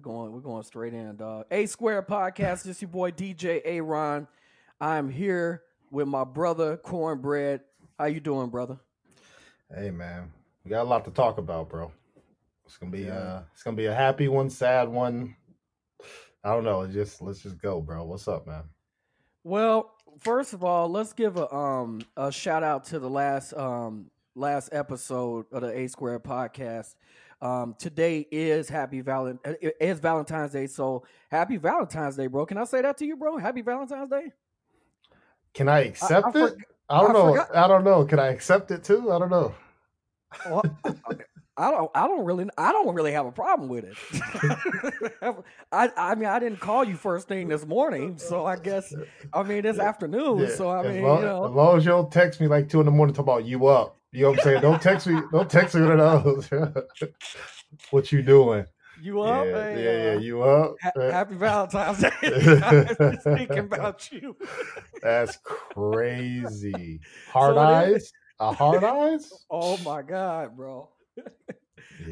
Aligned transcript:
We're 0.00 0.14
going 0.14 0.32
we're 0.32 0.40
going 0.40 0.62
straight 0.62 0.94
in, 0.94 1.14
dog. 1.16 1.44
A 1.50 1.66
Square 1.66 2.04
Podcast. 2.04 2.62
This 2.62 2.80
your 2.80 2.88
boy 2.88 3.10
DJ 3.10 3.60
Aaron. 3.66 4.26
I'm 4.80 5.10
here 5.10 5.64
with 5.90 6.08
my 6.08 6.24
brother 6.24 6.78
Cornbread. 6.78 7.60
How 7.98 8.06
you 8.06 8.18
doing, 8.18 8.48
brother? 8.48 8.78
Hey 9.70 9.90
man, 9.90 10.32
we 10.64 10.70
got 10.70 10.84
a 10.84 10.88
lot 10.88 11.04
to 11.04 11.10
talk 11.10 11.36
about, 11.36 11.68
bro. 11.68 11.92
It's 12.64 12.78
gonna 12.78 12.90
be 12.90 13.10
uh 13.10 13.40
it's 13.52 13.62
gonna 13.62 13.76
be 13.76 13.86
a 13.86 13.94
happy 13.94 14.28
one, 14.28 14.48
sad 14.48 14.88
one. 14.88 15.36
I 16.42 16.54
don't 16.54 16.64
know. 16.64 16.86
Just 16.86 17.20
let's 17.20 17.42
just 17.42 17.60
go, 17.60 17.82
bro. 17.82 18.02
What's 18.04 18.26
up, 18.26 18.46
man? 18.46 18.62
Well, 19.44 19.92
first 20.18 20.54
of 20.54 20.64
all, 20.64 20.88
let's 20.88 21.12
give 21.12 21.36
a 21.36 21.54
um 21.54 22.00
a 22.16 22.32
shout 22.32 22.62
out 22.62 22.84
to 22.84 22.98
the 22.98 23.10
last 23.10 23.52
um 23.52 24.10
last 24.34 24.70
episode 24.72 25.44
of 25.52 25.60
the 25.60 25.78
A 25.78 25.88
Square 25.88 26.20
podcast. 26.20 26.94
Um, 27.42 27.74
today 27.78 28.26
is 28.30 28.68
happy 28.68 29.00
Valent 29.00 29.40
uh, 29.46 29.54
it 29.62 29.74
is 29.80 29.98
Valentine's 29.98 30.52
Day, 30.52 30.66
so 30.66 31.04
happy 31.30 31.56
Valentine's 31.56 32.16
Day, 32.16 32.26
bro. 32.26 32.44
Can 32.44 32.58
I 32.58 32.64
say 32.64 32.82
that 32.82 32.98
to 32.98 33.06
you, 33.06 33.16
bro? 33.16 33.38
Happy 33.38 33.62
Valentine's 33.62 34.10
Day. 34.10 34.32
Can 35.54 35.68
I 35.68 35.80
accept 35.80 36.36
I 36.36 36.46
it? 36.46 36.54
I 36.90 37.00
don't 37.00 37.10
I 37.10 37.12
know. 37.14 37.28
forgot- 37.30 37.56
I 37.56 37.66
don't 37.68 37.84
know. 37.84 38.04
Can 38.04 38.18
I 38.18 38.28
accept 38.28 38.70
it 38.70 38.84
too? 38.84 39.10
I 39.10 39.18
don't 39.18 39.30
know. 39.30 39.54
Well, 40.48 40.62
I 41.56 41.70
don't. 41.70 41.90
I 41.94 42.06
don't 42.06 42.24
really. 42.24 42.46
I 42.56 42.72
don't 42.72 42.94
really 42.94 43.12
have 43.12 43.26
a 43.26 43.32
problem 43.32 43.68
with 43.68 43.84
it. 43.84 43.96
I. 45.72 45.90
I 45.96 46.14
mean, 46.14 46.26
I 46.28 46.38
didn't 46.38 46.60
call 46.60 46.84
you 46.84 46.94
first 46.96 47.26
thing 47.26 47.48
this 47.48 47.66
morning, 47.66 48.16
so 48.18 48.46
I 48.46 48.56
guess. 48.56 48.94
I 49.32 49.42
mean, 49.42 49.64
it's 49.66 49.78
afternoon, 49.78 50.38
Yeah, 50.40 50.54
so 50.54 50.68
I 50.68 50.84
as 50.86 50.94
mean, 50.94 51.02
long, 51.04 51.18
you 51.20 51.26
know. 51.26 51.46
as 51.46 51.52
long 51.52 51.76
as 51.78 51.84
you 51.84 51.90
don't 51.90 52.12
text 52.12 52.40
me 52.40 52.46
like 52.46 52.68
two 52.68 52.80
in 52.80 52.86
the 52.86 52.92
morning 52.92 53.14
talking 53.14 53.32
about 53.32 53.44
you 53.44 53.66
up. 53.66 53.96
You 54.12 54.22
know 54.24 54.30
what 54.30 54.38
I'm 54.40 54.44
saying? 54.44 54.60
Don't 54.62 54.82
text 54.82 55.06
me. 55.06 55.20
Don't 55.32 55.48
text 55.50 55.74
me 55.74 55.82
of 55.88 55.98
those. 56.24 56.50
what 57.90 58.10
you 58.12 58.22
doing? 58.22 58.66
You 59.02 59.22
up? 59.22 59.46
yeah, 59.46 59.52
Hey, 59.52 59.84
yeah, 59.84 60.04
yeah. 60.12 60.16
uh, 60.16 60.20
You 60.20 60.42
up? 60.42 60.74
ha- 60.82 61.10
happy 61.10 61.34
Valentine's 61.36 61.98
Day. 62.00 62.10
I 62.22 63.16
thinking 63.22 63.58
about 63.60 64.10
you. 64.12 64.36
That's 65.02 65.38
crazy. 65.44 67.00
Hard 67.32 67.54
So 67.54 67.60
eyes? 67.60 68.12
A 68.40 68.52
hard 68.52 68.82
eyes? 68.84 69.30
Oh 69.50 69.76
my 69.84 70.00
god, 70.02 70.56
bro. 70.56 70.88
Yeah, 71.16 71.22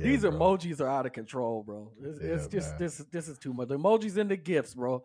These 0.02 0.20
bro. 0.20 0.32
emojis 0.32 0.80
are 0.82 0.86
out 0.88 1.06
of 1.06 1.12
control, 1.12 1.62
bro. 1.62 1.90
It's, 2.02 2.18
it's 2.20 2.46
just 2.48 2.70
man. 2.72 2.78
this. 2.78 2.98
This 3.10 3.28
is 3.28 3.38
too 3.38 3.54
much. 3.54 3.68
The 3.68 3.78
emojis 3.78 4.18
and 4.18 4.30
the 4.30 4.36
gifts, 4.36 4.74
bro. 4.74 5.02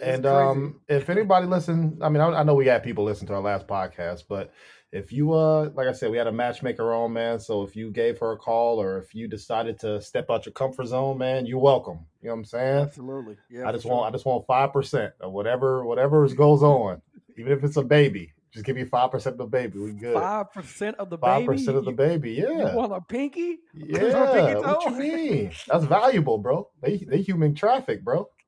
And 0.00 0.24
um, 0.24 0.80
if 0.88 1.10
anybody 1.10 1.46
listen, 1.46 1.98
I 2.00 2.08
mean, 2.08 2.22
I, 2.22 2.28
I 2.28 2.42
know 2.42 2.54
we 2.54 2.66
had 2.66 2.82
people 2.82 3.04
listen 3.04 3.26
to 3.26 3.34
our 3.34 3.40
last 3.42 3.66
podcast, 3.66 4.24
but 4.28 4.50
if 4.92 5.12
you 5.12 5.32
uh, 5.32 5.70
like 5.74 5.88
I 5.88 5.92
said, 5.92 6.10
we 6.10 6.16
had 6.16 6.26
a 6.26 6.32
matchmaker 6.32 6.94
on, 6.94 7.12
man. 7.12 7.38
So 7.38 7.62
if 7.62 7.74
you 7.76 7.90
gave 7.90 8.18
her 8.18 8.32
a 8.32 8.36
call 8.36 8.80
or 8.80 8.98
if 8.98 9.14
you 9.14 9.28
decided 9.28 9.78
to 9.80 10.00
step 10.00 10.26
out 10.30 10.46
your 10.46 10.52
comfort 10.52 10.86
zone, 10.86 11.18
man, 11.18 11.44
you're 11.46 11.58
welcome. 11.58 12.06
You 12.22 12.28
know 12.28 12.34
what 12.34 12.38
I'm 12.40 12.44
saying? 12.44 12.78
absolutely. 12.84 13.36
Yeah, 13.50 13.68
I 13.68 13.72
just 13.72 13.82
sure. 13.84 13.92
want, 13.92 14.08
I 14.08 14.10
just 14.12 14.24
want 14.26 14.46
five 14.46 14.72
percent 14.72 15.12
of 15.20 15.32
whatever, 15.32 15.84
whatever 15.84 16.26
goes 16.28 16.62
on, 16.62 17.02
even 17.36 17.52
if 17.52 17.64
it's 17.64 17.76
a 17.76 17.82
baby. 17.82 18.32
Just 18.52 18.64
give 18.64 18.76
me 18.76 18.84
five 18.84 19.10
percent 19.10 19.34
of 19.34 19.38
the 19.38 19.46
baby. 19.46 19.78
We 19.78 19.92
good. 19.92 20.14
five 20.14 20.50
percent 20.50 20.96
of 20.96 21.10
the 21.10 21.18
baby. 21.18 21.30
Five 21.30 21.46
percent 21.46 21.76
of 21.76 21.84
the 21.84 21.90
You- 21.90 21.96
baby. 21.96 22.32
You 22.32 22.56
Yeah. 22.58 22.74
want 22.74 22.92
a 22.92 23.00
pinky? 23.02 23.58
Yeah, 23.74 23.98
pinky 24.32 24.54
what 24.66 24.84
you 24.84 24.90
mean? 24.92 25.50
That's 25.68 25.84
valuable, 25.84 26.38
bro. 26.38 26.70
They 26.80 26.96
they 26.98 27.20
human 27.20 27.54
traffic, 27.54 28.02
bro. 28.02 28.30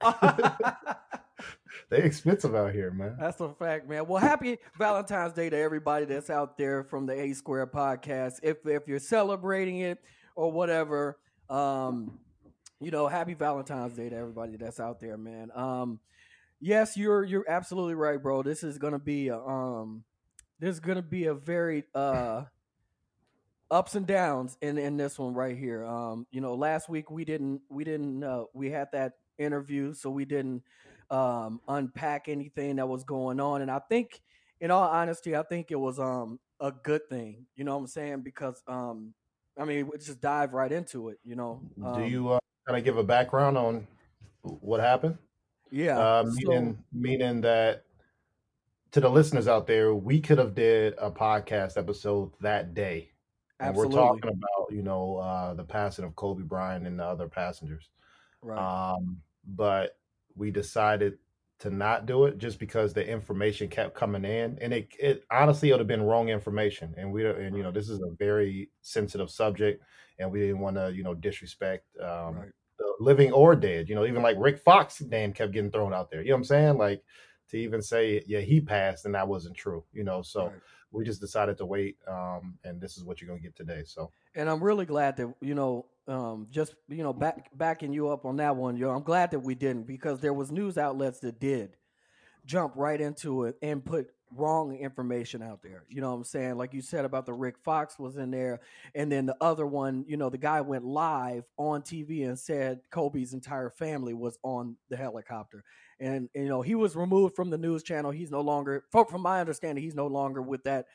They 1.90 2.02
expensive 2.02 2.54
out 2.54 2.74
here, 2.74 2.90
man. 2.90 3.16
That's 3.18 3.40
a 3.40 3.48
fact, 3.48 3.88
man. 3.88 4.06
Well, 4.06 4.20
happy 4.20 4.58
Valentine's 4.76 5.32
Day 5.32 5.48
to 5.48 5.56
everybody 5.56 6.04
that's 6.04 6.28
out 6.28 6.58
there 6.58 6.84
from 6.84 7.06
the 7.06 7.18
A 7.18 7.32
Square 7.32 7.68
podcast. 7.68 8.40
If 8.42 8.66
if 8.66 8.86
you're 8.86 8.98
celebrating 8.98 9.78
it 9.78 9.98
or 10.36 10.52
whatever, 10.52 11.18
um, 11.48 12.18
you 12.78 12.90
know, 12.90 13.08
happy 13.08 13.32
Valentine's 13.32 13.94
Day 13.94 14.10
to 14.10 14.16
everybody 14.16 14.56
that's 14.58 14.80
out 14.80 15.00
there, 15.00 15.16
man. 15.16 15.50
Um, 15.54 16.00
yes, 16.60 16.94
you're 16.94 17.24
you're 17.24 17.48
absolutely 17.48 17.94
right, 17.94 18.22
bro. 18.22 18.42
This 18.42 18.62
is 18.62 18.76
gonna 18.76 18.98
be 18.98 19.28
a 19.28 19.38
um, 19.38 20.04
is 20.60 20.80
gonna 20.80 21.00
be 21.00 21.24
a 21.24 21.34
very 21.34 21.84
uh 21.94 22.44
ups 23.70 23.94
and 23.94 24.06
downs 24.06 24.58
in 24.60 24.76
in 24.76 24.98
this 24.98 25.18
one 25.18 25.32
right 25.32 25.56
here. 25.56 25.86
Um, 25.86 26.26
you 26.30 26.42
know, 26.42 26.54
last 26.54 26.90
week 26.90 27.10
we 27.10 27.24
didn't 27.24 27.62
we 27.70 27.84
didn't 27.84 28.22
uh, 28.22 28.44
we 28.52 28.70
had 28.70 28.88
that 28.92 29.14
interview, 29.38 29.94
so 29.94 30.10
we 30.10 30.24
didn't 30.24 30.62
um 31.10 31.60
unpack 31.68 32.28
anything 32.28 32.76
that 32.76 32.86
was 32.88 33.04
going 33.04 33.40
on, 33.40 33.62
and 33.62 33.70
I 33.70 33.80
think, 33.88 34.20
in 34.60 34.70
all 34.70 34.88
honesty, 34.88 35.34
I 35.36 35.42
think 35.42 35.70
it 35.70 35.80
was 35.80 35.98
um 35.98 36.38
a 36.60 36.72
good 36.72 37.08
thing. 37.08 37.46
You 37.56 37.64
know 37.64 37.74
what 37.76 37.82
I'm 37.82 37.86
saying? 37.86 38.22
Because 38.22 38.62
um, 38.66 39.14
I 39.58 39.64
mean, 39.64 39.88
we 39.88 39.98
just 39.98 40.20
dive 40.20 40.52
right 40.52 40.70
into 40.70 41.08
it. 41.10 41.18
You 41.24 41.36
know? 41.36 41.62
Do 41.76 41.84
Um, 41.84 42.04
you 42.04 42.28
uh, 42.30 42.38
kind 42.66 42.78
of 42.78 42.84
give 42.84 42.96
a 42.96 43.04
background 43.04 43.56
on 43.56 43.86
what 44.42 44.80
happened? 44.80 45.18
Yeah. 45.70 45.98
Uh, 45.98 46.24
so- 46.24 46.30
meaning, 46.32 46.78
meaning 46.92 47.40
that 47.42 47.84
to 48.92 49.00
the 49.00 49.08
listeners 49.08 49.48
out 49.48 49.66
there, 49.66 49.94
we 49.94 50.20
could 50.20 50.38
have 50.38 50.54
did 50.54 50.94
a 50.98 51.10
podcast 51.10 51.76
episode 51.76 52.32
that 52.40 52.72
day, 52.74 53.10
and 53.60 53.68
absolutely. 53.68 53.96
we're 53.96 54.02
talking 54.02 54.30
about 54.30 54.74
you 54.74 54.82
know 54.82 55.18
uh, 55.18 55.54
the 55.54 55.64
passing 55.64 56.04
of 56.04 56.16
Kobe 56.16 56.42
Bryant 56.42 56.86
and 56.86 56.98
the 56.98 57.04
other 57.04 57.28
passengers. 57.28 57.90
right. 58.42 58.58
Um, 58.58 59.20
but 59.46 59.97
we 60.38 60.50
decided 60.50 61.18
to 61.60 61.70
not 61.70 62.06
do 62.06 62.24
it 62.26 62.38
just 62.38 62.58
because 62.60 62.92
the 62.92 63.06
information 63.06 63.68
kept 63.68 63.94
coming 63.94 64.24
in, 64.24 64.58
and 64.60 64.72
it 64.72 64.88
it 64.98 65.24
honestly 65.30 65.68
it 65.68 65.72
would 65.72 65.80
have 65.80 65.88
been 65.88 66.02
wrong 66.02 66.28
information, 66.28 66.94
and 66.96 67.12
we 67.12 67.28
and 67.28 67.56
you 67.56 67.62
know 67.62 67.72
this 67.72 67.88
is 67.88 68.00
a 68.00 68.14
very 68.18 68.70
sensitive 68.80 69.30
subject, 69.30 69.82
and 70.18 70.30
we 70.30 70.40
didn't 70.40 70.60
want 70.60 70.76
to 70.76 70.92
you 70.94 71.02
know 71.02 71.14
disrespect 71.14 71.84
um, 72.00 72.36
right. 72.36 72.48
the 72.78 72.92
living 73.00 73.32
or 73.32 73.56
dead. 73.56 73.88
You 73.88 73.96
know, 73.96 74.06
even 74.06 74.22
like 74.22 74.36
Rick 74.38 74.60
Fox 74.60 75.00
name 75.00 75.32
kept 75.32 75.52
getting 75.52 75.70
thrown 75.70 75.92
out 75.92 76.10
there. 76.10 76.22
You 76.22 76.28
know 76.28 76.34
what 76.34 76.38
I'm 76.38 76.44
saying? 76.44 76.78
Like 76.78 77.02
to 77.50 77.58
even 77.58 77.82
say 77.82 78.22
yeah 78.26 78.40
he 78.40 78.60
passed 78.60 79.04
and 79.04 79.14
that 79.14 79.28
wasn't 79.28 79.56
true. 79.56 79.84
You 79.92 80.04
know, 80.04 80.22
so 80.22 80.46
right. 80.46 80.52
we 80.90 81.04
just 81.04 81.20
decided 81.20 81.58
to 81.58 81.66
wait, 81.66 81.96
um, 82.06 82.58
and 82.64 82.80
this 82.80 82.96
is 82.96 83.04
what 83.04 83.20
you're 83.20 83.28
gonna 83.28 83.40
get 83.40 83.56
today. 83.56 83.82
So 83.84 84.10
and 84.34 84.48
I'm 84.48 84.62
really 84.62 84.86
glad 84.86 85.16
that 85.16 85.34
you 85.40 85.54
know, 85.54 85.86
um, 86.06 86.46
just 86.50 86.74
you 86.88 87.02
know, 87.02 87.12
back 87.12 87.50
backing 87.56 87.92
you 87.92 88.08
up 88.08 88.24
on 88.24 88.36
that 88.36 88.56
one. 88.56 88.76
You 88.76 88.86
know, 88.86 88.92
I'm 88.92 89.02
glad 89.02 89.30
that 89.32 89.40
we 89.40 89.54
didn't 89.54 89.86
because 89.86 90.20
there 90.20 90.34
was 90.34 90.50
news 90.50 90.78
outlets 90.78 91.20
that 91.20 91.40
did 91.40 91.76
jump 92.44 92.72
right 92.76 93.00
into 93.00 93.44
it 93.44 93.56
and 93.62 93.84
put 93.84 94.10
wrong 94.34 94.76
information 94.76 95.42
out 95.42 95.62
there. 95.62 95.84
You 95.88 96.00
know 96.00 96.10
what 96.10 96.16
I'm 96.16 96.24
saying? 96.24 96.56
Like 96.56 96.74
you 96.74 96.80
said 96.80 97.04
about 97.04 97.26
the 97.26 97.32
Rick 97.32 97.58
Fox 97.58 97.98
was 97.98 98.16
in 98.16 98.30
there, 98.30 98.60
and 98.94 99.10
then 99.10 99.26
the 99.26 99.36
other 99.40 99.66
one, 99.66 100.04
you 100.08 100.16
know, 100.16 100.30
the 100.30 100.38
guy 100.38 100.60
went 100.60 100.84
live 100.84 101.44
on 101.56 101.82
TV 101.82 102.26
and 102.26 102.38
said 102.38 102.80
Kobe's 102.90 103.34
entire 103.34 103.70
family 103.70 104.14
was 104.14 104.38
on 104.42 104.76
the 104.88 104.96
helicopter. 104.96 105.64
And, 106.00 106.28
and, 106.34 106.44
you 106.44 106.48
know, 106.48 106.62
he 106.62 106.74
was 106.74 106.94
removed 106.94 107.34
from 107.34 107.50
the 107.50 107.58
news 107.58 107.82
channel. 107.82 108.10
He's 108.10 108.30
no 108.30 108.40
longer, 108.40 108.84
from 108.90 109.06
from 109.06 109.22
my 109.22 109.40
understanding, 109.40 109.82
he's 109.82 109.94
no 109.94 110.06
longer 110.06 110.42
with 110.42 110.64
that 110.64 110.86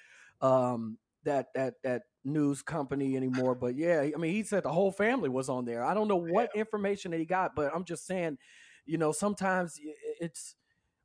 um 0.42 0.98
that 1.24 1.54
that 1.54 1.76
that 1.84 2.04
news 2.24 2.62
company 2.62 3.16
anymore. 3.16 3.56
But 3.56 3.76
yeah, 3.76 4.02
I 4.02 4.18
mean, 4.18 4.32
he 4.34 4.44
said 4.44 4.64
the 4.64 4.72
whole 4.72 4.92
family 4.92 5.30
was 5.30 5.50
on 5.50 5.66
there. 5.66 5.84
I 5.84 5.94
don't 5.94 6.08
know 6.08 6.18
what 6.18 6.52
information 6.56 7.12
that 7.12 7.20
he 7.20 7.26
got, 7.26 7.56
but 7.56 7.74
I'm 7.74 7.84
just 7.84 8.06
saying, 8.06 8.38
you 8.86 8.98
know, 8.98 9.12
sometimes 9.12 9.80
it's 10.20 10.56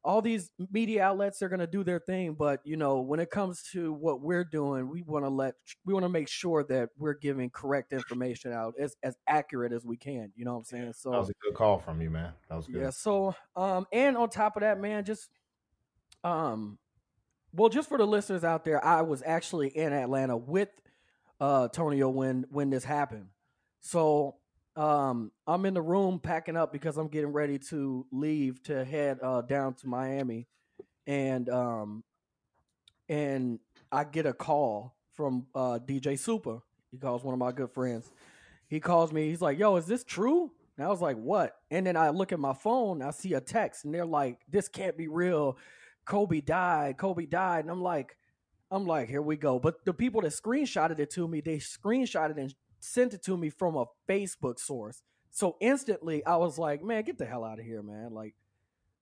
all 0.09 0.23
these 0.23 0.51
media 0.73 1.03
outlets 1.03 1.43
are 1.43 1.51
going 1.51 1.61
to 1.61 1.67
do 1.67 1.85
their 1.85 1.99
thing, 1.99 2.33
but 2.33 2.61
you 2.65 2.79
know, 2.79 3.03
when 3.03 3.21
it 3.21 3.29
comes 3.29 3.63
to 3.73 3.93
what 3.93 4.23
we're 4.23 4.43
doing, 4.43 4.89
we 4.89 5.03
want 5.03 5.27
to 5.27 5.29
let 5.29 5.53
we 5.85 5.93
want 5.93 6.03
to 6.03 6.09
make 6.09 6.29
sure 6.29 6.65
that 6.71 6.89
we're 6.97 7.13
giving 7.13 7.51
correct 7.51 7.93
information 7.93 8.51
out 8.51 8.73
as 8.81 8.97
as 9.03 9.19
accurate 9.29 9.71
as 9.71 9.85
we 9.85 9.99
can. 9.99 10.33
You 10.35 10.47
know 10.47 10.55
what 10.55 10.61
I'm 10.61 10.65
saying? 10.65 10.93
So 10.97 11.11
that 11.11 11.19
was 11.19 11.29
a 11.29 11.35
good 11.43 11.53
call 11.53 11.79
from 11.79 12.01
you, 12.01 12.09
man. 12.09 12.33
That 12.49 12.57
was 12.57 12.67
good. 12.67 12.81
yeah. 12.81 12.89
So, 12.89 13.35
um, 13.55 13.85
and 13.93 14.17
on 14.17 14.31
top 14.31 14.57
of 14.57 14.63
that, 14.63 14.81
man, 14.81 15.05
just, 15.05 15.29
um, 16.25 16.79
well, 17.53 17.69
just 17.69 17.91
for 17.91 17.99
the 17.99 18.07
listeners 18.07 18.45
out 18.45 18.65
there, 18.65 18.83
I 18.83 19.03
was 19.03 19.23
actually 19.27 19.69
in 19.69 19.93
Atlanta 19.93 20.39
with 20.39 20.71
uh 21.39 21.69
Tonio 21.69 22.09
when 22.09 22.47
when 22.49 22.71
this 22.71 22.85
happened. 22.85 23.27
So, 23.81 24.37
um, 24.79 25.33
I'm 25.47 25.67
in 25.67 25.75
the 25.75 25.83
room 25.83 26.21
packing 26.21 26.57
up 26.57 26.73
because 26.73 26.97
I'm 26.97 27.09
getting 27.09 27.33
ready 27.33 27.59
to 27.71 28.07
leave 28.13 28.63
to 28.65 28.85
head 28.85 29.19
uh 29.23 29.43
down 29.43 29.75
to 29.75 29.89
Miami, 29.89 30.47
and 31.07 31.49
um, 31.49 32.05
and 33.09 33.59
I 33.91 34.05
get 34.05 34.25
a 34.25 34.33
call 34.33 34.95
from 35.15 35.47
uh 35.55 35.81
DJ 35.85 36.17
Super. 36.17 36.61
He 36.93 36.99
calls 36.99 37.25
one 37.25 37.35
of 37.35 37.41
my 37.41 37.51
good 37.51 37.73
friends. 37.73 38.11
He 38.69 38.79
calls 38.79 39.13
me. 39.13 39.29
He's 39.29 39.43
like, 39.43 39.59
"Yo, 39.59 39.75
is 39.77 39.87
this 39.87 40.05
true?" 40.05 40.53
And 40.77 40.87
I 40.87 40.91
was 40.91 41.01
like, 41.01 41.17
"What?" 41.17 41.57
And 41.73 41.85
then 41.85 41.97
I 41.97 42.11
look 42.11 42.31
at 42.31 42.39
my 42.39 42.55
phone. 42.55 43.03
I 43.03 43.11
see 43.11 43.35
a 43.35 43.41
text, 43.41 43.85
and 43.85 43.93
they're 43.93 44.07
like, 44.07 44.39
"This 44.49 44.69
can't 44.69 44.97
be 44.97 45.09
real. 45.09 45.59
Kobe 46.05 46.41
died. 46.41 46.99
Kobe 46.99 47.27
died." 47.27 47.65
And 47.65 47.71
I'm 47.71 47.83
like, 47.83 48.17
"I'm 48.71 48.87
like, 48.87 49.09
here 49.09 49.23
we 49.23 49.37
go." 49.37 49.59
But 49.59 49.85
the 49.85 49.93
people 49.93 50.21
that 50.21 50.33
screenshotted 50.33 51.01
it 51.01 51.11
to 51.11 51.27
me, 51.27 51.41
they 51.41 51.57
screenshotted 51.57 52.39
and 52.39 52.55
sent 52.81 53.15
it 53.15 53.23
to 53.25 53.37
me 53.37 53.51
from 53.51 53.77
a 53.77 53.87
Facebook 54.09 54.59
source. 54.59 55.03
So 55.31 55.57
instantly, 55.61 56.25
I 56.25 56.37
was 56.37 56.59
like, 56.59 56.83
"Man, 56.83 57.03
get 57.03 57.19
the 57.19 57.27
hell 57.27 57.45
out 57.45 57.59
of 57.59 57.65
here, 57.65 57.83
man!" 57.83 58.13
Like, 58.13 58.35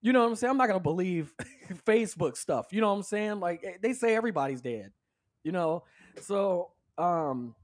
you 0.03 0.13
know 0.13 0.21
what 0.21 0.29
I'm 0.29 0.37
saying? 0.37 0.51
I'm 0.51 0.57
not 0.57 0.67
gonna 0.69 0.81
believe 0.81 1.33
Facebook 1.87 2.37
stuff. 2.37 2.67
You 2.73 2.81
know 2.81 2.89
what 2.89 2.97
I'm 2.97 3.03
saying? 3.03 3.41
Like 3.41 3.65
eh, 3.65 3.77
they 3.81 3.93
say 3.93 4.15
everybody's 4.15 4.61
dead. 4.61 4.93
You 5.45 5.53
know, 5.53 5.85
so 6.21 6.73
um, 6.99 7.55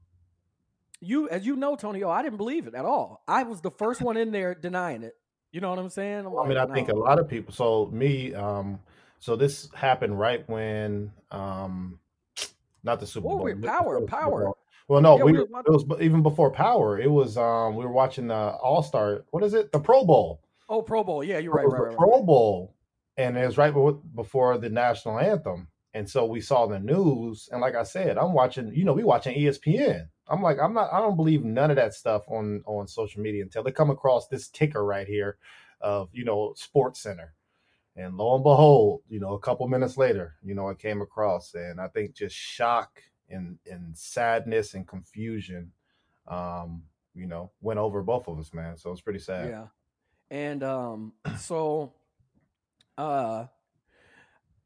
you 1.00 1.29
as 1.29 1.44
you 1.44 1.56
know, 1.56 1.76
Tony, 1.76 2.03
oh, 2.03 2.11
I 2.11 2.23
didn't 2.23 2.38
believe 2.38 2.67
it 2.67 2.75
at 2.75 2.85
all. 2.85 3.23
I 3.26 3.43
was 3.43 3.61
the 3.61 3.70
first 3.70 4.00
one 4.00 4.17
in 4.17 4.31
there 4.31 4.55
denying 4.55 5.03
it. 5.03 5.15
You 5.50 5.61
know 5.61 5.69
what 5.69 5.79
I'm 5.79 5.91
saying? 5.91 6.25
I'm 6.26 6.38
I 6.38 6.49
mean, 6.49 6.56
like, 6.56 6.70
I 6.70 6.73
think 6.75 6.88
a 6.88 6.97
lot 6.97 7.19
of 7.19 7.29
people. 7.29 7.53
So 7.53 7.91
me, 7.93 8.32
um, 8.35 8.81
so 9.19 9.37
this 9.37 9.69
happened 9.75 10.19
right 10.19 10.49
when, 10.49 11.12
um, 11.31 11.99
not 12.82 13.00
the 13.00 13.06
Super 13.06 13.29
Bowl. 13.29 13.55
Power, 13.62 14.00
Power. 14.06 14.53
Well, 14.88 15.00
no, 15.00 15.19
Yeah, 15.19 15.25
we 15.25 15.32
we 15.32 15.38
were, 15.38 15.44
it 15.44 15.70
was 15.70 15.84
even 16.00 16.23
before 16.23 16.50
Power. 16.50 16.99
It 16.99 17.11
was 17.11 17.37
um, 17.37 17.76
we 17.76 17.84
were 17.84 17.93
watching 17.93 18.29
the 18.29 18.34
All 18.34 18.82
Star. 18.82 19.25
What 19.31 19.43
is 19.43 19.55
it? 19.55 19.73
The 19.73 19.81
Pro 19.81 20.05
Bowl. 20.05 20.43
Oh, 20.69 20.82
Pro 20.82 21.05
Bowl. 21.05 21.23
Yeah, 21.23 21.38
you're 21.38 21.52
right, 21.52 21.67
right, 21.67 21.76
the 21.76 21.82
right. 21.88 21.96
Pro 21.96 22.23
Bowl, 22.23 22.75
and 23.17 23.37
it 23.37 23.46
was 23.46 23.58
right 23.58 23.75
before 24.14 24.58
the 24.58 24.70
national 24.70 25.19
anthem. 25.19 25.69
And 25.94 26.08
so 26.08 26.25
we 26.25 26.40
saw 26.40 26.67
the 26.67 26.79
news, 26.79 27.49
and 27.52 27.61
like 27.61 27.75
I 27.75 27.82
said, 27.82 28.17
I'm 28.17 28.32
watching. 28.32 28.75
You 28.75 28.84
know, 28.84 28.94
we 28.94 29.05
watching 29.05 29.37
ESPN. 29.37 30.08
I'm 30.29 30.43
like, 30.43 30.58
I'm 30.58 30.73
not. 30.73 30.93
I 30.93 31.00
don't 31.00 31.17
believe 31.17 31.44
none 31.44 31.70
of 31.70 31.76
that 31.76 31.94
stuff 31.94 32.23
on 32.29 32.62
on 32.67 32.87
social 32.87 33.20
media 33.20 33.43
until 33.43 33.62
they 33.62 33.73
come 33.73 33.90
across 33.90 34.29
this 34.29 34.49
ticker 34.49 34.84
right 34.84 35.06
here 35.06 35.37
of 35.81 36.08
you 36.12 36.25
know 36.25 36.55
Sports 36.56 37.00
Center. 37.02 37.34
And 37.94 38.17
lo 38.17 38.34
and 38.34 38.43
behold, 38.43 39.02
you 39.06 39.20
know, 39.20 39.34
a 39.34 39.38
couple 39.38 39.69
minutes 39.69 39.99
later, 39.99 40.37
you 40.43 40.55
know, 40.55 40.70
it 40.70 40.79
came 40.79 41.02
across, 41.02 41.52
and 41.52 41.79
I 41.79 41.88
think 41.88 42.14
just 42.14 42.34
shock 42.34 43.02
and 43.32 43.58
and 43.70 43.96
sadness 43.96 44.75
and 44.75 44.87
confusion, 44.87 45.73
um, 46.29 46.82
you 47.14 47.26
know, 47.26 47.50
went 47.61 47.79
over 47.79 48.02
both 48.02 48.29
of 48.29 48.38
us, 48.38 48.52
man. 48.55 48.76
So 48.76 48.90
it's 48.93 49.00
pretty 49.00 49.19
sad. 49.19 49.49
Yeah. 49.49 49.67
And 50.31 50.62
um 50.62 51.12
so 51.38 51.93
uh 52.96 53.46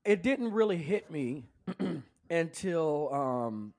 it 0.04 0.22
didn't 0.22 0.52
really 0.52 0.76
hit 0.76 1.10
me 1.10 1.44
until 2.30 3.12
um 3.12 3.74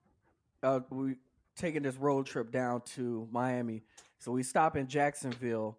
uh 0.64 0.80
we 0.90 1.16
taking 1.56 1.84
this 1.84 1.96
road 1.96 2.26
trip 2.26 2.52
down 2.52 2.82
to 2.82 3.28
Miami. 3.32 3.84
So 4.20 4.32
we 4.32 4.44
stop 4.44 4.76
in 4.76 4.88
Jacksonville. 4.88 5.78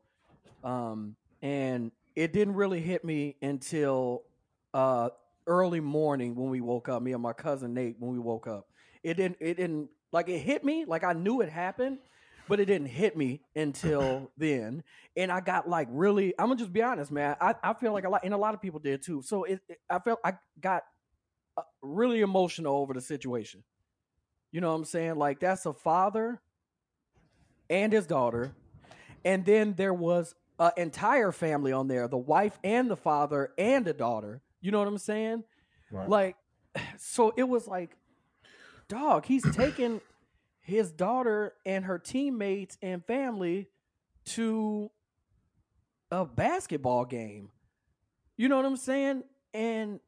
Um 0.64 1.16
and 1.42 1.92
it 2.16 2.32
didn't 2.32 2.54
really 2.54 2.80
hit 2.80 3.04
me 3.04 3.36
until 3.42 4.22
uh 4.74 5.10
early 5.46 5.80
morning 5.80 6.34
when 6.34 6.50
we 6.50 6.60
woke 6.60 6.88
up, 6.88 7.02
me 7.02 7.12
and 7.12 7.22
my 7.22 7.32
cousin 7.32 7.74
Nate 7.74 7.96
when 7.98 8.12
we 8.12 8.18
woke 8.18 8.46
up. 8.46 8.67
It 9.02 9.14
didn't 9.14 9.38
it 9.40 9.56
didn't 9.56 9.88
like 10.12 10.28
it 10.28 10.38
hit 10.38 10.64
me, 10.64 10.84
like 10.86 11.04
I 11.04 11.12
knew 11.12 11.40
it 11.40 11.48
happened, 11.48 11.98
but 12.48 12.60
it 12.60 12.64
didn't 12.64 12.88
hit 12.88 13.16
me 13.16 13.40
until 13.54 14.30
then. 14.38 14.82
And 15.16 15.30
I 15.30 15.40
got 15.40 15.68
like 15.68 15.88
really, 15.90 16.34
I'm 16.38 16.46
gonna 16.46 16.58
just 16.58 16.72
be 16.72 16.82
honest, 16.82 17.10
man. 17.10 17.36
I, 17.40 17.54
I 17.62 17.74
feel 17.74 17.92
like 17.92 18.04
a 18.04 18.08
lot, 18.08 18.22
and 18.24 18.34
a 18.34 18.38
lot 18.38 18.54
of 18.54 18.62
people 18.62 18.80
did 18.80 19.02
too. 19.02 19.22
So 19.22 19.44
it, 19.44 19.60
it 19.68 19.78
I 19.90 19.98
felt 19.98 20.18
I 20.24 20.34
got 20.60 20.82
uh, 21.56 21.62
really 21.82 22.20
emotional 22.20 22.76
over 22.76 22.94
the 22.94 23.00
situation. 23.00 23.62
You 24.50 24.60
know 24.60 24.70
what 24.70 24.76
I'm 24.76 24.84
saying? 24.84 25.16
Like 25.16 25.40
that's 25.40 25.66
a 25.66 25.72
father 25.72 26.40
and 27.68 27.92
his 27.92 28.06
daughter, 28.06 28.52
and 29.24 29.44
then 29.44 29.74
there 29.74 29.94
was 29.94 30.34
an 30.58 30.72
entire 30.76 31.32
family 31.32 31.72
on 31.72 31.88
there: 31.88 32.08
the 32.08 32.16
wife 32.16 32.58
and 32.64 32.90
the 32.90 32.96
father 32.96 33.52
and 33.58 33.84
the 33.84 33.92
daughter. 33.92 34.40
You 34.60 34.72
know 34.72 34.78
what 34.78 34.88
I'm 34.88 34.98
saying? 34.98 35.44
Right. 35.90 36.08
Like, 36.08 36.36
so 36.98 37.32
it 37.36 37.44
was 37.44 37.66
like, 37.66 37.96
dog, 38.88 39.26
he's 39.26 39.44
taking 39.54 40.00
his 40.60 40.90
daughter 40.90 41.54
and 41.64 41.84
her 41.84 41.98
teammates 41.98 42.76
and 42.82 43.04
family 43.04 43.68
to 44.24 44.90
a 46.10 46.24
basketball 46.24 47.04
game. 47.04 47.50
You 48.36 48.48
know 48.48 48.56
what 48.56 48.66
I'm 48.66 48.76
saying? 48.76 49.24
And 49.54 50.00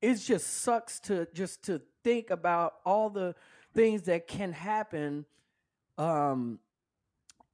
it 0.00 0.14
just 0.14 0.46
sucks 0.62 1.00
to 1.00 1.26
just 1.34 1.64
to 1.64 1.80
think 2.04 2.30
about 2.30 2.74
all 2.84 3.10
the 3.10 3.34
things 3.74 4.02
that 4.02 4.26
can 4.26 4.52
happen 4.52 5.24
um 5.96 6.58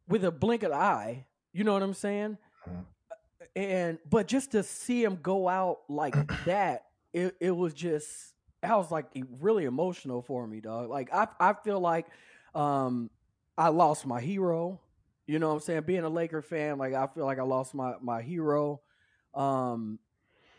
with 0.08 0.24
a 0.24 0.30
blink 0.30 0.62
of 0.62 0.70
the 0.70 0.76
eye. 0.76 1.24
You 1.52 1.64
know 1.64 1.72
what 1.72 1.82
I'm 1.82 1.94
saying? 1.94 2.36
Mhm. 2.68 2.84
And 3.56 3.98
but 4.08 4.26
just 4.26 4.52
to 4.52 4.62
see 4.62 5.02
him 5.02 5.18
go 5.22 5.48
out 5.48 5.80
like 5.88 6.14
that, 6.44 6.86
it, 7.12 7.36
it 7.40 7.52
was 7.52 7.72
just 7.72 8.33
I 8.64 8.76
was 8.76 8.90
like 8.90 9.06
really 9.40 9.64
emotional 9.64 10.22
for 10.22 10.46
me, 10.46 10.60
dog. 10.60 10.88
Like 10.90 11.12
I 11.12 11.28
I 11.40 11.54
feel 11.54 11.80
like 11.80 12.06
um 12.54 13.10
I 13.56 13.68
lost 13.68 14.06
my 14.06 14.20
hero. 14.20 14.80
You 15.26 15.38
know 15.38 15.48
what 15.48 15.54
I'm 15.54 15.60
saying? 15.60 15.82
Being 15.82 16.04
a 16.04 16.08
Laker 16.08 16.42
fan, 16.42 16.78
like 16.78 16.94
I 16.94 17.06
feel 17.08 17.24
like 17.24 17.38
I 17.38 17.42
lost 17.42 17.74
my 17.74 17.94
my 18.00 18.22
hero. 18.22 18.80
Um 19.34 19.98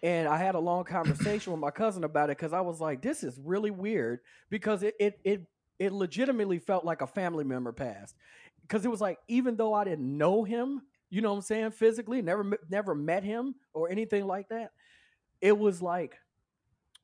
and 0.04 0.28
I 0.28 0.38
had 0.38 0.56
a 0.56 0.60
long 0.60 0.84
conversation 0.84 1.52
with 1.52 1.60
my 1.60 1.72
cousin 1.72 2.04
about 2.04 2.30
it 2.30 2.38
because 2.38 2.54
I 2.54 2.62
was 2.62 2.80
like, 2.80 3.02
this 3.02 3.24
is 3.24 3.40
really 3.44 3.72
weird 3.72 4.19
because 4.50 4.84
it 4.84 4.96
it 5.00 5.19
it 5.24 5.42
it 5.80 5.92
legitimately 5.94 6.60
felt 6.60 6.86
like 6.86 7.01
a 7.01 7.08
family 7.08 7.44
member 7.44 7.72
passed. 7.72 8.16
Because 8.62 8.86
it 8.86 8.90
was 8.90 9.01
like, 9.01 9.19
even 9.28 9.56
though 9.58 9.74
I 9.74 9.84
didn't 9.84 10.18
know 10.18 10.44
him, 10.44 10.81
you 11.10 11.22
know 11.22 11.30
what 11.31 11.38
I'm 11.38 11.42
saying, 11.44 11.72
physically, 11.72 12.22
never 12.22 12.58
never 12.69 12.96
met 12.96 13.24
him 13.24 13.56
or 13.74 13.90
anything 13.90 14.25
like 14.25 14.50
that, 14.50 14.72
it 15.42 15.58
was 15.58 15.81
like, 15.81 16.18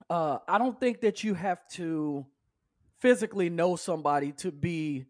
uh, 0.10 0.40
I 0.48 0.58
don't 0.58 0.80
think 0.80 1.02
that 1.02 1.24
you 1.24 1.34
have 1.34 1.68
to 1.72 2.26
physically 3.00 3.50
know 3.50 3.76
somebody 3.76 4.32
to 4.34 4.52
be 4.52 5.06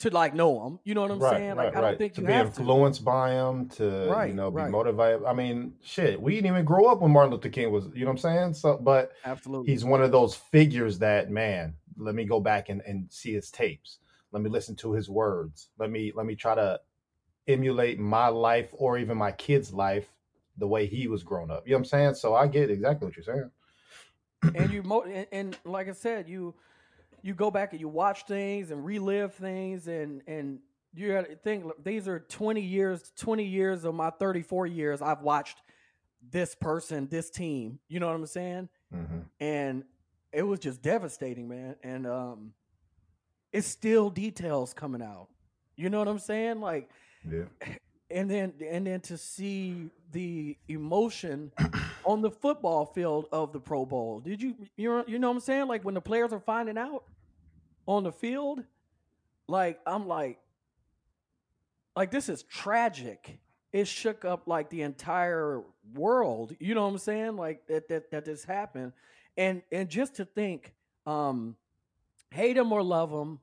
to 0.00 0.10
like 0.10 0.34
know 0.34 0.64
them. 0.64 0.80
You 0.84 0.94
know 0.94 1.02
what 1.02 1.12
I'm 1.12 1.18
right, 1.20 1.36
saying? 1.36 1.50
Like 1.50 1.58
right, 1.58 1.68
I 1.68 1.80
don't 1.80 1.84
right. 1.84 1.98
think 1.98 2.14
to 2.14 2.20
you 2.22 2.26
be 2.26 2.32
have 2.32 2.46
influenced 2.46 3.04
by 3.04 3.30
them 3.30 3.68
to 3.70 4.08
Right, 4.10 4.28
you 4.28 4.34
know, 4.34 4.50
be 4.50 4.62
motivated. 4.62 5.24
I 5.24 5.32
mean, 5.32 5.74
shit, 5.82 6.20
we 6.20 6.34
didn't 6.34 6.48
even 6.48 6.64
grow 6.64 6.86
up 6.86 7.00
when 7.00 7.12
Martin 7.12 7.32
Luther 7.32 7.48
King 7.48 7.70
was, 7.70 7.86
you 7.94 8.00
know 8.00 8.06
what 8.06 8.12
I'm 8.12 8.18
saying? 8.18 8.54
So, 8.54 8.78
but. 8.78 9.12
Absolutely. 9.24 9.70
he's 9.70 9.84
one 9.84 10.02
of 10.02 10.10
those 10.10 10.34
figures 10.34 10.98
that, 10.98 11.30
man, 11.30 11.74
let 11.96 12.14
me 12.14 12.24
go 12.24 12.40
back 12.40 12.68
and, 12.68 12.82
and 12.86 13.06
see 13.10 13.32
his 13.32 13.50
tapes. 13.50 13.98
Let 14.32 14.42
me 14.42 14.50
listen 14.50 14.74
to 14.76 14.92
his 14.92 15.08
words. 15.08 15.68
Let 15.78 15.90
me 15.90 16.12
let 16.14 16.26
me 16.26 16.34
try 16.34 16.54
to 16.54 16.80
emulate 17.46 17.98
my 17.98 18.28
life 18.28 18.70
or 18.72 18.98
even 18.98 19.18
my 19.18 19.32
kid's 19.32 19.72
life 19.72 20.08
the 20.56 20.66
way 20.66 20.86
he 20.86 21.06
was 21.06 21.22
grown 21.22 21.50
up. 21.50 21.66
You 21.66 21.72
know 21.72 21.78
what 21.78 21.80
I'm 21.80 21.84
saying? 21.86 22.14
So 22.14 22.34
I 22.34 22.46
get 22.46 22.70
exactly 22.70 23.06
what 23.06 23.16
you're 23.16 23.24
saying. 23.24 23.50
And 24.54 24.72
you 24.72 24.82
mo- 24.82 25.02
and, 25.02 25.26
and 25.32 25.58
like 25.64 25.88
I 25.88 25.92
said, 25.92 26.28
you 26.28 26.54
you 27.22 27.34
go 27.34 27.50
back 27.50 27.72
and 27.72 27.80
you 27.80 27.88
watch 27.88 28.24
things 28.26 28.70
and 28.70 28.84
relive 28.84 29.34
things 29.34 29.86
and 29.88 30.22
and 30.26 30.58
you 30.94 31.12
got 31.12 31.26
to 31.28 31.36
think 31.36 31.64
look, 31.64 31.82
these 31.82 32.06
are 32.08 32.18
20 32.20 32.60
years 32.60 33.12
20 33.16 33.44
years 33.44 33.84
of 33.84 33.94
my 33.94 34.10
34 34.10 34.66
years 34.66 35.00
I've 35.00 35.22
watched 35.22 35.58
this 36.30 36.54
person 36.54 37.08
this 37.08 37.30
team. 37.30 37.78
You 37.88 38.00
know 38.00 38.06
what 38.06 38.16
I'm 38.16 38.26
saying? 38.26 38.68
Hmm 38.92 39.20
and 39.40 39.84
it 40.32 40.42
was 40.42 40.60
just 40.60 40.82
devastating 40.82 41.48
man. 41.48 41.76
And 41.82 42.06
um 42.06 42.52
it's 43.52 43.66
still 43.66 44.08
details 44.10 44.72
coming 44.72 45.02
out. 45.02 45.28
You 45.76 45.90
know 45.90 45.98
what 45.98 46.08
I'm 46.08 46.18
saying? 46.18 46.60
Like 46.60 46.90
Yeah. 47.30 47.44
and 48.10 48.30
then 48.30 48.54
and 48.68 48.86
then 48.86 49.00
to 49.02 49.16
see 49.16 49.90
the 50.10 50.56
emotion 50.68 51.52
on 52.04 52.22
the 52.22 52.30
football 52.30 52.86
field 52.86 53.26
of 53.32 53.52
the 53.52 53.60
Pro 53.60 53.84
Bowl. 53.84 54.20
Did 54.20 54.42
you 54.42 54.54
you 54.76 54.88
know, 54.88 55.04
you 55.06 55.18
know 55.18 55.28
what 55.28 55.36
I'm 55.36 55.40
saying? 55.40 55.68
Like 55.68 55.84
when 55.84 55.94
the 55.94 56.00
players 56.00 56.32
are 56.32 56.40
finding 56.40 56.78
out 56.78 57.04
on 57.86 58.04
the 58.04 58.12
field, 58.12 58.62
like 59.48 59.80
I'm 59.86 60.06
like 60.06 60.38
like 61.96 62.10
this 62.10 62.28
is 62.28 62.42
tragic. 62.44 63.38
It 63.72 63.88
shook 63.88 64.24
up 64.24 64.46
like 64.46 64.68
the 64.70 64.82
entire 64.82 65.62
world. 65.94 66.54
You 66.58 66.74
know 66.74 66.82
what 66.82 66.92
I'm 66.92 66.98
saying? 66.98 67.36
Like 67.36 67.66
that 67.68 67.88
that 67.88 68.10
that 68.10 68.24
this 68.24 68.44
happened. 68.44 68.92
And 69.36 69.62
and 69.70 69.88
just 69.88 70.16
to 70.16 70.24
think 70.24 70.74
um 71.06 71.56
hate 72.30 72.56
him 72.56 72.72
or 72.72 72.82
love 72.82 73.10
him 73.10 73.40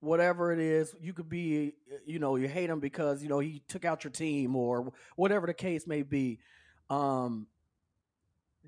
whatever 0.00 0.52
it 0.52 0.60
is 0.60 0.94
you 1.00 1.12
could 1.12 1.28
be 1.28 1.74
you 2.06 2.20
know 2.20 2.36
you 2.36 2.46
hate 2.46 2.70
him 2.70 2.78
because 2.78 3.20
you 3.22 3.28
know 3.28 3.40
he 3.40 3.60
took 3.66 3.84
out 3.84 4.04
your 4.04 4.12
team 4.12 4.54
or 4.54 4.92
whatever 5.16 5.46
the 5.46 5.54
case 5.54 5.86
may 5.88 6.02
be 6.02 6.38
um 6.88 7.46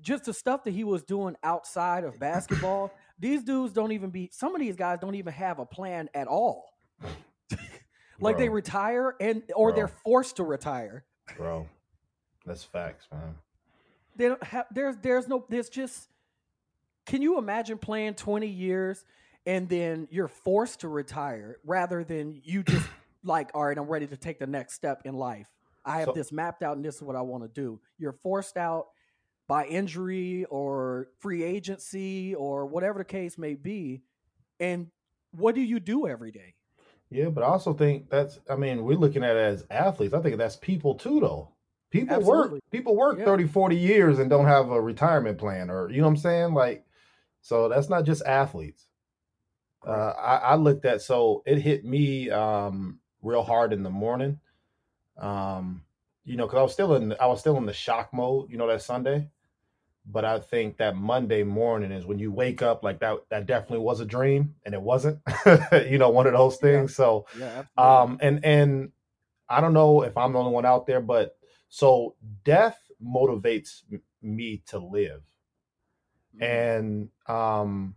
just 0.01 0.25
the 0.25 0.33
stuff 0.33 0.63
that 0.63 0.71
he 0.71 0.83
was 0.83 1.03
doing 1.03 1.35
outside 1.43 2.03
of 2.03 2.19
basketball 2.19 2.91
these 3.19 3.43
dudes 3.43 3.73
don't 3.73 3.91
even 3.91 4.09
be 4.09 4.29
some 4.33 4.55
of 4.55 4.59
these 4.61 4.75
guys 4.75 4.97
don't 4.99 5.15
even 5.15 5.33
have 5.33 5.59
a 5.59 5.65
plan 5.65 6.09
at 6.13 6.27
all 6.27 6.73
like 8.19 8.37
they 8.37 8.49
retire 8.49 9.15
and 9.19 9.43
or 9.55 9.69
Bro. 9.69 9.75
they're 9.75 9.87
forced 9.87 10.37
to 10.37 10.43
retire 10.43 11.03
Bro. 11.37 11.67
That's 12.45 12.63
facts, 12.63 13.05
man. 13.11 13.35
they 14.15 14.27
don't 14.29 14.43
have 14.43 14.65
there's 14.71 14.95
there's 15.01 15.27
no 15.27 15.45
there's 15.49 15.69
just 15.69 16.09
can 17.05 17.21
you 17.21 17.37
imagine 17.37 17.77
playing 17.77 18.15
20 18.15 18.47
years 18.47 19.05
and 19.45 19.67
then 19.69 20.07
you're 20.11 20.27
forced 20.27 20.81
to 20.81 20.87
retire 20.87 21.57
rather 21.63 22.03
than 22.03 22.39
you 22.43 22.63
just 22.63 22.87
like 23.23 23.49
all 23.53 23.65
right 23.65 23.77
i'm 23.77 23.87
ready 23.87 24.07
to 24.07 24.17
take 24.17 24.39
the 24.39 24.47
next 24.47 24.73
step 24.73 25.01
in 25.05 25.13
life 25.15 25.47
i 25.85 25.99
have 25.99 26.07
So- 26.07 26.13
this 26.13 26.31
mapped 26.31 26.63
out 26.63 26.75
and 26.75 26.83
this 26.85 26.95
is 26.95 27.01
what 27.03 27.15
i 27.15 27.21
want 27.21 27.43
to 27.43 27.49
do 27.49 27.79
you're 27.99 28.13
forced 28.23 28.57
out 28.57 28.87
by 29.51 29.65
injury 29.65 30.45
or 30.49 31.09
free 31.19 31.43
agency 31.43 32.33
or 32.35 32.65
whatever 32.65 32.99
the 32.99 33.03
case 33.03 33.37
may 33.37 33.53
be 33.53 34.01
and 34.61 34.87
what 35.31 35.55
do 35.55 35.59
you 35.59 35.77
do 35.77 36.07
every 36.07 36.31
day 36.31 36.53
Yeah, 37.09 37.25
but 37.27 37.43
I 37.43 37.47
also 37.47 37.73
think 37.73 38.09
that's 38.09 38.39
I 38.49 38.55
mean, 38.55 38.85
we're 38.85 38.97
looking 38.97 39.25
at 39.25 39.35
it 39.35 39.41
as 39.41 39.65
athletes. 39.69 40.13
I 40.13 40.21
think 40.21 40.37
that's 40.37 40.55
people 40.55 40.95
too 40.95 41.19
though. 41.19 41.49
People 41.89 42.15
Absolutely. 42.15 42.59
work 42.59 42.61
people 42.71 42.95
work 42.95 43.19
Yeah. 43.19 43.25
30, 43.25 43.47
40 43.47 43.75
years 43.75 44.19
and 44.19 44.29
don't 44.29 44.45
have 44.45 44.71
a 44.71 44.79
retirement 44.79 45.37
plan 45.37 45.69
or 45.69 45.89
you 45.89 45.97
know 45.97 46.07
what 46.07 46.11
I'm 46.11 46.17
saying? 46.17 46.53
Like 46.53 46.85
so 47.41 47.67
that's 47.67 47.89
not 47.89 48.05
just 48.05 48.23
athletes. 48.25 48.87
Uh, 49.85 50.13
I, 50.17 50.35
I 50.37 50.55
looked 50.55 50.85
at 50.85 51.01
so 51.01 51.43
it 51.45 51.57
hit 51.57 51.83
me 51.83 52.29
um, 52.29 53.01
real 53.21 53.43
hard 53.43 53.73
in 53.73 53.83
the 53.83 53.89
morning. 53.89 54.39
Um, 55.17 55.83
you 56.23 56.37
know, 56.37 56.45
because 56.45 56.59
I 56.59 56.63
was 56.63 56.71
still 56.71 56.95
in 56.95 57.13
I 57.19 57.25
was 57.25 57.41
still 57.41 57.57
in 57.57 57.65
the 57.65 57.73
shock 57.73 58.13
mode. 58.13 58.49
You 58.49 58.57
know, 58.57 58.67
that 58.67 58.81
Sunday. 58.81 59.27
But 60.05 60.25
I 60.25 60.39
think 60.39 60.77
that 60.77 60.95
Monday 60.95 61.43
morning 61.43 61.91
is 61.91 62.05
when 62.05 62.19
you 62.19 62.31
wake 62.31 62.61
up 62.61 62.83
like 62.83 62.99
that. 63.01 63.19
That 63.29 63.45
definitely 63.45 63.79
was 63.85 63.99
a 64.01 64.05
dream, 64.05 64.55
and 64.65 64.73
it 64.73 64.81
wasn't. 64.81 65.19
you 65.89 65.97
know, 65.97 66.09
one 66.09 66.27
of 66.27 66.33
those 66.33 66.57
things. 66.57 66.91
Yeah. 66.91 66.95
So, 66.95 67.27
Yeah, 67.33 67.63
um, 67.77 68.17
and 68.21 68.43
and 68.45 68.91
I 69.49 69.61
don't 69.61 69.73
know 69.73 70.03
if 70.03 70.17
I'm 70.17 70.33
the 70.33 70.39
only 70.39 70.51
one 70.53 70.65
out 70.65 70.87
there, 70.87 71.01
but 71.01 71.37
so 71.69 72.15
death 72.43 72.79
motivates 73.03 73.83
me 74.21 74.63
to 74.67 74.79
live, 74.79 75.21
Mhm. 76.35 76.41
and 76.41 77.09
um, 77.27 77.95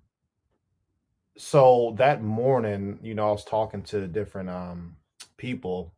so 1.37 1.95
that 1.99 2.23
morning, 2.23 2.99
you 3.03 3.15
know, 3.15 3.29
I 3.29 3.33
was 3.33 3.45
talking 3.45 3.83
to 3.85 4.07
different 4.07 4.51
um 4.51 4.97
people, 5.37 5.95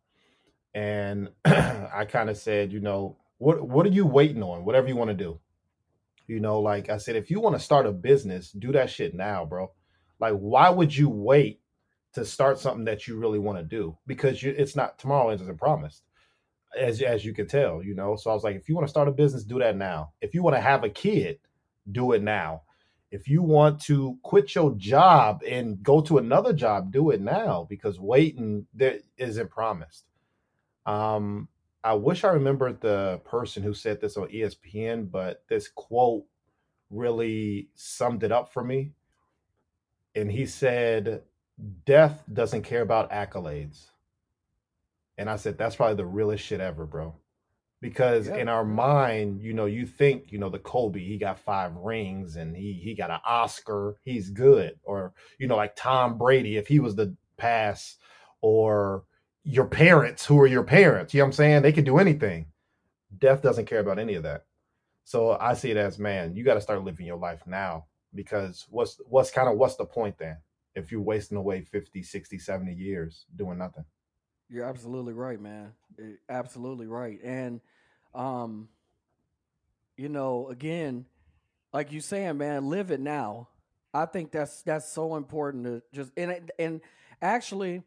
and 0.75 1.31
I 1.45 2.07
kind 2.09 2.31
of 2.31 2.37
said, 2.39 2.73
you 2.73 2.81
know, 2.81 3.17
what 3.39 3.63
what 3.67 3.87
are 3.87 3.91
you 3.91 4.07
waiting 4.07 4.43
on? 4.43 4.65
Whatever 4.65 4.89
you 4.89 4.97
want 4.97 5.11
to 5.11 5.15
do. 5.17 5.41
You 6.27 6.41
know, 6.41 6.61
like 6.61 6.91
I 6.91 6.97
said, 6.97 7.17
if 7.17 7.31
you 7.31 7.41
want 7.41 7.57
to 7.57 7.61
start 7.63 7.87
a 7.87 7.93
business, 7.93 8.51
do 8.51 8.73
that 8.73 8.91
shit 8.91 9.15
now, 9.15 9.45
bro. 9.45 9.71
Like, 10.19 10.35
why 10.35 10.71
would 10.71 10.97
you 10.97 11.09
wait 11.09 11.61
to 12.15 12.25
start 12.25 12.59
something 12.59 12.85
that 12.87 13.07
you 13.07 13.17
really 13.17 13.39
want 13.39 13.59
to 13.59 13.65
do? 13.65 13.97
Because 14.07 14.43
you, 14.43 14.55
it's 14.57 14.75
not 14.75 14.99
tomorrow 14.99 15.31
isn't 15.31 15.59
promised, 15.59 16.03
as 16.79 17.01
as 17.03 17.25
you 17.25 17.33
can 17.33 17.47
tell. 17.47 17.83
You 17.83 17.95
know, 17.95 18.17
so 18.17 18.31
I 18.31 18.35
was 18.35 18.45
like, 18.45 18.57
if 18.57 18.69
you 18.69 18.75
want 18.75 18.87
to 18.87 18.91
start 18.91 19.09
a 19.09 19.13
business, 19.13 19.45
do 19.45 19.59
that 19.61 19.77
now. 19.77 20.13
If 20.21 20.35
you 20.35 20.43
want 20.43 20.57
to 20.57 20.63
have 20.63 20.85
a 20.85 20.89
kid, 20.91 21.39
do 21.91 22.13
it 22.13 22.23
now. 22.23 22.63
If 23.13 23.29
you 23.29 23.43
want 23.43 23.81
to 23.83 24.19
quit 24.23 24.55
your 24.55 24.75
job 24.75 25.43
and 25.47 25.81
go 25.83 26.01
to 26.03 26.19
another 26.19 26.53
job, 26.53 26.91
do 26.91 27.11
it 27.11 27.21
now 27.21 27.67
because 27.71 28.01
waiting 28.01 28.67
there 28.75 28.99
isn't 29.17 29.51
promised. 29.51 30.05
Um, 30.87 31.49
I 31.87 31.95
wish 31.95 32.25
I 32.25 32.31
remembered 32.31 32.81
the 32.81 33.21
person 33.25 33.63
who 33.63 33.73
said 33.73 34.01
this 34.01 34.17
on 34.17 34.27
ESPN, 34.29 35.09
but 35.09 35.45
this 35.49 35.69
quote 35.69 36.25
really 36.91 37.69
summed 37.77 38.25
it 38.25 38.33
up 38.33 38.53
for 38.53 38.65
me. 38.65 38.93
And 40.17 40.33
he 40.33 40.47
said, 40.47 41.23
Death 41.85 42.25
doesn't 42.33 42.63
care 42.63 42.83
about 42.83 43.13
accolades. 43.13 43.87
And 45.17 45.31
I 45.31 45.37
said, 45.37 45.59
That's 45.59 45.77
probably 45.77 45.95
the 45.95 46.07
realest 46.07 46.45
shit 46.45 46.61
ever, 46.61 46.87
bro. 46.87 47.15
Because 47.81 48.27
Yeah. 48.27 48.39
in 48.39 48.49
our 48.49 48.65
mind, 48.65 49.41
you 49.43 49.53
know, 49.55 49.67
you 49.67 49.87
think, 49.87 50.33
you 50.33 50.39
know, 50.41 50.49
the 50.51 50.59
Kobe, 50.59 50.99
he 50.99 51.19
got 51.19 51.39
five 51.39 51.77
rings 51.77 52.35
and 52.35 52.57
he 52.57 52.73
he 52.73 52.97
got 52.97 53.13
an 53.13 53.21
Oscar, 53.25 53.99
he's 54.03 54.31
good. 54.31 54.81
Or, 54.83 55.15
you 55.39 55.47
know, 55.47 55.57
like 55.57 55.77
Tom 55.77 56.19
Brady, 56.19 56.57
if 56.57 56.67
he 56.67 56.81
was 56.81 56.97
the 56.97 57.15
pass, 57.37 57.97
or 58.41 59.05
your 59.47 59.65
parents 59.67 60.27
who 60.27 60.41
are 60.41 60.47
your 60.47 60.65
parents, 60.65 61.15
you 61.15 61.21
know 61.21 61.25
what 61.25 61.29
I'm 61.29 61.33
saying? 61.35 61.63
They 61.63 61.73
can 61.73 61.85
do 61.85 61.99
anything. 61.99 62.47
Death 63.17 63.43
doesn't 63.43 63.67
care 63.67 63.79
about 63.79 64.01
any 64.01 64.15
of 64.15 64.25
that. 64.25 64.45
So 65.05 65.39
I 65.41 65.55
see 65.55 65.71
it 65.71 65.77
as, 65.77 66.01
man, 66.01 66.35
you 66.35 66.43
got 66.43 66.55
to 66.55 66.61
start 66.61 66.83
living 66.83 67.07
your 67.07 67.17
life 67.17 67.43
now 67.47 67.87
because 68.13 68.67
what's 68.71 69.01
what's 69.07 69.31
kind 69.31 69.49
of 69.49 69.57
what's 69.57 69.77
the 69.77 69.85
point 69.85 70.19
then 70.19 70.39
if 70.75 70.91
you're 70.91 71.01
wasting 71.01 71.39
away 71.39 71.61
50, 71.61 72.03
60, 72.03 72.39
70 72.39 72.73
years 72.75 73.25
doing 73.37 73.57
nothing? 73.57 73.85
You're 74.49 74.65
absolutely 74.65 75.13
right, 75.13 75.41
man. 75.41 75.73
Eh, 75.97 76.17
Absolutely 76.29 76.89
right. 76.89 77.21
And 77.23 77.61
um, 78.17 78.69
you 79.97 80.09
know, 80.09 80.49
again, 80.49 81.07
like 81.73 81.93
you 81.93 82.01
saying, 82.01 82.37
man, 82.39 82.69
live 82.69 82.91
it 82.91 83.01
now. 83.01 83.49
I 83.95 84.07
think 84.07 84.33
that's 84.33 84.63
that's 84.63 84.91
so 84.91 85.15
important 85.15 85.65
to 85.67 85.83
just 85.93 86.11
and 86.17 86.51
and 86.59 86.81
actually 87.23 87.85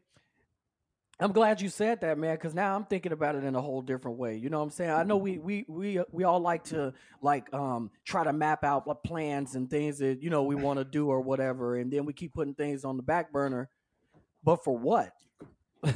I'm 1.20 1.32
glad 1.32 1.60
you 1.60 1.68
said 1.68 2.00
that, 2.00 2.16
man, 2.16 2.34
because 2.34 2.54
now 2.54 2.74
I'm 2.74 2.84
thinking 2.84 3.12
about 3.12 3.34
it 3.34 3.44
in 3.44 3.54
a 3.54 3.60
whole 3.60 3.82
different 3.82 4.16
way. 4.16 4.36
You 4.36 4.48
know 4.48 4.58
what 4.58 4.64
I'm 4.64 4.70
saying? 4.70 4.90
I 4.90 5.02
know 5.02 5.18
we 5.18 5.38
we 5.38 5.66
we 5.68 6.00
we 6.10 6.24
all 6.24 6.40
like 6.40 6.64
to 6.64 6.94
like 7.20 7.52
um 7.52 7.90
try 8.06 8.24
to 8.24 8.32
map 8.32 8.64
out 8.64 8.86
plans 9.04 9.54
and 9.54 9.68
things 9.68 9.98
that 9.98 10.22
you 10.22 10.30
know 10.30 10.44
we 10.44 10.54
want 10.54 10.78
to 10.78 10.84
do 10.84 11.08
or 11.08 11.20
whatever, 11.20 11.76
and 11.76 11.92
then 11.92 12.06
we 12.06 12.14
keep 12.14 12.32
putting 12.32 12.54
things 12.54 12.84
on 12.84 12.96
the 12.96 13.02
back 13.02 13.32
burner. 13.32 13.68
But 14.42 14.64
for 14.64 14.76
what? 14.76 15.12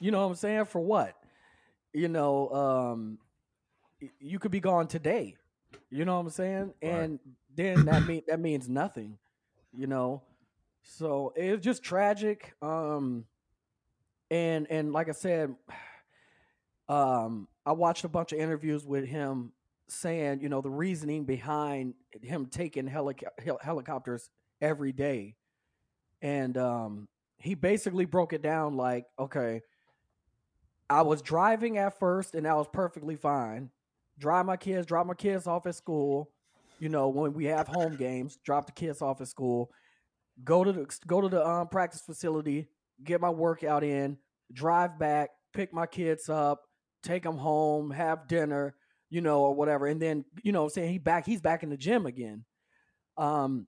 you 0.00 0.10
know 0.10 0.20
what 0.20 0.26
I'm 0.26 0.34
saying? 0.34 0.66
For 0.66 0.80
what? 0.80 1.14
You 1.94 2.08
know, 2.08 2.50
um, 2.50 3.18
you 4.18 4.38
could 4.38 4.50
be 4.50 4.60
gone 4.60 4.86
today. 4.86 5.36
You 5.90 6.04
know 6.04 6.16
what 6.16 6.26
I'm 6.26 6.30
saying? 6.30 6.74
Right. 6.82 6.92
And 6.92 7.18
then 7.56 7.86
that 7.86 8.06
mean 8.06 8.22
that 8.28 8.40
means 8.40 8.68
nothing. 8.68 9.16
You 9.72 9.86
know, 9.86 10.22
so 10.82 11.32
it's 11.34 11.64
just 11.64 11.82
tragic. 11.82 12.52
Um, 12.60 13.24
and 14.30 14.66
and 14.70 14.92
like 14.92 15.08
I 15.08 15.12
said, 15.12 15.54
um, 16.88 17.48
I 17.66 17.72
watched 17.72 18.04
a 18.04 18.08
bunch 18.08 18.32
of 18.32 18.38
interviews 18.38 18.84
with 18.86 19.04
him 19.04 19.52
saying, 19.88 20.40
you 20.40 20.48
know, 20.48 20.60
the 20.60 20.70
reasoning 20.70 21.24
behind 21.24 21.94
him 22.22 22.46
taking 22.46 22.86
hel- 22.86 23.12
helicopters 23.60 24.30
every 24.60 24.92
day, 24.92 25.36
and 26.22 26.56
um, 26.56 27.08
he 27.38 27.54
basically 27.54 28.04
broke 28.04 28.32
it 28.32 28.42
down 28.42 28.76
like, 28.76 29.06
okay, 29.18 29.62
I 30.88 31.02
was 31.02 31.22
driving 31.22 31.78
at 31.78 31.98
first, 31.98 32.34
and 32.34 32.46
that 32.46 32.56
was 32.56 32.66
perfectly 32.72 33.16
fine. 33.16 33.70
Drive 34.18 34.46
my 34.46 34.56
kids, 34.56 34.86
drop 34.86 35.06
my 35.06 35.14
kids 35.14 35.46
off 35.46 35.66
at 35.66 35.74
school. 35.74 36.30
You 36.78 36.88
know, 36.88 37.08
when 37.08 37.32
we 37.32 37.44
have 37.46 37.68
home 37.68 37.96
games, 37.96 38.38
drop 38.44 38.66
the 38.66 38.72
kids 38.72 39.02
off 39.02 39.20
at 39.20 39.28
school. 39.28 39.70
Go 40.44 40.64
to 40.64 40.72
the 40.72 40.86
go 41.06 41.20
to 41.20 41.28
the 41.28 41.46
um, 41.46 41.68
practice 41.68 42.00
facility, 42.00 42.68
get 43.04 43.20
my 43.20 43.30
workout 43.30 43.84
in, 43.84 44.18
drive 44.52 44.98
back, 44.98 45.30
pick 45.52 45.72
my 45.72 45.86
kids 45.86 46.28
up, 46.28 46.62
take 47.02 47.22
them 47.22 47.36
home, 47.36 47.90
have 47.90 48.28
dinner, 48.28 48.74
you 49.08 49.20
know, 49.20 49.40
or 49.40 49.54
whatever, 49.54 49.86
and 49.86 50.00
then 50.00 50.24
you 50.42 50.52
know, 50.52 50.64
I'm 50.64 50.70
saying 50.70 50.92
he 50.92 50.98
back, 50.98 51.26
he's 51.26 51.40
back 51.40 51.62
in 51.62 51.70
the 51.70 51.76
gym 51.76 52.06
again. 52.06 52.44
Um, 53.16 53.66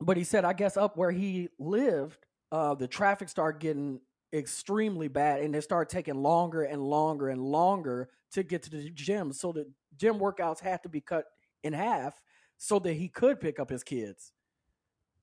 but 0.00 0.16
he 0.16 0.24
said, 0.24 0.44
I 0.44 0.52
guess 0.52 0.76
up 0.76 0.96
where 0.96 1.10
he 1.10 1.48
lived, 1.58 2.18
uh, 2.52 2.74
the 2.74 2.88
traffic 2.88 3.28
started 3.28 3.60
getting 3.60 4.00
extremely 4.32 5.08
bad, 5.08 5.40
and 5.40 5.54
it 5.54 5.62
started 5.62 5.92
taking 5.92 6.16
longer 6.16 6.64
and 6.64 6.82
longer 6.82 7.28
and 7.28 7.40
longer 7.40 8.08
to 8.32 8.42
get 8.42 8.62
to 8.64 8.70
the 8.70 8.90
gym. 8.90 9.32
So 9.32 9.52
the 9.52 9.66
gym 9.96 10.18
workouts 10.18 10.60
had 10.60 10.82
to 10.82 10.88
be 10.88 11.00
cut 11.00 11.24
in 11.62 11.72
half 11.72 12.20
so 12.58 12.78
that 12.80 12.94
he 12.94 13.08
could 13.08 13.40
pick 13.40 13.58
up 13.60 13.70
his 13.70 13.84
kids. 13.84 14.32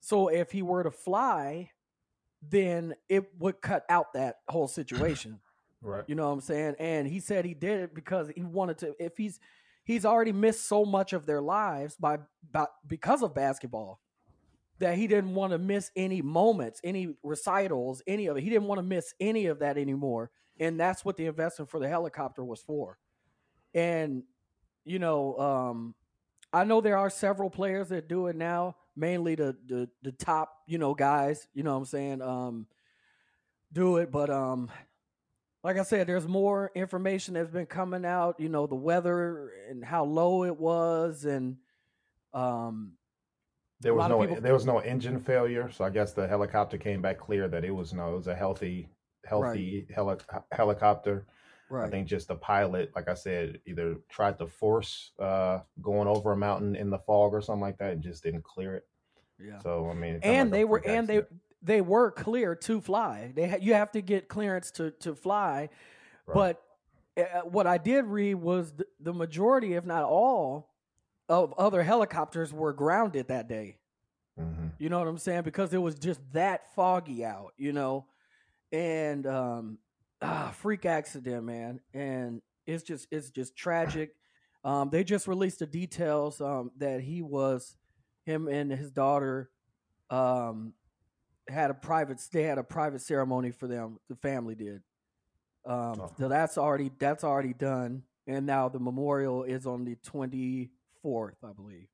So 0.00 0.28
if 0.28 0.50
he 0.50 0.62
were 0.62 0.82
to 0.82 0.90
fly, 0.90 1.70
then 2.48 2.94
it 3.08 3.24
would 3.38 3.60
cut 3.60 3.84
out 3.88 4.12
that 4.14 4.36
whole 4.48 4.68
situation. 4.68 5.40
Right. 5.84 6.04
You 6.06 6.14
know 6.14 6.28
what 6.28 6.34
I'm 6.34 6.40
saying? 6.40 6.76
And 6.78 7.08
he 7.08 7.18
said 7.18 7.44
he 7.44 7.54
did 7.54 7.80
it 7.80 7.92
because 7.92 8.30
he 8.36 8.44
wanted 8.44 8.78
to. 8.78 8.94
If 9.00 9.16
he's 9.16 9.40
he's 9.82 10.04
already 10.04 10.30
missed 10.30 10.68
so 10.68 10.84
much 10.84 11.12
of 11.12 11.26
their 11.26 11.40
lives 11.40 11.96
by, 11.96 12.18
by 12.52 12.66
because 12.86 13.20
of 13.22 13.34
basketball 13.34 14.00
that 14.78 14.96
he 14.96 15.08
didn't 15.08 15.34
want 15.34 15.52
to 15.52 15.58
miss 15.58 15.90
any 15.96 16.22
moments, 16.22 16.80
any 16.84 17.16
recitals, 17.24 18.00
any 18.06 18.26
of 18.26 18.36
it. 18.36 18.44
He 18.44 18.50
didn't 18.50 18.68
want 18.68 18.78
to 18.78 18.84
miss 18.84 19.12
any 19.20 19.46
of 19.46 19.58
that 19.58 19.76
anymore. 19.76 20.30
And 20.60 20.78
that's 20.78 21.04
what 21.04 21.16
the 21.16 21.26
investment 21.26 21.68
for 21.68 21.80
the 21.80 21.88
helicopter 21.88 22.44
was 22.44 22.60
for. 22.62 22.98
And 23.74 24.22
you 24.84 24.98
know, 24.98 25.36
um, 25.38 25.94
I 26.52 26.64
know 26.64 26.80
there 26.80 26.98
are 26.98 27.10
several 27.10 27.50
players 27.50 27.88
that 27.88 28.08
do 28.08 28.26
it 28.26 28.36
now, 28.36 28.76
mainly 28.96 29.34
the 29.34 29.56
the, 29.66 29.88
the 30.02 30.12
top, 30.12 30.52
you 30.66 30.78
know, 30.78 30.94
guys, 30.94 31.48
you 31.54 31.62
know 31.62 31.72
what 31.72 31.78
I'm 31.78 31.84
saying, 31.86 32.22
um, 32.22 32.66
do 33.72 33.96
it. 33.98 34.10
But 34.10 34.30
um, 34.30 34.70
like 35.64 35.78
I 35.78 35.82
said, 35.82 36.06
there's 36.06 36.26
more 36.28 36.70
information 36.74 37.34
that's 37.34 37.50
been 37.50 37.66
coming 37.66 38.04
out, 38.04 38.38
you 38.40 38.48
know, 38.48 38.66
the 38.66 38.74
weather 38.74 39.52
and 39.70 39.84
how 39.84 40.04
low 40.04 40.44
it 40.44 40.56
was 40.56 41.24
and 41.24 41.56
um 42.34 42.92
There 43.80 43.94
was 43.94 44.08
no 44.08 44.20
people- 44.20 44.40
there 44.40 44.54
was 44.54 44.66
no 44.66 44.78
engine 44.78 45.20
failure, 45.20 45.70
so 45.70 45.84
I 45.84 45.90
guess 45.90 46.12
the 46.14 46.26
helicopter 46.26 46.78
came 46.78 47.02
back 47.02 47.18
clear 47.18 47.48
that 47.48 47.64
it 47.64 47.70
was 47.70 47.92
no, 47.92 48.12
it 48.14 48.16
was 48.16 48.26
a 48.26 48.34
healthy 48.34 48.88
healthy 49.24 49.86
heli- 49.94 50.16
helicopter. 50.50 51.26
Right. 51.72 51.86
I 51.86 51.90
think 51.90 52.06
just 52.06 52.28
the 52.28 52.36
pilot, 52.36 52.92
like 52.94 53.08
I 53.08 53.14
said, 53.14 53.60
either 53.66 53.96
tried 54.08 54.38
to 54.38 54.46
force 54.46 55.12
uh, 55.18 55.60
going 55.80 56.08
over 56.08 56.32
a 56.32 56.36
mountain 56.36 56.76
in 56.76 56.90
the 56.90 56.98
fog 56.98 57.34
or 57.34 57.40
something 57.40 57.60
like 57.62 57.78
that, 57.78 57.92
and 57.92 58.02
just 58.02 58.22
didn't 58.22 58.44
clear 58.44 58.76
it. 58.76 58.86
yeah. 59.38 59.58
So 59.60 59.88
I 59.90 59.94
mean, 59.94 60.20
and 60.22 60.50
like 60.50 60.58
they 60.58 60.64
were 60.64 60.82
and 60.86 61.08
they 61.08 61.18
accident. 61.18 61.40
they 61.62 61.80
were 61.80 62.10
clear 62.10 62.54
to 62.54 62.80
fly. 62.80 63.32
They 63.34 63.48
ha- 63.48 63.58
you 63.60 63.74
have 63.74 63.90
to 63.92 64.00
get 64.02 64.28
clearance 64.28 64.70
to 64.72 64.90
to 65.00 65.14
fly. 65.14 65.68
Right. 66.26 66.34
But 66.34 66.62
uh, 67.20 67.40
what 67.42 67.66
I 67.66 67.78
did 67.78 68.04
read 68.06 68.34
was 68.34 68.72
the, 68.72 68.86
the 69.00 69.12
majority, 69.12 69.74
if 69.74 69.84
not 69.84 70.04
all, 70.04 70.70
of 71.28 71.52
other 71.58 71.82
helicopters 71.82 72.52
were 72.52 72.72
grounded 72.72 73.28
that 73.28 73.48
day. 73.48 73.78
Mhm. 74.40 74.72
You 74.78 74.88
know 74.88 74.98
what 74.98 75.08
I'm 75.08 75.18
saying? 75.18 75.42
Because 75.42 75.74
it 75.74 75.78
was 75.78 75.98
just 75.98 76.20
that 76.32 76.74
foggy 76.74 77.24
out, 77.24 77.52
you 77.58 77.72
know, 77.72 78.06
and 78.72 79.26
um, 79.26 79.78
ah, 80.22 80.52
freak 80.56 80.86
accident, 80.86 81.44
man, 81.44 81.80
and 81.92 82.40
it's 82.66 82.82
just 82.82 83.06
it's 83.10 83.30
just 83.30 83.56
tragic. 83.56 84.10
Um, 84.64 84.90
they 84.90 85.02
just 85.04 85.26
released 85.26 85.58
the 85.58 85.66
details 85.66 86.40
um, 86.40 86.70
that 86.78 87.00
he 87.00 87.20
was 87.22 87.76
him 88.24 88.46
and 88.48 88.70
his 88.70 88.92
daughter 88.92 89.50
um, 90.10 90.74
had 91.48 91.70
a 91.70 91.74
private 91.74 92.20
they 92.32 92.44
had 92.44 92.58
a 92.58 92.62
private 92.62 93.00
ceremony 93.02 93.50
for 93.50 93.66
them. 93.66 93.98
The 94.08 94.16
family 94.16 94.54
did. 94.54 94.80
Um, 95.64 96.00
Oh. 96.00 96.12
so 96.18 96.28
that's 96.28 96.58
already 96.58 96.90
that's 96.98 97.24
already 97.24 97.52
done, 97.54 98.02
and 98.26 98.46
now 98.46 98.68
the 98.68 98.80
memorial 98.80 99.42
is 99.44 99.66
on 99.66 99.84
the 99.84 99.96
twenty 99.96 100.70
fourth, 101.02 101.36
I 101.44 101.52
believe. 101.52 101.88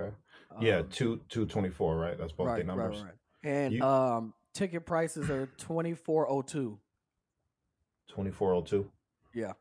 Okay. 0.00 0.14
Yeah, 0.60 0.78
Um, 0.78 0.88
two 0.88 1.20
two 1.28 1.46
twenty 1.46 1.70
four, 1.70 1.96
right? 1.96 2.18
That's 2.18 2.32
both 2.32 2.48
right, 2.48 2.56
their 2.56 2.64
numbers. 2.64 2.98
right, 2.98 3.04
right. 3.06 3.14
And 3.42 3.74
You- 3.74 3.82
um, 3.84 4.34
ticket 4.54 4.84
prices 4.86 5.30
are 5.30 5.46
twenty 5.56 5.94
four 5.94 6.28
oh 6.30 6.42
two. 6.42 6.78
Twenty 8.10 8.30
four 8.30 8.54
oh 8.54 8.62
two. 8.62 8.90
Yeah. 9.34 9.52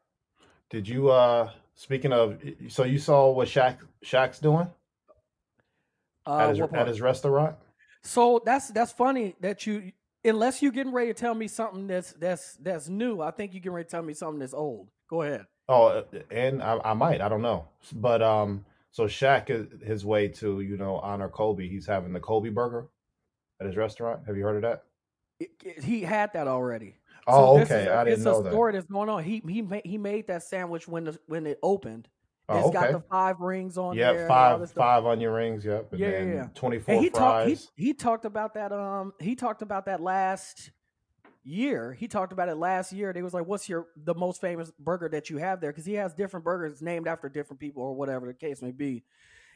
Did 0.70 0.88
you 0.88 1.10
uh 1.10 1.52
speaking 1.76 2.12
of 2.12 2.40
so 2.68 2.84
you 2.84 2.98
saw 3.00 3.32
what 3.32 3.48
Shaq 3.48 3.78
Shaq's 4.04 4.40
doing 4.40 4.68
Uh, 6.26 6.38
at 6.40 6.50
his 6.50 6.60
at 6.74 6.88
his 6.88 7.02
restaurant? 7.02 7.56
So 8.04 8.42
that's 8.46 8.70
that's 8.70 8.92
funny 8.92 9.36
that 9.42 9.66
you 9.68 9.92
unless 10.26 10.62
you're 10.62 10.72
getting 10.72 10.92
ready 10.94 11.14
to 11.14 11.20
tell 11.20 11.36
me 11.36 11.48
something 11.48 11.88
that's 11.88 12.14
that's 12.14 12.56
that's 12.56 12.90
new. 12.90 13.22
I 13.22 13.32
think 13.32 13.54
you 13.54 13.60
getting 13.60 13.74
ready 13.74 13.86
to 13.86 13.92
tell 13.92 14.02
me 14.04 14.14
something 14.14 14.40
that's 14.40 14.54
old. 14.54 14.90
Go 15.10 15.22
ahead. 15.22 15.46
Oh, 15.68 15.88
uh, 15.88 16.04
and 16.32 16.64
I, 16.64 16.80
I 16.84 16.94
might, 16.94 17.22
I 17.22 17.30
don't 17.30 17.44
know, 17.44 17.68
but 17.94 18.24
um, 18.24 18.66
so 18.90 19.06
Shaq 19.06 19.52
is 19.52 19.68
his 19.84 20.04
way 20.04 20.28
to 20.30 20.62
you 20.62 20.78
know 20.78 20.96
honor 20.98 21.30
Kobe. 21.30 21.68
He's 21.70 21.86
having 21.86 22.14
the 22.14 22.20
Kobe 22.20 22.50
burger 22.50 22.88
at 23.60 23.68
his 23.68 23.78
restaurant. 23.78 24.22
Have 24.26 24.36
you 24.36 24.44
heard 24.44 24.56
of 24.56 24.62
that? 24.64 24.84
It- 25.40 25.52
it- 25.64 25.84
he 25.84 26.02
had 26.02 26.34
that 26.34 26.48
already. 26.48 26.96
Oh, 27.30 27.62
okay, 27.62 27.84
is 27.84 27.88
I 27.90 28.04
didn't 28.04 28.24
know 28.24 28.34
that. 28.34 28.40
it's 28.40 28.48
a 28.48 28.52
story 28.52 28.74
that's 28.74 28.86
going 28.86 29.10
on. 29.10 29.24
He 29.24 29.42
he 29.48 29.62
made, 29.62 29.82
he 29.86 29.98
made 29.98 30.28
that 30.28 30.44
sandwich 30.44 30.88
when 30.88 31.06
the, 31.06 31.20
when 31.28 31.46
it 31.48 31.60
opened. 31.64 32.08
Oh, 32.52 32.60
It's 32.60 32.72
got 32.72 32.92
the 32.92 33.02
five 33.12 33.40
rings 33.40 33.78
on 33.78 33.96
Yeah, 33.96 34.12
there. 34.12 34.24
and 34.24 34.32
all 34.32 34.60
this 34.60 34.72
five 34.72 35.04
five 35.04 35.06
onion 35.06 35.32
rings. 35.32 35.64
Yep, 35.66 35.92
and 35.92 36.00
Yeah, 36.02 36.10
then 36.12 36.28
yeah. 36.34 36.48
twenty 36.56 36.80
four 36.80 37.00
he 37.02 37.10
talked 37.10 37.48
he, 37.48 37.56
fries. 37.56 37.72
he 37.76 37.94
talked 37.94 38.26
about 38.26 38.56
that 38.56 38.72
um 38.72 39.14
he 39.20 39.36
talked 39.36 39.62
about 39.62 39.86
that 39.86 40.02
last 40.02 40.72
year. 41.44 41.94
He 41.94 42.08
talked 42.08 42.34
about 42.34 42.50
it 42.50 42.56
last 42.56 42.92
year. 42.92 43.14
They 43.14 43.22
was 43.22 43.34
like, 43.34 43.46
"What's 43.46 43.70
your 43.70 43.88
the 43.96 44.16
most 44.16 44.42
famous 44.42 44.72
burger 44.80 45.10
that 45.10 45.30
you 45.30 45.38
have 45.38 45.62
there?" 45.62 45.72
Because 45.72 45.86
he 45.86 45.94
has 45.94 46.14
different 46.14 46.44
burgers 46.44 46.82
named 46.82 47.08
after 47.08 47.30
different 47.30 47.60
people 47.60 47.84
or 47.84 47.96
whatever 47.96 48.26
the 48.26 48.34
case 48.34 48.62
may 48.62 48.72
be. 48.72 49.04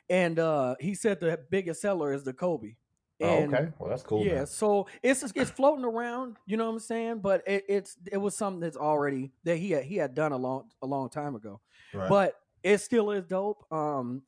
And 0.10 0.38
uh 0.38 0.76
he 0.80 0.94
said 0.96 1.20
the 1.20 1.40
biggest 1.50 1.82
seller 1.82 2.14
is 2.14 2.24
the 2.24 2.34
Kobe. 2.34 2.76
Oh, 3.22 3.44
okay, 3.44 3.70
well 3.80 3.90
that's 3.90 4.04
cool. 4.04 4.26
yeah, 4.26 4.36
man. 4.36 4.48
so 4.48 4.88
it's 5.02 5.24
it's 5.36 5.52
floating 5.52 5.86
around. 5.86 6.38
You 6.46 6.58
know 6.58 6.66
what 6.66 6.74
I'm 6.74 6.80
saying? 6.80 7.20
But 7.20 7.44
it, 7.48 7.64
it's 7.70 7.98
it 8.12 8.18
was 8.18 8.36
something 8.36 8.60
that's 8.60 8.78
already 8.78 9.32
that 9.44 9.58
he 9.58 9.72
had 9.72 9.84
he 9.84 9.96
had 9.98 10.16
done 10.16 10.32
a 10.32 10.38
long 10.38 10.70
a 10.82 10.88
long 10.88 11.10
time 11.10 11.36
ago. 11.36 11.62
Right. 11.94 12.10
But 12.10 12.36
it 12.64 12.80
still 12.80 13.12
is 13.12 13.26
dope. 13.26 13.66
Um, 13.72 14.24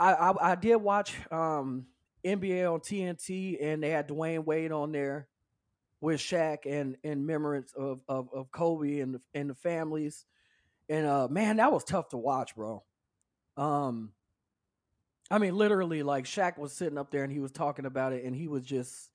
I, 0.00 0.14
I 0.14 0.52
I 0.52 0.54
did 0.54 0.76
watch 0.76 1.14
um 1.30 1.86
NBA 2.24 2.72
on 2.72 2.80
TNT 2.80 3.58
and 3.62 3.82
they 3.82 3.90
had 3.90 4.08
Dwyane 4.08 4.44
Wade 4.44 4.72
on 4.72 4.92
there 4.92 5.28
with 6.00 6.20
Shaq 6.20 6.58
and 6.66 6.96
in 7.02 7.20
remembrance 7.20 7.72
of, 7.76 8.00
of 8.08 8.28
of 8.32 8.50
Kobe 8.50 9.00
and 9.00 9.14
the, 9.16 9.20
and 9.34 9.50
the 9.50 9.54
families. 9.54 10.24
And 10.88 11.06
uh 11.06 11.28
man, 11.28 11.56
that 11.56 11.72
was 11.72 11.84
tough 11.84 12.08
to 12.10 12.16
watch, 12.16 12.54
bro. 12.56 12.82
Um 13.56 14.12
I 15.30 15.38
mean 15.38 15.56
literally 15.56 16.02
like 16.02 16.24
Shaq 16.24 16.58
was 16.58 16.72
sitting 16.72 16.98
up 16.98 17.10
there 17.10 17.24
and 17.24 17.32
he 17.32 17.40
was 17.40 17.52
talking 17.52 17.86
about 17.86 18.12
it 18.12 18.24
and 18.24 18.34
he 18.34 18.48
was 18.48 18.62
just 18.62 19.10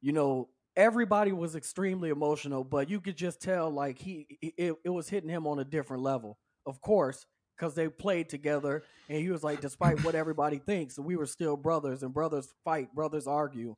you 0.00 0.12
know 0.12 0.48
everybody 0.76 1.32
was 1.32 1.56
extremely 1.56 2.10
emotional 2.10 2.62
but 2.64 2.88
you 2.88 3.00
could 3.00 3.16
just 3.16 3.40
tell 3.40 3.70
like 3.70 3.98
he 3.98 4.26
it, 4.40 4.76
it 4.84 4.90
was 4.90 5.08
hitting 5.08 5.30
him 5.30 5.46
on 5.46 5.58
a 5.58 5.64
different 5.64 6.02
level. 6.02 6.38
Of 6.66 6.80
course 6.80 7.24
because 7.56 7.74
they 7.74 7.88
played 7.88 8.28
together 8.28 8.84
and 9.08 9.18
he 9.18 9.30
was 9.30 9.42
like 9.42 9.60
despite 9.60 10.04
what 10.04 10.14
everybody 10.14 10.58
thinks 10.58 10.98
we 10.98 11.16
were 11.16 11.26
still 11.26 11.56
brothers 11.56 12.02
and 12.02 12.14
brothers 12.14 12.54
fight 12.64 12.94
brothers 12.94 13.26
argue. 13.26 13.74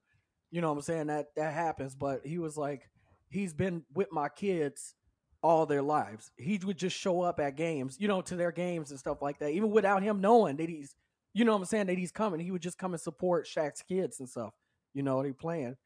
You 0.51 0.61
know 0.61 0.71
what 0.71 0.79
i'm 0.79 0.83
saying? 0.83 1.07
That 1.07 1.27
that 1.37 1.53
happens 1.55 1.95
but 1.95 2.27
he 2.27 2.39
was 2.39 2.57
like 2.57 2.91
he's 3.29 3.55
been 3.55 3.85
with 3.95 4.09
my 4.11 4.29
kids 4.29 4.95
all 5.43 5.65
their 5.65 5.81
lives. 5.81 6.31
He 6.37 6.61
would 6.63 6.77
just 6.77 6.97
show 6.97 7.23
up 7.23 7.39
at 7.39 7.57
games 7.57 7.97
you 8.01 8.09
know 8.09 8.23
to 8.23 8.35
their 8.35 8.53
games 8.53 8.91
and 8.91 8.99
stuff 8.99 9.23
like 9.23 9.39
that 9.39 9.51
even 9.51 9.71
without 9.71 10.03
him 10.03 10.21
knowing 10.21 10.57
that 10.57 10.69
he's 10.69 10.97
you 11.33 11.45
know 11.45 11.53
what 11.53 11.59
i'm 11.59 11.65
saying? 11.65 11.87
That 11.87 11.99
he's 11.99 12.13
coming. 12.13 12.41
He 12.41 12.51
would 12.51 12.63
just 12.63 12.79
come 12.79 12.93
and 12.93 13.01
support 13.01 13.47
Shaq's 13.47 13.83
kids 13.83 14.21
and 14.21 14.29
stuff. 14.29 14.53
You 14.95 15.03
know 15.03 15.23
they 15.23 15.33
playing. 15.33 15.77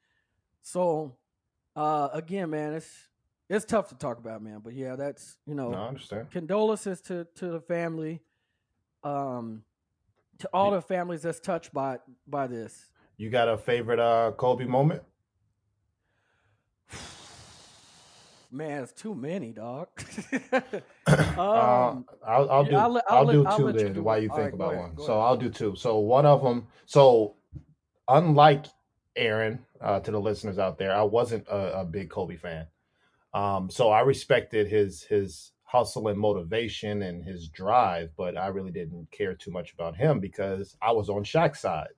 So 0.62 1.16
uh 1.76 2.08
again 2.12 2.50
man 2.50 2.74
it's 2.74 3.08
it's 3.50 3.64
tough 3.64 3.88
to 3.88 3.94
talk 3.94 4.18
about 4.18 4.42
man. 4.42 4.60
But 4.62 4.74
yeah 4.74 4.96
that's 4.96 5.36
you 5.46 5.54
know 5.54 5.70
no, 5.70 5.78
I 5.78 5.88
understand. 5.88 6.30
condolences 6.30 7.00
to 7.02 7.26
to 7.36 7.48
the 7.48 7.60
family 7.60 8.22
um 9.02 9.62
to 10.38 10.48
all 10.52 10.70
the 10.70 10.82
families 10.82 11.22
that's 11.22 11.40
touched 11.40 11.72
by 11.72 11.98
by 12.26 12.46
this. 12.46 12.88
You 13.16 13.30
got 13.30 13.48
a 13.48 13.56
favorite 13.56 14.00
uh 14.00 14.32
Kobe 14.36 14.64
moment? 14.64 15.02
Man 18.54 18.82
it's 18.82 18.92
too 18.92 19.14
many 19.14 19.52
dog 19.52 19.88
uh, 20.52 21.40
um 21.40 22.04
I'll, 22.26 22.50
I'll 22.50 22.64
yeah, 22.64 22.70
do 22.70 22.76
I'll 22.76 22.92
let- 22.92 23.04
I'll, 23.08 23.16
I'll 23.18 23.26
do 23.26 23.42
let- 23.42 23.52
I'll 23.52 23.58
2 23.58 23.66
you 23.66 23.72
then 23.72 23.92
do 23.94 24.02
while 24.02 24.22
you 24.22 24.30
All 24.30 24.36
think 24.36 24.46
right, 24.46 24.54
about 24.54 24.72
ahead, 24.74 24.82
one. 24.82 24.98
So 24.98 25.12
ahead. 25.14 25.24
I'll 25.26 25.36
do 25.36 25.50
two. 25.50 25.76
So 25.76 25.98
one 25.98 26.26
of 26.26 26.42
them. 26.42 26.66
So 26.86 27.36
unlike 28.08 28.66
Aaron, 29.16 29.64
uh, 29.80 30.00
to 30.00 30.10
the 30.10 30.20
listeners 30.20 30.58
out 30.58 30.78
there, 30.78 30.94
I 30.94 31.02
wasn't 31.02 31.46
a, 31.48 31.80
a 31.80 31.84
big 31.84 32.10
Kobe 32.10 32.36
fan. 32.36 32.66
Um, 33.32 33.70
so 33.70 33.90
I 33.90 34.00
respected 34.00 34.68
his 34.68 35.02
his 35.02 35.52
hustle 35.64 36.08
and 36.08 36.18
motivation 36.18 37.02
and 37.02 37.24
his 37.24 37.48
drive, 37.48 38.10
but 38.16 38.36
I 38.36 38.46
really 38.48 38.70
didn't 38.70 39.10
care 39.10 39.34
too 39.34 39.50
much 39.50 39.72
about 39.72 39.96
him 39.96 40.20
because 40.20 40.76
I 40.80 40.92
was 40.92 41.08
on 41.08 41.24
Shaq's 41.24 41.60
side. 41.60 41.88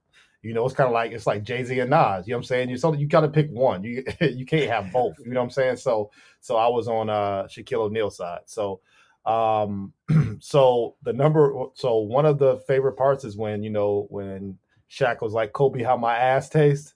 You 0.42 0.54
know, 0.54 0.64
it's 0.64 0.74
kind 0.74 0.86
of 0.86 0.92
like 0.92 1.12
it's 1.12 1.26
like 1.26 1.42
Jay 1.42 1.64
Z 1.64 1.78
and 1.80 1.90
Nas. 1.90 2.26
You 2.26 2.32
know 2.32 2.38
what 2.38 2.40
I'm 2.40 2.44
saying? 2.44 2.68
You 2.70 2.76
so 2.76 2.92
you 2.92 3.06
got 3.06 3.22
to 3.22 3.28
pick 3.28 3.50
one. 3.50 3.82
You 3.82 4.04
you 4.20 4.46
can't 4.46 4.70
have 4.70 4.92
both. 4.92 5.16
You 5.18 5.32
know 5.32 5.40
what 5.40 5.46
I'm 5.46 5.50
saying? 5.50 5.76
So 5.76 6.10
so 6.40 6.56
I 6.56 6.68
was 6.68 6.88
on 6.88 7.10
uh 7.10 7.44
Shaquille 7.44 7.86
O'Neal's 7.86 8.16
side. 8.16 8.40
So 8.46 8.80
um 9.26 9.92
so 10.40 10.94
the 11.02 11.12
number 11.12 11.52
so 11.74 11.98
one 11.98 12.24
of 12.24 12.38
the 12.38 12.58
favorite 12.68 12.96
parts 12.96 13.24
is 13.24 13.36
when 13.36 13.62
you 13.62 13.70
know 13.70 14.06
when 14.08 14.58
Shaq 14.90 15.20
was 15.20 15.32
like 15.32 15.52
Kobe 15.52 15.82
how 15.82 15.96
my 15.96 16.16
ass 16.16 16.48
tastes 16.48 16.94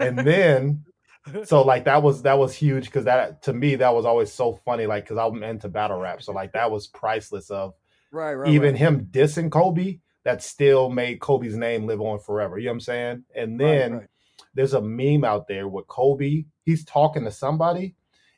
and 0.00 0.18
then 0.26 0.84
so 1.44 1.62
like 1.62 1.84
that 1.84 2.02
was 2.02 2.22
that 2.22 2.38
was 2.38 2.52
huge 2.52 2.86
because 2.86 3.04
that 3.04 3.42
to 3.42 3.52
me 3.52 3.76
that 3.76 3.94
was 3.94 4.04
always 4.04 4.32
so 4.32 4.58
funny 4.64 4.86
like 4.86 5.04
because 5.04 5.18
I'm 5.18 5.42
into 5.44 5.68
battle 5.68 5.98
rap 5.98 6.20
so 6.20 6.32
like 6.32 6.52
that 6.52 6.70
was 6.70 6.88
priceless 6.88 7.48
of 7.50 7.74
right 8.10 8.34
right 8.34 8.50
even 8.50 8.72
right. 8.72 8.78
him 8.78 9.08
dissing 9.10 9.50
Kobe 9.50 10.00
that 10.24 10.42
still 10.42 10.88
made 10.90 11.20
Kobe's 11.20 11.56
name 11.56 11.86
live 11.86 12.00
on 12.00 12.18
forever 12.18 12.58
you 12.58 12.66
know 12.66 12.72
what 12.72 12.76
I'm 12.76 12.80
saying 12.80 13.24
and 13.34 13.58
then 13.60 13.92
right. 13.94 14.06
there's 14.54 14.74
a 14.74 14.80
meme 14.80 15.24
out 15.24 15.48
there 15.48 15.68
with 15.68 15.86
Kobe 15.88 16.44
he's 16.64 16.84
talking 16.84 17.24
to 17.24 17.30
somebody 17.30 17.94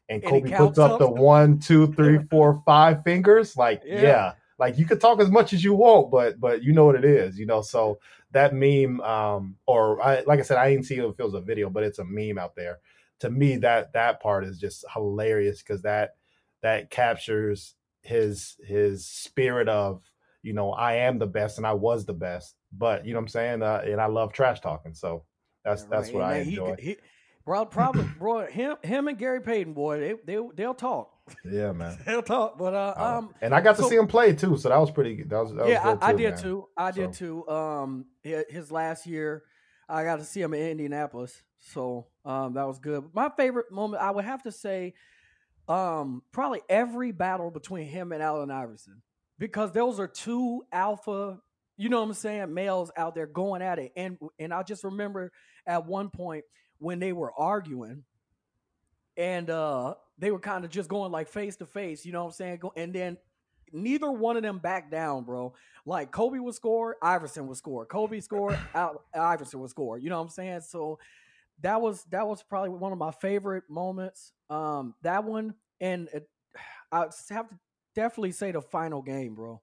and 0.09 0.23
And 0.23 0.31
Kobe 0.31 0.51
puts 0.57 0.79
up 0.79 0.93
up. 0.93 0.99
the 0.99 1.09
one 1.11 1.59
two 1.59 1.93
three 1.95 2.19
four 2.31 2.63
five 2.67 3.03
fingers 3.05 3.57
like 3.57 3.83
Yeah. 3.85 4.03
yeah. 4.03 4.33
like 4.59 4.79
you 4.79 4.87
could 4.87 5.01
talk 5.01 5.21
as 5.21 5.31
much 5.31 5.53
as 5.53 5.63
you 5.65 5.75
want 5.75 6.11
but 6.11 6.39
but 6.41 6.63
you 6.63 6.73
know 6.73 6.85
what 6.87 6.97
it 6.97 7.05
is 7.05 7.39
you 7.39 7.47
know 7.47 7.63
so 7.63 7.99
that 8.33 8.53
meme 8.55 9.01
um 9.03 9.57
or 9.67 10.03
I, 10.03 10.23
like 10.27 10.41
i 10.41 10.43
said 10.43 10.59
i 10.59 10.71
didn't 10.71 10.87
see 10.87 10.97
if 10.97 11.19
it 11.19 11.23
was 11.25 11.35
a 11.35 11.41
video 11.41 11.71
but 11.71 11.85
it's 11.85 11.99
a 12.01 12.05
meme 12.05 12.39
out 12.39 12.57
there 12.57 12.81
to 13.21 13.31
me 13.31 13.57
that 13.59 13.93
that 13.93 14.21
part 14.21 14.45
is 14.45 14.59
just 14.59 14.85
hilarious 14.93 15.63
because 15.63 15.83
that 15.83 16.17
that 16.63 16.91
captures 16.91 17.75
his 18.03 18.57
his 18.67 19.07
spirit 19.07 19.69
of 19.69 20.03
you 20.45 20.53
know 20.53 20.71
i 20.73 20.93
am 20.95 21.19
the 21.19 21.27
best 21.27 21.59
and 21.59 21.67
i 21.67 21.73
was 21.73 22.05
the 22.07 22.13
best 22.13 22.55
but 22.73 23.05
you 23.05 23.13
know 23.13 23.19
what 23.19 23.23
i'm 23.25 23.29
saying 23.29 23.63
uh, 23.63 23.83
and 23.85 24.01
i 24.01 24.07
love 24.07 24.33
trash 24.33 24.61
talking 24.61 24.95
so 24.95 25.25
that's 25.65 25.83
Yeah, 25.83 25.89
that's 25.91 26.09
right. 26.11 26.15
what 26.15 26.23
And 26.25 26.31
i 26.33 26.39
then 26.39 26.45
he- 26.47 26.51
enjoy 26.53 26.77
he- 26.79 26.97
bro, 27.47 27.65
probably, 27.67 28.05
bro, 28.19 28.47
him, 28.47 28.77
him 28.83 29.07
and 29.09 29.19
Gary 29.19 29.41
Payton, 29.43 29.75
boy, 29.75 29.99
they, 30.01 30.15
they, 30.25 30.39
they'll 30.55 30.73
talk. 30.75 31.11
yeah 31.45 31.73
man 31.81 31.99
They'll 32.07 32.23
talk. 32.23 32.57
But 32.59 32.73
uh, 32.75 32.95
Uh, 32.97 33.05
um, 33.19 33.35
and 33.43 33.55
i 33.55 33.61
got 33.61 33.77
to 33.77 33.83
see 33.85 33.97
him 33.97 34.07
play 34.07 34.33
too 34.35 34.57
so 34.57 34.69
that 34.69 34.79
was 34.79 34.91
pretty 34.91 35.17
good 35.17 35.31
that 35.31 35.41
was, 35.41 35.51
that 35.53 35.65
was 35.65 35.69
yeah, 35.71 35.83
good 35.83 35.99
I, 36.03 36.09
I 36.09 36.13
did 36.15 36.35
man. 36.35 36.43
too. 36.43 36.69
I 36.77 36.91
did 36.91 37.15
So- 37.15 37.19
too. 37.45 37.49
Um, 37.49 38.07
his 38.23 38.71
last 38.71 39.07
year, 39.07 39.43
I 39.89 40.05
got 40.05 40.19
to 40.21 40.25
see 40.25 40.41
him 40.41 40.55
in 40.55 40.69
Indianapolis, 40.71 41.43
so 41.61 42.07
um, 42.25 42.55
that 42.55 42.67
was 42.67 42.79
good. 42.79 43.05
My 43.13 43.31
favorite 43.37 43.71
moment, 43.71 44.03
I 44.03 44.11
would 44.11 44.25
have 44.25 44.43
to 44.45 44.53
say, 44.53 44.95
um, 45.69 46.23
probably 46.33 46.61
every 46.69 47.13
battle 47.13 47.51
between 47.51 47.87
him 47.87 48.13
and 48.13 48.23
Allen 48.23 48.51
Iverson, 48.51 49.03
because 49.39 49.73
those 49.73 49.99
are 50.01 50.07
two 50.07 50.65
alpha, 50.73 51.39
you 51.77 51.89
know 51.89 52.01
what 52.01 52.09
I'm 52.09 52.15
saying, 52.15 52.55
males 52.55 52.91
out 52.97 53.15
there 53.15 53.27
going 53.27 53.63
at 53.63 53.79
it, 53.79 53.93
and 53.97 54.19
and 54.39 54.53
I 54.53 54.63
just 54.63 54.85
remember 54.85 55.33
at 55.67 55.87
one 55.87 56.11
point 56.11 56.45
when 56.79 56.99
they 56.99 57.13
were 57.13 57.33
arguing, 57.33 58.05
and 59.17 59.49
uh, 59.51 59.95
they 60.19 60.31
were 60.31 60.39
kind 60.41 60.65
of 60.65 60.71
just 60.71 60.89
going 60.89 61.13
like 61.13 61.29
face 61.29 61.57
to 61.57 61.67
face, 61.67 62.05
you 62.05 62.13
know 62.13 62.21
what 62.21 62.31
I'm 62.31 62.33
saying, 62.33 62.61
and 62.77 62.93
then 62.95 63.17
neither 63.73 64.11
one 64.11 64.37
of 64.37 64.43
them 64.43 64.59
backed 64.59 64.91
down, 64.91 65.25
bro. 65.25 65.55
Like 65.85 66.11
Kobe 66.11 66.39
would 66.39 66.55
score, 66.55 66.97
Iverson 67.03 67.47
would 67.49 67.59
score. 67.59 67.85
Kobe 67.85 68.21
scored, 68.21 68.59
Al- 68.75 69.05
Iverson 69.15 69.61
would 69.61 69.71
score. 69.71 69.99
You 69.99 70.09
know 70.09 70.17
what 70.17 70.25
I'm 70.25 70.31
saying? 70.31 70.61
So 70.63 70.99
that 71.61 71.81
was 71.81 72.05
that 72.11 72.27
was 72.27 72.43
probably 72.43 72.71
one 72.71 72.93
of 72.93 72.99
my 72.99 73.11
favorite 73.11 73.65
moments. 73.69 74.33
Um, 74.49 74.95
that 75.03 75.25
one, 75.25 75.55
and 75.81 76.09
it, 76.13 76.29
I 76.91 77.07
have 77.31 77.49
to 77.49 77.59
definitely 77.95 78.33
say 78.33 78.53
the 78.53 78.61
final 78.63 79.03
game, 79.03 79.35
bro. 79.35 79.61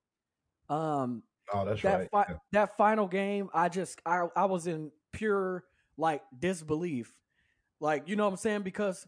Um, 0.70 1.24
oh 1.54 1.66
that's 1.66 1.82
that 1.82 2.00
right 2.00 2.10
fi- 2.12 2.26
Yeah. 2.30 2.38
that 2.54 2.78
final 2.78 3.08
game, 3.08 3.50
I 3.54 3.70
just 3.70 4.00
I 4.06 4.28
I 4.36 4.46
was 4.46 4.68
in 4.68 4.92
pure 5.12 5.64
like 5.98 6.24
disbelief 6.40 7.14
Like, 7.80 8.08
you 8.08 8.16
know 8.16 8.24
what 8.26 8.32
I'm 8.32 8.38
saying? 8.38 8.62
Because 8.62 9.06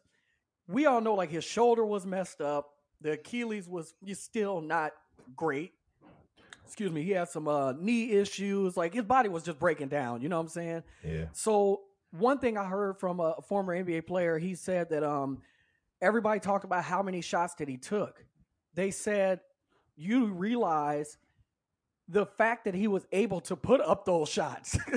we 0.67 0.85
all 0.85 0.99
know 1.01 1.13
like 1.15 1.29
his 1.29 1.43
shoulder 1.43 1.85
was 1.85 2.05
messed 2.05 2.41
up. 2.41 2.69
The 3.01 3.13
Achilles 3.13 3.67
was 3.69 3.93
still 4.13 4.61
not 4.61 4.91
great. 5.35 5.71
Excuse 6.65 6.91
me, 6.91 7.03
he 7.03 7.11
had 7.11 7.29
some 7.29 7.47
uh, 7.47 7.73
knee 7.73 8.11
issues. 8.11 8.75
Like 8.77 8.93
his 8.93 9.03
body 9.03 9.29
was 9.29 9.43
just 9.43 9.59
breaking 9.59 9.89
down. 9.89 10.21
You 10.21 10.29
know 10.29 10.37
what 10.37 10.43
I'm 10.43 10.49
saying? 10.49 10.83
Yeah. 11.03 11.25
So 11.33 11.81
one 12.11 12.39
thing 12.39 12.57
I 12.57 12.63
heard 12.65 12.97
from 12.99 13.19
a 13.19 13.35
former 13.47 13.75
NBA 13.75 14.07
player, 14.07 14.37
he 14.37 14.55
said 14.55 14.89
that 14.89 15.03
um, 15.03 15.39
everybody 16.01 16.39
talked 16.39 16.63
about 16.65 16.83
how 16.83 17.03
many 17.03 17.21
shots 17.21 17.53
that 17.55 17.67
he 17.67 17.77
took. 17.77 18.25
They 18.75 18.91
said 18.91 19.41
you 19.95 20.25
realize 20.27 21.17
the 22.09 22.25
fact 22.25 22.65
that 22.65 22.73
he 22.73 22.87
was 22.87 23.05
able 23.11 23.39
to 23.41 23.55
put 23.55 23.79
up 23.81 24.05
those 24.05 24.29
shots. 24.29 24.77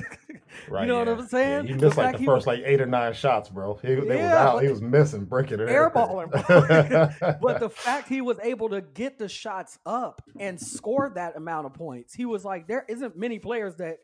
Right. 0.70 0.82
you 0.82 0.88
know 0.88 1.02
yeah. 1.02 1.10
what 1.10 1.20
I'm 1.20 1.26
saying? 1.26 1.66
Yeah, 1.66 1.72
he 1.74 1.78
The 1.78 1.86
missed 1.86 1.98
like 1.98 2.18
the 2.18 2.24
first 2.24 2.46
was- 2.46 2.46
like 2.46 2.62
eight 2.64 2.80
or 2.80 2.86
nine 2.86 3.12
shots, 3.12 3.50
bro. 3.50 3.74
He, 3.82 3.88
they 3.88 3.96
was 3.96 4.08
Yeah, 4.08 4.48
out. 4.48 4.62
He 4.62 4.68
was 4.70 4.80
missing, 4.80 5.24
breaking 5.26 5.60
it. 5.60 5.68
Airballing, 5.68 6.30
but 7.42 7.60
the 7.60 7.68
fact 7.68 8.08
he 8.08 8.22
was 8.22 8.38
able 8.42 8.70
to 8.70 8.80
get 8.80 9.18
the 9.18 9.28
shots 9.28 9.78
up 9.84 10.22
and 10.40 10.58
score 10.58 11.10
that 11.14 11.36
amount 11.36 11.66
of 11.66 11.74
points, 11.74 12.14
he 12.14 12.24
was 12.24 12.42
like, 12.44 12.66
there 12.68 12.86
isn't 12.88 13.18
many 13.18 13.38
players 13.38 13.76
that 13.76 13.98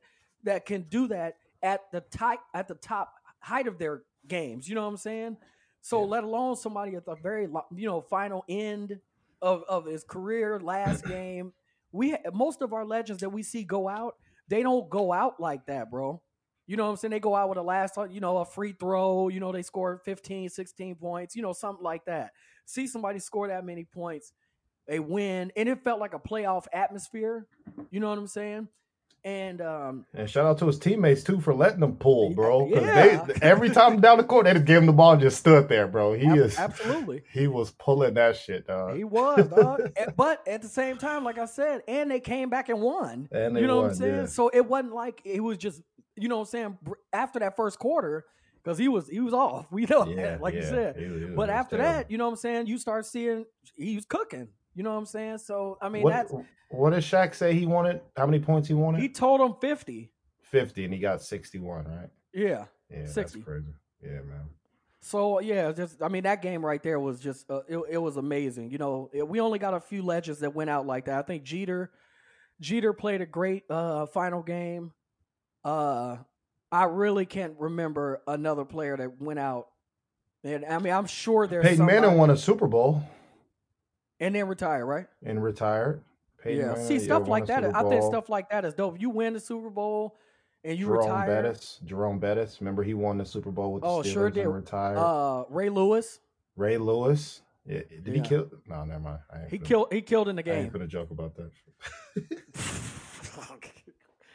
that 0.45 0.67
can 0.67 0.83
do 0.83 1.09
that 1.09 1.37
at 1.63 1.91
the 1.91 2.01
top 2.01 2.41
at 2.53 2.69
the 2.69 2.75
top 2.75 3.15
height 3.39 3.67
of 3.67 3.79
their 3.79 4.03
games. 4.29 4.69
You 4.69 4.75
know 4.75 4.83
what 4.83 4.89
I'm 4.89 4.97
saying? 4.99 5.37
So 5.81 6.01
Yeah. 6.01 6.07
let 6.09 6.25
alone 6.25 6.57
somebody 6.57 6.97
at 6.97 7.07
the 7.07 7.15
very 7.15 7.45
you 7.75 7.87
know 7.87 8.03
final 8.03 8.45
end 8.49 8.99
of 9.43 9.65
of 9.69 9.85
his 9.87 10.05
career, 10.05 10.59
last 10.61 11.05
game. 11.07 11.53
We 11.93 12.17
most 12.33 12.63
of 12.63 12.73
our 12.73 12.87
legends 12.87 13.21
that 13.21 13.29
we 13.31 13.43
see 13.43 13.65
go 13.65 13.89
out, 13.89 14.15
they 14.49 14.63
don't 14.63 14.89
go 14.89 15.13
out 15.13 15.39
like 15.41 15.67
that, 15.67 15.91
bro. 15.91 16.23
You 16.67 16.77
know 16.77 16.85
what 16.85 16.91
I'm 16.91 16.97
saying? 16.97 17.11
They 17.11 17.21
go 17.21 17.35
out 17.35 17.49
with 17.49 17.59
a 17.59 17.63
last, 17.63 17.99
you 18.11 18.21
know, 18.21 18.39
a 18.39 18.45
free 18.45 18.73
throw, 18.73 19.29
you 19.29 19.41
know, 19.41 19.53
they 19.53 19.63
score 19.63 20.01
15, 20.05 20.49
16 20.49 20.95
points, 20.95 21.37
you 21.37 21.43
know, 21.43 21.53
something 21.53 21.83
like 21.83 22.05
that. 22.07 22.31
See 22.67 22.87
somebody 22.87 23.19
score 23.19 23.49
that 23.49 23.67
many 23.67 23.85
points, 23.85 24.33
they 24.87 25.01
win, 25.01 25.53
and 25.57 25.69
it 25.69 25.83
felt 25.83 26.01
like 26.01 26.15
a 26.15 26.19
playoff 26.21 26.67
atmosphere. 26.73 27.47
You 27.91 28.01
know 28.01 28.09
what 28.09 28.19
I'm 28.19 28.29
saying? 28.29 28.69
And 29.25 29.61
um, 29.61 30.05
And 30.15 30.29
shout 30.29 30.47
out 30.47 30.59
to 30.59 30.67
his 30.67 30.81
teammates 30.81 31.23
too 31.23 31.41
for 31.41 31.55
letting 31.55 31.79
them 31.79 31.95
pull, 31.97 32.35
bro. 32.35 32.67
bro. 32.67 32.75
'Cause 32.75 32.85
yeah. 32.87 33.25
they 33.25 33.35
every 33.41 33.71
time 33.71 34.01
down 34.01 34.19
the 34.19 34.25
court, 34.25 34.47
they 34.47 34.53
just 34.53 34.65
gave 34.65 34.79
him 34.79 34.87
the 34.87 34.93
ball 34.93 35.13
and 35.13 35.21
just 35.21 35.39
stood 35.39 35.69
there, 35.69 35.87
bro. 35.87 36.15
He 36.15 36.27
ab- 36.27 36.37
is 36.39 36.59
absolutely. 36.59 37.23
he 37.33 37.47
was 37.47 37.71
pulling 37.71 38.15
that 38.15 38.37
shit, 38.37 38.67
dog. 38.67 38.97
He 38.97 39.05
was, 39.05 39.47
dog. 39.49 39.93
But 40.17 40.47
at 40.49 40.61
the 40.63 40.69
same 40.69 40.97
time, 40.99 41.23
like 41.23 41.39
I 41.39 41.45
said, 41.45 41.83
and 41.87 42.11
they 42.11 42.19
came 42.19 42.51
back 42.51 42.69
and 42.69 42.81
won. 42.81 43.29
And 43.31 43.57
you 43.57 43.67
know 43.69 43.83
what 43.83 43.91
I'm 43.91 43.95
saying? 43.95 44.15
yeah. 44.17 44.27
So 44.27 44.49
it 44.49 44.67
wasn't 44.67 44.93
like 44.95 45.21
it 45.25 45.41
was 45.41 45.57
just, 45.57 45.83
you 46.17 46.29
know 46.29 46.39
what 46.39 46.49
I'm 46.49 46.51
saying, 46.51 46.79
after 47.13 47.39
that 47.39 47.55
first 47.55 47.79
quarter, 47.79 48.25
because 48.65 48.77
he 48.77 48.89
was 48.89 49.09
he 49.09 49.21
was 49.21 49.33
off. 49.35 49.67
We 49.71 49.87
know 49.87 50.05
yeah, 50.05 50.17
that, 50.17 50.41
like 50.43 50.55
you 50.55 50.63
said. 50.63 50.97
He 50.97 51.05
was- 51.07 51.21
he 51.21 51.27
was- 51.27 51.37
But 51.37 51.49
after 51.49 51.77
terrible. 51.77 51.99
that, 51.99 52.11
you 52.11 52.19
know 52.19 52.25
what 52.25 52.31
I'm 52.31 52.37
saying, 52.39 52.67
you 52.67 52.77
start 52.77 53.07
seeing 53.07 53.45
he 53.77 53.95
was 53.95 54.05
cooking. 54.05 54.49
You 54.75 54.83
know 54.83 54.93
what 54.93 54.99
I'm 54.99 55.07
saying? 55.07 55.39
So 55.39 55.79
I 55.83 55.89
mean 55.89 56.03
what, 56.03 56.13
that's 56.13 56.33
what 56.71 56.91
did 56.91 57.01
Shaq 57.03 57.35
say 57.35 57.53
he 57.55 57.67
wanted? 57.67 58.01
How 58.17 58.27
many 58.27 58.41
points 58.41 58.69
he 58.69 58.75
wanted? 58.75 59.03
he 59.03 59.09
told 59.09 59.41
him 59.41 59.55
50. 59.61 60.11
50, 60.43 60.85
and 60.85 60.93
he 60.95 61.01
got 61.01 61.23
61, 61.23 61.85
right? 61.87 62.09
Yeah. 62.35 62.67
Yeah, 62.91 63.07
60. 63.07 63.39
that's 63.39 63.45
crazy. 63.47 63.73
Yeah, 64.03 64.21
man. 64.23 64.49
So 65.01 65.41
yeah, 65.41 65.73
just 65.73 66.01
I 66.03 66.09
mean 66.09 66.23
that 66.25 66.43
game 66.43 66.65
right 66.65 66.83
there 66.83 67.01
was 67.01 67.19
just 67.21 67.51
uh, 67.51 67.63
it, 67.69 67.79
it 67.91 67.99
was 67.99 68.17
amazing. 68.17 68.71
You 68.71 68.79
know, 68.79 69.11
it- 69.13 69.27
we 69.27 69.41
only 69.41 69.59
got 69.59 69.75
a 69.75 69.81
few 69.81 70.03
legends 70.03 70.41
that 70.41 70.55
went 70.55 70.71
out 70.71 70.87
like 70.87 71.07
that. 71.07 71.19
I 71.19 71.23
think 71.23 71.43
Jeter 71.43 71.91
Jeter 72.61 72.93
played 72.93 73.21
a 73.21 73.27
great 73.27 73.65
uh 73.71 74.07
final 74.07 74.43
game. 74.43 74.93
Uh 75.65 76.17
I 76.71 76.85
really 76.85 77.27
can't 77.27 77.55
remember 77.59 78.23
another 78.27 78.65
player 78.65 78.97
that 78.97 79.21
went 79.21 79.39
out. 79.39 79.67
And 80.45 80.65
I 80.65 80.79
mean, 80.79 80.93
I'm 80.93 81.07
sure 81.07 81.47
there's 81.47 81.65
Peyton 81.67 81.85
Manning 81.85 82.03
somebody- 82.05 82.19
won 82.19 82.31
a 82.31 82.37
Super 82.37 82.67
Bowl 82.67 83.03
and 84.23 84.35
then 84.35 84.47
retire, 84.49 84.87
right? 84.87 85.07
and 85.25 85.43
retired. 85.43 86.03
Peyton 86.43 86.59
yeah. 86.61 86.67
Manning, 86.73 86.87
See 86.87 86.99
stuff 86.99 87.29
like 87.29 87.47
that. 87.47 87.65
I 87.75 87.83
think 87.89 88.03
stuff 88.03 88.29
like 88.29 88.49
that 88.51 88.65
is 88.65 88.75
dope. 88.75 89.01
You 89.01 89.11
win 89.11 89.35
the 89.35 89.41
Super 89.41 89.71
Bowl 89.71 90.17
and 90.65 90.79
you 90.79 90.87
retire. 90.89 91.05
Jerome 91.07 91.21
retire. 91.21 91.43
Bettis. 91.43 91.81
Jerome 91.85 92.19
Bettis. 92.19 92.57
Remember 92.61 92.83
he 92.83 92.95
won 92.95 93.19
the 93.19 93.25
Super 93.25 93.51
Bowl 93.51 93.73
with 93.73 93.83
the 93.83 93.89
Oh, 93.89 94.01
Steelers 94.03 94.13
sure 94.13 94.31
did. 94.31 94.45
and 94.47 94.55
retired. 94.55 94.97
Uh, 94.99 95.45
Ray 95.51 95.69
Lewis, 95.69 96.19
Ray 96.57 96.79
Lewis. 96.79 97.43
Yeah, 97.65 97.83
did 98.03 98.15
he 98.15 98.21
kill? 98.21 98.51
No, 98.67 98.85
never 98.85 98.99
mind. 99.01 99.19
I 99.33 99.49
he 99.49 99.59
finna- 99.59 99.65
killed. 99.65 99.93
He 99.93 100.03
killed 100.03 100.29
in 100.29 100.35
the 100.37 100.43
I 100.43 100.45
game. 100.45 100.65
ain't 100.65 100.73
gonna 100.73 100.87
joke 100.89 101.11
about 101.13 101.35
that. 101.37 101.51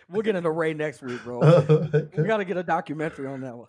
we'll 0.10 0.22
get 0.22 0.36
into 0.36 0.50
Ray 0.52 0.74
next 0.74 1.02
week, 1.02 1.22
bro. 1.24 1.40
we 2.18 2.24
got 2.24 2.38
to 2.38 2.46
get 2.46 2.58
a 2.58 2.64
documentary 2.64 3.28
on 3.28 3.42
that 3.42 3.58
one. 3.58 3.68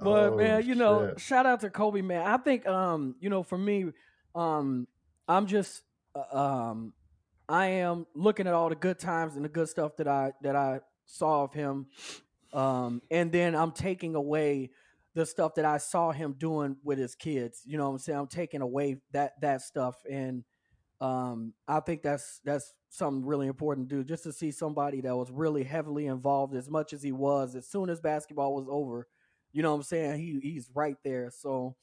but 0.00 0.32
Oh, 0.32 0.36
man, 0.36 0.66
you 0.66 0.74
know, 0.74 1.08
shit. 1.10 1.20
shout 1.20 1.46
out 1.46 1.60
to 1.60 1.70
Kobe, 1.70 2.00
man. 2.02 2.22
I 2.26 2.36
think, 2.38 2.66
um, 2.66 3.14
you 3.20 3.28
know, 3.30 3.42
for 3.42 3.58
me, 3.58 3.92
um, 4.34 4.86
I'm 5.32 5.46
just, 5.46 5.82
uh, 6.14 6.36
um, 6.36 6.92
I 7.48 7.66
am 7.66 8.06
looking 8.14 8.46
at 8.46 8.54
all 8.54 8.68
the 8.68 8.74
good 8.74 8.98
times 8.98 9.36
and 9.36 9.44
the 9.44 9.48
good 9.48 9.68
stuff 9.68 9.96
that 9.96 10.08
I 10.08 10.32
that 10.42 10.56
I 10.56 10.80
saw 11.06 11.44
of 11.44 11.52
him, 11.52 11.86
um, 12.52 13.02
and 13.10 13.32
then 13.32 13.54
I'm 13.54 13.72
taking 13.72 14.14
away 14.14 14.70
the 15.14 15.26
stuff 15.26 15.54
that 15.56 15.64
I 15.64 15.78
saw 15.78 16.12
him 16.12 16.34
doing 16.38 16.76
with 16.84 16.98
his 16.98 17.14
kids. 17.14 17.62
You 17.64 17.78
know 17.78 17.86
what 17.86 17.92
I'm 17.92 17.98
saying? 17.98 18.18
I'm 18.18 18.26
taking 18.26 18.60
away 18.60 18.98
that 19.12 19.40
that 19.40 19.62
stuff, 19.62 19.96
and 20.10 20.44
um, 21.00 21.54
I 21.66 21.80
think 21.80 22.02
that's 22.02 22.40
that's 22.44 22.72
something 22.90 23.24
really 23.24 23.48
important 23.48 23.88
to 23.88 23.96
do. 23.96 24.04
Just 24.04 24.22
to 24.24 24.32
see 24.32 24.50
somebody 24.50 25.00
that 25.00 25.16
was 25.16 25.30
really 25.30 25.64
heavily 25.64 26.06
involved 26.06 26.54
as 26.54 26.70
much 26.70 26.92
as 26.92 27.02
he 27.02 27.12
was. 27.12 27.54
As 27.54 27.66
soon 27.66 27.90
as 27.90 28.00
basketball 28.00 28.54
was 28.54 28.66
over, 28.68 29.08
you 29.52 29.62
know 29.62 29.70
what 29.70 29.78
I'm 29.78 29.82
saying? 29.82 30.20
He 30.20 30.40
he's 30.42 30.70
right 30.74 30.96
there. 31.04 31.30
So, 31.34 31.76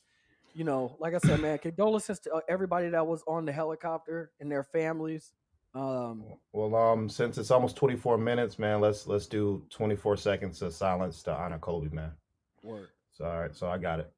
you 0.53 0.63
know, 0.63 0.95
like 0.99 1.13
I 1.13 1.19
said, 1.19 1.39
man, 1.39 1.57
condolences 1.59 2.19
to 2.21 2.33
uh, 2.35 2.41
everybody 2.49 2.89
that 2.89 3.05
was 3.05 3.23
on 3.27 3.45
the 3.45 3.51
helicopter 3.51 4.31
and 4.39 4.51
their 4.51 4.63
families. 4.63 5.31
Um, 5.75 6.23
Well, 6.51 6.75
um, 6.75 7.09
since 7.09 7.37
it's 7.37 7.51
almost 7.51 7.75
24 7.75 8.17
minutes, 8.17 8.57
man, 8.57 8.81
let's 8.81 9.07
let's 9.07 9.27
do 9.27 9.63
24 9.69 10.17
seconds 10.17 10.61
of 10.61 10.73
silence 10.73 11.21
to 11.23 11.31
honor 11.31 11.59
Kobe, 11.59 11.89
man. 11.89 12.11
word. 12.63 12.89
So 13.11 13.25
all 13.25 13.39
right, 13.39 13.55
so 13.55 13.67
I 13.67 13.77
got 13.77 13.99
it. 13.99 14.11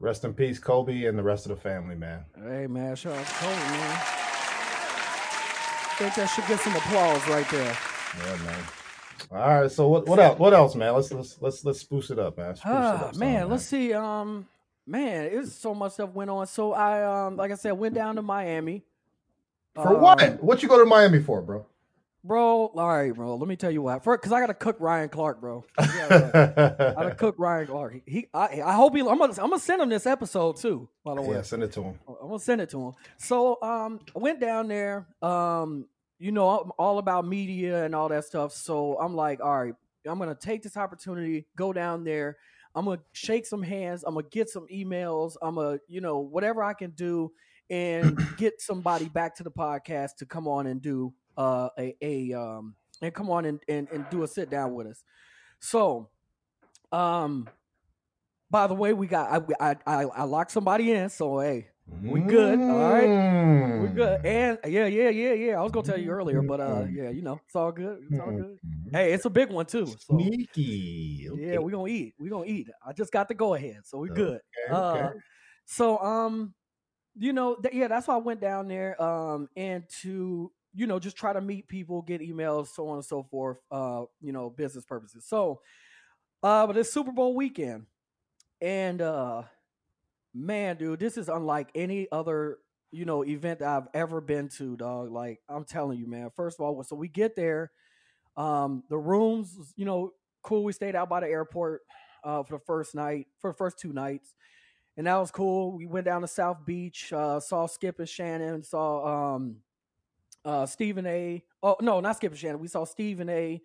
Rest 0.00 0.24
in 0.24 0.32
peace, 0.32 0.58
Kobe, 0.58 1.04
and 1.04 1.18
the 1.18 1.22
rest 1.22 1.44
of 1.44 1.50
the 1.50 1.60
family, 1.60 1.94
man. 1.94 2.24
Hey 2.42 2.66
man, 2.66 2.96
shout 2.96 3.12
out 3.14 3.26
to 3.26 3.32
Kobe, 3.34 3.54
man. 3.54 3.98
think 5.98 6.14
that 6.14 6.26
should 6.34 6.46
get 6.46 6.58
some 6.60 6.74
applause 6.74 7.28
right 7.28 7.46
there. 7.50 7.76
Yeah, 8.18 8.36
man. 8.44 8.64
All 9.30 9.60
right, 9.60 9.70
so 9.70 9.88
what 9.88 10.08
what 10.08 10.18
else? 10.18 10.38
What 10.38 10.54
else, 10.54 10.74
man? 10.74 10.94
Let's 10.94 11.12
let's 11.12 11.36
let's 11.42 11.64
let's 11.66 11.80
spruce 11.80 12.10
it 12.10 12.18
up, 12.18 12.38
man. 12.38 12.56
Spruce 12.56 12.72
it 12.72 12.76
Ah, 12.76 13.08
up 13.08 13.16
man, 13.16 13.48
let's 13.50 13.66
see. 13.66 13.92
Um, 13.92 14.46
man, 14.86 15.28
it's 15.30 15.52
so 15.52 15.74
much 15.74 15.92
stuff 15.92 16.10
went 16.14 16.30
on. 16.30 16.46
So 16.46 16.72
I, 16.72 17.26
um, 17.26 17.36
like 17.36 17.50
I 17.52 17.54
said, 17.56 17.72
went 17.72 17.94
down 17.94 18.16
to 18.16 18.22
Miami. 18.22 18.82
For 19.74 19.94
Um, 19.96 20.00
what? 20.00 20.42
What 20.42 20.62
you 20.62 20.68
go 20.68 20.78
to 20.78 20.86
Miami 20.86 21.20
for, 21.20 21.42
bro? 21.42 21.66
Bro? 22.24 22.66
All 22.66 22.88
right, 22.88 23.14
bro. 23.14 23.36
Let 23.36 23.48
me 23.48 23.56
tell 23.56 23.70
you 23.70 23.82
what. 23.82 24.02
Because 24.04 24.32
I 24.32 24.40
got 24.40 24.46
to 24.46 24.54
cook 24.54 24.76
Ryan 24.80 25.08
Clark, 25.08 25.40
bro. 25.40 25.64
Yeah, 25.78 26.30
I 26.96 27.02
gotta 27.02 27.14
cook 27.14 27.34
Ryan 27.38 27.66
Clark. 27.66 28.02
He, 28.06 28.28
I, 28.32 28.62
I 28.64 28.74
hope 28.74 28.94
he. 28.94 29.00
I'm 29.00 29.18
gonna, 29.18 29.32
I'm 29.32 29.50
gonna 29.50 29.58
send 29.58 29.82
him 29.82 29.88
this 29.88 30.06
episode 30.06 30.56
too. 30.56 30.88
By 31.04 31.14
the 31.14 31.22
way, 31.22 31.36
yeah, 31.36 31.42
send 31.42 31.62
it 31.62 31.72
to 31.72 31.82
him. 31.82 31.98
I'm 32.08 32.28
gonna 32.28 32.38
send 32.38 32.60
it 32.60 32.70
to 32.70 32.88
him. 32.88 32.92
So, 33.18 33.58
um, 33.62 34.00
I 34.14 34.18
went 34.18 34.40
down 34.40 34.68
there. 34.68 35.08
Um, 35.22 35.86
you 36.18 36.32
know, 36.32 36.48
I'm 36.60 36.72
all 36.78 36.98
about 36.98 37.26
media 37.26 37.84
and 37.84 37.94
all 37.94 38.08
that 38.08 38.24
stuff. 38.24 38.52
So 38.52 38.98
I'm 38.98 39.14
like, 39.14 39.40
all 39.40 39.62
right, 39.62 39.74
I'm 40.06 40.18
gonna 40.18 40.34
take 40.34 40.62
this 40.62 40.76
opportunity, 40.76 41.46
go 41.56 41.72
down 41.72 42.04
there. 42.04 42.36
I'm 42.74 42.84
gonna 42.84 43.00
shake 43.12 43.46
some 43.46 43.62
hands. 43.62 44.04
I'm 44.06 44.14
gonna 44.14 44.26
get 44.30 44.48
some 44.48 44.66
emails. 44.72 45.34
I'm 45.42 45.56
gonna, 45.56 45.78
you 45.88 46.00
know, 46.00 46.18
whatever 46.18 46.62
I 46.62 46.74
can 46.74 46.90
do, 46.90 47.32
and 47.68 48.18
get 48.36 48.60
somebody 48.60 49.08
back 49.08 49.34
to 49.36 49.42
the 49.42 49.50
podcast 49.50 50.16
to 50.18 50.26
come 50.26 50.46
on 50.46 50.66
and 50.66 50.80
do 50.80 51.12
uh 51.36 51.68
a 51.78 51.96
a 52.00 52.32
um 52.32 52.74
and 53.02 53.14
come 53.14 53.30
on 53.30 53.44
and 53.44 53.60
and, 53.68 53.88
and 53.90 54.06
do 54.10 54.22
a 54.22 54.28
sit 54.28 54.50
down 54.50 54.74
with 54.74 54.86
us. 54.86 55.04
So, 55.58 56.08
um, 56.92 57.48
by 58.50 58.66
the 58.66 58.74
way, 58.74 58.92
we 58.92 59.06
got 59.06 59.30
I 59.60 59.70
I 59.70 59.76
I, 59.86 60.04
I 60.04 60.22
locked 60.24 60.50
somebody 60.50 60.92
in. 60.92 61.08
So 61.08 61.40
hey, 61.40 61.68
We 62.02 62.20
good, 62.20 62.58
all 62.58 62.92
right? 62.92 63.08
Mm. 63.08 63.80
we're 63.80 63.88
good. 63.88 64.26
And 64.26 64.58
yeah, 64.66 64.86
yeah, 64.86 65.08
yeah, 65.10 65.32
yeah. 65.32 65.58
I 65.58 65.62
was 65.62 65.72
gonna 65.72 65.86
tell 65.86 65.98
you 65.98 66.10
earlier, 66.10 66.42
but 66.42 66.60
uh, 66.60 66.84
yeah, 66.92 67.10
you 67.10 67.22
know, 67.22 67.40
it's 67.46 67.56
all 67.56 67.72
good. 67.72 68.00
It's 68.10 68.20
all 68.20 68.32
good. 68.32 68.58
Mm. 68.66 68.92
Hey, 68.92 69.12
it's 69.12 69.24
a 69.24 69.30
big 69.30 69.50
one 69.50 69.66
too. 69.66 69.86
So 69.86 69.94
Sneaky. 70.18 71.28
Okay. 71.30 71.52
yeah, 71.52 71.58
we're 71.58 71.70
gonna 71.70 71.88
eat. 71.88 72.14
We're 72.18 72.30
gonna 72.30 72.46
eat. 72.46 72.68
I 72.86 72.92
just 72.92 73.12
got 73.12 73.28
the 73.28 73.34
go 73.34 73.54
ahead, 73.54 73.80
so 73.84 73.98
we're 73.98 74.08
good. 74.08 74.40
Okay, 74.68 74.74
okay. 74.74 75.00
Uh, 75.04 75.10
so 75.66 75.98
um, 75.98 76.54
you 77.16 77.32
know, 77.32 77.56
th- 77.56 77.74
yeah, 77.74 77.88
that's 77.88 78.08
why 78.08 78.14
I 78.14 78.18
went 78.18 78.40
down 78.40 78.68
there 78.68 79.00
um 79.02 79.48
and 79.56 79.84
to 80.02 80.50
you 80.74 80.86
know 80.86 80.98
just 80.98 81.16
try 81.16 81.32
to 81.32 81.40
meet 81.40 81.68
people, 81.68 82.02
get 82.02 82.20
emails, 82.20 82.68
so 82.68 82.88
on 82.88 82.96
and 82.96 83.04
so 83.04 83.22
forth, 83.22 83.58
uh, 83.70 84.04
you 84.20 84.32
know, 84.32 84.50
business 84.50 84.84
purposes. 84.84 85.24
So, 85.26 85.60
uh, 86.42 86.66
but 86.66 86.76
it's 86.76 86.92
Super 86.92 87.12
Bowl 87.12 87.34
weekend, 87.34 87.86
and 88.60 89.00
uh, 89.02 89.42
man, 90.34 90.76
dude, 90.76 91.00
this 91.00 91.16
is 91.16 91.28
unlike 91.28 91.68
any 91.74 92.08
other 92.12 92.58
you 92.92 93.04
know 93.04 93.24
event 93.24 93.60
that 93.60 93.68
I've 93.68 93.88
ever 93.94 94.20
been 94.20 94.48
to, 94.58 94.76
dog. 94.76 95.10
Like 95.10 95.40
I'm 95.48 95.64
telling 95.64 95.98
you, 95.98 96.06
man. 96.06 96.30
First 96.34 96.60
of 96.60 96.64
all, 96.64 96.82
so 96.84 96.96
we 96.96 97.08
get 97.08 97.36
there, 97.36 97.72
um, 98.36 98.84
the 98.88 98.98
rooms, 98.98 99.56
you 99.76 99.84
know, 99.84 100.12
cool. 100.42 100.64
We 100.64 100.72
stayed 100.72 100.94
out 100.94 101.08
by 101.08 101.20
the 101.20 101.28
airport 101.28 101.82
uh, 102.24 102.42
for 102.44 102.58
the 102.58 102.64
first 102.64 102.94
night, 102.94 103.26
for 103.40 103.50
the 103.50 103.56
first 103.56 103.78
two 103.78 103.92
nights, 103.92 104.34
and 104.96 105.06
that 105.06 105.16
was 105.16 105.30
cool. 105.30 105.72
We 105.72 105.86
went 105.86 106.06
down 106.06 106.20
to 106.20 106.28
South 106.28 106.64
Beach, 106.64 107.12
uh, 107.12 107.40
saw 107.40 107.66
Skip 107.66 107.98
and 107.98 108.08
Shannon, 108.08 108.62
saw 108.62 109.34
um, 109.34 109.56
uh, 110.44 110.66
Stephen 110.66 111.06
A. 111.06 111.42
Oh 111.62 111.76
no, 111.80 112.00
not 112.00 112.16
Skip 112.16 112.32
and 112.32 112.38
Shannon. 112.38 112.60
We 112.60 112.68
saw 112.68 112.84
Stephen 112.84 113.28
A. 113.28 113.60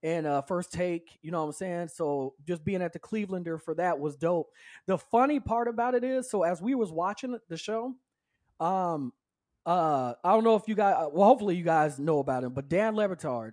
And 0.00 0.28
uh, 0.28 0.42
first 0.42 0.72
take, 0.72 1.18
you 1.22 1.32
know 1.32 1.40
what 1.40 1.46
I'm 1.46 1.52
saying. 1.54 1.88
So 1.88 2.34
just 2.46 2.64
being 2.64 2.82
at 2.82 2.92
the 2.92 3.00
Clevelander 3.00 3.60
for 3.60 3.74
that 3.74 3.98
was 3.98 4.14
dope. 4.14 4.48
The 4.86 4.96
funny 4.96 5.40
part 5.40 5.66
about 5.66 5.96
it 5.96 6.04
is, 6.04 6.30
so 6.30 6.44
as 6.44 6.62
we 6.62 6.76
was 6.76 6.92
watching 6.92 7.36
the 7.48 7.56
show, 7.56 7.94
um, 8.60 9.12
uh, 9.66 10.14
I 10.22 10.32
don't 10.32 10.44
know 10.44 10.54
if 10.54 10.68
you 10.68 10.74
guys, 10.74 11.08
well, 11.12 11.26
hopefully 11.26 11.56
you 11.56 11.64
guys 11.64 11.98
know 11.98 12.20
about 12.20 12.44
him, 12.44 12.54
but 12.54 12.68
Dan 12.68 12.94
Le 12.94 13.08
Batard, 13.08 13.52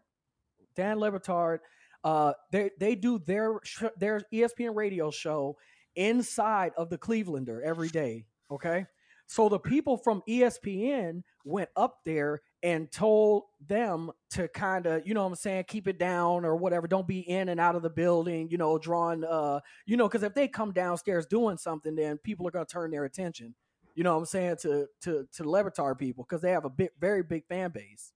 Dan 0.75 0.99
Le 0.99 1.11
Batard, 1.11 1.59
uh, 2.03 2.33
they 2.51 2.69
they 2.79 2.95
do 2.95 3.19
their 3.19 3.59
their 3.97 4.21
ESPN 4.31 4.75
radio 4.75 5.09
show 5.09 5.57
inside 5.95 6.71
of 6.77 6.89
the 6.89 6.97
Clevelander 6.97 7.61
every 7.63 7.89
day. 7.89 8.25
Okay, 8.51 8.85
so 9.25 9.49
the 9.49 9.59
people 9.59 9.97
from 9.97 10.21
ESPN 10.29 11.23
went 11.43 11.69
up 11.75 11.97
there 12.05 12.41
and 12.63 12.91
told 12.91 13.43
them 13.67 14.11
to 14.31 14.47
kind 14.47 14.85
of, 14.85 15.07
you 15.07 15.13
know 15.13 15.23
what 15.23 15.29
I'm 15.29 15.35
saying, 15.35 15.65
keep 15.67 15.87
it 15.87 15.99
down 15.99 16.45
or 16.45 16.55
whatever. 16.55 16.87
Don't 16.87 17.07
be 17.07 17.19
in 17.19 17.49
and 17.49 17.59
out 17.59 17.75
of 17.75 17.83
the 17.83 17.89
building, 17.89 18.49
you 18.49 18.57
know, 18.57 18.77
drawing, 18.77 19.23
uh, 19.23 19.59
you 19.85 19.97
know, 19.97 20.07
because 20.07 20.23
if 20.23 20.33
they 20.33 20.47
come 20.47 20.71
downstairs 20.71 21.25
doing 21.25 21.57
something, 21.57 21.95
then 21.95 22.17
people 22.17 22.47
are 22.47 22.51
going 22.51 22.65
to 22.65 22.71
turn 22.71 22.91
their 22.91 23.05
attention, 23.05 23.53
you 23.93 24.03
know 24.03 24.13
what 24.13 24.19
I'm 24.19 24.25
saying, 24.25 24.57
to 24.61 24.87
to 25.01 25.27
to 25.33 25.49
Le 25.49 25.95
people 25.95 26.25
because 26.27 26.41
they 26.41 26.51
have 26.51 26.65
a 26.65 26.69
big, 26.69 26.89
very 26.99 27.23
big 27.23 27.45
fan 27.47 27.71
base. 27.71 28.13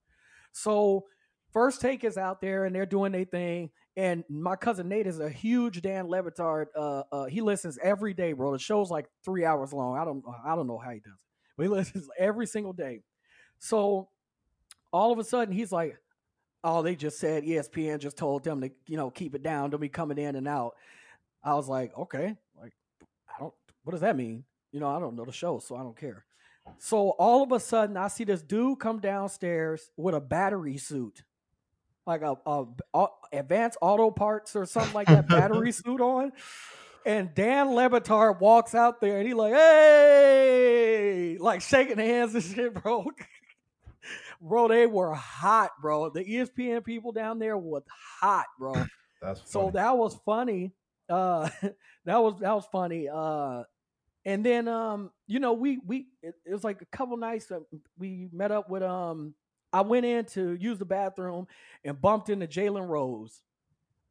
So 0.52 1.04
first 1.52 1.80
take 1.80 2.04
is 2.04 2.16
out 2.16 2.40
there 2.40 2.64
and 2.64 2.74
they're 2.74 2.86
doing 2.86 3.12
their 3.12 3.24
thing. 3.24 3.70
And 3.96 4.24
my 4.28 4.56
cousin 4.56 4.88
Nate 4.88 5.06
is 5.06 5.20
a 5.20 5.28
huge 5.28 5.82
Dan 5.82 6.08
Le 6.08 6.22
Batard. 6.22 6.66
Uh, 6.76 7.02
uh, 7.12 7.24
he 7.26 7.40
listens 7.40 7.78
every 7.82 8.14
day, 8.14 8.32
bro. 8.32 8.52
The 8.52 8.58
show's 8.58 8.90
like 8.90 9.06
three 9.24 9.44
hours 9.44 9.72
long. 9.72 9.98
I 9.98 10.04
don't, 10.04 10.24
I 10.44 10.54
don't 10.54 10.66
know 10.66 10.78
how 10.78 10.90
he 10.90 11.00
does 11.00 11.12
it, 11.12 11.56
but 11.56 11.62
he 11.64 11.68
listens 11.76 12.08
every 12.18 12.46
single 12.46 12.72
day. 12.72 13.02
So 13.58 14.08
all 14.92 15.12
of 15.12 15.18
a 15.18 15.24
sudden, 15.24 15.54
he's 15.54 15.72
like, 15.72 15.96
"Oh, 16.64 16.82
they 16.82 16.96
just 16.96 17.18
said 17.18 17.44
ESPN 17.44 17.98
just 17.98 18.16
told 18.16 18.44
them 18.44 18.60
to, 18.60 18.70
you 18.86 18.96
know, 18.96 19.10
keep 19.10 19.34
it 19.34 19.42
down. 19.42 19.70
Don't 19.70 19.80
be 19.80 19.88
coming 19.88 20.18
in 20.18 20.36
and 20.36 20.48
out." 20.48 20.74
I 21.42 21.54
was 21.54 21.68
like, 21.68 21.96
"Okay, 21.96 22.36
like, 22.60 22.72
I 23.28 23.40
don't. 23.40 23.54
What 23.84 23.92
does 23.92 24.02
that 24.02 24.16
mean? 24.16 24.44
You 24.72 24.80
know, 24.80 24.88
I 24.88 25.00
don't 25.00 25.16
know 25.16 25.24
the 25.24 25.32
show, 25.32 25.58
so 25.58 25.76
I 25.76 25.82
don't 25.82 25.96
care." 25.96 26.24
So 26.78 27.10
all 27.10 27.42
of 27.42 27.52
a 27.52 27.60
sudden, 27.60 27.96
I 27.96 28.08
see 28.08 28.24
this 28.24 28.42
dude 28.42 28.78
come 28.78 29.00
downstairs 29.00 29.90
with 29.96 30.14
a 30.14 30.20
battery 30.20 30.76
suit 30.76 31.22
like 32.06 32.22
a, 32.22 32.36
a, 32.46 32.64
a 32.94 33.06
advanced 33.32 33.78
auto 33.80 34.10
parts 34.10 34.56
or 34.56 34.66
something 34.66 34.94
like 34.94 35.06
that 35.06 35.28
battery 35.28 35.72
suit 35.84 36.00
on. 36.00 36.32
And 37.06 37.32
Dan 37.34 37.74
Le 37.74 38.34
walks 38.40 38.74
out 38.74 39.00
there 39.00 39.18
and 39.18 39.26
he 39.26 39.32
like, 39.32 39.54
hey, 39.54 41.38
like 41.40 41.62
shaking 41.62 41.98
hands 41.98 42.34
and 42.34 42.44
shit, 42.44 42.74
bro. 42.74 43.06
bro, 44.40 44.68
they 44.68 44.86
were 44.86 45.14
hot, 45.14 45.70
bro. 45.80 46.10
The 46.10 46.24
ESPN 46.24 46.84
people 46.84 47.12
down 47.12 47.38
there 47.38 47.56
was 47.56 47.82
hot, 48.20 48.46
bro. 48.58 48.74
That's 49.22 49.42
so 49.44 49.70
that 49.74 49.96
was 49.96 50.18
funny. 50.24 50.72
Uh, 51.08 51.50
that 52.04 52.22
was 52.22 52.40
that 52.40 52.54
was 52.54 52.66
funny. 52.72 53.08
Uh, 53.12 53.64
and 54.24 54.44
then 54.44 54.68
um, 54.68 55.10
you 55.26 55.40
know, 55.40 55.52
we 55.52 55.78
we 55.86 56.06
it, 56.22 56.34
it 56.46 56.52
was 56.52 56.64
like 56.64 56.80
a 56.80 56.96
couple 56.96 57.16
nights 57.16 57.46
that 57.46 57.62
we 57.98 58.28
met 58.32 58.50
up 58.50 58.70
with 58.70 58.82
um 58.82 59.34
I 59.72 59.82
went 59.82 60.06
in 60.06 60.24
to 60.26 60.54
use 60.54 60.78
the 60.78 60.84
bathroom 60.84 61.46
and 61.84 62.00
bumped 62.00 62.28
into 62.28 62.46
Jalen 62.46 62.88
Rose. 62.88 63.42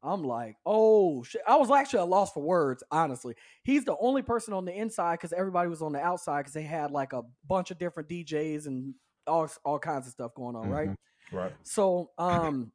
I'm 0.02 0.24
like, 0.24 0.56
oh 0.65 1.24
shit. 1.24 1.42
I 1.46 1.58
was 1.58 1.70
actually 1.70 2.00
a 2.00 2.06
loss 2.06 2.32
for 2.32 2.42
words, 2.42 2.84
honestly. 2.89 3.36
He's 3.63 3.84
the 3.84 3.98
only 4.00 4.22
person 4.22 4.54
on 4.54 4.63
the 4.63 4.74
inside 4.74 5.15
because 5.15 5.34
everybody 5.34 5.68
was 5.70 5.82
on 5.82 5.92
the 5.92 6.00
outside 6.00 6.42
because 6.42 6.54
they 6.54 6.63
had 6.63 6.92
like 6.92 7.12
a 7.12 7.24
bunch 7.48 7.72
of 7.72 7.80
different 7.80 8.08
DJs 8.08 8.68
and 8.68 8.94
all 9.30 9.50
all 9.63 9.80
kinds 9.80 10.08
of 10.08 10.12
stuff 10.13 10.34
going 10.36 10.56
on, 10.56 10.70
right? 10.70 10.89
Mhm. 10.89 10.96
Right. 11.32 11.54
So 11.63 12.12
um 12.18 12.72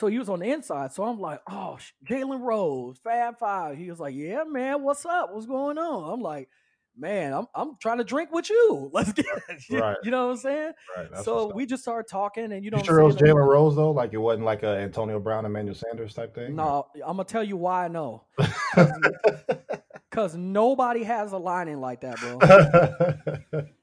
so 0.00 0.08
he 0.08 0.18
was 0.18 0.28
on 0.28 0.40
the 0.40 0.50
inside. 0.50 0.92
So 0.92 1.04
I'm 1.04 1.20
like, 1.20 1.40
oh 1.48 1.78
Jalen 2.04 2.40
Rose, 2.40 2.98
Fab 3.04 3.38
Five. 3.38 3.76
He 3.76 3.88
was 3.90 4.00
like, 4.00 4.14
Yeah, 4.14 4.42
man, 4.44 4.82
what's 4.82 5.04
up? 5.06 5.32
What's 5.32 5.46
going 5.46 5.78
on? 5.78 6.12
I'm 6.12 6.20
like, 6.20 6.48
man, 6.96 7.32
I'm 7.32 7.46
I'm 7.54 7.76
trying 7.80 7.98
to 7.98 8.04
drink 8.04 8.32
with 8.32 8.48
you. 8.50 8.90
Let's 8.92 9.12
get 9.12 9.26
it. 9.48 9.62
You- 9.68 9.78
Right. 9.80 9.96
You 10.02 10.10
know 10.10 10.26
what 10.26 10.32
I'm 10.32 10.38
saying? 10.38 10.72
Right. 10.96 11.24
So 11.24 11.52
we 11.54 11.66
just 11.66 11.82
started 11.82 12.08
talking 12.10 12.50
and 12.52 12.64
you 12.64 12.70
know 12.70 12.78
You 12.78 12.84
sure 12.84 13.00
it 13.00 13.04
was? 13.04 13.16
Jalen 13.16 13.46
Rose 13.46 13.76
though? 13.76 13.92
Like 13.92 14.12
it 14.12 14.18
wasn't 14.18 14.46
like 14.46 14.62
a 14.62 14.78
Antonio 14.78 15.20
Brown, 15.20 15.44
Emmanuel 15.44 15.74
Sanders 15.76 16.14
type 16.14 16.34
thing. 16.34 16.56
No, 16.56 16.86
I'm 16.94 17.16
gonna 17.16 17.24
tell 17.24 17.44
you 17.44 17.56
why 17.56 17.84
I 17.84 17.88
know. 17.88 18.24
Cause 20.10 20.36
nobody 20.36 21.02
has 21.02 21.32
a 21.32 21.38
lining 21.38 21.80
like 21.80 22.02
that, 22.02 22.20
bro. 22.20 22.38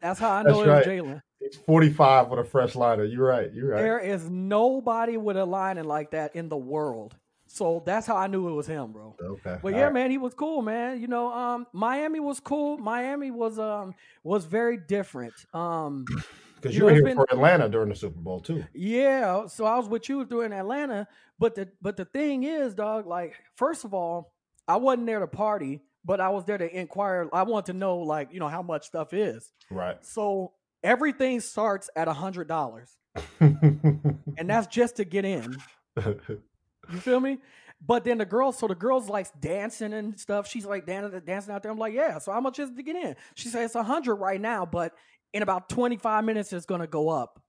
That's 0.02 0.18
how 0.20 0.32
I 0.32 0.44
know 0.44 0.62
That's 0.64 0.66
it 0.66 0.68
was 0.68 0.68
right. 0.68 0.86
Jalen. 0.86 1.22
He's 1.41 1.56
45 1.58 2.30
with 2.30 2.39
a 2.39 2.43
fresh 2.43 2.75
liner. 2.75 3.04
You're 3.04 3.27
right. 3.27 3.51
You're 3.54 3.71
right. 3.71 3.82
There 3.82 3.99
is 3.99 4.30
nobody 4.30 5.17
with 5.17 5.38
a 5.38 5.45
lining 5.45 5.86
like 5.86 6.12
that 6.12 6.36
in 6.36 6.49
the 6.49 6.58
world. 6.58 7.15
So 7.47 7.84
that's 7.86 8.08
how 8.08 8.15
I 8.15 8.27
knew 8.27 8.47
it 8.47 8.54
was 8.54 8.65
him, 8.67 8.93
bro. 8.93 9.15
Okay. 9.21 9.58
But 9.62 9.73
yeah, 9.73 9.89
man, 9.89 10.10
he 10.10 10.17
was 10.17 10.34
cool, 10.34 10.62
man. 10.62 11.01
You 11.01 11.08
know, 11.08 11.34
um, 11.34 11.67
Miami 11.73 12.21
was 12.21 12.39
cool. 12.39 12.77
Miami 12.77 13.30
was 13.30 13.60
um 13.60 13.93
was 14.23 14.45
very 14.45 14.77
different. 14.77 15.34
Um, 15.54 16.06
Because 16.62 16.75
you 16.77 16.82
you 16.82 16.86
were 16.86 16.91
know, 16.91 16.95
here 16.97 17.08
it's 17.08 17.15
for 17.15 17.27
Atlanta 17.32 17.67
during 17.67 17.89
the 17.89 17.95
Super 17.95 18.19
Bowl 18.19 18.39
too. 18.39 18.63
yeah. 18.73 19.47
So 19.47 19.65
I 19.65 19.77
was 19.77 19.88
with 19.89 20.08
you 20.08 20.23
during 20.25 20.54
Atlanta, 20.54 21.08
but 21.39 21.56
the 21.56 21.69
but 21.82 21.97
the 21.97 22.06
thing 22.06 22.43
is, 22.43 22.75
dog. 22.75 23.08
Like, 23.08 23.34
first 23.56 23.84
of 23.84 23.95
all, 23.95 24.32
I 24.67 24.75
wasn't 24.77 25.08
there 25.08 25.19
to 25.21 25.27
party, 25.27 25.82
but 26.06 26.21
I 26.21 26.30
was 26.30 26.45
there 26.45 26.60
to 26.60 26.80
inquire. 26.80 27.27
I 27.34 27.43
want 27.43 27.65
to 27.65 27.73
know, 27.73 27.97
like, 27.97 28.32
you 28.32 28.39
know, 28.39 28.47
how 28.47 28.62
much 28.62 28.86
stuff 28.86 29.12
is. 29.12 29.51
Right. 29.71 29.97
So 30.06 30.54
everything 30.84 31.39
starts 31.39 31.89
at 31.96 32.08
a 32.08 32.13
hundred 32.13 32.48
dollars, 32.48 32.98
and 33.39 34.20
that's 34.46 34.67
just 34.67 34.98
to 34.98 35.06
get 35.06 35.26
in. 35.26 35.58
You 35.96 37.00
feel 37.00 37.20
me? 37.20 37.38
But 37.86 38.04
then 38.04 38.20
the 38.20 38.26
girls, 38.26 38.60
so 38.60 38.67
the 38.67 38.76
girls 38.76 39.10
like 39.10 39.28
dancing 39.39 39.94
and 39.94 40.20
stuff. 40.20 40.48
She's 40.48 40.65
like 40.65 40.86
dancing, 40.86 41.20
dancing 41.26 41.54
out 41.54 41.63
there. 41.63 41.72
I'm 41.72 41.80
like, 41.80 41.94
yeah. 41.94 42.20
So 42.20 42.32
how 42.32 42.39
much 42.39 42.60
is 42.60 42.70
it 42.70 42.76
to 42.76 42.84
get 42.84 42.96
in? 42.96 43.15
She 43.36 43.48
says 43.50 43.65
it's 43.65 43.76
a 43.76 43.84
hundred 43.84 44.15
right 44.15 44.39
now, 44.39 44.65
but 44.65 44.94
in 45.34 45.41
about 45.41 45.70
25 45.70 46.24
minutes 46.24 46.54
it's 46.54 46.65
gonna 46.65 46.88
go 46.88 47.10
up. 47.10 47.41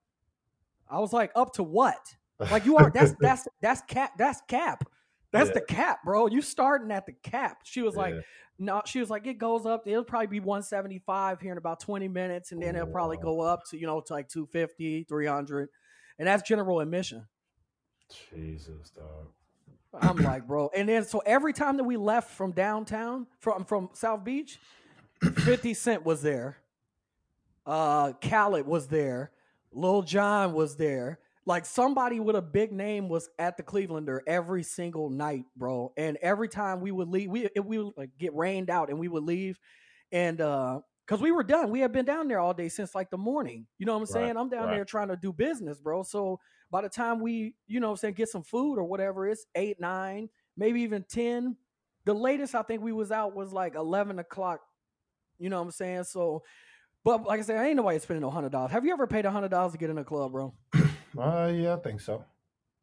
I 0.91 1.01
was 1.01 1.13
like, 1.13 1.33
up 1.37 1.53
to 1.55 1.63
what? 1.63 1.99
Like 2.39 2.65
you 2.65 2.77
are 2.77 2.91
that's 2.91 3.15
that's 3.21 3.47
that's 3.61 3.83
cap 3.83 4.13
that's 4.17 4.41
cap. 4.49 4.85
That's 5.33 5.49
Yeah. 5.49 5.55
the 5.55 5.61
cap, 5.63 6.01
bro. 6.05 6.27
You 6.27 6.43
starting 6.43 6.91
at 6.93 7.07
the 7.07 7.13
cap. 7.13 7.59
She 7.65 7.83
was 7.83 7.97
like, 7.97 8.15
no, 8.59 8.83
she 8.85 9.01
was 9.01 9.11
like, 9.11 9.27
it 9.27 9.39
goes 9.39 9.67
up. 9.67 9.87
It'll 9.87 10.05
probably 10.05 10.27
be 10.29 10.41
175 10.41 11.41
here 11.41 11.53
in 11.53 11.59
about 11.59 11.81
20 11.81 12.07
minutes, 12.09 12.53
and 12.53 12.63
then 12.63 12.77
it'll 12.77 12.87
probably 12.93 13.17
go 13.17 13.41
up 13.41 13.65
to, 13.71 13.79
you 13.79 13.87
know, 13.87 14.01
to 14.03 14.13
like 14.13 14.29
250, 14.29 15.05
300. 15.05 15.69
And 16.19 16.29
that's 16.29 16.43
general 16.47 16.81
admission. 16.81 17.27
Jesus, 18.35 18.91
dog. 18.91 19.29
I'm 19.95 20.17
like, 20.23 20.47
bro. 20.47 20.71
And 20.77 20.89
then 20.89 21.05
so 21.05 21.21
every 21.25 21.53
time 21.55 21.79
that 21.79 21.85
we 21.85 21.97
left 21.97 22.31
from 22.31 22.53
downtown, 22.53 23.27
from 23.41 23.65
from 23.65 23.89
South 23.95 24.23
Beach, 24.25 24.59
50 25.23 25.75
Cent 25.75 26.05
was 26.05 26.23
there. 26.23 26.59
Uh 27.65 28.13
Khaled 28.21 28.67
was 28.67 28.89
there. 28.89 29.33
Lil 29.73 30.03
Jon 30.03 30.53
was 30.53 30.77
there. 30.77 31.19
Like 31.45 31.67
somebody 31.67 32.21
with 32.21 32.37
a 32.37 32.43
big 32.43 32.73
name 32.73 33.09
was 33.09 33.29
at 33.39 33.57
the 33.57 33.65
Clevelander 33.65 34.21
every 34.27 34.63
single 34.63 35.11
night, 35.11 35.45
bro. 35.57 35.93
And 35.97 36.17
every 36.23 36.49
time 36.49 36.81
we 36.81 36.93
would 36.93 37.09
leave, 37.09 37.31
we 37.31 37.49
we 37.63 37.79
would 37.79 37.95
like 37.97 38.11
get 38.19 38.35
rained 38.35 38.71
out 38.71 38.91
and 38.91 38.99
we 38.99 39.09
would 39.09 39.25
leave. 39.25 39.59
And 40.13 40.41
uh 40.41 40.81
because 41.07 41.21
we 41.21 41.33
were 41.33 41.43
done. 41.43 41.71
We 41.71 41.81
had 41.81 41.93
been 41.93 42.05
down 42.05 42.29
there 42.29 42.39
all 42.39 42.55
day 42.55 42.69
since 42.69 42.95
like 42.95 43.11
the 43.11 43.19
morning. 43.19 43.67
You 43.79 43.87
know 43.87 43.93
what 43.99 44.09
I'm 44.09 44.15
Right, 44.15 44.23
saying? 44.27 44.37
I'm 44.37 44.49
down 44.49 44.67
right. 44.69 44.77
there 44.77 44.85
trying 44.85 45.09
to 45.09 45.17
do 45.17 45.33
business, 45.33 45.81
bro. 45.81 46.05
So 46.05 46.39
by 46.71 46.81
the 46.83 46.89
time 46.89 47.21
we, 47.21 47.55
you 47.67 47.81
know 47.81 47.89
what 47.89 47.95
I'm 47.95 47.97
saying, 47.99 48.15
get 48.15 48.29
some 48.29 48.45
food 48.45 48.79
or 48.79 48.85
whatever, 48.85 49.27
it's 49.29 49.45
eight, 49.57 49.81
nine, 49.81 50.29
maybe 50.57 50.83
even 50.83 51.05
ten. 51.09 51.57
The 52.05 52.15
latest 52.15 52.55
I 52.55 52.63
think 52.63 52.83
we 52.83 52.93
was 52.93 53.11
out 53.11 53.35
was 53.35 53.53
like 53.53 53.75
eleven 53.75 54.21
o'clock. 54.21 54.61
You 55.39 55.51
know 55.51 55.59
what 55.59 55.65
I'm 55.67 55.71
saying? 55.73 56.05
So 56.05 56.45
but 57.05 57.25
like 57.25 57.41
I 57.41 57.43
said, 57.43 57.57
I 57.59 57.67
ain't 57.67 57.77
nobody 57.77 57.99
spending 57.99 58.23
no 58.23 58.31
hundred 58.31 58.53
dollars. 58.53 58.71
Have 58.71 58.85
you 58.85 58.93
ever 58.93 59.07
paid 59.09 59.25
a 59.27 59.31
hundred 59.31 59.51
dollars 59.51 59.73
to 59.73 59.79
get 59.79 59.91
in 59.91 59.99
a 59.99 60.05
club, 60.05 60.33
bro? 60.33 60.55
Uh, 61.19 61.51
yeah, 61.55 61.75
I 61.75 61.77
think 61.79 62.01
so. 62.01 62.25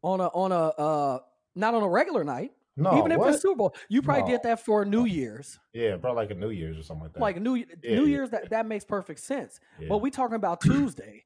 On 0.02 0.20
a 0.22 0.28
on 0.28 0.52
a 0.52 0.56
uh 0.56 1.20
not 1.56 1.74
on 1.74 1.84
a 1.84 1.90
regular 1.90 2.24
night. 2.24 2.52
No, 2.78 2.98
Even 2.98 3.12
if 3.12 3.18
what? 3.18 3.34
it's 3.34 3.42
Super 3.42 3.58
Bowl, 3.58 3.76
you 3.90 4.02
probably 4.02 4.24
No. 4.24 4.30
did 4.30 4.44
that 4.44 4.64
for 4.64 4.86
New 4.86 5.04
Year's, 5.04 5.60
yeah, 5.74 5.98
bro, 5.98 6.14
like 6.14 6.32
a 6.32 6.34
New 6.36 6.50
Year's 6.52 6.78
or 6.78 6.84
something 6.84 7.04
like 7.04 7.14
that. 7.14 7.20
like 7.20 7.42
New 7.42 7.56
Yeah, 7.56 7.66
New 7.84 8.04
yeah. 8.06 8.16
Year's. 8.16 8.30
That 8.30 8.50
that 8.52 8.66
makes 8.66 8.86
perfect 8.86 9.20
sense. 9.20 9.60
yeah. 9.80 9.88
But 9.90 9.98
we 9.98 10.10
talking 10.12 10.36
about 10.38 10.62
Tuesday. 10.62 11.26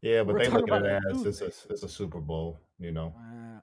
yeah, 0.00 0.22
but 0.22 0.34
we're 0.34 0.44
they 0.44 0.48
look 0.50 0.70
at 0.70 0.82
it 0.84 1.02
as 1.10 1.26
it's 1.26 1.40
a, 1.40 1.46
it's 1.72 1.82
a 1.82 1.88
Super 1.88 2.20
Bowl, 2.20 2.60
you 2.78 2.92
know. 2.92 3.12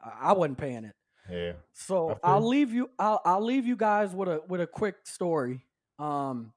Uh, 0.04 0.10
I- 0.22 0.34
wasn't 0.34 0.58
paying 0.58 0.84
it. 0.84 0.96
Yeah. 1.32 1.54
So 1.72 2.20
I'll 2.22 2.46
leave 2.46 2.74
you. 2.74 2.90
I'll 3.00 3.22
I'll 3.24 3.44
leave 3.46 3.66
you 3.66 3.78
guys 3.78 4.14
with 4.14 4.28
a 4.28 4.42
with 4.50 4.60
a 4.60 4.68
quick 4.68 4.96
story. 5.06 5.62
Um, 6.00 6.52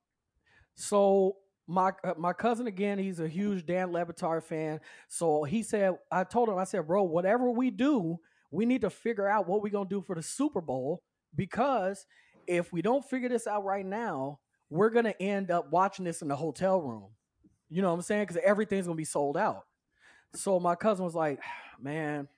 so 0.75 1.37
my 1.67 1.93
uh, 2.05 2.15
my 2.17 2.33
cousin 2.33 2.67
again, 2.67 2.99
he's 2.99 3.21
a 3.21 3.29
huge 3.29 3.67
Dan 3.67 3.93
Le 3.93 4.05
Batard 4.05 4.45
fan. 4.45 4.81
So 5.09 5.45
he 5.45 5.63
said, 5.63 5.95
I 6.11 6.25
told 6.25 6.49
him, 6.49 6.59
I 6.59 6.65
said, 6.65 6.87
bro, 6.87 7.03
whatever 7.03 7.51
we 7.51 7.71
do, 7.71 8.19
we 8.51 8.67
need 8.67 8.83
to 8.83 8.91
figure 8.91 9.29
out 9.29 9.49
what 9.49 9.63
we're 9.63 9.71
gonna 9.73 9.89
do 9.89 10.01
for 10.01 10.15
the 10.15 10.23
Super 10.23 10.61
Bowl 10.61 11.03
because 11.35 12.07
if 12.47 12.73
we 12.73 12.83
don't 12.83 13.05
figure 13.05 13.29
this 13.29 13.47
out 13.47 13.65
right 13.65 13.85
now, 13.85 14.39
we're 14.71 14.91
gonna 14.91 15.15
end 15.21 15.51
up 15.51 15.71
watching 15.71 16.05
this 16.05 16.23
in 16.23 16.29
the 16.29 16.37
hotel 16.37 16.81
room. 16.81 17.11
You 17.69 17.83
know 17.83 17.89
what 17.89 17.95
I'm 17.97 18.03
saying? 18.03 18.23
Because 18.25 18.43
everything's 18.45 18.87
gonna 18.87 18.97
be 18.97 19.05
sold 19.05 19.37
out. 19.37 19.65
So 20.35 20.61
my 20.61 20.75
cousin 20.75 21.05
was 21.05 21.15
like, 21.15 21.41
man, 21.81 22.29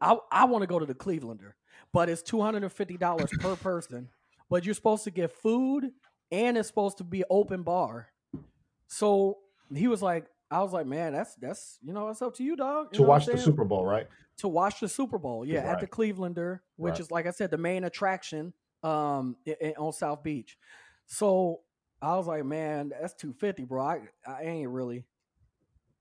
I 0.00 0.16
I 0.30 0.44
want 0.46 0.62
to 0.62 0.66
go 0.66 0.78
to 0.78 0.86
the 0.86 0.94
Clevelander, 0.94 1.52
but 1.92 2.08
it's 2.08 2.22
two 2.22 2.40
hundred 2.40 2.64
and 2.64 2.72
fifty 2.72 2.96
dollars 2.96 3.30
per 3.38 3.54
person. 3.56 4.08
But 4.50 4.64
you're 4.64 4.74
supposed 4.74 5.04
to 5.04 5.10
get 5.10 5.32
food 5.32 5.92
and 6.32 6.56
it's 6.58 6.66
supposed 6.66 6.98
to 6.98 7.04
be 7.04 7.22
open 7.30 7.62
bar. 7.62 8.08
So 8.88 9.38
he 9.72 9.86
was 9.86 10.02
like, 10.02 10.26
I 10.50 10.62
was 10.62 10.72
like, 10.72 10.86
man, 10.86 11.12
that's 11.12 11.34
that's 11.36 11.78
you 11.82 11.92
know, 11.92 12.08
it's 12.08 12.20
up 12.22 12.34
to 12.36 12.42
you, 12.44 12.56
dog. 12.56 12.88
You 12.92 12.96
To 12.98 13.02
watch 13.04 13.26
the? 13.26 13.38
Super 13.38 13.64
Bowl, 13.64 13.84
right? 13.84 14.08
to 14.38 14.48
watch 14.48 14.80
the 14.80 14.88
Super 14.88 15.18
Bowl. 15.18 15.44
Yeah, 15.44 15.60
at 15.60 15.78
the 15.78 15.86
Clevelander, 15.86 16.60
which 16.76 16.92
Right. 16.92 17.00
is 17.00 17.10
like 17.10 17.26
I 17.26 17.30
said, 17.30 17.50
the 17.50 17.58
main 17.58 17.84
attraction 17.84 18.52
um 18.82 19.36
i- 19.46 19.56
i- 19.62 19.74
on 19.78 19.92
South 19.92 20.22
Beach. 20.24 20.58
So 21.06 21.60
I 22.00 22.16
was 22.16 22.26
like, 22.26 22.44
man, 22.44 22.88
that's 22.88 23.14
two 23.14 23.32
fifty, 23.34 23.64
bro. 23.64 23.82
I 23.84 24.00
I 24.26 24.42
ain't 24.42 24.70
really, 24.70 25.04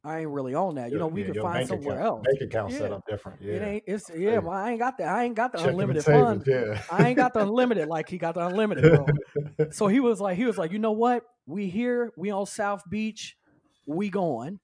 I 0.04 0.20
ain't 0.20 0.30
really 0.30 0.56
on 0.56 0.76
that. 0.76 0.92
You 0.92 0.98
know, 0.98 1.08
we 1.08 1.22
Yeah, 1.22 1.32
your 1.34 1.44
find 1.44 1.68
somewhere 1.68 1.98
account, 1.98 2.08
else. 2.08 2.26
Bank 2.26 2.42
account 2.50 2.72
set 2.72 2.90
Yeah. 2.90 2.96
up 2.96 3.04
different. 3.08 3.42
Yeah. 3.42 3.54
It 3.54 3.62
ain't. 3.62 3.84
It's 3.86 4.12
yeah. 4.16 4.40
Well, 4.40 4.58
I 4.58 4.72
ain't 4.72 4.80
got 4.80 4.98
that. 4.98 5.08
I 5.08 5.24
ain't 5.26 5.36
got 5.36 5.52
the 5.52 5.60
Checking 5.60 5.72
unlimited 5.72 6.04
savings, 6.04 6.44
fund. 6.44 6.44
Yeah. 6.48 6.82
I 6.92 7.08
ain't 7.10 7.18
got 7.18 7.34
the 7.34 7.42
unlimited 7.42 7.88
like 7.88 8.10
he 8.10 8.18
got 8.18 8.34
the 8.34 8.46
unlimited, 8.48 8.84
bro. 8.84 9.08
so 9.72 9.88
he 9.88 10.00
was 10.00 10.20
like, 10.20 10.38
he 10.38 10.46
was 10.46 10.58
like, 10.58 10.72
you 10.72 10.80
know 10.80 10.92
what? 10.92 11.24
We 11.46 11.68
here. 11.70 12.12
We 12.18 12.32
on 12.32 12.46
South 12.48 12.82
Beach. 12.90 13.38
We 13.86 14.10
going, 14.10 14.60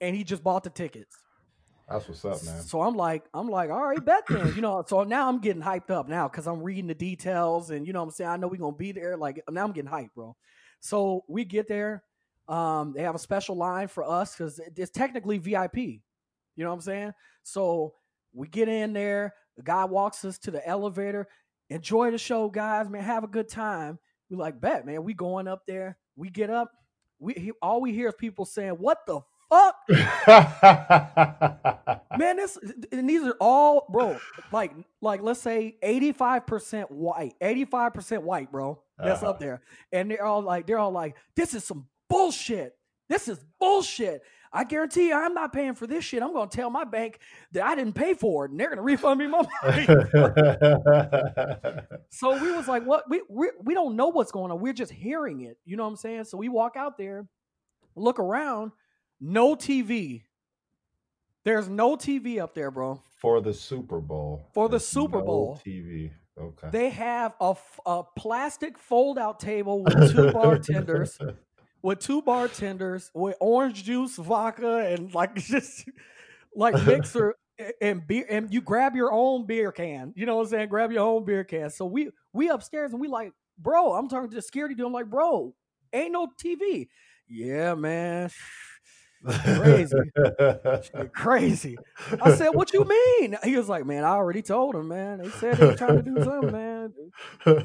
and 0.00 0.16
he 0.16 0.24
just 0.24 0.42
bought 0.42 0.64
the 0.64 0.70
tickets. 0.70 1.16
That's 1.88 2.08
what's 2.08 2.24
up, 2.24 2.42
man. 2.44 2.62
So 2.62 2.82
I'm 2.82 2.94
like, 2.94 3.24
I'm 3.34 3.48
like, 3.48 3.68
all 3.70 3.84
right, 3.84 4.04
bet 4.04 4.24
then. 4.28 4.54
You 4.54 4.62
know, 4.62 4.84
so 4.86 5.02
now 5.02 5.28
I'm 5.28 5.40
getting 5.40 5.62
hyped 5.62 5.90
up 5.90 6.08
now 6.08 6.28
because 6.28 6.46
I'm 6.46 6.62
reading 6.62 6.86
the 6.86 6.94
details 6.94 7.70
and 7.70 7.86
you 7.86 7.92
know 7.92 7.98
what 8.00 8.06
I'm 8.06 8.10
saying. 8.12 8.30
I 8.30 8.36
know 8.36 8.48
we're 8.48 8.56
gonna 8.56 8.76
be 8.76 8.92
there. 8.92 9.16
Like 9.16 9.42
now 9.50 9.64
I'm 9.64 9.72
getting 9.72 9.90
hyped, 9.90 10.14
bro. 10.14 10.36
So 10.80 11.24
we 11.28 11.44
get 11.44 11.68
there. 11.68 12.04
Um, 12.50 12.92
they 12.96 13.02
have 13.02 13.14
a 13.14 13.18
special 13.18 13.56
line 13.56 13.88
for 13.88 14.02
us 14.04 14.34
because 14.36 14.60
it's 14.76 14.90
technically 14.90 15.38
VIP. 15.38 15.76
You 15.76 16.00
know 16.58 16.68
what 16.68 16.74
I'm 16.74 16.80
saying? 16.80 17.12
So 17.44 17.94
we 18.34 18.48
get 18.48 18.68
in 18.68 18.92
there. 18.92 19.34
The 19.56 19.62
guy 19.62 19.84
walks 19.84 20.24
us 20.24 20.38
to 20.40 20.50
the 20.50 20.66
elevator. 20.66 21.28
Enjoy 21.68 22.10
the 22.10 22.18
show, 22.18 22.48
guys. 22.48 22.88
Man, 22.90 23.02
have 23.04 23.22
a 23.24 23.28
good 23.28 23.48
time. 23.48 23.98
We 24.28 24.36
like, 24.36 24.60
bet, 24.60 24.84
man. 24.84 25.04
We 25.04 25.14
going 25.14 25.46
up 25.48 25.62
there. 25.66 25.96
We 26.16 26.28
get 26.28 26.50
up. 26.50 26.70
We 27.20 27.34
he, 27.34 27.52
all 27.62 27.80
we 27.80 27.92
hear 27.92 28.08
is 28.08 28.14
people 28.18 28.44
saying, 28.46 28.72
"What 28.72 28.98
the 29.06 29.20
fuck?" 29.50 29.76
man 32.18 32.36
this 32.36 32.58
and 32.92 33.08
these 33.08 33.22
are 33.24 33.36
all 33.40 33.86
bro 33.90 34.18
like 34.52 34.72
like 35.00 35.22
let's 35.22 35.40
say 35.40 35.76
85% 35.82 36.90
white 36.90 37.34
85% 37.40 38.22
white 38.22 38.50
bro 38.50 38.80
that's 38.98 39.22
Uh-huh. 39.22 39.30
up 39.30 39.40
there 39.40 39.62
and 39.92 40.10
they're 40.10 40.24
all 40.24 40.42
like 40.42 40.66
they're 40.66 40.78
all 40.78 40.90
like 40.92 41.16
this 41.36 41.54
is 41.54 41.64
some 41.64 41.86
bullshit. 42.10 42.74
This 43.08 43.26
is 43.28 43.38
bullshit. 43.58 44.22
I 44.52 44.64
guarantee 44.64 45.08
you 45.08 45.14
i'm 45.14 45.32
not 45.32 45.52
paying 45.52 45.74
for 45.74 45.86
this 45.86 46.04
shit. 46.04 46.22
I'm 46.22 46.32
gonna 46.32 46.50
tell 46.50 46.70
my 46.70 46.84
bank 46.84 47.20
that 47.52 47.64
i 47.64 47.74
didn't 47.76 47.94
pay 47.94 48.14
for 48.14 48.44
it 48.44 48.50
and 48.50 48.58
they're 48.58 48.68
gonna 48.68 48.82
refund 48.82 49.20
me 49.20 49.28
my 49.28 49.42
money. 49.62 49.86
So 52.10 52.42
we 52.42 52.50
was 52.50 52.66
like 52.66 52.84
what? 52.84 53.08
We, 53.08 53.22
we 53.30 53.50
we 53.62 53.74
don't 53.74 53.94
know 53.94 54.08
what's 54.08 54.32
going 54.32 54.50
on. 54.50 54.60
We're 54.60 54.72
just 54.72 54.90
hearing 54.92 55.42
it. 55.42 55.56
You 55.64 55.76
know 55.76 55.84
what 55.84 55.90
i'm 55.90 55.96
saying? 55.96 56.24
So 56.24 56.36
we 56.36 56.48
walk 56.48 56.74
out 56.76 56.98
there 56.98 57.26
look 57.96 58.18
around 58.20 58.72
no 59.20 59.54
tv 59.56 60.22
there's 61.44 61.68
no 61.68 61.96
tv 61.96 62.38
up 62.40 62.54
there 62.54 62.70
bro. 62.70 63.00
For 63.18 63.40
the 63.40 63.52
Super 63.52 64.00
Bowl. 64.00 64.48
For 64.54 64.68
the 64.68 64.72
There's 64.72 64.86
Super 64.86 65.18
no 65.18 65.24
Bowl. 65.24 65.60
TV. 65.66 66.10
Okay. 66.40 66.68
they 66.70 66.88
have 66.90 67.34
a, 67.40 67.54
a 67.84 68.02
plastic 68.16 68.78
fold 68.78 69.18
out 69.18 69.38
table 69.40 69.84
with 69.84 70.12
two 70.12 70.32
bartenders 70.32 71.18
with 71.82 71.98
two 71.98 72.22
bartenders 72.22 73.10
with 73.14 73.36
orange 73.40 73.84
juice 73.84 74.16
vodka 74.16 74.78
and 74.78 75.14
like 75.14 75.34
just 75.36 75.88
like 76.54 76.74
mixer 76.84 77.34
and 77.80 78.06
beer 78.06 78.26
and 78.28 78.52
you 78.52 78.60
grab 78.60 78.96
your 78.96 79.12
own 79.12 79.46
beer 79.46 79.72
can. 79.72 80.12
You 80.16 80.26
know 80.26 80.36
what 80.36 80.42
i'm 80.42 80.48
saying? 80.48 80.68
Grab 80.68 80.92
your 80.92 81.06
own 81.06 81.24
beer 81.24 81.44
can. 81.44 81.70
So 81.70 81.86
we 81.86 82.10
we 82.32 82.48
upstairs 82.48 82.92
and 82.92 83.00
we 83.00 83.08
like 83.08 83.32
bro 83.60 83.94
i'm 83.94 84.08
talking 84.08 84.30
to 84.30 84.36
the 84.36 84.42
security 84.42 84.74
dude 84.74 84.86
i'm 84.86 84.92
like 84.92 85.06
bro 85.06 85.54
ain't 85.92 86.12
no 86.12 86.28
tv 86.42 86.88
yeah 87.28 87.74
man 87.74 88.30
crazy. 89.26 89.96
Shit 90.16 91.12
crazy 91.14 91.76
i 92.22 92.34
said 92.34 92.50
what 92.50 92.72
you 92.72 92.84
mean 92.84 93.36
he 93.44 93.56
was 93.56 93.68
like 93.68 93.84
man 93.84 94.02
i 94.02 94.12
already 94.12 94.40
told 94.40 94.74
him 94.74 94.88
man 94.88 95.18
they 95.18 95.28
said 95.28 95.56
they 95.58 95.66
were 95.66 95.74
trying 95.74 95.96
to 95.96 96.02
do 96.02 96.22
something 96.22 96.50
man 96.50 96.92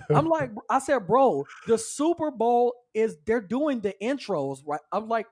I'm 0.10 0.28
like, 0.28 0.52
I 0.70 0.80
said, 0.80 1.08
bro, 1.08 1.46
the 1.68 1.78
Super 1.78 2.32
Bowl 2.32 2.74
is 2.94 3.18
they're 3.26 3.42
doing 3.42 3.82
the 3.82 3.94
intros, 4.02 4.60
right? 4.66 4.82
I'm 4.92 5.08
like, 5.08 5.28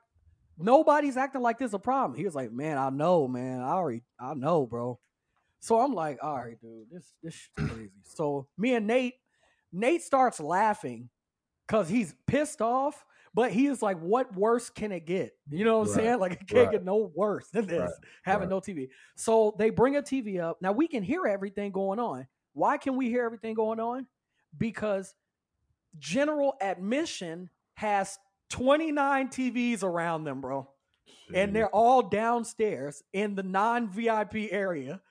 nobody's 0.58 1.18
acting 1.18 1.42
like 1.42 1.58
this 1.58 1.70
is 1.70 1.74
a 1.74 1.80
problem. 1.80 2.18
He 2.18 2.26
was 2.26 2.36
like, 2.36 2.52
man, 2.52 2.78
I 2.78 2.90
know, 2.90 3.28
man, 3.28 3.62
I 3.62 3.72
already, 3.72 4.04
I 4.20 4.34
know, 4.34 4.66
bro. 4.66 5.00
So 5.60 5.80
I'm 5.80 5.94
like, 5.94 6.20
all 6.22 6.36
right, 6.36 6.60
dude, 6.60 6.88
this 6.92 7.14
this 7.24 7.34
shit's 7.34 7.72
crazy. 7.72 7.92
So 8.04 8.48
me 8.58 8.76
and 8.76 8.86
Nate, 8.86 9.16
Nate 9.72 10.02
starts 10.02 10.40
laughing 10.40 11.10
because 11.66 11.88
he's 11.88 12.14
pissed 12.28 12.62
off, 12.62 13.06
but 13.34 13.52
he 13.52 13.68
is 13.68 13.82
like, 13.82 14.00
what 14.00 14.36
worse 14.36 14.70
can 14.70 14.92
it 14.92 15.06
get? 15.06 15.36
You 15.50 15.66
know 15.66 15.80
what 15.80 15.90
I'm 15.90 15.94
saying? 15.96 16.20
Like 16.20 16.34
it 16.34 16.48
can't 16.48 16.68
right. 16.68 16.72
get 16.72 16.86
no 16.86 17.12
worse 17.16 17.50
than 17.50 17.66
this 17.66 17.80
Right, 17.80 18.10
having 18.24 18.50
no 18.50 18.60
TV. 18.60 18.90
So 19.16 19.56
they 19.58 19.72
bring 19.72 19.96
a 19.96 20.02
TV 20.02 20.40
up. 20.40 20.62
Now 20.62 20.72
we 20.72 20.88
can 20.88 21.04
hear 21.04 21.26
everything 21.26 21.72
going 21.72 22.00
on. 22.00 22.28
Why 22.54 22.78
can 22.78 22.96
we 22.96 23.10
hear 23.10 23.26
everything 23.26 23.56
going 23.56 23.80
on? 23.80 24.06
Because 24.58 25.16
general 25.98 26.56
admission 26.62 27.50
has 27.74 28.20
29 28.50 29.30
TVs 29.30 29.84
around 29.84 30.26
them, 30.26 30.40
bro. 30.40 30.70
And 31.34 31.56
they're 31.56 31.70
all 31.70 32.04
downstairs 32.04 33.02
in 33.14 33.34
the 33.34 33.42
non 33.42 33.90
VIP 33.90 34.50
area. 34.52 35.02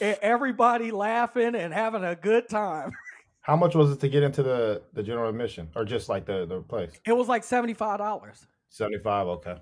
And 0.00 0.16
everybody 0.22 0.90
laughing 0.92 1.54
and 1.56 1.74
having 1.74 2.04
a 2.04 2.14
good 2.14 2.48
time. 2.48 2.92
How 3.42 3.56
much 3.56 3.74
was 3.74 3.90
it 3.92 4.00
to 4.00 4.08
get 4.08 4.22
into 4.22 4.42
the 4.42 4.82
the 4.92 5.02
general 5.02 5.28
admission, 5.28 5.68
or 5.74 5.84
just 5.84 6.08
like 6.08 6.24
the 6.26 6.46
the 6.46 6.60
place? 6.60 6.92
It 7.06 7.12
was 7.12 7.28
like 7.28 7.42
$75. 7.42 8.46
Seventy 8.68 8.98
five. 8.98 9.26
Okay. 9.28 9.56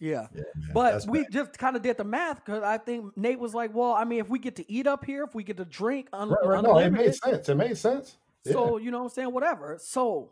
Yeah. 0.00 0.28
Yeah, 0.34 0.42
But 0.72 0.92
that's 0.92 1.06
we 1.06 1.22
bad. 1.24 1.32
just 1.32 1.58
kind 1.58 1.74
of 1.76 1.82
did 1.82 1.96
the 1.96 2.04
math 2.04 2.44
because 2.44 2.62
I 2.62 2.78
think 2.78 3.16
Nate 3.16 3.38
was 3.38 3.52
like, 3.54 3.74
well, 3.74 3.92
I 3.92 4.04
mean, 4.04 4.20
if 4.20 4.28
we 4.28 4.38
get 4.38 4.56
to 4.56 4.72
eat 4.72 4.86
up 4.86 5.04
here, 5.04 5.24
if 5.24 5.34
we 5.34 5.42
get 5.42 5.56
to 5.56 5.64
drink 5.64 6.08
un- 6.12 6.30
right, 6.30 6.38
right. 6.44 6.62
No, 6.62 6.78
it 6.78 6.90
made 6.90 7.14
sense. 7.14 7.48
It 7.48 7.54
made 7.56 7.76
sense. 7.76 8.16
Yeah. 8.44 8.52
So 8.52 8.76
you 8.78 8.90
know 8.90 8.98
what 8.98 9.04
I'm 9.04 9.10
saying? 9.10 9.32
Whatever. 9.32 9.76
So 9.80 10.30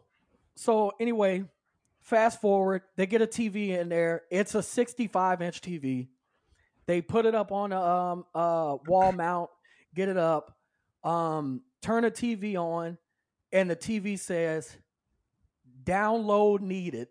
so 0.55 0.93
anyway, 1.01 1.45
fast 2.01 2.41
forward, 2.41 2.83
they 2.97 3.07
get 3.07 3.21
a 3.23 3.27
TV 3.27 3.71
in 3.79 3.89
there. 3.89 4.23
It's 4.31 4.55
a 4.55 4.63
65 4.63 5.43
inch 5.43 5.61
TV. 5.61 6.09
They 6.87 7.03
put 7.03 7.27
it 7.27 7.35
up 7.35 7.51
on 7.51 7.73
a 7.73 7.81
um, 7.83 8.25
uh, 8.35 8.77
wall 8.87 9.11
mount, 9.13 9.51
get 9.95 10.09
it 10.09 10.17
up, 10.17 10.57
um, 11.07 11.63
turn 11.83 12.05
a 12.05 12.11
TV 12.11 12.57
on, 12.57 12.99
and 13.53 13.71
the 13.71 13.77
TV 13.77 14.19
says 14.19 14.77
download 15.85 16.61
needed. 16.61 17.09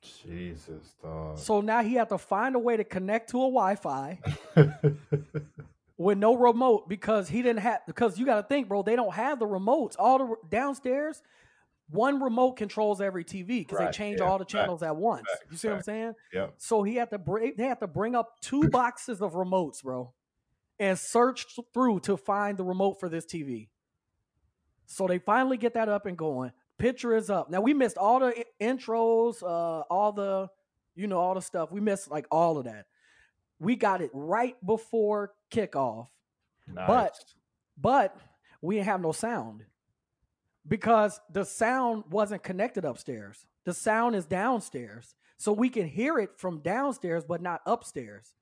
Jesus, 0.00 0.94
dog. 1.02 1.38
So 1.38 1.60
now 1.60 1.82
he 1.82 1.94
had 1.94 2.08
to 2.10 2.18
find 2.18 2.54
a 2.54 2.58
way 2.58 2.76
to 2.76 2.84
connect 2.84 3.30
to 3.30 3.38
a 3.38 3.50
Wi-Fi 3.50 4.20
with 5.96 6.18
no 6.18 6.36
remote 6.36 6.88
because 6.88 7.28
he 7.28 7.42
didn't 7.42 7.60
have 7.60 7.80
because 7.86 8.18
you 8.18 8.24
got 8.26 8.36
to 8.36 8.42
think, 8.44 8.68
bro. 8.68 8.82
They 8.82 8.96
don't 8.96 9.14
have 9.14 9.38
the 9.40 9.46
remotes. 9.46 9.96
All 9.98 10.18
the 10.18 10.34
downstairs, 10.48 11.20
one 11.90 12.22
remote 12.22 12.52
controls 12.52 13.00
every 13.00 13.24
TV 13.24 13.58
because 13.60 13.78
Right, 13.80 13.86
they 13.92 13.96
change 13.96 14.20
yeah, 14.20 14.26
all 14.26 14.38
the 14.38 14.44
channels 14.44 14.82
at 14.84 14.94
once. 14.94 15.26
facts, 15.28 15.44
you 15.50 15.56
see 15.56 15.68
what 15.68 15.76
I'm 15.78 15.82
saying? 15.82 16.14
yep. 16.32 16.54
So 16.58 16.82
he 16.84 16.94
had 16.94 17.10
to 17.10 17.18
bring 17.18 17.54
they 17.56 17.64
had 17.64 17.80
to 17.80 17.88
bring 17.88 18.14
up 18.14 18.40
two 18.40 18.68
boxes 18.68 19.20
of 19.20 19.32
remotes, 19.32 19.82
bro, 19.82 20.12
and 20.78 20.98
search 20.98 21.46
through 21.74 22.00
to 22.00 22.16
find 22.16 22.56
the 22.58 22.64
remote 22.64 23.00
for 23.00 23.08
this 23.08 23.24
TV. 23.26 23.68
So 24.86 25.06
they 25.06 25.18
finally 25.18 25.56
get 25.56 25.74
that 25.74 25.88
up 25.88 26.06
and 26.06 26.16
going. 26.16 26.52
Picture 26.78 27.14
is 27.16 27.28
up. 27.30 27.50
Now 27.50 27.60
we 27.60 27.74
missed 27.74 27.98
all 27.98 28.20
the 28.20 28.44
intros, 28.60 29.42
uh, 29.42 29.80
all 29.90 30.12
the, 30.12 30.48
you 30.94 31.06
know, 31.06 31.18
all 31.18 31.34
the 31.34 31.42
stuff. 31.42 31.70
We 31.72 31.80
missed 31.80 32.10
like 32.10 32.26
all 32.30 32.58
of 32.58 32.64
that. 32.64 32.86
We 33.58 33.74
got 33.74 34.00
it 34.00 34.10
right 34.12 34.56
before 34.64 35.32
kickoff, 35.50 36.08
Nice. 36.66 36.86
But- 36.86 37.24
but 37.80 38.16
we 38.60 38.76
didn't 38.76 38.86
have 38.86 39.00
no 39.00 39.12
sound 39.12 39.64
because 40.66 41.20
the 41.30 41.44
sound 41.44 42.04
wasn't 42.10 42.42
connected 42.42 42.84
upstairs. 42.84 43.46
The 43.64 43.72
sound 43.74 44.14
is 44.16 44.26
downstairs. 44.26 45.14
So 45.36 45.52
we 45.52 45.68
can 45.70 45.86
hear 45.86 46.18
it 46.18 46.36
from 46.38 46.58
downstairs, 46.60 47.24
but 47.24 47.40
not 47.40 47.62
upstairs. 47.66 48.34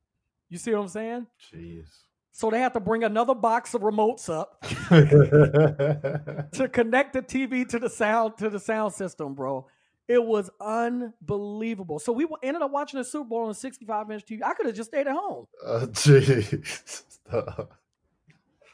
You 0.49 0.57
see 0.59 0.73
what 0.73 0.81
I'm 0.83 0.89
saying? 0.89 1.27
Jeez. 1.53 2.05
So 2.37 2.51
they 2.51 2.59
have 2.59 2.75
to 2.75 2.81
bring 2.81 3.03
another 3.03 3.35
box 3.35 3.73
of 3.73 3.81
remotes 3.81 4.29
up 4.29 4.61
to 6.53 6.69
connect 6.69 7.15
the 7.15 7.23
TV 7.23 7.67
to 7.67 7.79
the 7.79 7.89
sound 7.89 8.37
to 8.37 8.51
the 8.51 8.61
sound 8.61 8.93
system, 8.93 9.33
bro. 9.33 9.67
It 10.07 10.23
was 10.23 10.51
unbelievable. 10.61 11.99
So 11.99 12.13
we 12.13 12.27
ended 12.43 12.61
up 12.61 12.71
watching 12.71 12.99
the 12.99 13.05
Super 13.05 13.25
Bowl 13.25 13.45
on 13.45 13.53
a 13.53 13.55
65 13.55 14.11
inch 14.11 14.27
TV. 14.27 14.43
I 14.43 14.53
could 14.53 14.67
have 14.67 14.75
just 14.75 14.91
stayed 14.91 15.07
at 15.07 15.17
home. 15.17 15.47
Uh, 15.65 15.87
jeez. 15.87 17.05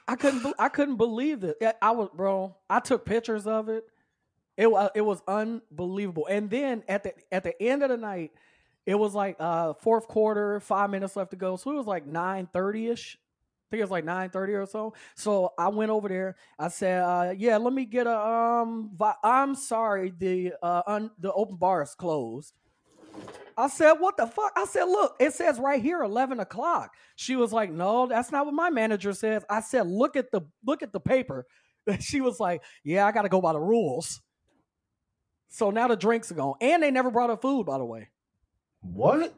I 0.08 0.16
couldn't. 0.16 0.42
Be- 0.42 0.54
I 0.58 0.68
couldn't 0.68 0.96
believe 0.96 1.44
it. 1.44 1.62
I 1.80 1.92
was, 1.92 2.08
bro. 2.12 2.56
I 2.68 2.80
took 2.80 3.04
pictures 3.04 3.46
of 3.46 3.68
it. 3.68 3.84
It 4.56 4.72
was. 4.72 4.90
It 4.96 5.02
was 5.02 5.22
unbelievable. 5.28 6.26
And 6.28 6.50
then 6.50 6.82
at 6.88 7.04
the 7.04 7.14
at 7.30 7.44
the 7.44 7.62
end 7.62 7.84
of 7.84 7.90
the 7.90 7.96
night, 7.96 8.32
it 8.86 8.96
was 8.96 9.14
like 9.14 9.36
uh 9.38 9.74
fourth 9.74 10.08
quarter, 10.08 10.58
five 10.58 10.90
minutes 10.90 11.14
left 11.14 11.30
to 11.30 11.36
go. 11.36 11.54
So 11.54 11.70
it 11.70 11.76
was 11.76 11.86
like 11.86 12.06
nine 12.06 12.48
thirty 12.52 12.88
ish. 12.88 13.18
Think 13.72 13.80
it 13.80 13.84
was 13.84 13.90
like 13.90 14.04
nine 14.04 14.28
thirty 14.28 14.52
or 14.52 14.66
so. 14.66 14.92
So 15.16 15.54
I 15.58 15.68
went 15.68 15.90
over 15.90 16.06
there. 16.06 16.36
I 16.58 16.68
said, 16.68 17.02
uh, 17.02 17.34
"Yeah, 17.34 17.56
let 17.56 17.72
me 17.72 17.86
get 17.86 18.06
a 18.06 18.20
um. 18.20 18.90
Vi- 18.94 19.16
I'm 19.24 19.54
sorry, 19.54 20.12
the 20.14 20.52
uh 20.62 20.82
un- 20.86 21.10
the 21.18 21.32
open 21.32 21.56
bar 21.56 21.82
is 21.82 21.94
closed." 21.94 22.52
I 23.56 23.68
said, 23.68 23.94
"What 23.94 24.18
the 24.18 24.26
fuck?" 24.26 24.52
I 24.58 24.66
said, 24.66 24.84
"Look, 24.84 25.16
it 25.18 25.32
says 25.32 25.58
right 25.58 25.80
here, 25.82 26.02
eleven 26.02 26.38
o'clock." 26.38 26.94
She 27.16 27.34
was 27.34 27.50
like, 27.50 27.70
"No, 27.72 28.06
that's 28.06 28.30
not 28.30 28.44
what 28.44 28.54
my 28.54 28.68
manager 28.68 29.14
says." 29.14 29.42
I 29.48 29.62
said, 29.62 29.86
"Look 29.86 30.16
at 30.16 30.30
the 30.30 30.42
look 30.66 30.82
at 30.82 30.92
the 30.92 31.00
paper." 31.00 31.46
She 32.00 32.20
was 32.20 32.38
like, 32.38 32.62
"Yeah, 32.84 33.06
I 33.06 33.12
got 33.12 33.22
to 33.22 33.30
go 33.30 33.40
by 33.40 33.54
the 33.54 33.60
rules." 33.60 34.20
So 35.48 35.70
now 35.70 35.88
the 35.88 35.96
drinks 35.96 36.30
are 36.30 36.34
gone, 36.34 36.56
and 36.60 36.82
they 36.82 36.90
never 36.90 37.10
brought 37.10 37.30
us 37.30 37.38
food, 37.40 37.64
by 37.64 37.78
the 37.78 37.86
way. 37.86 38.10
What? 38.82 39.34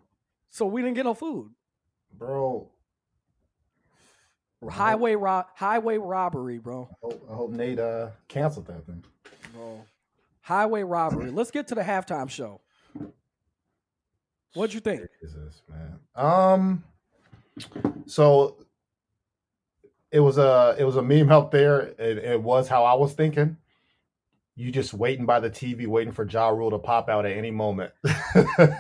So 0.50 0.66
we 0.66 0.82
didn't 0.82 0.96
get 0.96 1.04
no 1.04 1.14
food, 1.14 1.52
bro. 2.12 2.73
Highway 4.70 5.14
ro- 5.14 5.44
highway 5.54 5.98
robbery, 5.98 6.58
bro. 6.58 6.88
I 6.90 6.94
hope, 7.02 7.28
I 7.30 7.34
hope 7.34 7.50
Nate 7.50 7.78
uh 7.78 8.08
canceled 8.28 8.66
that 8.66 8.86
thing, 8.86 9.04
bro. 9.52 9.84
Highway 10.42 10.82
robbery. 10.82 11.30
Let's 11.30 11.50
get 11.50 11.68
to 11.68 11.74
the 11.74 11.82
halftime 11.82 12.28
show. 12.28 12.60
What'd 14.54 14.74
you 14.74 14.80
think? 14.80 15.02
Jesus, 15.20 15.62
man. 15.68 15.98
Um, 16.14 16.84
so 18.06 18.56
it 20.12 20.20
was 20.20 20.38
a 20.38 20.76
it 20.78 20.84
was 20.84 20.96
a 20.96 21.02
meme 21.02 21.32
out 21.32 21.50
there. 21.50 21.80
It, 21.98 22.18
it 22.18 22.42
was 22.42 22.68
how 22.68 22.84
I 22.84 22.94
was 22.94 23.12
thinking. 23.14 23.56
You 24.56 24.70
just 24.70 24.94
waiting 24.94 25.26
by 25.26 25.40
the 25.40 25.50
TV, 25.50 25.88
waiting 25.88 26.12
for 26.12 26.24
Ja 26.24 26.48
Rule 26.48 26.70
to 26.70 26.78
pop 26.78 27.08
out 27.08 27.26
at 27.26 27.36
any 27.36 27.50
moment. 27.50 27.92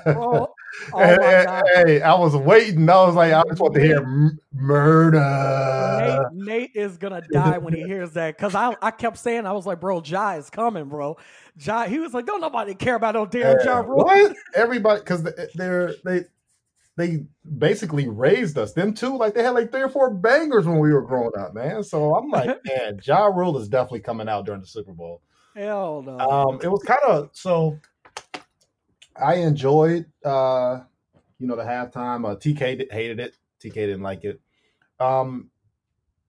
oh, 0.06 0.53
oh 0.92 0.98
hey, 0.98 1.46
hey, 1.74 2.02
I 2.02 2.14
was 2.14 2.36
waiting. 2.36 2.88
I 2.88 2.96
was 3.04 3.14
like, 3.14 3.32
I 3.32 3.42
just 3.48 3.60
want 3.60 3.74
to 3.74 3.80
hear 3.80 3.98
m- 3.98 4.38
murder. 4.52 5.18
Nate, 5.98 6.20
Nate, 6.32 6.70
is 6.74 6.96
gonna 6.96 7.22
die 7.32 7.58
when 7.58 7.74
he 7.74 7.82
hears 7.82 8.12
that 8.12 8.36
because 8.36 8.54
I, 8.54 8.76
I 8.82 8.90
kept 8.90 9.18
saying 9.18 9.46
I 9.46 9.52
was 9.52 9.66
like, 9.66 9.80
bro, 9.80 10.02
Ja 10.02 10.32
is 10.32 10.50
coming, 10.50 10.86
bro. 10.86 11.16
Ja, 11.58 11.86
he 11.86 11.98
was 11.98 12.14
like, 12.14 12.26
don't 12.26 12.40
nobody 12.40 12.74
care 12.74 12.96
about 12.96 13.14
no 13.14 13.26
damn 13.26 13.56
Ja 13.64 13.78
Rule. 13.78 14.04
What? 14.04 14.36
Everybody, 14.54 15.00
because 15.00 15.22
they're 15.54 15.94
they 16.04 16.24
they 16.96 17.24
basically 17.58 18.08
raised 18.08 18.56
us. 18.58 18.72
Them 18.72 18.94
too, 18.94 19.16
like 19.16 19.34
they 19.34 19.42
had 19.42 19.50
like 19.50 19.70
three 19.70 19.82
or 19.82 19.88
four 19.88 20.10
bangers 20.10 20.66
when 20.66 20.78
we 20.78 20.92
were 20.92 21.02
growing 21.02 21.32
up, 21.38 21.54
man. 21.54 21.82
So 21.82 22.14
I'm 22.14 22.30
like, 22.30 22.58
man, 22.64 23.00
Ja 23.02 23.26
Rule 23.26 23.58
is 23.58 23.68
definitely 23.68 24.00
coming 24.00 24.28
out 24.28 24.46
during 24.46 24.60
the 24.60 24.66
Super 24.66 24.92
Bowl. 24.92 25.20
Hell 25.54 26.02
no. 26.02 26.18
Um, 26.18 26.60
it 26.62 26.68
was 26.68 26.82
kind 26.84 27.00
of 27.06 27.30
so. 27.32 27.78
I 29.16 29.36
enjoyed, 29.36 30.06
uh, 30.24 30.80
you 31.38 31.46
know, 31.46 31.56
the 31.56 31.62
halftime. 31.62 32.28
Uh, 32.28 32.36
TK 32.36 32.92
hated 32.92 33.20
it. 33.20 33.36
TK 33.62 33.74
didn't 33.74 34.02
like 34.02 34.24
it. 34.24 34.40
Um, 35.00 35.50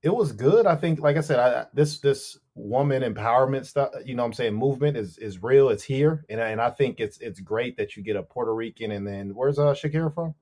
it 0.02 0.14
was 0.14 0.32
good. 0.32 0.66
I 0.66 0.76
think, 0.76 1.00
like 1.00 1.16
I 1.16 1.20
said, 1.20 1.38
I, 1.38 1.66
this 1.74 1.98
this 1.98 2.38
woman 2.54 3.02
empowerment 3.02 3.66
stuff, 3.66 3.90
you 4.04 4.14
know, 4.14 4.24
I'm 4.24 4.32
saying 4.32 4.54
movement 4.54 4.96
is 4.96 5.18
is 5.18 5.42
real. 5.42 5.68
It's 5.68 5.82
here, 5.82 6.24
and 6.28 6.40
and 6.40 6.60
I 6.60 6.70
think 6.70 7.00
it's 7.00 7.18
it's 7.18 7.40
great 7.40 7.76
that 7.76 7.96
you 7.96 8.02
get 8.02 8.16
a 8.16 8.22
Puerto 8.22 8.54
Rican, 8.54 8.92
and 8.92 9.06
then 9.06 9.34
where's 9.34 9.58
uh 9.58 9.74
Shakira 9.74 10.14
from? 10.14 10.34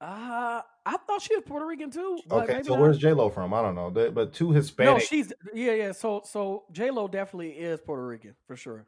Uh, 0.00 0.60
I 0.86 0.96
thought 1.06 1.22
she 1.22 1.34
was 1.34 1.44
Puerto 1.46 1.66
Rican 1.66 1.90
too. 1.90 2.18
Okay, 2.30 2.62
so 2.62 2.74
not. 2.74 2.80
where's 2.80 2.98
J 2.98 3.12
Lo 3.12 3.30
from? 3.30 3.54
I 3.54 3.62
don't 3.62 3.74
know, 3.74 3.90
but 3.90 4.32
two 4.32 4.52
Hispanic. 4.52 4.94
No, 4.94 4.98
she's 4.98 5.32
yeah, 5.54 5.72
yeah. 5.72 5.92
So 5.92 6.22
so 6.24 6.64
J 6.72 6.90
Lo 6.90 7.08
definitely 7.08 7.52
is 7.52 7.80
Puerto 7.80 8.06
Rican 8.06 8.34
for 8.46 8.56
sure. 8.56 8.86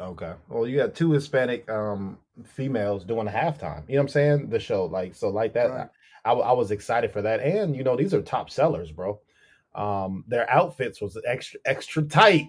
Okay, 0.00 0.32
well, 0.48 0.66
you 0.66 0.76
got 0.76 0.94
two 0.94 1.10
Hispanic 1.10 1.68
um 1.70 2.18
females 2.44 3.04
doing 3.04 3.26
the 3.26 3.32
halftime. 3.32 3.82
You 3.88 3.96
know 3.96 4.02
what 4.02 4.04
I'm 4.04 4.08
saying? 4.08 4.50
The 4.50 4.60
show, 4.60 4.84
like 4.86 5.14
so, 5.14 5.28
like 5.28 5.54
that. 5.54 5.70
Right. 5.70 5.88
I, 6.24 6.32
I 6.32 6.52
was 6.52 6.70
excited 6.70 7.12
for 7.12 7.22
that, 7.22 7.40
and 7.40 7.74
you 7.74 7.82
know 7.82 7.96
these 7.96 8.14
are 8.14 8.22
top 8.22 8.50
sellers, 8.50 8.92
bro. 8.92 9.20
Um, 9.74 10.24
their 10.28 10.48
outfits 10.50 11.00
was 11.00 11.18
extra 11.26 11.60
extra 11.64 12.02
tight. 12.02 12.48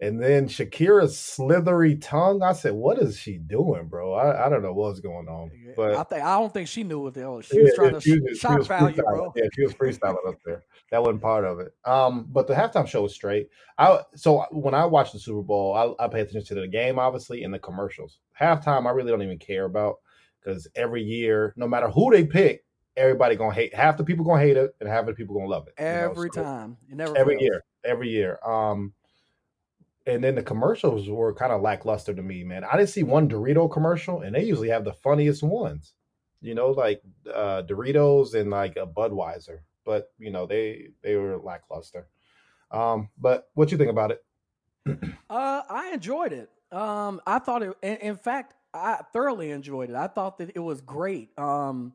And 0.00 0.22
then 0.22 0.46
Shakira's 0.46 1.18
slithery 1.18 1.96
tongue. 1.96 2.40
I 2.40 2.52
said, 2.52 2.72
"What 2.72 2.98
is 2.98 3.18
she 3.18 3.36
doing, 3.36 3.88
bro? 3.88 4.14
I, 4.14 4.46
I 4.46 4.48
don't 4.48 4.62
know 4.62 4.72
what's 4.72 5.00
going 5.00 5.26
on." 5.26 5.50
But 5.76 5.96
I 5.96 6.04
think 6.04 6.22
I 6.22 6.38
don't 6.38 6.54
think 6.54 6.68
she 6.68 6.84
knew 6.84 7.00
what 7.00 7.14
the 7.14 7.20
hell 7.20 7.40
she 7.40 7.60
was 7.60 7.74
trying 7.74 7.94
to 7.94 8.00
she 8.00 8.20
was, 8.20 8.38
shock 8.38 8.62
value, 8.62 9.02
bro. 9.02 9.32
Yeah, 9.34 9.48
she 9.52 9.62
was 9.64 9.74
freestyling 9.74 10.28
up 10.28 10.36
there. 10.44 10.62
That 10.92 11.02
wasn't 11.02 11.22
part 11.22 11.44
of 11.44 11.58
it. 11.58 11.74
Um, 11.84 12.28
but 12.30 12.46
the 12.46 12.54
halftime 12.54 12.86
show 12.86 13.02
was 13.02 13.12
straight. 13.12 13.48
I 13.76 14.02
so 14.14 14.44
when 14.52 14.72
I 14.72 14.84
watch 14.84 15.10
the 15.10 15.18
Super 15.18 15.42
Bowl, 15.42 15.74
I, 15.74 16.04
I 16.04 16.06
pay 16.06 16.20
attention 16.20 16.44
to 16.56 16.62
the 16.62 16.68
game, 16.68 17.00
obviously, 17.00 17.42
and 17.42 17.52
the 17.52 17.58
commercials. 17.58 18.20
Halftime, 18.40 18.86
I 18.86 18.90
really 18.90 19.10
don't 19.10 19.22
even 19.22 19.38
care 19.38 19.64
about 19.64 19.96
because 20.40 20.68
every 20.76 21.02
year, 21.02 21.54
no 21.56 21.66
matter 21.66 21.90
who 21.90 22.12
they 22.12 22.24
pick, 22.24 22.64
everybody 22.96 23.34
gonna 23.34 23.52
hate. 23.52 23.74
Half 23.74 23.96
the 23.96 24.04
people 24.04 24.24
gonna 24.24 24.42
hate 24.42 24.56
it, 24.56 24.76
and 24.80 24.88
half 24.88 25.06
the 25.06 25.12
people 25.12 25.34
gonna 25.34 25.48
love 25.48 25.66
it. 25.66 25.74
Every 25.76 26.30
you 26.34 26.40
know? 26.40 26.42
so 26.42 26.42
time, 26.42 26.76
never 26.88 27.18
every 27.18 27.34
fails. 27.34 27.42
year, 27.42 27.64
every 27.84 28.10
year. 28.10 28.38
Um 28.46 28.92
and 30.08 30.24
then 30.24 30.34
the 30.34 30.42
commercials 30.42 31.08
were 31.08 31.34
kind 31.34 31.52
of 31.52 31.60
lackluster 31.60 32.14
to 32.14 32.22
me, 32.22 32.42
man. 32.42 32.64
I 32.64 32.76
didn't 32.76 32.88
see 32.88 33.02
one 33.02 33.28
Dorito 33.28 33.70
commercial, 33.70 34.22
and 34.22 34.34
they 34.34 34.44
usually 34.44 34.70
have 34.70 34.84
the 34.84 34.94
funniest 34.94 35.42
ones, 35.42 35.92
you 36.40 36.54
know, 36.54 36.70
like 36.70 37.02
uh, 37.32 37.62
Doritos 37.62 38.34
and 38.34 38.50
like 38.50 38.76
a 38.76 38.86
Budweiser. 38.86 39.58
But 39.84 40.10
you 40.18 40.30
know, 40.30 40.46
they 40.46 40.88
they 41.02 41.16
were 41.16 41.36
lackluster. 41.36 42.08
Um, 42.70 43.10
but 43.18 43.50
what 43.54 43.70
you 43.70 43.76
think 43.76 43.90
about 43.90 44.12
it? 44.12 44.24
uh, 45.30 45.62
I 45.68 45.90
enjoyed 45.92 46.32
it. 46.32 46.50
Um, 46.72 47.20
I 47.26 47.38
thought 47.38 47.62
it. 47.62 47.76
In, 47.82 47.96
in, 47.96 48.16
fact, 48.16 48.54
I 48.72 49.00
thoroughly 49.12 49.50
enjoyed 49.50 49.90
it. 49.90 49.96
I 49.96 50.06
thought 50.06 50.38
that 50.38 50.52
it 50.54 50.58
was 50.58 50.80
great. 50.80 51.38
Um, 51.38 51.92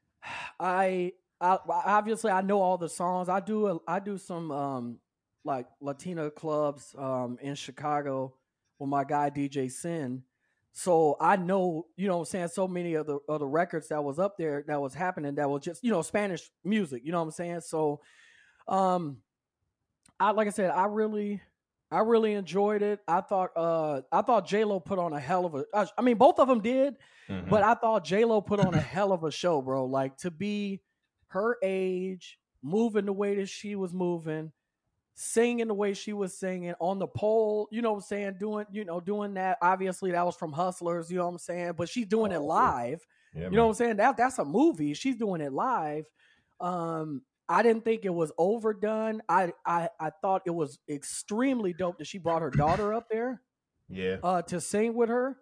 I, 0.60 1.12
I 1.40 1.58
obviously 1.68 2.30
I 2.30 2.40
know 2.40 2.62
all 2.62 2.78
the 2.78 2.88
songs. 2.88 3.28
I 3.28 3.40
do. 3.40 3.66
A, 3.66 3.78
I 3.86 3.98
do 3.98 4.16
some 4.16 4.50
um 4.50 4.98
like 5.44 5.66
Latina 5.80 6.30
clubs 6.30 6.94
um, 6.98 7.38
in 7.40 7.54
Chicago 7.54 8.34
with 8.78 8.88
my 8.88 9.04
guy 9.04 9.30
DJ 9.30 9.70
Sin. 9.70 10.22
So 10.72 11.16
I 11.20 11.36
know, 11.36 11.86
you 11.96 12.08
know 12.08 12.20
I'm 12.20 12.24
saying, 12.24 12.48
so 12.48 12.66
many 12.66 12.94
of 12.94 13.06
the 13.06 13.18
of 13.28 13.40
the 13.40 13.46
records 13.46 13.88
that 13.88 14.02
was 14.02 14.18
up 14.18 14.38
there 14.38 14.64
that 14.68 14.80
was 14.80 14.94
happening 14.94 15.34
that 15.34 15.48
was 15.48 15.62
just, 15.62 15.84
you 15.84 15.90
know, 15.90 16.00
Spanish 16.02 16.50
music, 16.64 17.02
you 17.04 17.12
know 17.12 17.18
what 17.18 17.26
I'm 17.26 17.30
saying? 17.30 17.60
So 17.60 18.00
um 18.68 19.18
I 20.18 20.30
like 20.30 20.46
I 20.46 20.50
said, 20.50 20.70
I 20.70 20.86
really 20.86 21.42
I 21.90 21.98
really 21.98 22.32
enjoyed 22.32 22.80
it. 22.80 23.00
I 23.06 23.20
thought 23.20 23.50
uh 23.54 24.00
I 24.10 24.22
thought 24.22 24.46
J 24.46 24.64
Lo 24.64 24.80
put 24.80 24.98
on 24.98 25.12
a 25.12 25.20
hell 25.20 25.44
of 25.44 25.54
a 25.54 25.64
I 25.98 26.00
mean 26.00 26.16
both 26.16 26.38
of 26.38 26.48
them 26.48 26.62
did, 26.62 26.96
mm-hmm. 27.28 27.50
but 27.50 27.62
I 27.62 27.74
thought 27.74 28.04
J 28.04 28.24
Lo 28.24 28.40
put 28.40 28.58
on 28.58 28.72
a 28.72 28.80
hell 28.80 29.12
of 29.12 29.24
a 29.24 29.30
show, 29.30 29.60
bro. 29.60 29.84
Like 29.84 30.16
to 30.18 30.30
be 30.30 30.80
her 31.28 31.58
age, 31.62 32.38
moving 32.62 33.04
the 33.04 33.12
way 33.12 33.34
that 33.34 33.50
she 33.50 33.76
was 33.76 33.92
moving, 33.92 34.52
singing 35.22 35.68
the 35.68 35.74
way 35.74 35.94
she 35.94 36.12
was 36.12 36.36
singing 36.36 36.74
on 36.80 36.98
the 36.98 37.06
pole, 37.06 37.68
you 37.70 37.80
know 37.80 37.92
what 37.92 37.98
I'm 37.98 38.02
saying, 38.02 38.36
doing, 38.38 38.66
you 38.72 38.84
know, 38.84 39.00
doing 39.00 39.34
that. 39.34 39.58
Obviously 39.62 40.10
that 40.10 40.26
was 40.26 40.36
from 40.36 40.52
Hustlers, 40.52 41.10
you 41.10 41.18
know 41.18 41.26
what 41.26 41.32
I'm 41.32 41.38
saying? 41.38 41.72
But 41.76 41.88
she's 41.88 42.06
doing 42.06 42.32
oh, 42.32 42.36
it 42.36 42.40
live. 42.40 43.06
Yeah, 43.34 43.44
you 43.44 43.56
know 43.56 43.66
what 43.66 43.70
I'm 43.70 43.76
saying? 43.76 43.96
That 43.96 44.16
that's 44.16 44.38
a 44.38 44.44
movie. 44.44 44.94
She's 44.94 45.16
doing 45.16 45.40
it 45.40 45.52
live. 45.52 46.04
Um 46.60 47.22
I 47.48 47.62
didn't 47.62 47.84
think 47.84 48.04
it 48.04 48.12
was 48.12 48.32
overdone. 48.36 49.22
I 49.28 49.52
I 49.64 49.88
I 50.00 50.10
thought 50.20 50.42
it 50.44 50.54
was 50.54 50.78
extremely 50.88 51.72
dope 51.72 51.98
that 51.98 52.06
she 52.06 52.18
brought 52.18 52.42
her 52.42 52.50
daughter 52.50 52.92
up 52.92 53.08
there. 53.10 53.40
Yeah. 53.88 54.16
Uh 54.22 54.42
to 54.42 54.60
sing 54.60 54.94
with 54.94 55.08
her. 55.08 55.36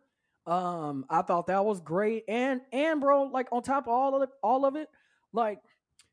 Um 0.47 1.07
I 1.09 1.23
thought 1.23 1.47
that 1.47 1.65
was 1.65 1.81
great. 1.81 2.25
And 2.29 2.61
and 2.73 3.01
bro, 3.01 3.25
like 3.25 3.49
on 3.51 3.63
top 3.63 3.85
of 3.85 3.93
all 3.93 4.15
of 4.15 4.23
it, 4.23 4.29
all 4.43 4.67
of 4.67 4.77
it, 4.77 4.89
like 5.33 5.59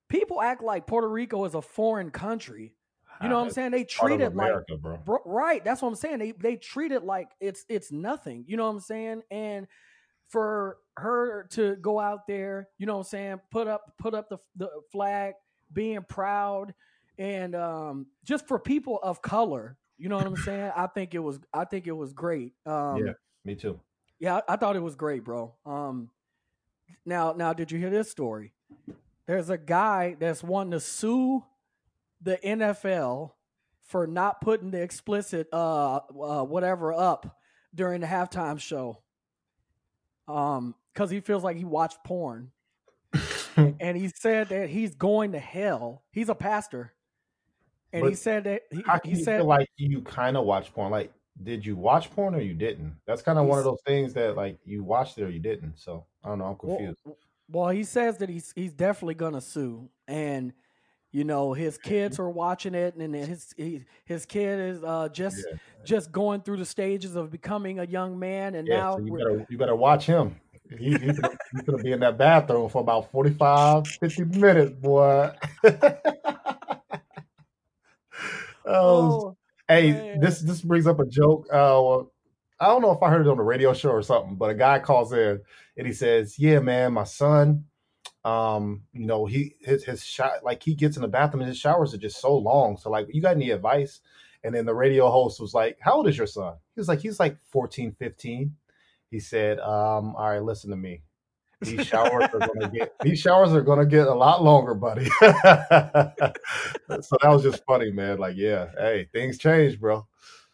people 0.07 0.41
act 0.41 0.63
like 0.63 0.87
Puerto 0.87 1.09
Rico 1.09 1.43
is 1.43 1.53
a 1.53 1.61
foreign 1.61 2.11
country 2.11 2.73
you 3.21 3.29
know 3.29 3.37
what 3.37 3.45
I'm 3.45 3.51
saying? 3.51 3.71
They 3.71 3.83
treat 3.83 4.21
it 4.21 4.31
America, 4.31 4.73
like 4.73 4.81
bro. 4.81 4.97
bro. 4.97 5.17
Right. 5.25 5.63
That's 5.63 5.81
what 5.81 5.89
I'm 5.89 5.95
saying. 5.95 6.19
They 6.19 6.31
they 6.31 6.55
treat 6.55 6.91
it 6.91 7.03
like 7.03 7.29
it's 7.39 7.65
it's 7.69 7.91
nothing. 7.91 8.45
You 8.47 8.57
know 8.57 8.65
what 8.65 8.75
I'm 8.75 8.79
saying? 8.79 9.21
And 9.31 9.67
for 10.29 10.77
her 10.97 11.47
to 11.51 11.75
go 11.77 11.99
out 11.99 12.27
there, 12.27 12.69
you 12.77 12.85
know 12.85 12.93
what 12.93 12.99
I'm 12.99 13.05
saying, 13.05 13.39
put 13.51 13.67
up 13.67 13.93
put 13.97 14.13
up 14.13 14.29
the 14.29 14.37
the 14.55 14.69
flag, 14.91 15.33
being 15.71 16.03
proud, 16.07 16.73
and 17.17 17.55
um, 17.55 18.07
just 18.23 18.47
for 18.47 18.59
people 18.59 18.99
of 19.01 19.21
color, 19.21 19.77
you 19.97 20.09
know 20.09 20.17
what 20.17 20.27
I'm 20.27 20.35
saying? 20.45 20.71
I 20.75 20.87
think 20.87 21.13
it 21.13 21.19
was 21.19 21.39
I 21.53 21.65
think 21.65 21.87
it 21.87 21.93
was 21.93 22.13
great. 22.13 22.53
Um, 22.65 23.05
yeah, 23.05 23.13
me 23.45 23.55
too. 23.55 23.79
Yeah, 24.19 24.37
I, 24.47 24.53
I 24.53 24.55
thought 24.57 24.75
it 24.75 24.83
was 24.83 24.95
great, 24.95 25.23
bro. 25.23 25.53
Um, 25.65 26.09
now 27.05 27.33
now 27.33 27.53
did 27.53 27.71
you 27.71 27.79
hear 27.79 27.89
this 27.89 28.11
story? 28.11 28.53
There's 29.27 29.49
a 29.49 29.57
guy 29.57 30.15
that's 30.19 30.41
wanting 30.41 30.71
to 30.71 30.79
sue 30.79 31.43
the 32.21 32.37
NFL 32.37 33.31
for 33.83 34.07
not 34.07 34.41
putting 34.41 34.71
the 34.71 34.81
explicit 34.81 35.47
uh, 35.53 35.95
uh 35.97 36.43
whatever 36.43 36.93
up 36.93 37.37
during 37.73 38.01
the 38.01 38.07
halftime 38.07 38.59
show. 38.59 39.01
Um, 40.27 40.75
because 40.93 41.09
he 41.09 41.19
feels 41.19 41.43
like 41.43 41.57
he 41.57 41.63
watched 41.63 42.03
porn. 42.03 42.51
and 43.55 43.95
he 43.95 44.09
said 44.09 44.49
that 44.49 44.69
he's 44.69 44.95
going 44.95 45.33
to 45.33 45.39
hell. 45.39 46.03
He's 46.11 46.27
a 46.27 46.35
pastor. 46.35 46.93
And 47.93 48.01
But 48.01 48.09
he 48.09 48.15
said 48.15 48.43
that 48.45 48.63
he, 48.71 48.83
How 48.85 48.97
can 48.97 49.11
he 49.11 49.17
you 49.17 49.23
said 49.23 49.39
feel 49.39 49.45
like 49.45 49.69
you 49.77 50.01
kind 50.01 50.35
of 50.35 50.45
watch 50.45 50.73
porn? 50.73 50.91
Like, 50.91 51.13
did 51.43 51.65
you 51.65 51.75
watch 51.75 52.11
porn 52.11 52.35
or 52.35 52.41
you 52.41 52.53
didn't? 52.53 52.95
That's 53.05 53.21
kind 53.21 53.37
of 53.37 53.45
one 53.45 53.59
of 53.59 53.63
those 53.63 53.81
things 53.85 54.13
that 54.13 54.35
like 54.35 54.57
you 54.65 54.83
watched 54.83 55.17
it 55.17 55.23
or 55.23 55.29
you 55.29 55.39
didn't. 55.39 55.77
So 55.77 56.05
I 56.23 56.29
don't 56.29 56.39
know. 56.39 56.45
I'm 56.45 56.57
well, 56.61 56.77
confused. 56.77 56.99
well, 57.49 57.69
he 57.69 57.83
says 57.83 58.17
that 58.17 58.29
he's 58.29 58.51
he's 58.55 58.73
definitely 58.73 59.15
gonna 59.15 59.41
sue. 59.41 59.89
And 60.07 60.51
you 61.11 61.23
know, 61.23 61.53
his 61.53 61.77
kids 61.83 62.19
are 62.19 62.29
watching 62.29 62.75
it 62.75 62.95
and 62.95 63.13
his 63.15 63.53
he, 63.57 63.85
his 64.05 64.25
kid 64.25 64.59
is 64.59 64.83
uh 64.83 65.09
just 65.09 65.45
Yeah. 65.45 65.57
just 65.85 66.11
going 66.11 66.41
through 66.41 66.57
the 66.57 66.65
stages 66.65 67.15
of 67.15 67.31
becoming 67.31 67.79
a 67.79 67.85
young 67.85 68.19
man 68.19 68.55
and 68.55 68.67
Yeah, 68.67 68.81
now 68.81 68.97
so 68.97 69.03
you 69.03 69.17
better 69.17 69.45
you 69.49 69.57
better 69.57 69.75
watch 69.75 70.05
him. 70.05 70.39
He, 70.69 70.97
he's, 70.97 71.17
gonna, 71.17 71.29
he's 71.53 71.61
gonna 71.63 71.81
be 71.81 71.93
in 71.93 72.01
that 72.01 72.17
bathroom 72.17 72.67
for 72.69 72.81
about 72.81 73.09
45, 73.11 73.85
50 74.01 74.23
minutes, 74.25 74.71
boy. 74.73 75.31
oh, 75.63 75.95
oh, 78.65 79.37
hey, 79.67 79.91
man. 79.93 80.19
this 80.19 80.41
this 80.41 80.61
brings 80.61 80.87
up 80.87 80.99
a 80.99 81.05
joke. 81.05 81.47
Uh, 81.49 81.79
well, 81.81 82.11
I 82.59 82.67
don't 82.67 82.81
know 82.81 82.91
if 82.91 83.01
I 83.01 83.09
heard 83.09 83.25
it 83.25 83.29
on 83.29 83.37
the 83.37 83.43
radio 83.43 83.73
show 83.73 83.91
or 83.91 84.01
something, 84.01 84.35
but 84.35 84.49
a 84.49 84.55
guy 84.55 84.79
calls 84.79 85.13
in 85.13 85.39
and 85.77 85.87
he 85.87 85.93
says, 85.93 86.37
"Yeah, 86.37 86.59
man, 86.59 86.93
my 86.93 87.05
son, 87.05 87.65
um, 88.25 88.83
you 88.93 89.05
know, 89.05 89.25
he 89.25 89.55
his 89.61 89.83
his 89.83 90.03
shot 90.03 90.43
like 90.43 90.63
he 90.63 90.75
gets 90.75 90.95
in 90.95 91.01
the 91.01 91.07
bathroom 91.07 91.41
and 91.41 91.49
his 91.49 91.57
showers 91.57 91.93
are 91.93 91.97
just 91.97 92.19
so 92.19 92.35
long. 92.35 92.77
So 92.77 92.89
like, 92.89 93.07
you 93.09 93.21
got 93.21 93.35
any 93.35 93.51
advice?" 93.51 94.01
And 94.43 94.53
then 94.53 94.65
the 94.65 94.75
radio 94.75 95.09
host 95.09 95.39
was 95.39 95.53
like, 95.53 95.77
"How 95.79 95.93
old 95.93 96.07
is 96.07 96.17
your 96.17 96.27
son?" 96.27 96.55
He 96.75 96.79
was 96.79 96.87
like, 96.87 96.99
"He's 96.99 97.19
like 97.19 97.37
14, 97.51 97.95
15." 97.97 98.55
He 99.09 99.19
said, 99.19 99.59
um, 99.59 100.15
"All 100.15 100.29
right, 100.29 100.43
listen 100.43 100.69
to 100.71 100.75
me." 100.75 101.03
These 101.61 101.87
showers 101.87 102.27
are 102.33 102.39
gonna 102.39 102.69
get 102.73 102.93
these 103.01 103.19
showers 103.19 103.53
are 103.53 103.61
gonna 103.61 103.85
get 103.85 104.07
a 104.07 104.13
lot 104.13 104.43
longer, 104.43 104.73
buddy. 104.75 105.05
so 105.19 105.31
that 107.21 107.23
was 107.23 107.43
just 107.43 107.63
funny, 107.65 107.91
man. 107.91 108.19
Like, 108.19 108.35
yeah, 108.37 108.69
hey, 108.77 109.07
things 109.11 109.37
change, 109.37 109.79
bro. 109.79 110.05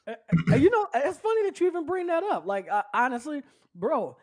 You 0.07 0.69
know, 0.69 0.87
it's 0.93 1.17
funny 1.17 1.43
that 1.43 1.59
you 1.59 1.67
even 1.67 1.85
bring 1.85 2.07
that 2.07 2.23
up. 2.23 2.45
Like, 2.45 2.69
uh, 2.69 2.83
honestly, 2.93 3.41
bro, 3.75 4.17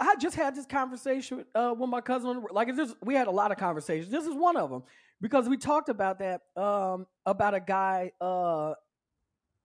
I 0.00 0.16
just 0.16 0.36
had 0.36 0.54
this 0.54 0.66
conversation 0.66 1.44
uh, 1.54 1.74
with 1.76 1.90
my 1.90 2.00
cousin. 2.00 2.44
Like, 2.50 2.68
we 3.02 3.14
had 3.14 3.26
a 3.26 3.32
lot 3.32 3.52
of 3.52 3.58
conversations. 3.58 4.10
This 4.10 4.26
is 4.26 4.34
one 4.34 4.56
of 4.56 4.70
them 4.70 4.82
because 5.20 5.48
we 5.48 5.56
talked 5.56 5.88
about 5.88 6.18
that 6.18 6.42
um, 6.56 7.06
about 7.26 7.54
a 7.54 7.60
guy. 7.60 8.12
Uh, 8.20 8.74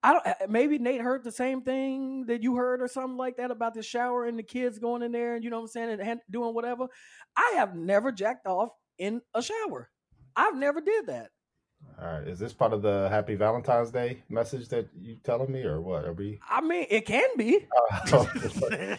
I 0.02 0.12
don't. 0.12 0.50
Maybe 0.50 0.78
Nate 0.78 1.00
heard 1.00 1.24
the 1.24 1.32
same 1.32 1.62
thing 1.62 2.26
that 2.26 2.42
you 2.42 2.54
heard 2.56 2.80
or 2.80 2.88
something 2.88 3.16
like 3.16 3.36
that 3.38 3.50
about 3.50 3.74
the 3.74 3.82
shower 3.82 4.26
and 4.26 4.38
the 4.38 4.44
kids 4.44 4.78
going 4.78 5.02
in 5.02 5.10
there 5.10 5.34
and 5.34 5.42
you 5.42 5.50
know 5.50 5.56
what 5.56 5.62
I'm 5.62 5.68
saying 5.68 6.00
and 6.00 6.20
doing 6.30 6.54
whatever. 6.54 6.86
I 7.36 7.54
have 7.56 7.74
never 7.74 8.12
jacked 8.12 8.46
off 8.46 8.70
in 8.98 9.20
a 9.34 9.42
shower. 9.42 9.90
I've 10.36 10.56
never 10.56 10.80
did 10.80 11.06
that. 11.06 11.30
All 12.00 12.06
right, 12.06 12.28
is 12.28 12.38
this 12.38 12.52
part 12.52 12.72
of 12.72 12.80
the 12.82 13.08
Happy 13.08 13.34
Valentine's 13.34 13.90
Day 13.90 14.22
message 14.28 14.68
that 14.68 14.88
you 14.96 15.16
telling 15.24 15.50
me, 15.50 15.64
or 15.64 15.80
what? 15.80 16.04
Are 16.04 16.12
we? 16.12 16.38
I 16.48 16.60
mean, 16.60 16.86
it 16.90 17.06
can 17.06 17.28
be. 17.36 17.66
Uh, 18.12 18.26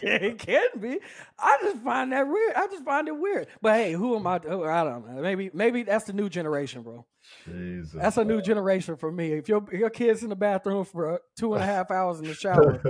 it 0.02 0.38
can 0.38 0.68
be. 0.78 0.98
I 1.38 1.58
just 1.62 1.78
find 1.82 2.12
that 2.12 2.28
weird. 2.28 2.54
I 2.54 2.66
just 2.66 2.84
find 2.84 3.08
it 3.08 3.16
weird. 3.16 3.46
But 3.62 3.76
hey, 3.76 3.92
who 3.92 4.16
am 4.16 4.26
I? 4.26 4.38
To, 4.40 4.64
I 4.64 4.84
don't 4.84 5.06
know. 5.06 5.22
Maybe 5.22 5.50
maybe 5.54 5.82
that's 5.82 6.04
the 6.04 6.12
new 6.12 6.28
generation, 6.28 6.82
bro. 6.82 7.06
Jesus, 7.44 7.92
That's 7.92 8.16
a 8.18 8.24
new 8.24 8.42
generation 8.42 8.96
for 8.96 9.10
me. 9.10 9.32
If 9.32 9.48
your 9.48 9.64
your 9.72 9.90
kid's 9.90 10.22
in 10.22 10.28
the 10.28 10.36
bathroom 10.36 10.84
for 10.84 11.14
uh, 11.14 11.18
two 11.38 11.54
and 11.54 11.62
a 11.62 11.66
half 11.66 11.90
hours 11.90 12.18
in 12.20 12.26
the 12.26 12.34
shower, 12.34 12.80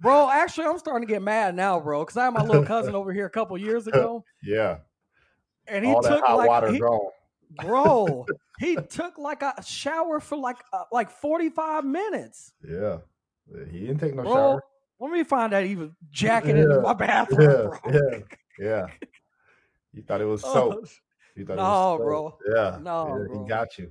bro. 0.00 0.28
Actually, 0.30 0.66
I'm 0.66 0.78
starting 0.78 1.06
to 1.06 1.12
get 1.12 1.22
mad 1.22 1.54
now, 1.54 1.78
bro, 1.78 2.00
because 2.00 2.16
I 2.16 2.24
had 2.24 2.34
my 2.34 2.42
little 2.42 2.64
cousin 2.64 2.94
over 2.94 3.12
here 3.12 3.26
a 3.26 3.30
couple 3.30 3.56
years 3.58 3.86
ago, 3.86 4.24
yeah, 4.42 4.78
and 5.68 5.84
he 5.84 5.92
all 5.92 6.02
took 6.02 6.24
hot 6.24 6.36
like 6.36 6.48
water 6.48 6.72
he- 6.72 6.78
bro. 6.78 8.26
He 8.58 8.76
took 8.76 9.18
like 9.18 9.42
a 9.42 9.54
shower 9.64 10.20
for 10.20 10.36
like 10.36 10.58
uh, 10.72 10.84
like 10.92 11.10
45 11.10 11.84
minutes, 11.84 12.52
Yeah, 12.68 12.98
he 13.70 13.80
didn't 13.80 13.98
take 13.98 14.14
no 14.14 14.22
bro. 14.22 14.32
shower. 14.32 14.64
Let 15.00 15.10
me 15.10 15.24
find 15.24 15.52
out 15.52 15.64
he 15.64 15.74
was 15.76 15.90
jacking 16.10 16.56
Yeah, 16.56 16.62
into 16.64 16.80
my 16.80 16.92
bathroom, 16.94 17.40
yeah, 17.50 17.78
bro. 17.90 17.92
yeah. 17.92 18.18
Yeah, 18.58 18.86
you 19.92 20.02
thought 20.02 20.20
it 20.20 20.26
was 20.26 20.44
Oh, 20.44 20.52
soap. 20.52 20.86
You 21.34 21.46
thought 21.46 21.56
no, 21.56 21.96
bro. 21.98 22.38
Yeah, 22.54 22.78
No, 22.82 23.06
yeah, 23.08 23.26
bro. 23.26 23.42
he 23.44 23.48
got 23.48 23.78
you. 23.78 23.90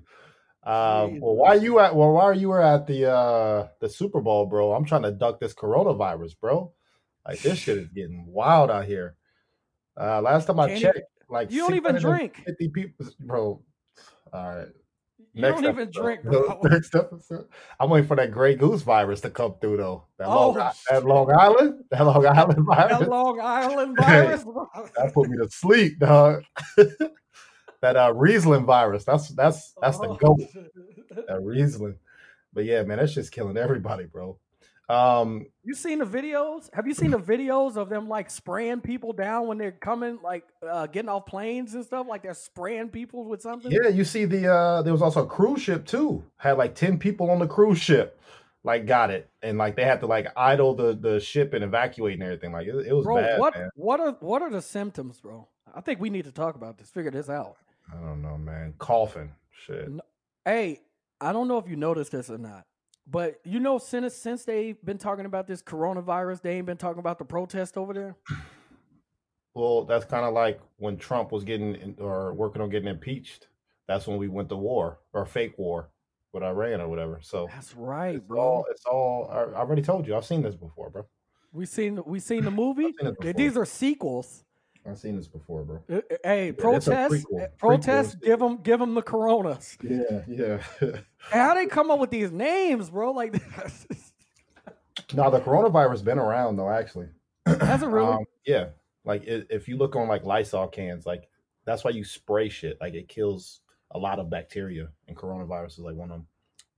Um, 0.63 1.19
well, 1.19 1.35
why 1.35 1.55
you 1.55 1.79
at? 1.79 1.95
Well, 1.95 2.11
why 2.11 2.33
you 2.33 2.49
were 2.49 2.61
at 2.61 2.85
the 2.85 3.11
uh 3.11 3.67
the 3.79 3.89
Super 3.89 4.21
Bowl, 4.21 4.45
bro? 4.45 4.73
I'm 4.73 4.85
trying 4.85 5.01
to 5.03 5.11
duck 5.11 5.39
this 5.39 5.53
coronavirus, 5.55 6.39
bro. 6.39 6.71
Like 7.27 7.39
this 7.41 7.57
shit 7.57 7.77
is 7.77 7.89
getting 7.89 8.25
wild 8.27 8.69
out 8.69 8.85
here. 8.85 9.15
Uh, 9.99 10.21
last 10.21 10.45
time 10.45 10.59
I 10.59 10.67
Can't 10.67 10.79
checked, 10.81 10.97
even- 10.97 11.07
like 11.29 11.51
you 11.51 11.61
don't 11.61 11.75
even 11.75 11.95
drink. 11.97 12.41
50 12.45 12.69
people, 12.69 13.05
bro. 13.21 13.61
All 14.33 14.55
right. 14.57 14.67
You 15.33 15.43
Next 15.43 15.61
don't 15.61 15.69
even 15.71 15.83
episode. 15.87 16.01
drink, 16.03 16.23
bro. 16.25 16.59
Next 16.63 16.93
episode. 16.95 17.47
I'm 17.79 17.89
waiting 17.89 18.07
for 18.07 18.15
that 18.17 18.31
Grey 18.31 18.55
Goose 18.55 18.81
virus 18.81 19.21
to 19.21 19.29
come 19.29 19.55
through, 19.61 19.77
though. 19.77 20.03
That, 20.17 20.27
Long, 20.27 20.57
Oh, 20.57 20.61
I- 20.61 20.73
that 20.89 21.05
Long 21.05 21.31
Island, 21.31 21.83
that 21.91 22.05
Long 22.05 22.25
Island 22.25 22.65
virus. 22.65 22.99
That 22.99 23.09
Long 23.09 23.39
Island 23.39 23.97
virus. 23.97 24.43
that 24.43 25.11
put 25.13 25.29
me 25.29 25.37
to 25.37 25.49
sleep, 25.49 25.99
dog. 25.99 26.43
that 27.81 27.95
uh 27.95 28.13
Riesling 28.15 28.65
virus. 28.65 29.05
That's 29.05 29.29
that's 29.29 29.73
that's 29.81 29.99
the 29.99 30.09
Oh, 30.09 30.15
goat. 30.15 30.39
shit. 30.51 30.71
That 31.27 31.41
Riesling. 31.41 31.95
But 32.53 32.65
yeah, 32.65 32.83
man, 32.83 32.97
that's 32.97 33.13
just 33.13 33.31
killing 33.31 33.57
everybody, 33.57 34.05
bro. 34.05 34.37
Um, 34.91 35.45
You 35.63 35.73
seen 35.73 35.99
the 35.99 36.05
videos? 36.05 36.69
Have 36.73 36.85
you 36.87 36.93
seen 36.93 37.11
the 37.11 37.19
videos 37.19 37.77
of 37.77 37.87
them 37.89 38.09
like 38.09 38.29
spraying 38.29 38.81
people 38.81 39.13
down 39.13 39.47
when 39.47 39.57
they're 39.57 39.71
coming, 39.71 40.19
like 40.23 40.43
uh, 40.69 40.87
getting 40.87 41.09
off 41.09 41.25
planes 41.25 41.73
and 41.73 41.85
stuff? 41.85 42.07
Like 42.09 42.23
they're 42.23 42.33
spraying 42.33 42.89
people 42.89 43.23
with 43.25 43.41
something. 43.41 43.71
yeah, 43.71 43.89
you 43.89 44.03
see 44.03 44.25
the 44.25 44.51
uh 44.51 44.81
there 44.81 44.93
was 44.93 45.01
also 45.01 45.23
a 45.23 45.27
cruise 45.27 45.61
ship 45.61 45.85
too. 45.85 46.23
Had 46.37 46.57
like 46.57 46.75
10 46.75 46.97
people 46.97 47.29
on 47.31 47.39
the 47.39 47.47
cruise 47.47 47.79
ship, 47.79 48.19
like 48.63 48.85
got 48.85 49.11
it. 49.11 49.29
And 49.41 49.57
like 49.57 49.75
they 49.75 49.83
had 49.85 50.01
to 50.01 50.07
like 50.07 50.27
idle 50.35 50.73
the 50.75 50.93
the 50.93 51.19
ship 51.19 51.53
and 51.53 51.63
evacuate 51.63 52.15
and 52.15 52.23
everything. 52.23 52.51
Like 52.51 52.67
it, 52.67 52.75
it 52.87 52.93
was 52.93 53.05
bro. 53.05 53.15
bad, 53.21 53.39
what 53.39 53.55
man. 53.55 53.69
what 53.75 53.99
are 53.99 54.17
what 54.19 54.41
are 54.41 54.49
the 54.49 54.61
symptoms, 54.61 55.21
bro? 55.21 55.47
I 55.73 55.79
think 55.81 56.01
we 56.01 56.09
need 56.09 56.25
to 56.25 56.31
talk 56.33 56.55
about 56.55 56.77
this. 56.77 56.89
Figure 56.89 57.11
this 57.11 57.29
out. 57.29 57.55
I 57.91 57.95
don't 58.01 58.21
know, 58.21 58.37
man. 58.37 58.73
Coughing. 58.77 59.31
Shit. 59.65 59.89
Hey, 60.43 60.81
I 61.21 61.31
don't 61.31 61.47
know 61.47 61.59
if 61.59 61.69
you 61.69 61.75
noticed 61.75 62.11
this 62.11 62.29
or 62.29 62.37
not, 62.37 62.65
but 63.07 63.39
you 63.43 63.59
know, 63.59 63.77
since 63.77 64.13
since 64.15 64.43
they've 64.45 64.83
been 64.83 64.97
talking 64.97 65.25
about 65.25 65.47
this 65.47 65.61
coronavirus, 65.61 66.41
they 66.41 66.57
ain't 66.57 66.65
been 66.65 66.77
talking 66.77 66.99
about 66.99 67.19
the 67.19 67.25
protest 67.25 67.77
over 67.77 67.93
there. 67.93 68.15
Well, 69.53 69.83
that's 69.83 70.05
kind 70.05 70.25
of 70.25 70.33
like 70.33 70.61
when 70.77 70.97
Trump 70.97 71.31
was 71.31 71.43
getting 71.43 71.75
in, 71.75 71.95
or 71.99 72.33
working 72.33 72.61
on 72.61 72.69
getting 72.69 72.87
impeached. 72.87 73.47
That's 73.87 74.07
when 74.07 74.17
we 74.17 74.29
went 74.29 74.47
to 74.49 74.55
war 74.55 74.99
or 75.11 75.25
fake 75.25 75.57
war 75.57 75.89
with 76.31 76.43
Iran 76.43 76.79
or 76.79 76.87
whatever. 76.87 77.19
So 77.21 77.47
That's 77.51 77.75
right, 77.75 78.15
it's 78.15 78.25
bro. 78.25 78.39
all 78.39 78.65
it's 78.69 78.85
all. 78.85 79.29
I, 79.29 79.39
I 79.39 79.59
already 79.59 79.81
told 79.81 80.07
you. 80.07 80.15
I've 80.15 80.25
seen 80.25 80.41
this 80.41 80.55
before, 80.55 80.89
bro. 80.89 81.05
We 81.51 81.65
seen 81.65 82.01
we 82.05 82.19
seen 82.19 82.45
the 82.45 82.51
movie. 82.51 82.83
Seen 82.83 82.93
it 82.99 83.01
Th- 83.01 83.17
before. 83.17 83.33
These 83.33 83.57
are 83.57 83.65
sequels. 83.65 84.45
I've 84.87 84.97
seen 84.97 85.15
this 85.15 85.27
before, 85.27 85.63
bro. 85.63 85.83
Uh, 85.89 85.97
uh, 85.97 86.15
Hey, 86.23 86.49
a 86.49 86.53
protest, 86.53 87.13
prequel. 87.13 87.43
uh, 87.43 87.47
protest. 87.57 88.19
Prequel. 88.19 88.25
Give 88.25 88.39
them, 88.39 88.57
give 88.63 88.79
them 88.79 88.95
the 88.95 89.01
coronas. 89.01 89.77
Yeah, 89.83 90.21
yeah. 90.27 90.61
How 91.17 91.53
they 91.53 91.67
come 91.67 91.91
up 91.91 91.99
with 91.99 92.09
these 92.09 92.31
names, 92.31 92.89
bro? 92.89 93.11
Like, 93.11 93.33
now 95.13 95.29
the 95.29 95.39
coronavirus 95.39 96.03
been 96.03 96.19
around 96.19 96.55
though. 96.57 96.69
Actually, 96.69 97.07
has 97.45 97.83
it 97.83 97.87
really? 97.87 98.13
Um, 98.13 98.25
yeah. 98.45 98.67
Like 99.03 99.23
if 99.25 99.67
you 99.67 99.77
look 99.77 99.95
on 99.95 100.07
like 100.07 100.23
Lysol 100.25 100.67
cans, 100.67 101.05
like 101.05 101.27
that's 101.65 101.83
why 101.83 101.91
you 101.91 102.03
spray 102.03 102.49
shit. 102.49 102.77
Like 102.81 102.93
it 102.93 103.07
kills 103.07 103.61
a 103.91 103.97
lot 103.99 104.19
of 104.19 104.29
bacteria, 104.29 104.89
and 105.07 105.17
coronavirus 105.17 105.73
is 105.73 105.79
like 105.79 105.95
one 105.95 106.11
of 106.11 106.17
them. 106.17 106.27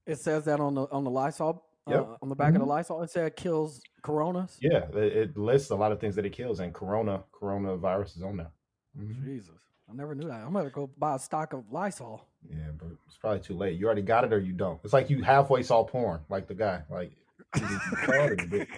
it 0.06 0.18
says 0.18 0.44
that 0.46 0.60
on 0.60 0.74
the 0.74 0.82
on 0.90 1.04
the 1.04 1.10
Lysol, 1.10 1.64
Yep. 1.88 2.00
uh, 2.00 2.16
on 2.22 2.28
the 2.28 2.34
back 2.34 2.54
of 2.54 2.60
the 2.60 2.64
Mhm. 2.66 2.68
Lysol. 2.68 3.02
It 3.02 3.10
said 3.10 3.26
it 3.26 3.36
kills 3.36 3.80
coronas. 4.04 4.56
Yeah, 4.60 4.84
it, 4.94 5.16
it 5.16 5.36
lists 5.36 5.70
a 5.70 5.74
lot 5.74 5.90
of 5.90 5.98
things 6.00 6.14
that 6.14 6.24
it 6.24 6.30
kills, 6.32 6.60
and 6.60 6.72
corona 6.72 7.24
coronavirus 7.32 8.16
is 8.18 8.22
on 8.22 8.36
there. 8.36 8.50
Mhm. 8.96 9.24
Jesus, 9.24 9.50
I 9.90 9.94
never 9.94 10.14
knew 10.14 10.28
that. 10.28 10.44
I'm 10.46 10.52
gonna 10.52 10.70
go 10.70 10.88
buy 10.96 11.16
a 11.16 11.18
stock 11.18 11.52
of 11.52 11.64
Lysol. 11.72 12.24
Yeah, 12.48 12.68
but 12.78 12.88
it's 13.06 13.16
probably 13.16 13.40
too 13.40 13.54
late. 13.54 13.76
You 13.78 13.86
already 13.86 14.02
got 14.02 14.22
it 14.24 14.32
or 14.32 14.38
you 14.38 14.52
don't. 14.52 14.78
It's 14.84 14.92
like 14.92 15.10
you 15.10 15.22
halfway 15.22 15.62
saw 15.64 15.82
porn, 15.82 16.20
like 16.28 16.46
the 16.46 16.54
guy. 16.54 16.82
Like 16.88 17.12
either 17.56 17.66
you 17.66 17.80
saw 18.06 18.12
it 18.12 18.30
or 18.30 18.36
you 18.42 18.48
didn't. 18.48 18.68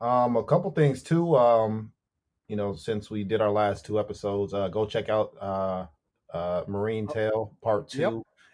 um, 0.00 0.36
a 0.36 0.44
couple 0.44 0.70
things 0.70 1.02
too. 1.02 1.36
Um, 1.36 1.92
you 2.48 2.56
know, 2.56 2.74
since 2.74 3.10
we 3.10 3.24
did 3.24 3.40
our 3.40 3.50
last 3.50 3.84
two 3.86 3.98
episodes, 3.98 4.52
uh, 4.54 4.68
go 4.68 4.84
check 4.86 5.08
out 5.08 5.34
uh, 5.40 5.86
uh, 6.34 6.64
Marine 6.68 7.06
Tale 7.06 7.56
Part 7.62 7.88
Two. 7.88 7.98
Yep. 8.00 8.12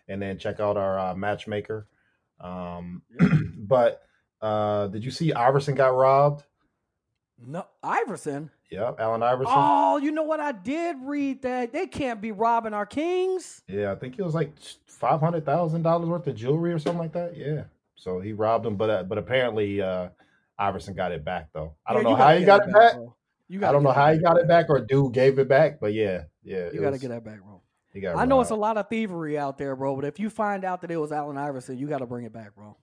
and 0.08 0.22
then 0.22 0.38
check 0.38 0.58
out 0.60 0.76
our 0.76 0.98
uh, 0.98 1.14
matchmaker. 1.14 1.86
Um, 2.40 3.02
Yeah. 3.20 3.28
but 3.58 4.02
uh, 4.40 4.86
did 4.88 5.04
you 5.04 5.10
see 5.10 5.32
Iverson 5.32 5.74
got 5.74 5.94
robbed? 5.94 6.44
No, 7.44 7.66
Iverson. 7.82 8.50
Yeah, 8.70 8.92
Allen 8.98 9.22
Iverson. 9.22 9.54
Oh, 9.56 9.96
you 9.98 10.10
know 10.10 10.24
what? 10.24 10.40
I 10.40 10.52
did 10.52 10.96
read 11.02 11.42
that 11.42 11.72
they 11.72 11.86
can't 11.86 12.20
be 12.20 12.32
robbing 12.32 12.74
our 12.74 12.84
kings. 12.86 13.62
Yeah, 13.68 13.92
I 13.92 13.94
think 13.94 14.18
it 14.18 14.22
was 14.22 14.34
like 14.34 14.52
five 14.86 15.20
hundred 15.20 15.46
thousand 15.46 15.82
dollars 15.82 16.08
worth 16.08 16.26
of 16.26 16.34
jewelry 16.34 16.72
or 16.72 16.78
something 16.78 16.98
like 16.98 17.12
that. 17.12 17.36
Yeah, 17.36 17.64
so 17.94 18.20
he 18.20 18.32
robbed 18.32 18.64
them, 18.64 18.76
but 18.76 18.90
uh, 18.90 19.02
but 19.04 19.18
apparently 19.18 19.80
uh, 19.80 20.08
Iverson 20.58 20.94
got 20.94 21.12
it 21.12 21.24
back 21.24 21.48
though. 21.54 21.74
I 21.86 21.94
don't 21.94 22.02
Yeah, 22.02 22.10
know 22.10 22.16
how 22.16 22.36
he 22.36 22.44
got 22.44 22.66
it 22.66 22.72
back. 22.72 22.94
bro. 22.94 23.14
You 23.48 23.64
I 23.64 23.72
don't 23.72 23.82
know 23.82 23.92
how 23.92 24.12
he 24.12 24.18
got 24.18 24.36
it 24.36 24.46
back 24.46 24.66
or 24.68 24.80
dude 24.80 25.14
gave 25.14 25.38
it 25.38 25.48
back, 25.48 25.80
but 25.80 25.94
yeah, 25.94 26.24
yeah, 26.44 26.68
You 26.72 26.80
got 26.80 26.90
to 26.90 26.98
get 26.98 27.08
that 27.08 27.24
back, 27.24 27.42
bro. 27.42 27.62
He 27.94 28.00
got 28.00 28.18
I 28.18 28.26
know 28.26 28.42
it's 28.42 28.50
a 28.50 28.56
lot 28.56 28.76
of 28.76 28.88
thievery 28.90 29.38
out 29.38 29.56
there, 29.56 29.74
bro. 29.74 29.96
But 29.96 30.04
if 30.04 30.20
you 30.20 30.28
find 30.28 30.64
out 30.64 30.82
that 30.82 30.90
it 30.90 30.98
was 30.98 31.12
Allen 31.12 31.38
Iverson, 31.38 31.78
you 31.78 31.86
got 31.86 31.98
to 31.98 32.06
bring 32.06 32.26
it 32.26 32.32
back, 32.32 32.54
bro. 32.54 32.76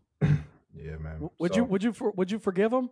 Yeah, 0.76 0.98
man. 0.98 1.30
Would 1.40 1.54
So, 1.54 1.62
you? 1.62 1.64
Would 1.66 1.84
you? 1.84 1.94
for- 1.94 2.12
Would 2.12 2.32
you 2.32 2.40
forgive 2.40 2.72
him? 2.74 2.90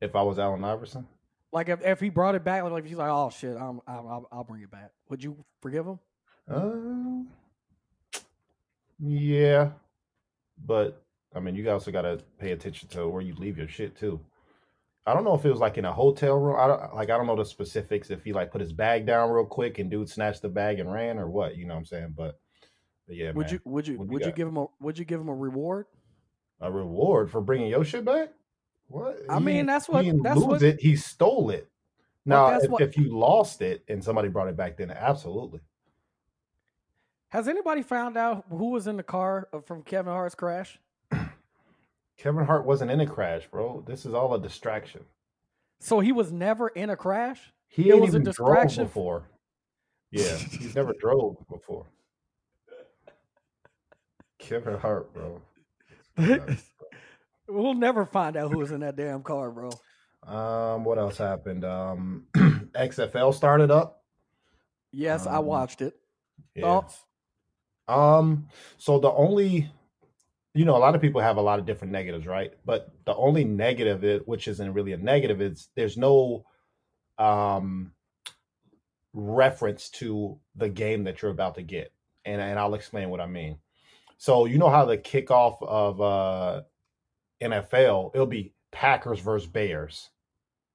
if 0.00 0.14
I 0.14 0.22
was 0.22 0.38
Allen 0.38 0.62
Iverson, 0.62 1.08
Like 1.52 1.68
if, 1.68 1.84
if 1.84 1.98
he 1.98 2.08
brought 2.08 2.36
it 2.36 2.44
back, 2.44 2.62
like 2.62 2.84
if 2.84 2.88
he's 2.88 2.96
like, 2.98 3.10
oh 3.10 3.30
shit, 3.30 3.56
I'm, 3.56 3.80
I'll, 3.86 4.08
I'll, 4.08 4.28
I'll 4.30 4.44
bring 4.44 4.62
it 4.62 4.70
back. 4.70 4.92
Would 5.08 5.24
you 5.24 5.44
forgive 5.60 5.86
him? 5.86 5.98
uh, 6.48 8.20
yeah, 9.00 9.70
but 10.64 11.02
I 11.34 11.40
mean, 11.40 11.54
you 11.54 11.68
also 11.70 11.90
got 11.90 12.02
to 12.02 12.20
pay 12.38 12.52
attention 12.52 12.88
to 12.90 13.08
where 13.08 13.22
you 13.22 13.34
leave 13.34 13.58
your 13.58 13.68
shit 13.68 13.96
too. 13.96 14.20
I 15.06 15.14
don't 15.14 15.24
know 15.24 15.34
if 15.34 15.44
it 15.44 15.50
was 15.50 15.60
like 15.60 15.78
in 15.78 15.84
a 15.84 15.92
hotel 15.92 16.36
room. 16.36 16.56
I 16.58 16.66
don't 16.66 16.94
like. 16.94 17.10
I 17.10 17.16
don't 17.16 17.26
know 17.26 17.36
the 17.36 17.44
specifics. 17.44 18.10
If 18.10 18.24
he 18.24 18.32
like 18.32 18.52
put 18.52 18.60
his 18.60 18.72
bag 18.72 19.06
down 19.06 19.30
real 19.30 19.46
quick 19.46 19.78
and 19.78 19.90
dude 19.90 20.08
snatched 20.08 20.42
the 20.42 20.48
bag 20.48 20.80
and 20.80 20.92
ran 20.92 21.18
or 21.18 21.30
what. 21.30 21.56
You 21.56 21.66
know 21.66 21.74
what 21.74 21.80
I'm 21.80 21.86
saying? 21.86 22.14
But, 22.16 22.38
but 23.06 23.16
yeah, 23.16 23.32
would 23.32 23.46
man. 23.46 23.54
you? 23.54 23.60
Would 23.64 23.88
you 23.88 23.98
would 23.98 24.24
you 24.24 24.32
give 24.32 24.48
him 24.48 24.58
a? 24.58 24.66
Would 24.80 24.98
you 24.98 25.04
give 25.06 25.20
him 25.20 25.28
a 25.28 25.34
reward? 25.34 25.86
A 26.60 26.70
reward 26.70 27.30
for 27.30 27.40
bringing 27.40 27.68
your 27.68 27.84
shit 27.84 28.04
back? 28.04 28.30
What? 28.88 29.18
I 29.28 29.38
He 29.38 29.44
mean, 29.44 29.66
that's 29.66 29.88
what- 29.88 30.02
didn't 30.02 30.22
that's 30.22 30.36
lose 30.38 30.46
what- 30.46 30.62
it. 30.62 30.80
He 30.80 30.96
stole 30.96 31.50
it. 31.50 31.68
Now, 32.24 32.58
if, 32.58 32.70
what- 32.70 32.82
if 32.82 32.96
you 32.96 33.16
lost 33.16 33.62
it 33.62 33.84
and 33.88 34.02
somebody 34.02 34.28
brought 34.28 34.48
it 34.48 34.56
back, 34.56 34.76
then 34.76 34.90
absolutely. 34.90 35.60
Has 37.30 37.46
anybody 37.48 37.82
found 37.82 38.16
out 38.16 38.44
who 38.48 38.70
was 38.70 38.86
in 38.86 38.96
the 38.96 39.02
car 39.02 39.48
uh, 39.52 39.60
from 39.60 39.82
Kevin 39.82 40.12
Hart's 40.12 40.34
crash? 40.34 40.78
Kevin 42.16 42.44
Hart 42.46 42.64
wasn't 42.64 42.90
in 42.90 43.00
a 43.00 43.06
crash, 43.06 43.46
bro. 43.50 43.82
This 43.86 44.06
is 44.06 44.14
all 44.14 44.34
a 44.34 44.40
distraction. 44.40 45.04
So 45.78 46.00
he 46.00 46.10
was 46.10 46.32
never 46.32 46.68
in 46.68 46.90
a 46.90 46.96
crash. 46.96 47.52
He 47.68 47.92
was 47.92 48.14
a 48.14 48.18
distraction. 48.18 48.84
drove 48.84 48.88
before. 48.88 49.22
Yeah, 50.10 50.36
he's 50.36 50.74
never 50.74 50.94
drove 50.98 51.36
before. 51.50 51.84
Kevin 54.38 54.78
Hart, 54.78 55.12
bro. 55.12 55.40
we'll 57.48 57.74
never 57.74 58.04
find 58.06 58.36
out 58.36 58.50
who 58.50 58.58
was 58.58 58.72
in 58.72 58.80
that 58.80 58.96
damn 58.96 59.22
car, 59.22 59.50
bro. 59.50 59.70
Um, 60.26 60.84
what 60.84 60.98
else 60.98 61.16
happened? 61.18 61.64
Um, 61.64 62.26
XFL 62.36 63.34
started 63.34 63.70
up. 63.70 64.02
Yes, 64.92 65.26
I 65.26 65.36
Um, 65.36 65.46
watched 65.46 65.80
it. 65.80 65.94
Yeah. 66.54 66.62
Thoughts? 66.62 67.04
Um, 67.86 68.48
so 68.76 68.98
the 68.98 69.10
only, 69.10 69.70
you 70.54 70.64
know, 70.64 70.76
a 70.76 70.78
lot 70.78 70.94
of 70.94 71.00
people 71.00 71.20
have 71.20 71.36
a 71.36 71.42
lot 71.42 71.58
of 71.58 71.66
different 71.66 71.92
negatives, 71.92 72.26
right? 72.26 72.52
But 72.64 72.90
the 73.06 73.14
only 73.14 73.44
negative, 73.44 74.04
is, 74.04 74.20
which 74.26 74.48
isn't 74.48 74.74
really 74.74 74.92
a 74.92 74.98
negative, 74.98 75.40
is 75.40 75.68
there's 75.74 75.96
no 75.96 76.44
um 77.18 77.92
reference 79.12 79.88
to 79.90 80.38
the 80.54 80.68
game 80.68 81.04
that 81.04 81.22
you're 81.22 81.30
about 81.30 81.54
to 81.56 81.62
get, 81.62 81.92
and 82.24 82.40
and 82.40 82.58
I'll 82.58 82.74
explain 82.74 83.08
what 83.10 83.20
I 83.20 83.26
mean. 83.26 83.58
So 84.18 84.44
you 84.44 84.58
know 84.58 84.68
how 84.68 84.84
the 84.84 84.98
kickoff 84.98 85.62
of 85.62 86.00
uh 86.00 86.62
NFL, 87.40 88.10
it'll 88.14 88.26
be 88.26 88.52
Packers 88.72 89.20
versus 89.20 89.48
Bears, 89.48 90.10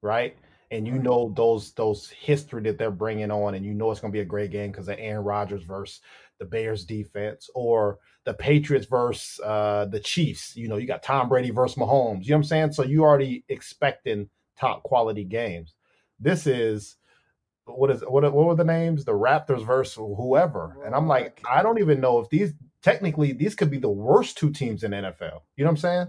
right? 0.02 0.36
And 0.72 0.88
you 0.88 0.94
know 0.94 1.32
those 1.36 1.74
those 1.74 2.10
history 2.10 2.64
that 2.64 2.80
they're 2.80 2.90
bringing 2.90 3.30
on, 3.30 3.54
and 3.54 3.66
you 3.66 3.74
know 3.74 3.92
it's 3.92 4.00
going 4.00 4.12
to 4.12 4.18
be 4.18 4.22
a 4.22 4.26
great 4.26 4.50
game 4.50 4.72
because 4.72 4.88
of 4.88 4.96
Aaron 4.98 5.24
Rodgers 5.24 5.64
versus 5.64 6.02
the 6.40 6.46
Bears 6.46 6.84
defense, 6.86 7.50
or 7.54 8.00
the 8.24 8.34
Patriots 8.34 8.88
versus 8.88 9.40
uh, 9.44 9.86
the 9.86 10.00
Chiefs. 10.00 10.56
You 10.56 10.68
know, 10.68 10.78
you 10.78 10.88
got 10.88 11.04
Tom 11.04 11.30
Brady 11.30 11.52
versus 11.52 11.78
Mahomes. 11.78 12.24
You 12.24 12.32
know 12.32 12.38
what 12.38 12.40
I'm 12.40 12.44
saying? 12.46 12.72
So 12.72 12.84
you 12.84 13.04
already 13.04 13.44
expecting 13.50 14.30
top 14.58 14.82
quality 14.82 15.26
games. 15.26 15.76
This 16.20 16.48
is 16.48 16.96
what 17.66 17.92
is 17.92 18.02
what 18.02 18.24
what 18.34 18.48
were 18.48 18.56
the 18.56 18.64
names? 18.64 19.06
The 19.06 19.12
Raptors 19.12 19.66
versus 19.66 19.96
whoever. 19.96 20.78
And 20.86 20.96
I'm 20.96 21.08
like, 21.08 21.44
I 21.48 21.62
don't 21.62 21.80
even 21.80 22.02
know 22.02 22.18
if 22.20 22.30
these 22.30 22.54
technically 22.84 23.32
these 23.32 23.56
could 23.56 23.72
be 23.72 23.80
the 23.80 23.90
worst 23.90 24.38
two 24.38 24.52
teams 24.52 24.84
in 24.84 24.92
NFL. 24.92 25.42
You 25.56 25.64
know 25.64 25.70
what 25.70 25.72
I'm 25.72 25.78
saying? 25.78 26.08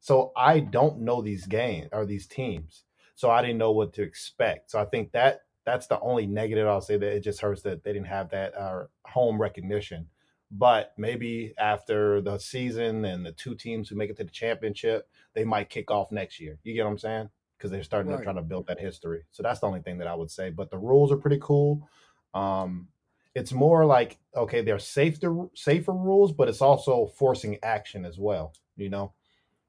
So 0.00 0.32
I 0.36 0.60
don't 0.60 1.00
know 1.00 1.22
these 1.22 1.46
games 1.46 1.88
or 1.92 2.04
these 2.04 2.26
teams. 2.26 2.84
So 3.14 3.30
I 3.30 3.40
didn't 3.40 3.58
know 3.58 3.72
what 3.72 3.94
to 3.94 4.02
expect. 4.02 4.70
So 4.70 4.78
I 4.78 4.84
think 4.84 5.12
that 5.12 5.40
that's 5.64 5.86
the 5.86 5.98
only 6.00 6.26
negative 6.26 6.68
I'll 6.68 6.80
say 6.82 6.96
that 6.96 7.16
it 7.16 7.20
just 7.20 7.40
hurts 7.40 7.62
that 7.62 7.82
they 7.82 7.92
didn't 7.92 8.08
have 8.08 8.30
that 8.30 8.54
uh, 8.56 8.84
home 9.06 9.40
recognition. 9.40 10.08
But 10.50 10.92
maybe 10.96 11.54
after 11.58 12.20
the 12.20 12.38
season 12.38 13.04
and 13.04 13.26
the 13.26 13.32
two 13.32 13.56
teams 13.56 13.88
who 13.88 13.96
make 13.96 14.10
it 14.10 14.16
to 14.18 14.24
the 14.24 14.30
championship, 14.30 15.08
they 15.34 15.44
might 15.44 15.70
kick 15.70 15.90
off 15.90 16.12
next 16.12 16.38
year. 16.38 16.58
You 16.62 16.74
get 16.74 16.84
what 16.84 16.90
I'm 16.90 16.98
saying? 16.98 17.30
Because 17.58 17.70
they're 17.72 17.82
starting 17.82 18.12
Right. 18.12 18.18
to 18.18 18.24
try 18.24 18.32
to 18.32 18.42
build 18.42 18.68
that 18.68 18.78
history. 18.78 19.24
So 19.32 19.42
that's 19.42 19.58
the 19.60 19.66
only 19.66 19.80
thing 19.80 19.98
that 19.98 20.06
I 20.06 20.14
would 20.14 20.30
say. 20.30 20.50
But 20.50 20.70
the 20.70 20.78
rules 20.78 21.10
are 21.10 21.16
pretty 21.16 21.38
cool. 21.40 21.88
Um, 22.32 22.88
it's 23.36 23.52
more 23.52 23.84
like 23.84 24.18
okay, 24.34 24.62
they're 24.62 24.78
safer 24.78 25.48
safer 25.54 25.92
rules, 25.92 26.32
but 26.32 26.48
it's 26.48 26.62
also 26.62 27.06
forcing 27.18 27.58
action 27.62 28.06
as 28.06 28.18
well. 28.18 28.54
You 28.76 28.88
know, 28.88 29.12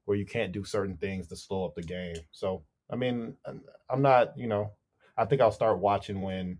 where 0.06 0.16
you 0.16 0.24
can't 0.24 0.52
do 0.52 0.64
certain 0.64 0.96
things 0.96 1.28
to 1.28 1.36
slow 1.36 1.66
up 1.66 1.74
the 1.74 1.82
game. 1.82 2.16
So 2.30 2.64
I 2.90 2.96
mean, 2.96 3.36
I'm 3.90 4.00
not. 4.00 4.38
You 4.38 4.46
know, 4.46 4.72
I 5.18 5.26
think 5.26 5.42
I'll 5.42 5.52
start 5.52 5.80
watching 5.80 6.22
when 6.22 6.58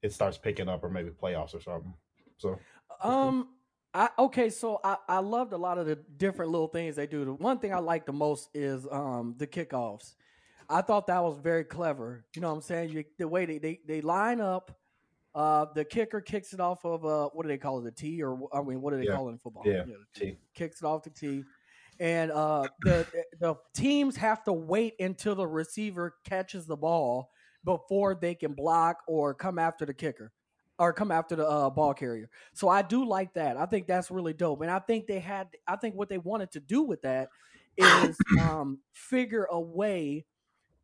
it 0.00 0.14
starts 0.14 0.38
picking 0.38 0.66
up, 0.66 0.82
or 0.82 0.88
maybe 0.88 1.10
playoffs 1.10 1.54
or 1.54 1.60
something. 1.60 1.92
So 2.38 2.58
Um, 3.02 3.48
I 3.92 4.08
okay, 4.18 4.48
so 4.48 4.80
I 4.82 4.96
I 5.06 5.18
loved 5.18 5.52
a 5.52 5.58
lot 5.58 5.76
of 5.76 5.84
the 5.84 5.96
different 5.96 6.52
little 6.52 6.68
things 6.68 6.96
they 6.96 7.06
do. 7.06 7.26
The 7.26 7.34
one 7.34 7.58
thing 7.58 7.74
I 7.74 7.80
like 7.80 8.06
the 8.06 8.14
most 8.14 8.48
is 8.54 8.86
um 8.90 9.34
the 9.36 9.46
kickoffs. 9.46 10.14
I 10.70 10.80
thought 10.80 11.06
that 11.08 11.22
was 11.22 11.36
very 11.38 11.64
clever. 11.64 12.24
You 12.34 12.40
know 12.40 12.48
what 12.48 12.56
I'm 12.56 12.62
saying? 12.62 12.90
You, 12.90 13.04
the 13.18 13.28
way 13.28 13.44
they, 13.44 13.58
they 13.58 13.80
they 13.86 14.00
line 14.00 14.40
up. 14.40 14.74
Uh, 15.36 15.66
the 15.74 15.84
kicker 15.84 16.22
kicks 16.22 16.54
it 16.54 16.60
off 16.60 16.84
of 16.86 17.04
uh, 17.04 17.28
what 17.34 17.42
do 17.42 17.48
they 17.48 17.58
call 17.58 17.78
it? 17.78 17.84
The 17.84 17.92
tee, 17.92 18.22
or 18.22 18.48
I 18.54 18.62
mean, 18.62 18.80
what 18.80 18.92
do 18.92 18.96
they 18.96 19.04
Yeah. 19.04 19.16
call 19.16 19.28
it 19.28 19.32
in 19.32 19.38
football? 19.38 19.64
Yeah, 19.66 19.82
the 19.84 20.06
tee. 20.14 20.38
Kicks 20.54 20.80
it 20.80 20.86
off 20.86 21.02
the 21.02 21.10
tee, 21.10 21.44
and 22.00 22.30
uh, 22.30 22.68
the 22.82 23.06
the 23.38 23.56
teams 23.74 24.16
have 24.16 24.42
to 24.44 24.52
wait 24.54 24.94
until 24.98 25.34
the 25.34 25.46
receiver 25.46 26.16
catches 26.24 26.64
the 26.64 26.76
ball 26.76 27.30
before 27.64 28.14
they 28.14 28.34
can 28.34 28.54
block 28.54 29.02
or 29.06 29.34
come 29.34 29.58
after 29.58 29.84
the 29.84 29.92
kicker 29.92 30.32
or 30.78 30.92
come 30.94 31.10
after 31.10 31.36
the 31.36 31.46
uh, 31.46 31.68
ball 31.68 31.92
carrier. 31.92 32.30
So 32.54 32.68
I 32.70 32.80
do 32.80 33.04
like 33.04 33.34
that. 33.34 33.58
I 33.58 33.66
think 33.66 33.86
that's 33.86 34.10
really 34.10 34.32
dope. 34.32 34.62
And 34.62 34.70
I 34.70 34.78
think 34.78 35.06
they 35.06 35.20
had 35.20 35.48
I 35.66 35.76
think 35.76 35.94
what 35.96 36.08
they 36.08 36.18
wanted 36.18 36.50
to 36.52 36.60
do 36.60 36.82
with 36.82 37.02
that 37.02 37.28
is 37.76 38.24
um, 38.38 38.80
figure 38.94 39.46
a 39.50 39.60
way 39.60 40.24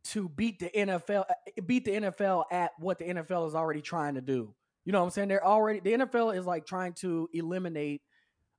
to 0.05 0.29
beat 0.29 0.59
the 0.59 0.69
NFL 0.69 1.25
uh, 1.29 1.61
beat 1.65 1.85
the 1.85 1.91
NFL 1.91 2.45
at 2.51 2.71
what 2.79 2.99
the 2.99 3.05
NFL 3.05 3.47
is 3.47 3.55
already 3.55 3.81
trying 3.81 4.15
to 4.15 4.21
do. 4.21 4.53
You 4.85 4.91
know 4.91 4.99
what 4.99 5.05
I'm 5.05 5.11
saying? 5.11 5.29
They're 5.29 5.45
already 5.45 5.79
the 5.79 5.93
NFL 5.93 6.37
is 6.37 6.45
like 6.45 6.65
trying 6.65 6.93
to 6.95 7.29
eliminate 7.33 8.01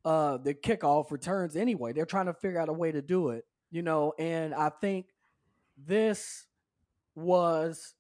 uh 0.05 0.39
the 0.39 0.55
kickoff 0.55 1.11
returns 1.11 1.57
anyway. 1.57 1.93
They're 1.93 2.07
trying 2.07 2.27
to 2.27 2.35
figure 2.35 2.59
out 2.59 2.69
a 2.69 2.73
way 2.73 2.93
to 2.93 3.03
do 3.03 3.31
it, 3.31 3.45
you 3.71 3.83
know, 3.83 4.15
and 4.19 4.55
I 4.55 4.71
think 4.71 5.07
this 5.77 6.47
was 7.15 7.95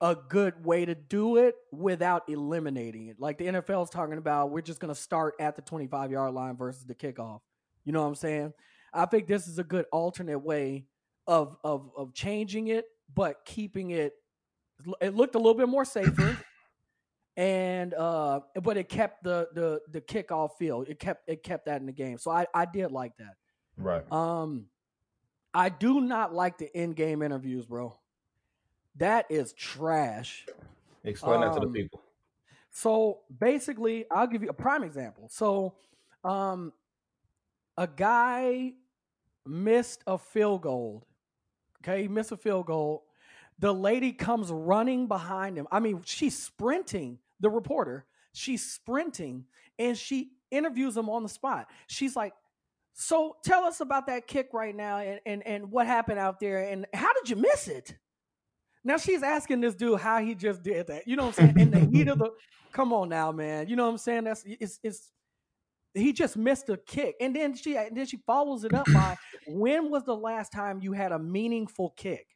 a 0.00 0.14
good 0.14 0.64
way 0.64 0.84
to 0.84 0.94
do 0.94 1.36
it 1.36 1.54
without 1.72 2.28
eliminating 2.28 3.08
it. 3.08 3.16
Like 3.18 3.38
the 3.38 3.46
NFL 3.46 3.84
is 3.84 3.90
talking 3.90 4.18
about, 4.18 4.50
we're 4.50 4.60
just 4.60 4.80
going 4.80 4.94
to 4.94 5.00
start 5.00 5.34
at 5.40 5.56
the 5.56 5.62
25 5.62 6.10
yard 6.10 6.34
line 6.34 6.56
versus 6.56 6.84
the 6.84 6.94
kickoff. 6.94 7.40
You 7.84 7.92
know 7.92 8.02
what 8.02 8.08
I'm 8.08 8.14
saying? 8.14 8.52
I 8.92 9.06
think 9.06 9.26
this 9.26 9.46
is 9.46 9.58
a 9.58 9.64
good 9.64 9.86
alternate 9.92 10.38
way 10.38 10.86
of 11.26 11.56
of 11.64 11.90
of 11.96 12.12
changing 12.14 12.68
it, 12.68 12.86
but 13.14 13.44
keeping 13.44 13.90
it. 13.90 14.14
It 15.00 15.14
looked 15.14 15.34
a 15.34 15.38
little 15.38 15.54
bit 15.54 15.68
more 15.68 15.84
safer, 15.84 16.36
and 17.36 17.94
uh, 17.94 18.40
but 18.62 18.76
it 18.76 18.88
kept 18.88 19.24
the 19.24 19.48
the 19.54 19.80
the 19.90 20.00
kickoff 20.00 20.52
feel. 20.58 20.82
It 20.82 20.98
kept 20.98 21.28
it 21.28 21.42
kept 21.42 21.66
that 21.66 21.80
in 21.80 21.86
the 21.86 21.92
game. 21.92 22.18
So 22.18 22.30
I 22.30 22.46
I 22.54 22.64
did 22.66 22.92
like 22.92 23.16
that. 23.18 23.34
right, 23.76 24.10
Um, 24.12 24.66
I 25.54 25.68
do 25.70 26.00
not 26.00 26.34
like 26.34 26.58
the 26.58 26.70
in 26.78 26.92
game 26.92 27.22
interviews, 27.22 27.66
bro. 27.66 27.98
That 28.96 29.26
is 29.30 29.52
trash. 29.52 30.46
explain 31.04 31.40
that 31.40 31.52
to 31.54 31.60
the 31.60 31.66
um, 31.66 31.72
people. 31.72 32.02
So 32.70 33.20
basically, 33.38 34.04
I'll 34.10 34.26
give 34.26 34.42
you 34.42 34.50
a 34.50 34.54
prime 34.54 34.82
example. 34.84 35.28
So, 35.30 35.74
um, 36.24 36.72
a 37.78 37.86
guy 37.86 38.72
missed 39.46 40.02
a 40.06 40.18
field 40.18 40.62
goal. 40.62 41.06
Okay, 41.86 42.02
he 42.02 42.08
missed 42.08 42.32
a 42.32 42.36
field 42.36 42.66
goal. 42.66 43.04
The 43.58 43.72
lady 43.72 44.12
comes 44.12 44.50
running 44.50 45.06
behind 45.06 45.56
him. 45.56 45.66
I 45.70 45.80
mean, 45.80 46.02
she's 46.04 46.36
sprinting. 46.36 47.18
The 47.40 47.50
reporter, 47.50 48.06
she's 48.32 48.64
sprinting, 48.64 49.44
and 49.78 49.96
she 49.96 50.30
interviews 50.50 50.96
him 50.96 51.10
on 51.10 51.22
the 51.22 51.28
spot. 51.28 51.68
She's 51.86 52.16
like, 52.16 52.32
"So 52.94 53.36
tell 53.44 53.64
us 53.64 53.80
about 53.80 54.06
that 54.06 54.26
kick 54.26 54.48
right 54.52 54.74
now, 54.74 54.98
and 54.98 55.20
and 55.26 55.46
and 55.46 55.70
what 55.70 55.86
happened 55.86 56.18
out 56.18 56.40
there, 56.40 56.60
and 56.60 56.86
how 56.94 57.12
did 57.12 57.28
you 57.28 57.36
miss 57.36 57.68
it?" 57.68 57.96
Now 58.84 58.96
she's 58.96 59.22
asking 59.22 59.60
this 59.60 59.74
dude 59.74 60.00
how 60.00 60.20
he 60.20 60.34
just 60.34 60.62
did 60.62 60.86
that. 60.86 61.06
You 61.06 61.16
know 61.16 61.26
what 61.26 61.40
I'm 61.40 61.54
saying? 61.56 61.60
In 61.60 61.70
the 61.72 61.98
heat 61.98 62.08
of 62.08 62.18
the, 62.18 62.30
come 62.72 62.92
on 62.92 63.08
now, 63.08 63.32
man. 63.32 63.68
You 63.68 63.76
know 63.76 63.84
what 63.84 63.90
I'm 63.90 63.98
saying? 63.98 64.24
That's 64.24 64.44
it's 64.46 64.80
it's 64.82 65.12
he 65.96 66.12
just 66.12 66.36
missed 66.36 66.68
a 66.68 66.76
kick, 66.76 67.16
and 67.20 67.34
then 67.34 67.54
she 67.54 67.76
and 67.76 67.96
then 67.96 68.06
she 68.06 68.18
follows 68.18 68.64
it 68.64 68.74
up 68.74 68.86
by, 68.92 69.16
"When 69.48 69.90
was 69.90 70.04
the 70.04 70.16
last 70.16 70.52
time 70.52 70.80
you 70.80 70.92
had 70.92 71.12
a 71.12 71.18
meaningful 71.18 71.94
kick?" 71.96 72.26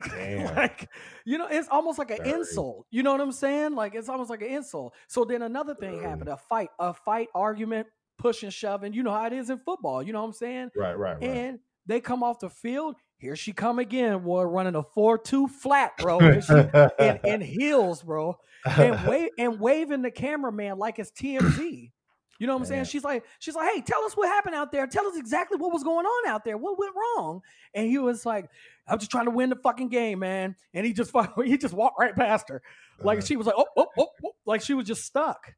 like 0.56 0.88
you 1.24 1.38
know 1.38 1.46
it's 1.50 1.68
almost 1.68 1.98
like 1.98 2.10
an 2.10 2.18
Very. 2.18 2.32
insult 2.32 2.86
you 2.90 3.02
know 3.02 3.12
what 3.12 3.20
i'm 3.20 3.32
saying 3.32 3.74
like 3.74 3.94
it's 3.94 4.08
almost 4.08 4.28
like 4.28 4.42
an 4.42 4.48
insult 4.48 4.94
so 5.06 5.24
then 5.24 5.42
another 5.42 5.74
thing 5.74 6.02
happened 6.02 6.28
a 6.28 6.36
fight 6.36 6.68
a 6.78 6.92
fight 6.92 7.28
argument 7.34 7.86
push 8.18 8.36
pushing 8.36 8.50
shoving 8.50 8.92
you 8.92 9.02
know 9.02 9.12
how 9.12 9.26
it 9.26 9.32
is 9.32 9.50
in 9.50 9.58
football 9.58 10.02
you 10.02 10.12
know 10.12 10.20
what 10.20 10.26
i'm 10.26 10.32
saying 10.32 10.70
right 10.76 10.98
right, 10.98 11.14
right. 11.14 11.22
and 11.22 11.58
they 11.86 12.00
come 12.00 12.22
off 12.22 12.40
the 12.40 12.50
field 12.50 12.96
here 13.18 13.36
she 13.36 13.52
come 13.52 13.78
again 13.78 14.18
boy 14.18 14.42
running 14.42 14.74
a 14.74 14.82
4-2 14.82 15.48
flat 15.48 15.92
bro 15.98 16.18
and, 16.20 16.44
she, 16.44 16.52
in, 16.98 17.20
in 17.24 17.40
heels 17.40 18.02
bro 18.02 18.36
and, 18.66 19.06
wa- 19.06 19.28
and 19.38 19.60
waving 19.60 20.02
the 20.02 20.10
cameraman 20.10 20.78
like 20.78 20.98
it's 20.98 21.12
tmz 21.12 21.90
you 22.38 22.46
know 22.46 22.54
what 22.54 22.60
I'm 22.60 22.66
saying? 22.66 22.84
She's 22.84 23.04
like, 23.04 23.24
she's 23.38 23.54
like, 23.54 23.72
hey, 23.72 23.80
tell 23.80 24.02
us 24.04 24.14
what 24.14 24.28
happened 24.28 24.54
out 24.54 24.72
there. 24.72 24.86
Tell 24.86 25.06
us 25.06 25.16
exactly 25.16 25.56
what 25.56 25.72
was 25.72 25.84
going 25.84 26.06
on 26.06 26.28
out 26.28 26.44
there. 26.44 26.56
What 26.56 26.78
went 26.78 26.92
wrong? 26.94 27.42
And 27.74 27.88
he 27.88 27.98
was 27.98 28.26
like, 28.26 28.48
I'm 28.86 28.98
just 28.98 29.10
trying 29.10 29.26
to 29.26 29.30
win 29.30 29.50
the 29.50 29.56
fucking 29.56 29.88
game, 29.88 30.18
man. 30.18 30.56
And 30.72 30.84
he 30.84 30.92
just 30.92 31.12
he 31.44 31.56
just 31.56 31.74
walked 31.74 31.98
right 31.98 32.14
past 32.14 32.48
her, 32.48 32.62
like 33.02 33.18
uh-huh. 33.18 33.26
she 33.26 33.36
was 33.36 33.46
like, 33.46 33.56
oh, 33.56 33.66
oh, 33.76 33.86
oh, 33.98 34.08
oh, 34.24 34.32
like 34.46 34.62
she 34.62 34.74
was 34.74 34.86
just 34.86 35.04
stuck. 35.04 35.54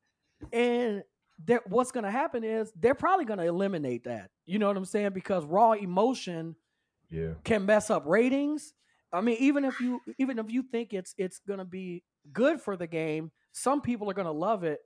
And 0.53 1.03
there, 1.45 1.63
what's 1.67 1.93
going 1.93 2.05
to 2.05 2.11
happen 2.11 2.45
is 2.45 2.73
they're 2.79 2.95
probably 2.95 3.25
going 3.25 3.39
to 3.39 3.47
eliminate 3.47 4.05
that. 4.05 4.31
You 4.47 4.59
know 4.59 4.69
what 4.69 4.77
I'm 4.77 4.85
saying? 4.85 5.11
Because 5.13 5.45
raw 5.45 5.73
emotion, 5.73 6.57
yeah, 7.11 7.33
can 7.45 7.67
mess 7.67 7.91
up 7.91 8.05
ratings. 8.07 8.75
I 9.13 9.21
mean, 9.21 9.37
even 9.41 9.65
if 9.65 9.81
you 9.81 10.01
even 10.19 10.39
if 10.39 10.51
you 10.51 10.63
think 10.63 10.93
it's 10.93 11.15
it's 11.17 11.41
going 11.47 11.59
to 11.59 11.65
be 11.65 12.03
good 12.33 12.61
for 12.61 12.77
the 12.77 12.87
game, 12.87 13.31
some 13.53 13.81
people 13.81 14.11
are 14.11 14.15
going 14.15 14.27
to 14.27 14.33
love 14.33 14.65
it 14.65 14.81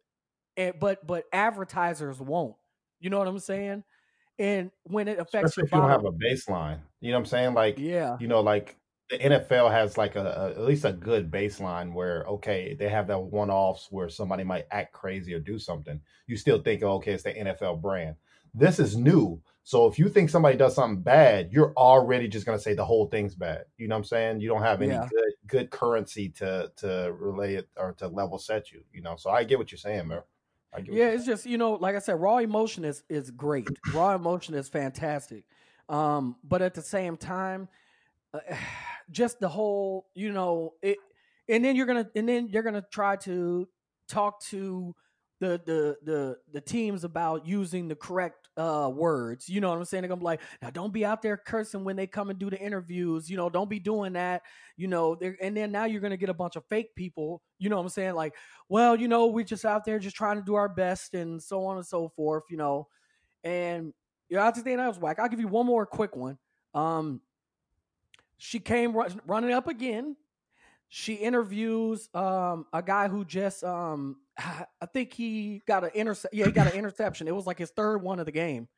and 0.61 0.79
but 0.79 1.07
but 1.07 1.25
advertisers 1.33 2.21
won't. 2.21 2.55
You 3.01 3.11
know 3.11 3.19
what 3.19 3.29
I'm 3.29 3.39
saying? 3.39 3.83
And 4.39 4.71
when 4.85 5.09
it 5.09 5.19
affects 5.19 5.51
Especially 5.51 5.65
if 5.65 5.73
you 5.73 5.81
don't 5.81 5.91
have 5.91 6.05
a 6.05 6.13
baseline, 6.13 6.81
you 7.01 7.11
know 7.11 7.19
what 7.19 7.21
I'm 7.21 7.27
saying? 7.27 7.55
Like, 7.55 7.79
yeah, 7.79 8.17
you 8.21 8.29
know, 8.29 8.41
like 8.41 8.77
the 9.09 9.19
NFL 9.19 9.71
has 9.71 9.97
like 9.97 10.17
a, 10.17 10.25
a, 10.25 10.51
at 10.51 10.65
least 10.65 10.85
a 10.85 10.93
good 10.93 11.31
baseline 11.31 11.93
where 11.95 12.25
okay, 12.25 12.77
they 12.79 12.89
have 12.89 13.07
that 13.09 13.19
one 13.19 13.51
offs 13.51 13.89
where 13.91 14.09
somebody 14.09 14.45
might 14.45 14.67
act 14.71 14.93
crazy 14.93 15.35
or 15.35 15.41
do 15.41 15.59
something. 15.59 16.01
You 16.27 16.37
still 16.37 16.61
think, 16.61 16.83
oh, 16.83 16.95
okay, 16.95 17.13
it's 17.13 17.23
the 17.23 17.33
NFL 17.33 17.81
brand. 17.81 18.17
This 18.53 18.79
is 18.79 18.97
new. 18.97 19.41
So 19.63 19.87
if 19.87 19.99
you 19.99 20.09
think 20.09 20.29
somebody 20.29 20.57
does 20.57 20.75
something 20.75 21.03
bad, 21.03 21.53
you're 21.53 21.73
already 21.77 22.29
just 22.29 22.45
gonna 22.45 22.59
say 22.59 22.75
the 22.75 22.85
whole 22.85 23.07
thing's 23.07 23.35
bad. 23.35 23.65
You 23.79 23.89
know 23.89 23.95
what 23.95 24.01
I'm 24.01 24.05
saying? 24.05 24.41
You 24.41 24.49
don't 24.49 24.63
have 24.63 24.83
any 24.83 24.93
yeah. 24.93 25.09
good 25.09 25.33
good 25.47 25.71
currency 25.71 26.29
to 26.39 26.71
to 26.77 27.15
relay 27.19 27.55
it 27.55 27.69
or 27.77 27.93
to 27.95 28.09
level 28.09 28.39
set 28.39 28.73
you. 28.73 28.83
You 28.93 29.01
know, 29.01 29.17
so 29.17 29.31
I 29.31 29.45
get 29.45 29.59
what 29.59 29.71
you're 29.71 29.79
saying, 29.79 30.09
man 30.09 30.23
yeah, 30.85 31.09
it's 31.09 31.27
just 31.27 31.47
you 31.47 31.59
know, 31.59 31.73
like 31.73 31.97
I 31.97 31.99
said, 31.99 32.21
raw 32.21 32.39
emotion 32.39 32.85
is 32.85 33.03
is 33.09 33.31
great. 33.31 33.69
raw 33.93 34.15
emotion 34.15 34.55
is 34.55 34.69
fantastic, 34.69 35.45
um, 35.89 36.37
but 36.45 36.63
at 36.63 36.75
the 36.75 36.83
same 36.83 37.17
time, 37.17 37.69
uh, 38.33 38.39
just 39.11 39.41
the 39.41 39.49
whole 39.49 40.07
you 40.15 40.33
know 40.33 40.75
it, 40.83 40.99
and 41.49 41.65
then 41.65 41.77
you're 41.77 41.87
gonna 41.87 42.09
and 42.15 42.29
then 42.29 42.49
you're 42.49 42.63
gonna 42.63 42.85
try 42.91 43.17
to 43.17 43.69
talk 44.09 44.41
to 44.43 44.95
the 45.41 45.61
the 45.65 45.97
the 46.05 46.37
the 46.53 46.61
teams 46.61 47.03
about 47.03 47.47
using 47.47 47.89
the 47.89 47.97
correct 47.97 48.49
uh 48.59 48.91
words. 48.95 49.49
You 49.49 49.61
know 49.61 49.71
what 49.71 49.79
I'm 49.79 49.85
saying? 49.87 50.03
They're 50.03 50.09
gonna 50.09 50.21
be 50.21 50.25
like, 50.27 50.43
now 50.61 50.71
don't 50.71 50.93
be 50.93 51.05
out 51.05 51.23
there 51.23 51.37
cursing 51.39 51.83
when 51.83 51.97
they 51.97 52.07
come 52.07 52.29
and 52.29 52.39
do 52.39 52.51
the 52.51 52.59
interviews. 52.61 53.31
You 53.31 53.39
know, 53.39 53.49
don't 53.49 53.71
be 53.71 53.81
doing 53.81 54.13
that. 54.13 54.43
You 54.77 54.89
know, 54.89 55.19
and 55.41 55.57
then 55.57 55.73
now 55.73 55.87
you're 55.87 56.03
gonna 56.03 56.19
get 56.19 56.29
a 56.29 56.35
bunch 56.35 56.57
of 56.57 56.65
fake 56.67 56.95
people. 56.95 57.43
You 57.59 57.71
know 57.71 57.77
what 57.77 57.83
I'm 57.83 57.89
saying? 57.89 58.15
Like, 58.15 58.35
well, 58.69 58.97
you 58.97 59.09
know, 59.09 59.27
we're 59.27 59.45
just 59.45 59.65
out 59.65 59.85
there 59.85 59.99
just 59.99 60.17
trying 60.17 60.37
to 60.37 60.45
do 60.45 60.55
our 60.55 60.69
best 60.69 61.15
and 61.15 61.43
so 61.43 61.65
on 61.65 61.79
and 61.79 61.87
so 61.87 62.11
forth. 62.11 62.45
You 62.51 62.59
know, 62.59 62.89
and 63.43 63.95
you 64.29 64.37
know, 64.37 64.43
I 64.43 64.51
just 64.51 64.65
think 64.65 64.77
that 64.77 64.87
was 64.89 64.99
whack. 64.99 65.19
I'll 65.19 65.29
give 65.29 65.41
you 65.41 65.49
one 65.49 65.67
more 65.67 65.87
quick 65.87 66.15
one. 66.15 66.39
Um, 66.75 67.23
she 68.37 68.59
came 68.59 68.93
run, 68.93 69.21
running 69.27 69.53
up 69.53 69.69
again. 69.69 70.17
She 70.91 71.15
interviews 71.15 72.09
um 72.13 72.67
a 72.73 72.83
guy 72.83 73.09
who 73.09 73.25
just 73.25 73.65
um 73.65 74.17
I 74.39 74.87
think 74.93 75.15
he 75.15 75.63
got 75.67 75.85
an 75.85 75.91
intercept. 75.95 76.35
Yeah, 76.35 76.47
he 76.47 76.53
got 76.53 76.67
an 76.67 76.79
interception. 76.79 77.29
It 77.29 77.35
was 77.35 77.47
like 77.47 77.59
his 77.59 77.71
third 77.71 77.99
one 77.99 78.19
of 78.19 78.27
the 78.27 78.33
game. 78.33 78.69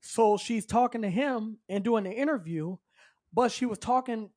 So 0.00 0.36
she's 0.36 0.64
talking 0.64 1.02
to 1.02 1.10
him 1.10 1.58
and 1.68 1.82
doing 1.82 2.04
the 2.04 2.12
interview, 2.12 2.76
but 3.32 3.50
she 3.50 3.66
was 3.66 3.78
talking 3.78 4.30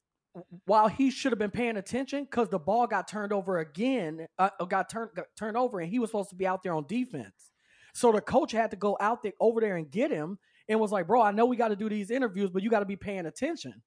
while 0.66 0.88
he 0.88 1.12
should 1.12 1.32
have 1.32 1.40
been 1.40 1.52
paying 1.52 1.78
attention 1.78 2.24
because 2.24 2.50
the 2.50 2.60
ball 2.60 2.88
got 2.88 3.08
turned 3.08 3.34
over 3.34 3.60
again. 3.60 4.28
Uh, 4.40 4.50
got 4.68 4.90
turned 4.90 5.12
got 5.16 5.28
turned 5.38 5.58
over, 5.58 5.80
and 5.80 5.90
he 5.90 6.00
was 6.00 6.10
supposed 6.10 6.30
to 6.30 6.36
be 6.36 6.48
out 6.48 6.64
there 6.64 6.74
on 6.74 6.86
defense. 6.88 7.52
So 7.94 8.12
the 8.12 8.22
coach 8.22 8.52
had 8.52 8.72
to 8.72 8.78
go 8.78 8.98
out 9.00 9.22
there 9.22 9.34
over 9.40 9.60
there 9.62 9.76
and 9.76 9.92
get 9.92 10.10
him, 10.12 10.40
and 10.68 10.80
was 10.80 10.92
like, 10.92 11.08
"Bro, 11.08 11.22
I 11.22 11.32
know 11.32 11.46
we 11.46 11.58
got 11.58 11.68
to 11.68 11.76
do 11.76 11.90
these 11.90 12.10
interviews, 12.10 12.50
but 12.50 12.64
you 12.64 12.70
got 12.70 12.80
to 12.80 12.86
be 12.86 12.96
paying 12.96 13.26
attention." 13.26 13.82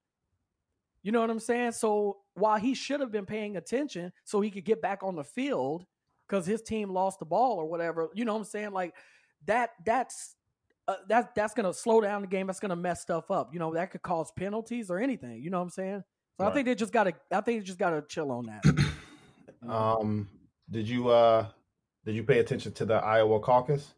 You 1.05 1.11
know 1.11 1.21
what 1.21 1.29
I'm 1.29 1.39
saying? 1.39 1.73
So 1.73 2.17
while 2.33 2.57
he 2.57 2.73
should 2.73 2.99
have 2.99 3.11
been 3.11 3.27
paying 3.27 3.57
attention 3.57 4.11
so 4.23 4.41
he 4.41 4.49
could 4.49 4.65
get 4.65 4.81
back 4.81 5.03
on 5.03 5.15
the 5.15 5.23
field, 5.23 5.85
because 6.27 6.47
his 6.47 6.63
team 6.63 6.89
lost 6.89 7.19
the 7.19 7.25
ball 7.25 7.57
or 7.57 7.65
whatever. 7.65 8.09
You 8.15 8.25
know 8.25 8.33
what 8.33 8.39
I'm 8.39 8.45
saying? 8.45 8.71
Like 8.71 8.95
that. 9.45 9.71
That's 9.85 10.35
uh, 10.87 10.95
that 11.09 11.33
that's 11.35 11.53
gonna 11.53 11.73
slow 11.73 12.01
down 12.01 12.21
the 12.21 12.27
game. 12.27 12.47
That's 12.47 12.59
gonna 12.59 12.75
mess 12.75 13.01
stuff 13.01 13.31
up. 13.31 13.53
You 13.53 13.59
know 13.59 13.73
that 13.73 13.91
could 13.91 14.01
cause 14.01 14.31
penalties 14.31 14.89
or 14.89 14.99
anything. 14.99 15.41
You 15.41 15.49
know 15.49 15.57
what 15.57 15.65
I'm 15.65 15.69
saying? 15.69 16.03
So 16.37 16.43
right. 16.43 16.51
I 16.51 16.53
think 16.53 16.65
they 16.65 16.75
just 16.75 16.91
gotta. 16.91 17.13
I 17.31 17.41
think 17.41 17.61
they 17.61 17.65
just 17.65 17.79
gotta 17.79 18.03
chill 18.07 18.31
on 18.31 18.47
that. 18.47 18.87
um, 19.69 20.27
did 20.69 20.87
you 20.87 21.09
uh 21.09 21.47
did 22.05 22.15
you 22.15 22.23
pay 22.23 22.39
attention 22.39 22.71
to 22.73 22.85
the 22.85 22.95
Iowa 22.95 23.39
caucus? 23.39 23.93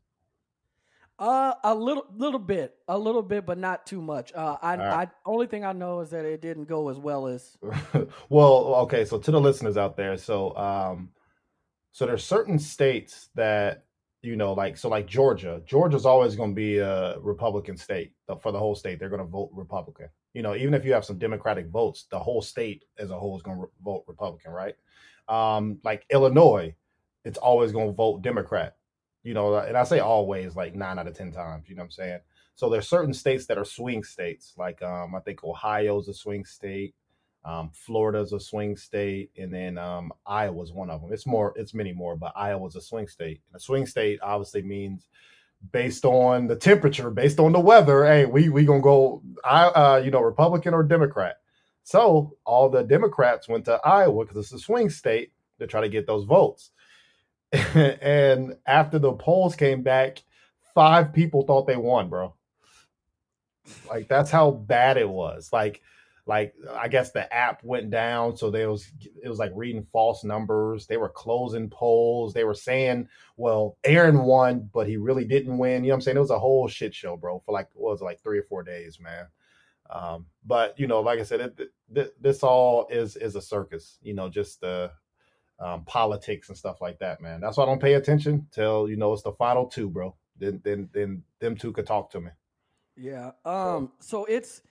Uh, 1.19 1.53
a 1.63 1.73
little, 1.73 2.05
little 2.15 2.39
bit, 2.39 2.75
a 2.87 2.97
little 2.97 3.23
bit, 3.23 3.45
but 3.45 3.57
not 3.57 3.87
too 3.87 4.01
much. 4.01 4.31
Uh, 4.33 4.57
I, 4.61 4.75
right. 4.75 5.07
I, 5.07 5.11
only 5.25 5.47
thing 5.47 5.65
I 5.65 5.73
know 5.73 6.01
is 6.01 6.11
that 6.11 6.25
it 6.25 6.41
didn't 6.41 6.65
go 6.65 6.89
as 6.89 6.97
well 6.97 7.25
as. 7.25 7.57
well, 8.29 8.75
okay, 8.83 9.03
so 9.03 9.17
to 9.17 9.31
the 9.31 9.41
listeners 9.41 9.77
out 9.77 9.97
there, 9.97 10.15
so 10.17 10.55
um, 10.55 11.09
so 11.91 12.05
there's 12.05 12.23
certain 12.23 12.59
states 12.59 13.29
that 13.33 13.87
you 14.21 14.35
know, 14.35 14.53
like 14.53 14.77
so, 14.77 14.89
like 14.89 15.07
Georgia. 15.07 15.61
Georgia's 15.65 16.05
always 16.05 16.35
going 16.35 16.51
to 16.51 16.55
be 16.55 16.77
a 16.79 17.19
Republican 17.19 17.77
state 17.77 18.13
for 18.41 18.51
the 18.51 18.59
whole 18.59 18.75
state. 18.75 18.99
They're 18.99 19.09
going 19.09 19.21
to 19.21 19.27
vote 19.27 19.49
Republican. 19.53 20.09
You 20.33 20.41
know, 20.41 20.55
even 20.55 20.73
if 20.73 20.85
you 20.85 20.93
have 20.93 21.05
some 21.05 21.17
Democratic 21.17 21.67
votes, 21.67 22.05
the 22.11 22.19
whole 22.19 22.41
state 22.41 22.83
as 22.97 23.11
a 23.11 23.17
whole 23.17 23.35
is 23.35 23.41
going 23.41 23.59
to 23.59 23.67
vote 23.83 24.03
Republican, 24.07 24.51
right? 24.51 24.75
Um, 25.27 25.79
like 25.83 26.05
Illinois, 26.09 26.75
it's 27.25 27.37
always 27.37 27.71
going 27.71 27.87
to 27.87 27.93
vote 27.93 28.21
Democrat. 28.21 28.76
You 29.27 29.33
know, 29.33 29.57
and 29.57 29.75
I 29.75 29.83
say 29.83 29.99
always, 29.99 30.55
like 30.55 30.73
nine 30.73 30.97
out 30.97 31.07
of 31.07 31.17
ten 31.17 31.33
times. 31.33 31.67
You 31.67 31.75
know 31.75 31.81
what 31.81 31.87
I'm 31.87 31.91
saying? 31.91 32.19
So 32.55 32.69
there's 32.69 32.87
certain 32.87 33.13
states 33.13 33.45
that 33.47 33.57
are 33.57 33.65
swing 33.65 34.01
states. 34.03 34.53
Like 34.57 34.81
um, 34.81 35.13
I 35.15 35.19
think 35.19 35.43
Ohio's 35.43 36.07
a 36.07 36.13
swing 36.13 36.45
state. 36.45 36.95
Um, 37.43 37.69
Florida's 37.73 38.31
a 38.31 38.39
swing 38.39 38.77
state, 38.77 39.31
and 39.37 39.53
then 39.53 39.77
um, 39.77 40.13
Iowa's 40.25 40.71
one 40.71 40.89
of 40.89 41.01
them. 41.01 41.11
It's 41.11 41.27
more, 41.27 41.53
it's 41.57 41.73
many 41.73 41.91
more, 41.91 42.15
but 42.15 42.31
Iowa's 42.37 42.77
a 42.77 42.81
swing 42.81 43.09
state. 43.09 43.41
And 43.47 43.57
a 43.57 43.59
swing 43.59 43.85
state 43.85 44.19
obviously 44.23 44.61
means 44.61 45.07
based 45.73 46.05
on 46.05 46.47
the 46.47 46.55
temperature, 46.55 47.09
based 47.11 47.39
on 47.39 47.51
the 47.51 47.59
weather. 47.59 48.05
Hey, 48.05 48.25
we 48.25 48.47
we 48.47 48.63
gonna 48.63 48.81
go, 48.81 49.21
I 49.43 49.65
uh, 49.65 50.01
you 50.03 50.11
know, 50.11 50.21
Republican 50.21 50.73
or 50.73 50.83
Democrat. 50.83 51.35
So 51.83 52.37
all 52.45 52.69
the 52.69 52.83
Democrats 52.83 53.49
went 53.49 53.65
to 53.65 53.79
Iowa 53.83 54.23
because 54.23 54.37
it's 54.37 54.53
a 54.53 54.59
swing 54.59 54.89
state 54.89 55.33
to 55.59 55.67
try 55.67 55.81
to 55.81 55.89
get 55.89 56.07
those 56.07 56.23
votes. 56.23 56.71
and 57.51 58.57
after 58.65 58.99
the 58.99 59.13
polls 59.13 59.55
came 59.55 59.81
back, 59.81 60.23
five 60.73 61.13
people 61.13 61.43
thought 61.43 61.67
they 61.67 61.77
won, 61.77 62.09
bro. 62.09 62.33
Like 63.89 64.07
that's 64.07 64.31
how 64.31 64.51
bad 64.51 64.97
it 64.97 65.09
was. 65.09 65.49
Like 65.51 65.81
like 66.27 66.53
I 66.77 66.89
guess 66.89 67.11
the 67.11 67.33
app 67.33 67.63
went 67.63 67.89
down, 67.89 68.35
so 68.35 68.51
there 68.51 68.69
was 68.69 68.91
it 69.23 69.29
was 69.29 69.39
like 69.39 69.51
reading 69.55 69.87
false 69.93 70.23
numbers. 70.25 70.85
They 70.85 70.97
were 70.97 71.09
closing 71.09 71.69
polls. 71.69 72.33
They 72.33 72.43
were 72.43 72.53
saying, 72.53 73.07
"Well, 73.37 73.77
Aaron 73.85 74.23
won, 74.23 74.69
but 74.73 74.87
he 74.87 74.97
really 74.97 75.23
didn't 75.23 75.57
win." 75.57 75.83
You 75.83 75.89
know 75.89 75.93
what 75.93 75.95
I'm 75.95 76.01
saying? 76.01 76.17
It 76.17 76.21
was 76.21 76.31
a 76.31 76.39
whole 76.39 76.67
shit 76.67 76.93
show, 76.93 77.15
bro, 77.15 77.41
for 77.45 77.53
like 77.53 77.69
what 77.73 77.91
was 77.91 78.01
it, 78.01 78.05
like 78.05 78.21
three 78.21 78.39
or 78.39 78.43
four 78.43 78.61
days, 78.61 78.99
man. 78.99 79.27
Um, 79.89 80.25
but 80.45 80.77
you 80.77 80.87
know, 80.87 80.99
like 80.99 81.19
I 81.19 81.23
said, 81.23 81.39
it, 81.39 81.71
it, 81.95 82.21
this 82.21 82.43
all 82.43 82.87
is 82.89 83.15
is 83.15 83.35
a 83.37 83.41
circus. 83.41 83.97
You 84.01 84.13
know, 84.13 84.27
just 84.27 84.59
the 84.59 84.91
um, 85.59 85.83
politics 85.85 86.49
and 86.49 86.57
stuff 86.57 86.81
like 86.81 86.99
that, 86.99 87.21
man. 87.21 87.41
That's 87.41 87.57
why 87.57 87.63
I 87.63 87.67
don't 87.67 87.81
pay 87.81 87.93
attention 87.93 88.47
till 88.51 88.89
you 88.89 88.95
know 88.95 89.13
it's 89.13 89.23
the 89.23 89.31
final 89.33 89.65
two, 89.65 89.89
bro. 89.89 90.15
Then 90.37 90.61
then 90.63 90.89
then 90.93 91.23
them 91.39 91.55
two 91.55 91.71
could 91.71 91.87
talk 91.87 92.11
to 92.11 92.21
me. 92.21 92.31
Yeah. 92.95 93.31
Um. 93.45 93.91
So, 93.99 94.23
so 94.23 94.25
it's 94.25 94.61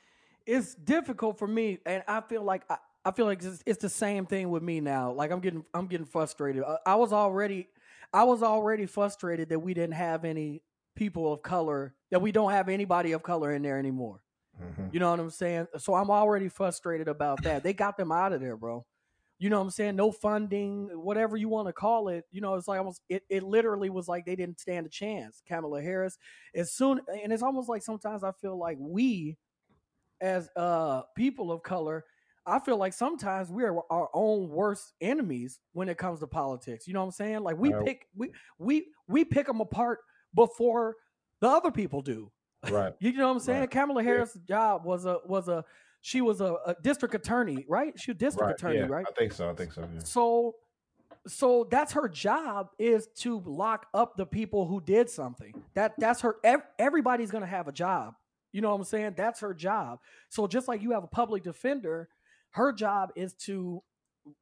it's 0.47 0.75
difficult 0.75 1.39
for 1.39 1.49
me, 1.49 1.79
and 1.87 2.03
I 2.07 2.21
feel 2.21 2.43
like 2.43 2.63
I, 2.71 2.77
I 3.05 3.11
feel 3.11 3.27
like 3.27 3.43
it's, 3.43 3.63
it's, 3.67 3.83
the 3.83 3.89
same 3.89 4.27
thing 4.27 4.51
with 4.51 4.63
me 4.63 4.81
now. 4.81 5.13
Like 5.13 5.31
I'm 5.31 5.41
getting 5.41 5.65
I'm 5.75 5.87
getting 5.87 6.07
frustrated. 6.07 6.63
I, 6.65 6.79
I 6.87 6.95
was 6.95 7.13
already 7.13 7.69
I 8.13 8.25
was 8.25 8.43
already 8.43 8.87
frustrated 8.87 9.49
that 9.51 9.59
we 9.59 9.75
didn't 9.75 9.95
have 9.95 10.25
any 10.25 10.63
people 10.95 11.33
of 11.33 11.43
color, 11.43 11.95
that 12.11 12.23
we 12.23 12.33
don't 12.33 12.53
have 12.53 12.69
anybody 12.69 13.13
of 13.13 13.23
color 13.23 13.53
in 13.53 13.63
there 13.63 13.79
anymore. 13.79 14.21
Mhm. 14.61 14.93
You 14.93 15.01
know 15.01 15.11
what 15.11 15.21
I'm 15.21 15.31
saying? 15.31 15.67
So 15.79 15.95
I'm 15.95 16.11
already 16.11 16.49
frustrated 16.49 17.09
about 17.09 17.43
that. 17.43 17.63
They 17.63 17.73
got 17.73 17.97
them 17.97 18.11
out 18.11 18.33
of 18.33 18.41
there, 18.41 18.57
bro. 18.57 18.87
You 19.39 19.51
know 19.51 19.59
what 19.59 19.65
I'm 19.65 19.71
saying? 19.71 19.97
No 19.97 20.13
funding, 20.13 20.89
whatever 20.95 21.37
you 21.37 21.49
want 21.49 21.69
to 21.69 21.73
call 21.73 22.09
it. 22.09 22.25
You 22.31 22.41
know, 22.41 22.55
it's 22.55 22.69
like 22.69 22.79
almost 22.79 23.03
it, 23.09 23.23
it 23.29 23.43
literally 23.43 23.91
was 23.91 24.09
like 24.09 24.25
they 24.25 24.37
didn't 24.37 24.61
stand 24.61 24.87
a 24.87 24.89
chance. 24.89 25.43
Kamala 25.47 25.83
Harris, 25.83 26.17
as 26.55 26.73
soon 26.73 27.01
and 27.23 27.33
it's 27.33 27.43
almost 27.43 27.69
like 27.69 27.83
sometimes 27.83 28.25
I 28.25 28.33
feel 28.33 28.59
like 28.59 28.79
we 28.81 29.37
as 30.21 30.49
uh 30.57 31.03
people 31.15 31.53
of 31.53 31.63
color, 31.63 32.05
I 32.47 32.61
feel 32.61 32.79
like 32.79 32.95
sometimes 32.95 33.51
we're 33.51 33.77
our 33.91 34.09
own 34.15 34.49
worst 34.49 34.95
enemies 35.03 35.61
when 35.73 35.89
it 35.91 35.99
comes 35.99 36.21
to 36.21 36.27
politics. 36.27 36.87
You 36.87 36.95
know 36.95 37.01
what 37.01 37.07
I'm 37.07 37.13
saying? 37.13 37.41
Like 37.41 37.59
we 37.59 37.73
Right. 37.75 37.85
pick 37.85 38.07
we 38.17 38.33
we 38.59 38.87
we 39.07 39.25
pick 39.25 39.47
them 39.47 39.61
apart 39.61 39.99
before 40.35 40.97
the 41.41 41.49
other 41.49 41.71
people 41.71 42.01
do. 42.01 42.31
Right. 42.71 42.95
You 43.01 43.13
know 43.13 43.29
what 43.29 43.35
I'm 43.35 43.41
saying? 43.41 43.61
Right. 43.61 43.71
Kamala 43.71 44.03
Harris' 44.03 44.39
job 44.49 44.87
was 44.87 45.05
a 45.05 45.19
was 45.27 45.49
a 45.49 45.63
she 46.07 46.21
was 46.21 46.41
a, 46.41 46.55
a 46.65 46.77
district 46.85 47.17
attorney, 47.17 47.65
right? 47.69 47.99
She 47.99 48.13
was 48.13 48.19
district 48.19 48.47
Right. 48.47 48.55
attorney, 48.55 48.79
yeah, 48.79 48.87
right? 48.87 49.05
I 49.09 49.13
think 49.19 49.33
so. 49.33 49.51
I 49.51 49.55
think 49.55 49.73
so. 49.73 49.81
Yeah. 49.81 49.99
So 50.05 50.55
so 51.27 51.67
that's 51.69 51.95
her 51.95 52.09
job 52.09 52.69
is 52.79 53.09
to 53.23 53.43
lock 53.45 53.87
up 53.93 54.17
the 54.17 54.25
people 54.25 54.69
who 54.69 54.81
did 54.81 55.11
something. 55.11 55.53
That 55.75 55.95
that's 55.99 56.21
her 56.21 56.37
ev- 56.45 56.63
everybody's 56.79 57.33
going 57.33 57.43
to 57.43 57.49
have 57.49 57.67
a 57.67 57.73
job. 57.73 58.15
You 58.53 58.61
know 58.61 58.71
what 58.71 58.77
I'm 58.77 58.85
saying? 58.85 59.15
That's 59.17 59.41
her 59.41 59.53
job. 59.53 59.99
So 60.29 60.47
just 60.47 60.69
like 60.69 60.81
you 60.81 60.93
have 60.93 61.03
a 61.03 61.09
public 61.09 61.43
defender, 61.43 62.09
her 62.51 62.73
job 62.73 63.11
is 63.17 63.33
to 63.47 63.83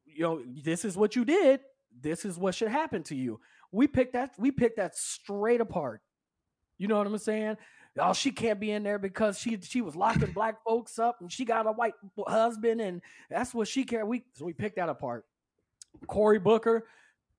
you 0.05 0.23
know, 0.23 0.43
this 0.47 0.85
is 0.85 0.99
what 0.99 1.17
you 1.17 1.25
did, 1.25 1.61
this 1.99 2.27
is 2.27 2.37
what 2.37 2.55
should 2.55 2.69
happen 2.69 3.03
to 3.05 3.15
you. 3.17 3.41
We 3.73 3.87
picked 3.87 4.13
that 4.13 4.33
we 4.39 4.51
picked 4.51 4.77
that 4.77 4.99
straight 4.99 5.63
apart. 5.63 6.03
You 6.77 6.89
know 6.89 6.99
what 6.99 7.07
I'm 7.07 7.17
saying? 7.17 7.57
Oh, 7.99 8.13
she 8.13 8.33
can't 8.33 8.59
be 8.59 8.73
in 8.73 8.83
there 8.83 8.99
because 8.99 9.39
she 9.39 9.59
she 9.61 9.81
was 9.81 9.95
locking 9.95 10.33
black 10.33 10.63
folks 10.65 10.99
up 10.99 11.19
and 11.21 11.31
she 11.31 11.45
got 11.45 11.67
a 11.67 11.73
white 11.73 11.95
husband 12.27 12.81
and 12.81 13.01
that's 13.31 13.55
what 13.55 13.69
she 13.69 13.85
cared. 13.85 14.09
We 14.09 14.25
so 14.35 14.45
we 14.45 14.53
picked 14.53 14.77
that 14.77 14.89
apart. 14.89 15.25
Cory 16.09 16.41
Booker 16.41 16.87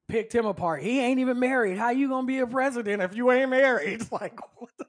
picked 0.08 0.34
him 0.34 0.46
apart. 0.46 0.82
He 0.82 1.00
ain't 1.02 1.20
even 1.20 1.40
married. 1.40 1.78
How 1.78 1.90
you 1.90 2.08
gonna 2.08 2.26
be 2.26 2.40
a 2.40 2.48
president 2.48 3.02
if 3.02 3.16
you 3.16 3.32
ain't 3.32 3.50
married? 3.50 4.04
Like 4.12 4.40
what, 4.58 4.70
the, 4.80 4.86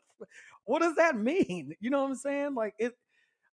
what 0.65 0.83
does 0.83 0.95
that 0.97 1.17
mean? 1.17 1.75
You 1.81 1.91
know 1.91 2.03
what 2.03 2.11
I'm 2.11 2.17
saying? 2.17 2.55
Like 2.55 2.75
it 2.79 2.97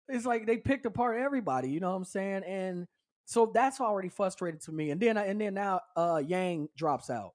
it's 0.07 0.25
like 0.25 0.45
they 0.45 0.57
picked 0.57 0.85
apart 0.85 1.19
everybody, 1.19 1.69
you 1.69 1.79
know 1.79 1.89
what 1.89 1.97
I'm 1.97 2.05
saying? 2.05 2.43
And 2.43 2.87
so 3.25 3.51
that's 3.53 3.81
already 3.81 4.09
frustrated 4.09 4.61
to 4.61 4.71
me. 4.71 4.91
And 4.91 5.01
then 5.01 5.17
and 5.17 5.41
then 5.41 5.55
now 5.55 5.81
uh 5.95 6.21
Yang 6.25 6.69
drops 6.77 7.09
out. 7.09 7.33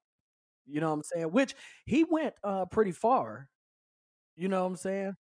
You 0.66 0.80
know 0.80 0.88
what 0.90 0.96
I'm 0.96 1.02
saying? 1.02 1.32
Which 1.32 1.56
he 1.84 2.04
went 2.04 2.34
uh 2.44 2.66
pretty 2.66 2.92
far. 2.92 3.48
You 4.38 4.48
know 4.48 4.62
what 4.62 4.68
I'm 4.70 4.76
saying? 4.76 5.16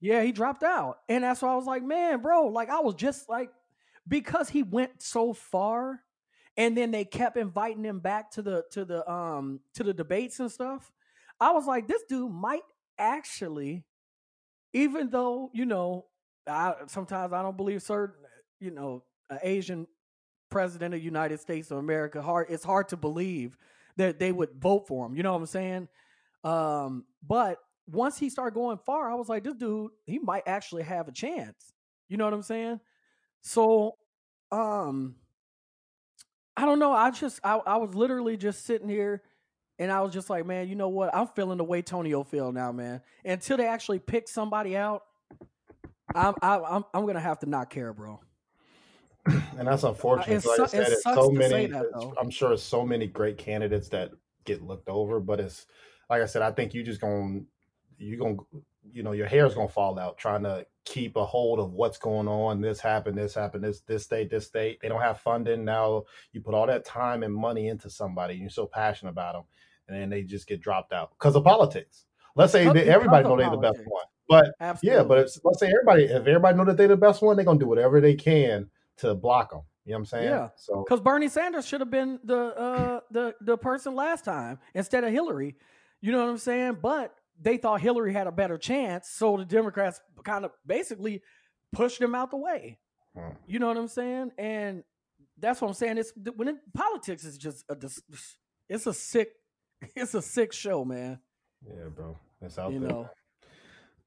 Yeah, 0.00 0.22
he 0.22 0.32
dropped 0.32 0.62
out. 0.62 0.98
And 1.08 1.24
that's 1.24 1.42
why 1.42 1.52
I 1.52 1.56
was 1.56 1.64
like, 1.66 1.82
man, 1.82 2.20
bro, 2.20 2.46
like 2.48 2.68
I 2.70 2.80
was 2.80 2.94
just 2.94 3.28
like 3.28 3.50
because 4.06 4.48
he 4.48 4.62
went 4.62 5.02
so 5.02 5.32
far 5.32 6.00
and 6.56 6.76
then 6.76 6.90
they 6.90 7.04
kept 7.04 7.36
inviting 7.36 7.84
him 7.84 8.00
back 8.00 8.30
to 8.32 8.42
the 8.42 8.64
to 8.72 8.84
the 8.84 9.10
um 9.10 9.60
to 9.74 9.82
the 9.82 9.94
debates 9.94 10.38
and 10.40 10.50
stuff. 10.52 10.92
I 11.40 11.52
was 11.52 11.66
like, 11.66 11.88
this 11.88 12.02
dude 12.08 12.32
might 12.32 12.62
actually, 12.98 13.84
even 14.72 15.10
though, 15.10 15.50
you 15.54 15.66
know, 15.66 16.06
I 16.46 16.74
sometimes 16.86 17.32
I 17.32 17.42
don't 17.42 17.56
believe 17.56 17.82
certain, 17.82 18.16
you 18.60 18.70
know, 18.70 19.02
an 19.30 19.38
Asian 19.42 19.86
president 20.50 20.94
of 20.94 21.00
the 21.00 21.04
United 21.04 21.40
States 21.40 21.70
of 21.70 21.78
America, 21.78 22.22
hard 22.22 22.48
it's 22.50 22.64
hard 22.64 22.88
to 22.88 22.96
believe 22.96 23.56
that 23.96 24.18
they 24.18 24.32
would 24.32 24.50
vote 24.60 24.86
for 24.86 25.06
him. 25.06 25.16
You 25.16 25.22
know 25.22 25.32
what 25.32 25.40
I'm 25.40 25.46
saying? 25.46 25.88
Um, 26.44 27.04
but 27.26 27.58
once 27.86 28.18
he 28.18 28.30
started 28.30 28.54
going 28.54 28.78
far, 28.78 29.10
I 29.10 29.14
was 29.14 29.28
like, 29.28 29.44
this 29.44 29.54
dude, 29.54 29.90
he 30.04 30.18
might 30.18 30.42
actually 30.46 30.82
have 30.82 31.08
a 31.08 31.12
chance. 31.12 31.72
You 32.08 32.16
know 32.16 32.24
what 32.24 32.34
I'm 32.34 32.42
saying? 32.42 32.80
So, 33.42 33.96
um, 34.50 35.16
I 36.56 36.64
don't 36.64 36.78
know. 36.78 36.92
I 36.92 37.10
just, 37.10 37.40
I, 37.44 37.56
I 37.58 37.76
was 37.76 37.94
literally 37.94 38.36
just 38.36 38.64
sitting 38.64 38.88
here, 38.88 39.22
and 39.78 39.92
I 39.92 40.00
was 40.00 40.12
just 40.12 40.30
like, 40.30 40.46
man, 40.46 40.68
you 40.68 40.74
know 40.74 40.88
what? 40.88 41.14
I'm 41.14 41.28
feeling 41.28 41.58
the 41.58 41.64
way 41.64 41.82
Tonio 41.82 42.24
feel 42.24 42.50
now, 42.52 42.72
man. 42.72 43.02
Until 43.24 43.56
they 43.56 43.66
actually 43.66 43.98
pick 43.98 44.28
somebody 44.28 44.76
out, 44.76 45.02
I'm, 46.14 46.34
I, 46.40 46.58
I'm, 46.58 46.84
I'm 46.94 47.06
gonna 47.06 47.20
have 47.20 47.40
to 47.40 47.46
not 47.46 47.70
care, 47.70 47.92
bro. 47.92 48.20
and 49.26 49.66
that's 49.66 49.82
unfortunate. 49.82 50.44
It 50.44 50.46
like 50.46 50.60
I 50.60 50.64
it 50.64 50.70
said, 50.70 50.80
it's 50.92 51.02
sucks 51.02 51.16
so 51.16 51.30
to 51.30 51.42
say 51.48 51.66
many. 51.66 51.66
that. 51.66 52.14
I'm 52.20 52.30
sure 52.30 52.52
it's 52.52 52.62
so 52.62 52.86
many 52.86 53.06
great 53.06 53.38
candidates 53.38 53.88
that 53.90 54.12
get 54.44 54.62
looked 54.62 54.88
over, 54.88 55.20
but 55.20 55.40
it's 55.40 55.66
like 56.08 56.22
I 56.22 56.26
said. 56.26 56.42
I 56.42 56.52
think 56.52 56.74
you 56.74 56.84
just 56.84 57.00
gonna 57.00 57.40
you 57.98 58.16
gonna 58.16 58.36
you 58.92 59.02
know 59.02 59.12
your 59.12 59.26
hair's 59.26 59.54
gonna 59.54 59.68
fall 59.68 59.98
out 59.98 60.18
trying 60.18 60.42
to 60.44 60.66
keep 60.84 61.16
a 61.16 61.24
hold 61.24 61.58
of 61.58 61.72
what's 61.72 61.98
going 61.98 62.28
on. 62.28 62.60
This 62.60 62.80
happened. 62.80 63.18
This 63.18 63.34
happened. 63.34 63.64
This 63.64 63.80
this 63.80 64.04
state. 64.04 64.30
This 64.30 64.46
state. 64.46 64.78
They 64.80 64.88
don't 64.88 65.00
have 65.00 65.20
funding 65.20 65.64
now. 65.64 66.04
You 66.32 66.40
put 66.40 66.54
all 66.54 66.66
that 66.66 66.84
time 66.84 67.22
and 67.22 67.34
money 67.34 67.68
into 67.68 67.90
somebody. 67.90 68.34
And 68.34 68.42
you're 68.42 68.50
so 68.50 68.66
passionate 68.66 69.10
about 69.10 69.34
them, 69.34 69.44
and 69.88 70.00
then 70.00 70.10
they 70.10 70.22
just 70.22 70.46
get 70.46 70.60
dropped 70.60 70.92
out 70.92 71.10
because 71.18 71.34
of 71.36 71.44
politics. 71.44 72.04
Let's 72.36 72.52
say 72.52 72.66
Because- 72.68 72.86
everybody 72.88 73.24
know 73.24 73.36
they're 73.36 73.50
the 73.50 73.56
best 73.56 73.80
one, 73.86 74.04
but 74.28 74.54
Absolutely. 74.60 74.96
yeah, 74.98 75.04
but 75.04 75.18
it's, 75.18 75.40
let's 75.42 75.58
say 75.58 75.68
everybody, 75.68 76.04
if 76.04 76.26
everybody 76.26 76.56
know 76.56 76.64
that 76.66 76.76
they're 76.76 76.86
the 76.86 76.96
best 76.96 77.22
one, 77.22 77.34
they're 77.36 77.44
gonna 77.46 77.58
do 77.58 77.66
whatever 77.66 78.00
they 78.00 78.14
can 78.14 78.68
to 78.98 79.14
block 79.14 79.50
them. 79.50 79.62
You 79.86 79.92
know 79.92 79.96
what 79.96 80.00
I'm 80.00 80.06
saying? 80.06 80.24
Yeah. 80.28 80.48
So 80.56 80.84
Because 80.86 81.00
Bernie 81.00 81.28
Sanders 81.28 81.66
should 81.66 81.80
have 81.80 81.90
been 81.90 82.18
the 82.24 82.36
uh 82.56 83.00
the 83.10 83.34
the 83.40 83.56
person 83.56 83.94
last 83.94 84.24
time 84.24 84.58
instead 84.74 85.02
of 85.04 85.12
Hillary. 85.12 85.56
You 86.00 86.12
know 86.12 86.18
what 86.24 86.30
I'm 86.30 86.38
saying? 86.38 86.78
But 86.82 87.14
they 87.40 87.56
thought 87.56 87.80
Hillary 87.80 88.12
had 88.12 88.26
a 88.26 88.32
better 88.32 88.58
chance, 88.58 89.08
so 89.10 89.36
the 89.36 89.44
Democrats 89.44 90.00
kind 90.24 90.44
of 90.44 90.52
basically 90.66 91.22
pushed 91.72 92.00
him 92.00 92.14
out 92.14 92.30
the 92.30 92.36
way. 92.36 92.78
Hmm. 93.16 93.30
You 93.46 93.58
know 93.58 93.68
what 93.68 93.76
I'm 93.76 93.88
saying? 93.88 94.32
And 94.38 94.82
that's 95.38 95.60
what 95.60 95.68
I'm 95.68 95.74
saying. 95.74 95.98
It's 95.98 96.12
when 96.36 96.48
it, 96.48 96.56
politics 96.74 97.24
is 97.24 97.36
just 97.38 97.64
a 97.68 97.76
it's 98.68 98.86
a 98.86 98.94
sick 98.94 99.30
it's 99.96 100.14
a 100.14 100.22
sick 100.22 100.52
show, 100.52 100.84
man. 100.84 101.18
yeah, 101.66 101.88
bro, 101.94 102.16
it's 102.40 102.58
out 102.58 102.72
You 102.72 102.80
there. 102.80 102.90
know. 102.90 103.10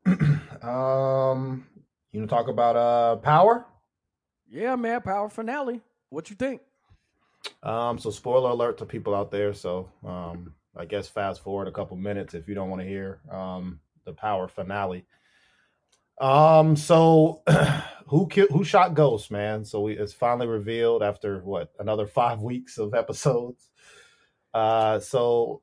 um, 0.67 1.67
you 2.11 2.21
know, 2.21 2.27
talk 2.27 2.47
about 2.47 2.75
uh 2.75 3.15
power. 3.17 3.65
Yeah, 4.49 4.75
man. 4.75 5.01
Power 5.01 5.29
finale. 5.29 5.81
What 6.09 6.29
you 6.29 6.35
think? 6.35 6.61
Um, 7.61 7.99
so 7.99 8.09
spoiler 8.09 8.49
alert 8.49 8.79
to 8.79 8.85
people 8.85 9.13
out 9.13 9.29
there. 9.31 9.53
So 9.53 9.89
um, 10.05 10.53
I 10.77 10.85
guess 10.85 11.07
fast 11.07 11.43
forward 11.43 11.67
a 11.67 11.71
couple 11.71 11.97
minutes 11.97 12.33
if 12.33 12.47
you 12.47 12.55
don't 12.55 12.69
want 12.69 12.81
to 12.81 12.87
hear 12.87 13.21
um 13.31 13.79
the 14.05 14.13
power 14.13 14.47
finale. 14.47 15.05
Um, 16.21 16.75
so 16.75 17.41
who 18.07 18.27
killed 18.27 18.51
who 18.51 18.63
shot 18.63 18.93
Ghost, 18.93 19.31
man? 19.31 19.65
So 19.65 19.81
we, 19.81 19.97
it's 19.97 20.13
finally 20.13 20.47
revealed 20.47 21.03
after 21.03 21.39
what 21.41 21.71
another 21.79 22.07
five 22.19 22.41
weeks 22.41 22.77
of 22.77 22.93
episodes. 22.93 23.69
Uh, 24.53 24.99
so 24.99 25.61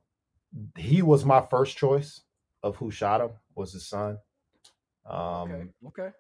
he 0.77 1.03
was 1.03 1.25
my 1.25 1.45
first 1.51 1.77
choice 1.77 2.23
of 2.63 2.77
who 2.77 2.91
shot 2.91 3.21
him 3.21 3.31
was 3.55 3.73
his 3.73 3.87
son. 3.89 4.19
Um, 5.09 5.51
Okay. 5.53 5.65
Okay. 5.89 6.11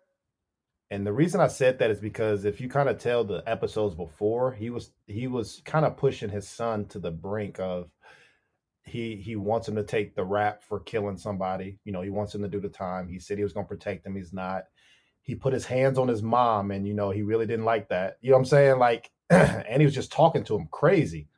and 0.90 1.06
the 1.06 1.12
reason 1.12 1.40
I 1.40 1.48
said 1.48 1.78
that 1.78 1.90
is 1.90 2.00
because 2.00 2.44
if 2.44 2.60
you 2.60 2.68
kind 2.68 2.88
of 2.88 2.98
tell 2.98 3.24
the 3.24 3.42
episodes 3.46 3.94
before, 3.94 4.52
he 4.52 4.70
was 4.70 4.92
he 5.06 5.26
was 5.26 5.62
kind 5.64 5.84
of 5.86 5.96
pushing 5.96 6.30
his 6.30 6.48
son 6.48 6.86
to 6.86 6.98
the 6.98 7.10
brink 7.10 7.58
of 7.60 7.90
he 8.86 9.16
he 9.16 9.36
wants 9.36 9.68
him 9.68 9.74
to 9.74 9.82
take 9.82 10.14
the 10.14 10.24
rap 10.24 10.62
for 10.62 10.80
killing 10.80 11.18
somebody. 11.18 11.78
You 11.84 11.92
know, 11.92 12.02
he 12.02 12.10
wants 12.10 12.34
him 12.34 12.42
to 12.42 12.48
do 12.48 12.60
the 12.60 12.68
time. 12.68 13.08
He 13.08 13.18
said 13.18 13.36
he 13.36 13.44
was 13.44 13.52
going 13.52 13.66
to 13.66 13.68
protect 13.68 14.06
him. 14.06 14.16
He's 14.16 14.32
not. 14.32 14.64
He 15.22 15.34
put 15.34 15.52
his 15.52 15.66
hands 15.66 15.98
on 15.98 16.06
his 16.06 16.22
mom, 16.22 16.70
and 16.70 16.86
you 16.86 16.94
know 16.94 17.10
he 17.10 17.22
really 17.22 17.46
didn't 17.46 17.64
like 17.64 17.88
that. 17.88 18.16
You 18.20 18.30
know 18.30 18.36
what 18.36 18.42
I'm 18.42 18.46
saying? 18.46 18.78
Like, 18.78 19.10
and 19.30 19.80
he 19.80 19.84
was 19.84 19.94
just 19.94 20.12
talking 20.12 20.44
to 20.44 20.56
him 20.56 20.68
crazy. 20.70 21.28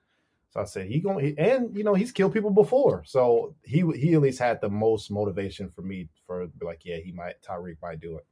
So 0.50 0.60
I 0.60 0.64
said 0.64 0.86
he 0.86 1.00
going 1.00 1.38
and 1.38 1.76
you 1.76 1.84
know 1.84 1.94
he's 1.94 2.12
killed 2.12 2.34
people 2.34 2.50
before, 2.50 3.02
so 3.06 3.54
he 3.62 3.84
he 3.96 4.14
at 4.14 4.20
least 4.20 4.38
had 4.38 4.60
the 4.60 4.70
most 4.70 5.10
motivation 5.10 5.70
for 5.70 5.82
me 5.82 6.08
for 6.26 6.48
like 6.62 6.84
yeah 6.84 6.96
he 6.96 7.12
might 7.12 7.42
Tariq 7.42 7.76
might 7.82 8.00
do 8.00 8.16
it. 8.16 8.26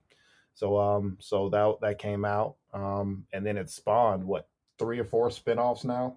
So 0.54 0.78
um 0.78 1.16
so 1.20 1.48
that 1.50 1.76
that 1.82 1.98
came 1.98 2.24
out 2.24 2.56
um 2.72 3.24
and 3.32 3.44
then 3.44 3.56
it 3.58 3.70
spawned 3.70 4.24
what 4.24 4.48
three 4.78 4.98
or 4.98 5.04
four 5.04 5.28
spinoffs 5.28 5.84
now 5.84 6.16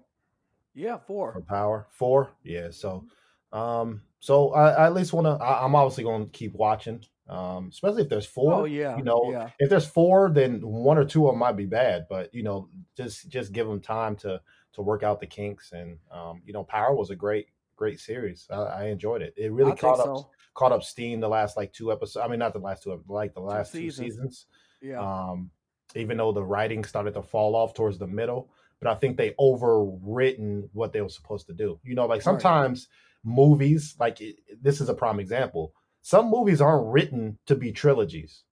Yeah, 0.74 0.98
four. 0.98 1.32
for. 1.32 1.40
Power 1.42 1.86
four 1.90 2.30
yeah 2.44 2.68
so 2.70 3.04
um 3.52 4.02
so 4.20 4.52
I, 4.52 4.70
I 4.70 4.86
at 4.86 4.94
least 4.94 5.12
want 5.12 5.26
to 5.26 5.44
I'm 5.44 5.74
obviously 5.74 6.04
going 6.04 6.24
to 6.24 6.30
keep 6.30 6.54
watching 6.54 7.02
um 7.28 7.68
especially 7.70 8.02
if 8.02 8.08
there's 8.08 8.26
four 8.26 8.54
Oh 8.54 8.64
yeah. 8.64 8.96
you 8.96 9.02
know 9.04 9.30
Yeah. 9.30 9.50
if 9.58 9.68
there's 9.70 9.86
four 9.86 10.30
then 10.30 10.60
one 10.60 10.98
or 10.98 11.04
two 11.04 11.26
of 11.26 11.32
them 11.32 11.38
might 11.40 11.56
be 11.56 11.66
bad 11.66 12.06
but 12.08 12.32
you 12.34 12.42
know 12.42 12.68
just 12.96 13.28
just 13.28 13.52
give 13.52 13.66
them 13.66 13.80
time 13.80 14.16
to 14.16 14.40
to 14.74 14.82
work 14.82 15.02
out 15.02 15.20
the 15.20 15.26
kinks 15.26 15.72
and 15.72 15.98
um 16.12 16.42
you 16.44 16.52
know 16.52 16.62
Power 16.64 16.94
was 16.94 17.10
a 17.10 17.16
great 17.16 17.46
great 17.76 17.98
series 17.98 18.46
I, 18.50 18.56
I 18.56 18.84
enjoyed 18.86 19.22
it 19.22 19.34
it 19.36 19.50
really 19.52 19.72
I 19.72 19.74
caught 19.76 19.98
up 20.00 20.06
so. 20.06 20.30
caught 20.54 20.70
up 20.72 20.82
steam 20.84 21.18
the 21.20 21.28
last 21.28 21.56
like 21.56 21.72
two 21.72 21.90
episodes. 21.92 22.22
I 22.24 22.28
mean, 22.28 22.38
not 22.38 22.52
the 22.52 22.58
last 22.58 22.82
two, 22.82 23.02
like 23.08 23.32
the 23.34 23.40
last 23.40 23.72
two 23.72 23.78
seasons. 23.90 24.06
seasons. 24.14 24.46
Yeah. 24.82 25.00
Um, 25.00 25.50
even 25.94 26.18
though 26.18 26.32
the 26.32 26.42
writing 26.44 26.84
started 26.84 27.14
to 27.14 27.22
fall 27.22 27.54
off 27.56 27.72
towards 27.72 27.96
the 27.98 28.06
middle, 28.06 28.50
but 28.80 28.90
I 28.90 28.94
think 28.94 29.16
they 29.16 29.34
overwritten 29.38 30.68
what 30.72 30.92
they 30.92 31.00
were 31.00 31.08
supposed 31.08 31.46
to 31.48 31.52
do. 31.52 31.78
You 31.82 31.94
know, 31.94 32.06
like 32.06 32.22
sometimes 32.22 32.88
right. 33.24 33.34
movies, 33.34 33.94
like 33.98 34.20
this 34.60 34.80
is 34.80 34.88
a 34.88 34.94
prime 34.94 35.20
example. 35.20 35.74
Some 36.02 36.30
movies 36.30 36.60
aren't 36.60 36.86
written 36.86 37.38
to 37.46 37.54
be 37.54 37.72
trilogies, 37.72 38.44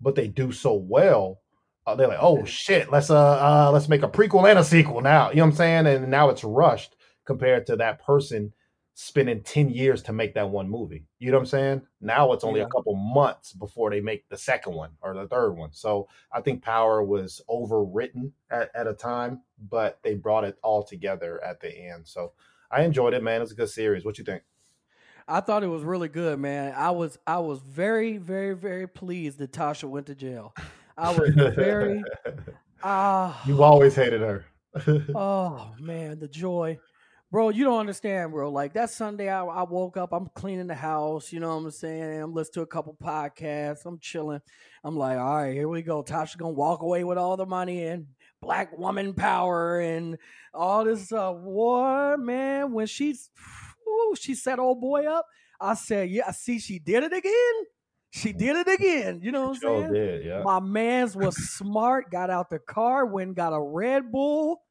but 0.00 0.16
they 0.16 0.26
do 0.26 0.50
so 0.50 0.74
well. 0.74 1.40
Uh, 1.86 1.94
they're 1.94 2.08
like, 2.08 2.18
oh 2.20 2.44
shit, 2.44 2.90
let's 2.90 3.08
uh, 3.08 3.16
uh 3.16 3.70
let's 3.72 3.88
make 3.88 4.02
a 4.02 4.08
prequel 4.08 4.48
and 4.48 4.58
a 4.58 4.64
sequel 4.64 5.00
now. 5.00 5.30
You 5.30 5.36
know 5.36 5.44
what 5.44 5.50
I'm 5.50 5.56
saying? 5.56 5.86
And 5.86 6.10
now 6.10 6.28
it's 6.28 6.44
rushed 6.44 6.96
compared 7.24 7.66
to 7.66 7.76
that 7.76 8.04
person 8.04 8.52
spending 9.00 9.40
10 9.40 9.70
years 9.70 10.02
to 10.02 10.12
make 10.12 10.34
that 10.34 10.50
one 10.50 10.68
movie. 10.68 11.06
You 11.20 11.30
know 11.30 11.36
what 11.36 11.42
I'm 11.42 11.46
saying? 11.46 11.82
Now 12.00 12.32
it's 12.32 12.42
only 12.42 12.58
yeah. 12.58 12.66
a 12.66 12.68
couple 12.68 12.96
months 12.96 13.52
before 13.52 13.90
they 13.90 14.00
make 14.00 14.28
the 14.28 14.36
second 14.36 14.74
one 14.74 14.90
or 15.00 15.14
the 15.14 15.28
third 15.28 15.52
one. 15.52 15.72
So 15.72 16.08
I 16.32 16.40
think 16.40 16.64
Power 16.64 17.00
was 17.04 17.40
overwritten 17.48 18.32
at, 18.50 18.72
at 18.74 18.88
a 18.88 18.94
time, 18.94 19.42
but 19.70 20.00
they 20.02 20.16
brought 20.16 20.42
it 20.42 20.58
all 20.64 20.82
together 20.82 21.40
at 21.44 21.60
the 21.60 21.72
end. 21.72 22.08
So 22.08 22.32
I 22.72 22.82
enjoyed 22.82 23.14
it, 23.14 23.22
man. 23.22 23.40
It's 23.40 23.52
a 23.52 23.54
good 23.54 23.70
series. 23.70 24.04
What 24.04 24.18
you 24.18 24.24
think? 24.24 24.42
I 25.28 25.42
thought 25.42 25.62
it 25.62 25.68
was 25.68 25.84
really 25.84 26.08
good, 26.08 26.40
man. 26.40 26.74
I 26.76 26.90
was 26.90 27.20
I 27.24 27.38
was 27.38 27.60
very, 27.60 28.16
very, 28.16 28.56
very 28.56 28.88
pleased 28.88 29.38
that 29.38 29.52
Tasha 29.52 29.88
went 29.88 30.06
to 30.06 30.16
jail. 30.16 30.56
I 30.96 31.12
was 31.12 31.30
very 31.54 32.02
uh, 32.82 33.32
You've 33.46 33.60
always 33.60 33.94
hated 33.94 34.22
her. 34.22 34.44
oh 35.14 35.72
man, 35.78 36.18
the 36.18 36.26
joy 36.26 36.80
bro, 37.30 37.50
you 37.50 37.64
don't 37.64 37.80
understand, 37.80 38.32
bro. 38.32 38.50
Like 38.50 38.74
that 38.74 38.90
Sunday, 38.90 39.28
I, 39.28 39.44
I, 39.44 39.62
woke 39.64 39.96
up, 39.96 40.12
I'm 40.12 40.28
cleaning 40.34 40.66
the 40.66 40.74
house, 40.74 41.32
you 41.32 41.40
know 41.40 41.56
what 41.56 41.64
I'm 41.64 41.70
saying? 41.70 42.22
I'm 42.22 42.32
listening 42.32 42.54
to 42.54 42.60
a 42.62 42.66
couple 42.66 42.96
podcasts, 43.02 43.84
I'm 43.84 43.98
chilling. 43.98 44.40
I'm 44.84 44.96
like, 44.96 45.18
all 45.18 45.36
right, 45.36 45.52
here 45.52 45.68
we 45.68 45.82
go. 45.82 46.02
Tasha's 46.02 46.36
gonna 46.36 46.52
walk 46.52 46.82
away 46.82 47.04
with 47.04 47.18
all 47.18 47.36
the 47.36 47.46
money 47.46 47.84
and 47.84 48.06
black 48.40 48.76
woman 48.78 49.14
power 49.14 49.80
and 49.80 50.16
all 50.54 50.84
this 50.84 51.06
stuff. 51.06 51.36
What 51.36 52.20
man? 52.20 52.72
When 52.72 52.86
she's, 52.86 53.30
ooh, 53.86 54.14
she 54.18 54.34
set 54.34 54.58
old 54.58 54.80
boy 54.80 55.06
up. 55.06 55.26
I 55.60 55.74
said, 55.74 56.10
yeah, 56.10 56.24
I 56.28 56.32
see, 56.32 56.58
she 56.60 56.78
did 56.78 57.02
it 57.02 57.12
again. 57.12 57.54
She 58.10 58.32
did 58.32 58.56
it 58.56 58.68
again. 58.68 59.20
You 59.22 59.32
know 59.32 59.48
what 59.48 59.56
I'm 59.56 59.60
saying? 59.60 59.92
Did, 59.92 60.24
yeah. 60.24 60.42
My 60.42 60.60
man's 60.60 61.14
was 61.14 61.36
smart. 61.36 62.10
Got 62.10 62.30
out 62.30 62.48
the 62.48 62.58
car, 62.58 63.04
went 63.04 63.34
got 63.34 63.52
a 63.52 63.60
Red 63.60 64.10
Bull 64.10 64.62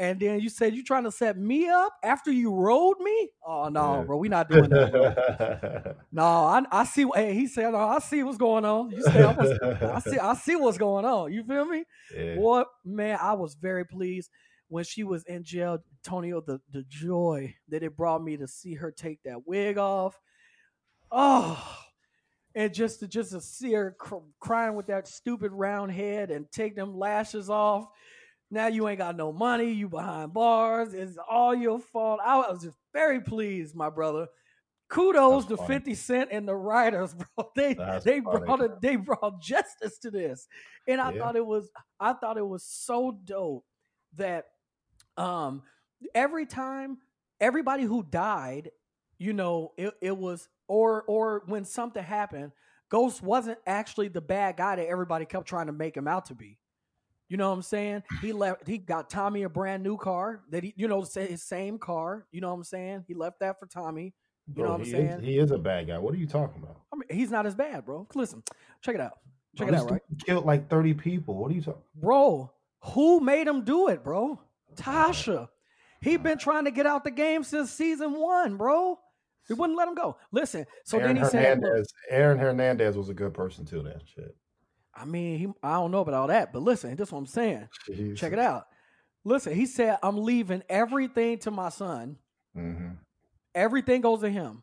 and 0.00 0.18
then 0.18 0.40
you 0.40 0.48
said 0.48 0.74
you 0.74 0.82
trying 0.82 1.04
to 1.04 1.12
set 1.12 1.36
me 1.36 1.68
up 1.68 1.92
after 2.02 2.32
you 2.32 2.54
rode 2.54 2.98
me? 3.00 3.28
Oh 3.46 3.68
no, 3.68 4.02
bro, 4.06 4.16
we 4.16 4.30
not 4.30 4.48
doing 4.48 4.70
that. 4.70 5.96
no, 6.12 6.24
I, 6.24 6.62
I 6.72 6.84
see. 6.84 7.06
Hey, 7.14 7.34
he 7.34 7.46
said, 7.46 7.74
oh, 7.74 7.76
I 7.76 7.98
see 7.98 8.22
what's 8.22 8.38
going 8.38 8.64
on. 8.64 8.92
You 8.92 9.02
said, 9.02 9.22
I, 9.22 9.94
I 9.94 9.98
see, 9.98 10.18
I 10.18 10.34
see 10.34 10.56
what's 10.56 10.78
going 10.78 11.04
on. 11.04 11.30
You 11.30 11.44
feel 11.44 11.66
me? 11.66 11.84
Yeah. 12.16 12.36
What 12.36 12.68
man? 12.82 13.18
I 13.20 13.34
was 13.34 13.54
very 13.56 13.84
pleased 13.84 14.30
when 14.68 14.84
she 14.84 15.04
was 15.04 15.22
in 15.24 15.44
jail. 15.44 15.80
Tonio, 16.02 16.40
the 16.40 16.62
the 16.72 16.82
joy 16.88 17.54
that 17.68 17.82
it 17.82 17.94
brought 17.94 18.24
me 18.24 18.38
to 18.38 18.48
see 18.48 18.76
her 18.76 18.90
take 18.90 19.22
that 19.24 19.46
wig 19.46 19.76
off. 19.76 20.18
Oh, 21.12 21.62
and 22.54 22.72
just 22.72 23.00
to 23.00 23.06
just 23.06 23.32
to 23.32 23.42
see 23.42 23.74
her 23.74 23.94
cr- 23.98 24.14
crying 24.40 24.76
with 24.76 24.86
that 24.86 25.08
stupid 25.08 25.52
round 25.52 25.92
head 25.92 26.30
and 26.30 26.50
take 26.50 26.74
them 26.74 26.96
lashes 26.96 27.50
off 27.50 27.84
now 28.50 28.66
you 28.66 28.88
ain't 28.88 28.98
got 28.98 29.16
no 29.16 29.32
money. 29.32 29.70
You 29.72 29.88
behind 29.88 30.32
bars. 30.32 30.92
It's 30.94 31.16
all 31.28 31.54
your 31.54 31.78
fault. 31.78 32.20
I 32.24 32.36
was 32.38 32.62
just 32.62 32.76
very 32.92 33.20
pleased, 33.20 33.74
my 33.74 33.90
brother. 33.90 34.26
Kudos 34.88 35.44
That's 35.44 35.60
to 35.60 35.66
funny. 35.68 35.74
50 35.78 35.94
Cent 35.94 36.28
and 36.32 36.48
the 36.48 36.54
writers, 36.54 37.14
bro. 37.36 37.50
They 37.54 37.74
That's 37.74 38.04
they 38.04 38.20
funny. 38.20 38.44
brought 38.44 38.60
it, 38.60 38.80
they 38.80 38.96
brought 38.96 39.40
justice 39.40 39.98
to 39.98 40.10
this. 40.10 40.48
And 40.88 41.00
I 41.00 41.12
yeah. 41.12 41.18
thought 41.18 41.36
it 41.36 41.46
was 41.46 41.70
I 42.00 42.12
thought 42.12 42.36
it 42.38 42.46
was 42.46 42.64
so 42.64 43.18
dope 43.24 43.64
that 44.16 44.46
um 45.16 45.62
every 46.14 46.46
time 46.46 46.98
everybody 47.40 47.84
who 47.84 48.02
died, 48.02 48.70
you 49.18 49.32
know, 49.32 49.72
it, 49.76 49.94
it 50.02 50.16
was 50.16 50.48
or 50.66 51.02
or 51.02 51.44
when 51.46 51.64
something 51.64 52.02
happened, 52.02 52.50
Ghost 52.88 53.22
wasn't 53.22 53.58
actually 53.66 54.08
the 54.08 54.20
bad 54.20 54.56
guy 54.56 54.74
that 54.74 54.86
everybody 54.86 55.24
kept 55.24 55.46
trying 55.46 55.66
to 55.66 55.72
make 55.72 55.96
him 55.96 56.08
out 56.08 56.26
to 56.26 56.34
be. 56.34 56.58
You 57.30 57.36
know 57.36 57.48
what 57.48 57.54
I'm 57.54 57.62
saying? 57.62 58.02
Mm. 58.12 58.20
He 58.20 58.32
left. 58.32 58.66
He 58.66 58.76
got 58.76 59.08
Tommy 59.08 59.44
a 59.44 59.48
brand 59.48 59.82
new 59.84 59.96
car 59.96 60.42
that 60.50 60.64
he, 60.64 60.74
you 60.76 60.88
know, 60.88 61.02
his 61.02 61.44
same 61.44 61.78
car. 61.78 62.26
You 62.32 62.40
know 62.40 62.48
what 62.48 62.56
I'm 62.56 62.64
saying? 62.64 63.04
He 63.06 63.14
left 63.14 63.38
that 63.40 63.58
for 63.58 63.66
Tommy. 63.66 64.12
You 64.48 64.54
bro, 64.54 64.64
know 64.64 64.70
what 64.72 64.80
I'm 64.80 64.86
saying? 64.86 65.06
Is, 65.06 65.24
he 65.24 65.38
is 65.38 65.52
a 65.52 65.58
bad 65.58 65.86
guy. 65.86 65.96
What 65.96 66.12
are 66.12 66.18
you 66.18 66.26
talking 66.26 66.60
about? 66.60 66.80
I 66.92 66.96
mean, 66.96 67.16
he's 67.16 67.30
not 67.30 67.46
as 67.46 67.54
bad, 67.54 67.86
bro. 67.86 68.08
Listen, 68.16 68.42
check 68.82 68.96
it 68.96 69.00
out. 69.00 69.18
Check 69.56 69.68
bro, 69.68 69.76
it 69.76 69.80
out, 69.80 69.90
right? 69.92 70.02
Killed 70.26 70.44
like 70.44 70.68
30 70.68 70.94
people. 70.94 71.36
What 71.36 71.52
are 71.52 71.54
you 71.54 71.62
talking? 71.62 71.82
Bro, 71.94 72.50
who 72.82 73.20
made 73.20 73.46
him 73.46 73.62
do 73.64 73.88
it, 73.88 74.02
bro? 74.02 74.40
Tasha. 74.74 75.48
He 76.00 76.16
been 76.16 76.38
trying 76.38 76.64
to 76.64 76.72
get 76.72 76.86
out 76.86 77.04
the 77.04 77.12
game 77.12 77.44
since 77.44 77.70
season 77.70 78.18
one, 78.18 78.56
bro. 78.56 78.98
He 79.46 79.54
wouldn't 79.54 79.78
let 79.78 79.86
him 79.86 79.94
go. 79.94 80.16
Listen, 80.32 80.66
so 80.84 80.98
Aaron 80.98 81.14
then 81.14 81.24
he 81.24 81.30
Hernandez, 81.30 81.92
said, 82.08 82.16
Aaron 82.16 82.38
Hernandez 82.38 82.96
was 82.96 83.08
a 83.08 83.14
good 83.14 83.34
person 83.34 83.64
too. 83.64 83.82
That 83.82 84.02
shit. 84.04 84.34
I 85.00 85.04
mean, 85.06 85.38
he, 85.38 85.46
I 85.62 85.74
don't 85.74 85.90
know 85.90 86.00
about 86.00 86.14
all 86.14 86.26
that, 86.26 86.52
but 86.52 86.62
listen, 86.62 86.94
this 86.96 87.08
is 87.08 87.12
what 87.12 87.20
I'm 87.20 87.26
saying. 87.26 87.68
Jesus. 87.86 88.20
Check 88.20 88.32
it 88.32 88.38
out. 88.38 88.66
Listen, 89.24 89.54
he 89.54 89.66
said, 89.66 89.98
I'm 90.02 90.18
leaving 90.18 90.62
everything 90.68 91.38
to 91.38 91.50
my 91.50 91.68
son. 91.70 92.16
Mm-hmm. 92.56 92.94
Everything 93.54 94.00
goes 94.00 94.20
to 94.20 94.28
him. 94.28 94.62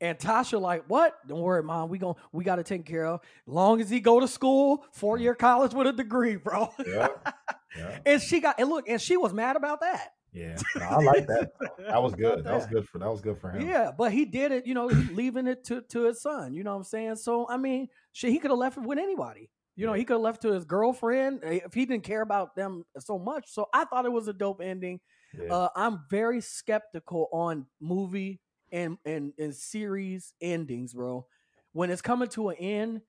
And 0.00 0.18
Tasha, 0.18 0.60
like, 0.60 0.84
what? 0.88 1.14
Don't 1.26 1.40
worry, 1.40 1.62
mom. 1.62 1.88
We 1.88 1.98
going 1.98 2.16
we 2.32 2.44
got 2.44 2.56
to 2.56 2.64
take 2.64 2.84
care 2.84 3.06
of. 3.06 3.20
Long 3.46 3.80
as 3.80 3.88
he 3.88 4.00
go 4.00 4.20
to 4.20 4.28
school, 4.28 4.84
four 4.92 5.18
year 5.18 5.34
college 5.34 5.72
with 5.72 5.86
a 5.86 5.92
degree, 5.92 6.36
bro. 6.36 6.72
Yeah. 6.86 7.08
yeah. 7.76 7.98
and 8.04 8.20
she 8.20 8.40
got 8.40 8.58
and 8.58 8.68
look, 8.68 8.88
and 8.88 9.00
she 9.00 9.16
was 9.16 9.32
mad 9.32 9.56
about 9.56 9.80
that. 9.80 10.10
Yeah, 10.34 10.56
no, 10.74 10.82
I 10.82 10.96
like 10.96 11.26
that. 11.28 11.52
That 11.78 12.02
was 12.02 12.14
good. 12.16 12.38
That. 12.38 12.44
that 12.44 12.54
was 12.54 12.66
good 12.66 12.88
for 12.88 12.98
that 12.98 13.08
was 13.08 13.20
good 13.20 13.38
for 13.38 13.50
him. 13.50 13.66
Yeah, 13.66 13.92
but 13.96 14.12
he 14.12 14.24
did 14.24 14.50
it. 14.50 14.66
You 14.66 14.74
know, 14.74 14.86
leaving 14.86 15.46
it 15.46 15.64
to 15.66 15.82
to 15.90 16.06
his 16.06 16.20
son. 16.20 16.54
You 16.54 16.64
know 16.64 16.72
what 16.72 16.78
I'm 16.78 16.84
saying? 16.84 17.16
So 17.16 17.46
I 17.48 17.56
mean, 17.56 17.88
shit, 18.12 18.30
he 18.30 18.40
could 18.40 18.50
have 18.50 18.58
left 18.58 18.76
it 18.76 18.82
with 18.82 18.98
anybody. 18.98 19.48
You 19.76 19.86
know, 19.86 19.92
he 19.92 20.04
could 20.04 20.14
have 20.14 20.22
left 20.22 20.42
to 20.42 20.52
his 20.52 20.64
girlfriend 20.64 21.40
eh, 21.42 21.60
if 21.64 21.74
he 21.74 21.84
didn't 21.84 22.04
care 22.04 22.22
about 22.22 22.54
them 22.54 22.84
so 22.98 23.18
much. 23.18 23.46
So 23.48 23.68
I 23.74 23.84
thought 23.84 24.04
it 24.04 24.12
was 24.12 24.28
a 24.28 24.32
dope 24.32 24.60
ending. 24.62 25.00
Yeah. 25.36 25.52
Uh, 25.52 25.68
I'm 25.74 26.00
very 26.10 26.40
skeptical 26.40 27.28
on 27.32 27.66
movie 27.80 28.40
and, 28.70 28.98
and 29.04 29.32
and 29.38 29.54
series 29.54 30.32
endings, 30.40 30.94
bro. 30.94 31.26
When 31.72 31.90
it's 31.90 32.02
coming 32.02 32.28
to 32.30 32.50
an 32.50 32.56
end, 32.56 33.00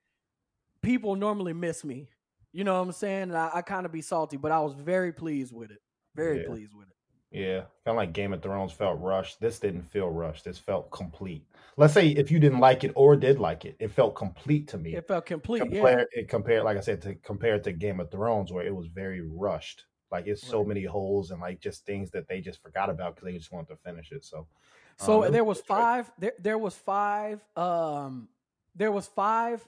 people 0.81 1.15
normally 1.15 1.53
miss 1.53 1.83
me. 1.83 2.09
You 2.51 2.63
know 2.63 2.75
what 2.79 2.87
I'm 2.87 2.93
saying? 2.93 3.23
And 3.23 3.37
I, 3.37 3.49
I 3.55 3.61
kind 3.61 3.85
of 3.85 3.91
be 3.91 4.01
salty, 4.01 4.37
but 4.37 4.51
I 4.51 4.59
was 4.61 4.73
very 4.73 5.11
pleased 5.11 5.53
with 5.53 5.71
it. 5.71 5.79
Very 6.15 6.41
yeah. 6.41 6.47
pleased 6.47 6.73
with 6.73 6.87
it. 6.87 6.94
Yeah, 7.35 7.59
kind 7.83 7.87
of 7.87 7.95
like 7.97 8.13
Game 8.13 8.31
of 8.31 8.41
Thrones 8.41 8.71
felt 8.71 8.99
rushed. 9.01 9.41
This 9.41 9.59
didn't 9.59 9.91
feel 9.91 10.09
rushed. 10.09 10.45
This 10.45 10.57
felt 10.57 10.89
complete. 10.89 11.45
Let's 11.75 11.93
say 11.93 12.07
if 12.07 12.31
you 12.31 12.39
didn't 12.39 12.61
like 12.61 12.85
it 12.85 12.93
or 12.95 13.17
did 13.17 13.39
like 13.39 13.65
it, 13.65 13.75
it 13.77 13.91
felt 13.91 14.15
complete 14.15 14.69
to 14.69 14.77
me. 14.77 14.95
It 14.95 15.05
felt 15.05 15.25
complete. 15.25 15.59
Compare, 15.59 16.07
yeah. 16.13 16.21
It 16.21 16.29
compared, 16.29 16.63
like 16.63 16.77
I 16.77 16.79
said, 16.79 17.01
to 17.01 17.15
compare 17.15 17.55
it 17.55 17.65
to 17.65 17.73
Game 17.73 17.99
of 17.99 18.09
Thrones, 18.09 18.53
where 18.53 18.65
it 18.65 18.73
was 18.73 18.87
very 18.87 19.21
rushed. 19.21 19.83
Like 20.11 20.27
it's 20.27 20.43
right. 20.43 20.51
so 20.51 20.63
many 20.63 20.85
holes 20.85 21.31
and 21.31 21.41
like 21.41 21.59
just 21.59 21.85
things 21.85 22.09
that 22.11 22.29
they 22.29 22.39
just 22.39 22.61
forgot 22.61 22.89
about 22.89 23.15
because 23.15 23.25
they 23.25 23.37
just 23.37 23.51
wanted 23.51 23.67
to 23.67 23.75
finish 23.83 24.13
it. 24.13 24.23
So, 24.23 24.47
so 24.95 25.25
um, 25.25 25.33
there 25.33 25.43
was 25.43 25.59
five. 25.59 26.09
There, 26.17 26.33
there 26.39 26.57
was 26.57 26.73
five. 26.75 27.41
Um, 27.57 28.29
there 28.75 28.93
was 28.93 29.07
five 29.07 29.67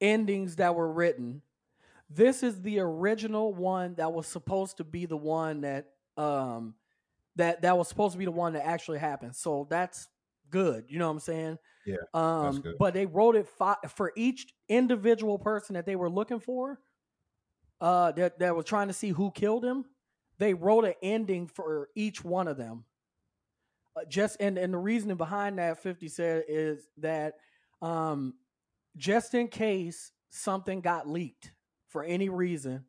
endings 0.00 0.56
that 0.56 0.76
were 0.76 0.92
written. 0.92 1.42
This 2.08 2.44
is 2.44 2.62
the 2.62 2.78
original 2.78 3.52
one 3.52 3.94
that 3.94 4.12
was 4.12 4.28
supposed 4.28 4.76
to 4.76 4.84
be 4.84 5.06
the 5.06 5.16
one 5.16 5.62
that 5.62 5.86
um, 6.16 6.74
that 7.36 7.62
that 7.62 7.76
was 7.76 7.88
supposed 7.88 8.12
to 8.12 8.18
be 8.18 8.24
the 8.24 8.30
one 8.30 8.52
that 8.54 8.66
actually 8.66 8.98
happened. 8.98 9.34
So 9.36 9.66
that's 9.70 10.08
good. 10.50 10.84
You 10.88 10.98
know 10.98 11.06
what 11.06 11.14
I'm 11.14 11.20
saying? 11.20 11.58
Yeah. 11.86 11.96
Um, 12.14 12.62
but 12.78 12.94
they 12.94 13.06
wrote 13.06 13.36
it 13.36 13.48
fi- 13.48 13.76
for 13.94 14.12
each 14.16 14.46
individual 14.68 15.38
person 15.38 15.74
that 15.74 15.86
they 15.86 15.96
were 15.96 16.10
looking 16.10 16.40
for. 16.40 16.78
Uh, 17.80 18.12
that 18.12 18.38
that 18.38 18.54
was 18.54 18.64
trying 18.64 18.86
to 18.86 18.94
see 18.94 19.08
who 19.08 19.32
killed 19.32 19.64
him. 19.64 19.84
They 20.38 20.54
wrote 20.54 20.84
an 20.84 20.94
ending 21.02 21.48
for 21.48 21.88
each 21.96 22.24
one 22.24 22.46
of 22.46 22.56
them. 22.56 22.84
Uh, 23.96 24.04
just 24.08 24.36
and 24.40 24.56
and 24.56 24.72
the 24.72 24.78
reasoning 24.78 25.16
behind 25.16 25.58
that, 25.58 25.82
Fifty 25.82 26.08
said, 26.08 26.44
is 26.46 26.86
that 26.98 27.34
um, 27.80 28.34
just 28.96 29.34
in 29.34 29.48
case 29.48 30.12
something 30.30 30.80
got 30.80 31.08
leaked 31.08 31.52
for 31.88 32.04
any 32.04 32.28
reason, 32.28 32.84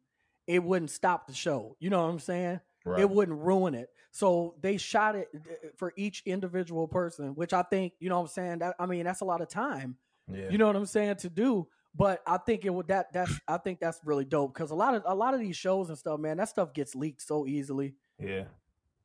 it 0.46 0.64
wouldn't 0.64 0.92
stop 0.92 1.28
the 1.28 1.34
show. 1.34 1.76
You 1.80 1.90
know 1.90 2.04
what 2.04 2.12
I'm 2.12 2.20
saying? 2.20 2.60
Right. 2.86 3.02
It 3.02 3.10
wouldn't 3.10 3.40
ruin 3.40 3.76
it. 3.76 3.90
So 4.12 4.56
they 4.62 4.78
shot 4.78 5.16
it 5.16 5.30
uh, 5.34 5.70
for 5.78 5.94
each 5.96 6.22
individual 6.26 6.88
person, 6.88 7.36
which 7.36 7.54
I 7.54 7.64
think, 7.64 7.94
you 8.00 8.10
know 8.10 8.16
what 8.16 8.22
I'm 8.24 8.28
saying? 8.28 8.60
That 8.60 8.76
I 8.78 8.86
mean, 8.86 9.06
that's 9.06 9.22
a 9.22 9.26
lot 9.26 9.42
of 9.42 9.50
time. 9.50 9.98
Yeah. 10.32 10.50
You 10.50 10.58
know 10.58 10.68
what 10.68 10.76
I'm 10.76 10.86
saying 10.86 11.18
to 11.18 11.30
do. 11.30 11.68
But 11.96 12.22
I 12.26 12.38
think 12.38 12.66
it 12.66 12.72
would 12.72 12.88
that 12.88 13.14
that's 13.14 13.40
I 13.48 13.58
think 13.58 13.80
that's 13.80 14.00
really 14.04 14.26
dope 14.26 14.54
because 14.54 14.72
a 14.72 14.76
lot 14.76 14.96
of 14.96 15.04
a 15.06 15.14
lot 15.14 15.34
of 15.34 15.40
these 15.40 15.56
shows 15.56 15.90
and 15.90 15.98
stuff, 15.98 16.20
man, 16.20 16.38
that 16.38 16.50
stuff 16.50 16.74
gets 16.74 16.96
leaked 16.96 17.22
so 17.22 17.46
easily. 17.46 17.96
Yeah. 18.20 18.46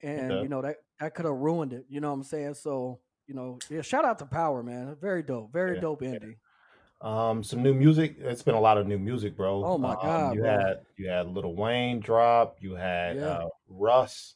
And 0.03 0.43
you 0.43 0.49
know 0.49 0.63
that 0.63 0.77
that 1.01 1.15
could 1.15 1.27
have 1.27 1.35
ruined 1.35 1.73
it. 1.73 1.85
You 1.89 2.01
know 2.01 2.09
what 2.09 2.15
I'm 2.17 2.23
saying? 2.23 2.55
So 2.55 3.01
you 3.27 3.35
know, 3.35 3.59
yeah. 3.69 3.83
Shout 3.83 4.07
out 4.07 4.19
to 4.21 4.27
Power, 4.27 4.63
man. 4.63 4.97
Very 5.01 5.23
dope. 5.23 5.53
Very 5.53 5.75
yeah. 5.75 5.81
dope 5.83 6.03
ending. 6.03 6.37
Um, 7.01 7.45
some 7.45 7.63
new 7.63 7.75
music. 7.75 8.17
It's 8.19 8.43
been 8.43 8.57
a 8.57 8.61
lot 8.61 8.77
of 8.79 8.87
new 8.87 8.99
music, 8.99 9.37
bro. 9.37 9.65
Oh 9.65 9.79
my 9.79 9.93
Um, 9.93 9.99
god, 10.03 10.35
you 10.35 10.41
bro. 10.41 10.51
had 10.51 10.81
you 10.97 11.09
had 11.09 11.29
Lil 11.29 11.55
Wayne 11.55 12.01
drop. 12.01 12.57
You 12.61 12.75
had 12.75 13.17
Yeah. 13.17 13.27
uh, 13.27 13.49
Russ. 13.69 14.35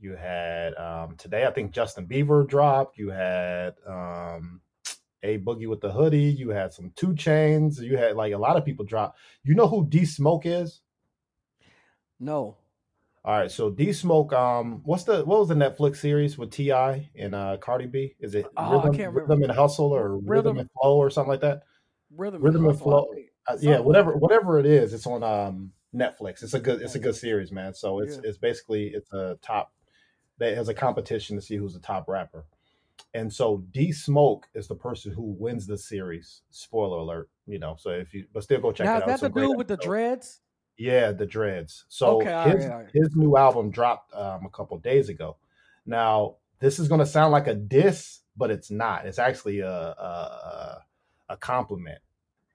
You 0.00 0.16
had 0.16 0.74
um, 0.74 1.14
today. 1.16 1.46
I 1.46 1.52
think 1.52 1.70
Justin 1.70 2.08
Bieber 2.08 2.46
dropped. 2.48 2.98
You 2.98 3.10
had 3.10 3.74
um, 3.86 4.60
a 5.22 5.38
Boogie 5.38 5.68
with 5.68 5.80
the 5.80 5.92
Hoodie. 5.92 6.22
You 6.32 6.48
had 6.50 6.72
some 6.72 6.90
2 6.96 7.08
Chainz. 7.14 7.80
You 7.80 7.96
had 7.96 8.16
like 8.16 8.32
a 8.32 8.38
lot 8.38 8.56
of 8.56 8.64
people 8.64 8.84
drop. 8.84 9.16
You 9.44 9.54
know 9.54 9.68
who 9.68 9.86
D 9.86 10.04
Smoke 10.04 10.44
is? 10.44 10.80
No. 12.18 12.56
All 13.24 13.38
right, 13.38 13.50
so 13.50 13.70
D 13.70 13.92
Smoke. 13.92 14.32
Um, 14.32 14.80
what's 14.84 15.04
the 15.04 15.24
what 15.24 15.38
was 15.38 15.48
the 15.48 15.54
Netflix 15.54 15.98
series 15.98 16.36
with 16.36 16.50
T.I. 16.50 17.08
and 17.14 17.36
uh, 17.36 17.56
Cardi 17.58 17.86
B? 17.86 18.16
Is 18.18 18.34
it 18.34 18.46
Oh, 18.56 18.80
I 18.80 18.82
Rhythm, 18.86 18.94
can't. 18.96 19.14
Rhythm 19.14 19.42
and 19.44 19.52
Hustle 19.52 19.92
or 19.92 20.14
Rhythm, 20.18 20.26
Rhythm- 20.28 20.58
and 20.58 20.70
Flow 20.72 20.96
or 20.96 21.08
something 21.10 21.30
like 21.30 21.42
that? 21.42 21.62
Rhythm, 22.16 22.42
Rhythm 22.42 22.66
and 22.68 22.78
Flow. 22.78 23.06
Uh, 23.46 23.56
yeah, 23.60 23.78
whatever 23.80 24.16
whatever 24.16 24.58
it 24.58 24.66
is, 24.66 24.92
it's 24.94 25.06
on 25.06 25.22
um 25.22 25.72
Netflix. 25.94 26.42
It's 26.42 26.54
a 26.54 26.60
good 26.60 26.80
it's 26.82 26.94
a 26.94 26.98
good 26.98 27.16
series, 27.16 27.52
man. 27.52 27.74
So 27.74 28.00
it's 28.00 28.16
Yeah. 28.16 28.28
it's 28.30 28.38
basically 28.38 28.88
it's 28.88 29.12
a 29.12 29.38
top. 29.42 29.72
that 30.38 30.56
has 30.56 30.68
a 30.68 30.74
competition 30.74 31.36
to 31.36 31.42
see 31.42 31.56
who's 31.56 31.74
the 31.74 31.80
top 31.80 32.08
rapper, 32.08 32.44
and 33.14 33.32
so 33.32 33.64
D 33.70 33.92
Smoke 33.92 34.48
is 34.54 34.66
the 34.68 34.74
person 34.74 35.12
who 35.12 35.36
wins 35.38 35.66
the 35.66 35.76
series. 35.78 36.42
Spoiler 36.50 36.98
alert, 36.98 37.28
you 37.46 37.58
know. 37.58 37.76
So 37.78 37.90
if 37.90 38.14
you 38.14 38.26
but 38.32 38.42
still 38.42 38.60
go 38.60 38.72
check 38.72 38.86
Now 38.86 38.94
it 38.94 38.96
is 38.96 39.02
out. 39.02 39.06
that 39.06 39.12
It's 39.14 39.34
the 39.34 39.40
dude 39.40 39.58
with 39.58 39.68
the 39.68 39.76
dreads? 39.76 40.40
Yeah, 40.78 41.12
the 41.12 41.26
dreads. 41.26 41.84
So 41.88 42.20
Okay, 42.20 42.32
right, 42.32 42.56
his 42.56 42.64
all 42.64 42.78
right. 42.78 42.88
his 42.92 43.10
new 43.14 43.36
album 43.36 43.70
dropped 43.70 44.12
um, 44.14 44.46
a 44.46 44.50
couple 44.50 44.78
days 44.78 45.08
ago. 45.08 45.36
Now 45.84 46.36
this 46.60 46.78
is 46.78 46.88
going 46.88 47.00
to 47.00 47.06
sound 47.06 47.32
like 47.32 47.46
a 47.46 47.54
diss, 47.54 48.20
but 48.36 48.50
it's 48.50 48.70
not. 48.70 49.06
It's 49.06 49.18
actually 49.18 49.60
a 49.60 49.68
a, 49.70 50.82
a- 51.32 51.36
compliment. 51.36 51.98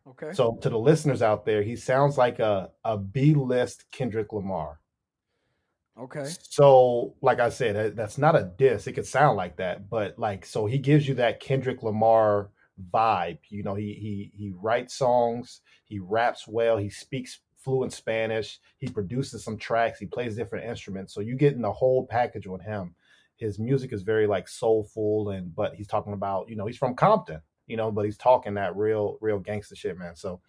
Okay. 0.08 0.32
So 0.34 0.58
to 0.62 0.70
the 0.70 0.80
listeners 0.80 1.22
out 1.22 1.46
there, 1.46 1.62
he 1.64 1.76
sounds 1.76 2.18
like 2.18 2.40
a 2.40 2.72
a 2.84 2.98
B 2.98 3.34
list 3.34 3.86
Kendrick 3.92 4.32
Lamar. 4.34 4.80
okay. 6.00 6.26
So 6.50 7.16
like 7.22 7.40
I 7.40 7.50
said, 7.50 7.76
that- 7.76 7.96
that's 7.96 8.18
not 8.18 8.36
a 8.36 8.44
diss. 8.58 8.88
It 8.88 8.94
could 8.94 9.06
sound 9.08 9.38
like 9.38 9.58
that, 9.58 9.90
but 9.90 10.18
like 10.20 10.46
so 10.46 10.66
he 10.66 10.78
gives 10.78 11.08
you 11.08 11.16
that 11.16 11.40
Kendrick 11.40 11.84
Lamar 11.84 12.52
vibe. 12.94 13.40
You 13.50 13.64
know, 13.64 13.76
he 13.76 13.94
he 13.94 14.32
he 14.36 14.52
writes 14.56 14.94
songs, 14.94 15.62
he 15.84 16.00
raps 16.00 16.48
well, 16.48 16.78
he 16.78 16.90
speaks 16.90 17.40
fluent 17.58 17.92
Spanish, 17.92 18.60
he 18.78 18.88
produces 18.88 19.44
some 19.44 19.58
tracks, 19.58 20.00
he 20.00 20.06
plays 20.06 20.36
different 20.38 20.66
instruments. 20.66 21.14
So 21.14 21.20
you 21.20 21.36
get 21.36 21.54
in 21.54 21.62
the 21.62 21.72
whole 21.74 22.06
package 22.08 22.48
with 22.48 22.62
him. 22.62 22.96
His 23.36 23.60
music 23.60 23.92
is 23.94 24.04
very 24.04 24.26
like 24.28 24.48
soulful 24.48 25.30
and 25.32 25.54
but 25.56 25.76
he's 25.76 25.88
talking 25.88 26.14
about, 26.14 26.50
you 26.50 26.56
know, 26.56 26.66
he's 26.66 26.78
from 26.78 26.96
Compton, 26.96 27.42
you 27.68 27.78
know, 27.78 27.92
but 27.92 28.06
he's 28.06 28.18
talking 28.18 28.56
that 28.56 28.76
real 28.76 29.18
real 29.22 29.40
gangster 29.40 29.76
shit, 29.76 29.98
man. 29.98 30.16
So 30.16 30.42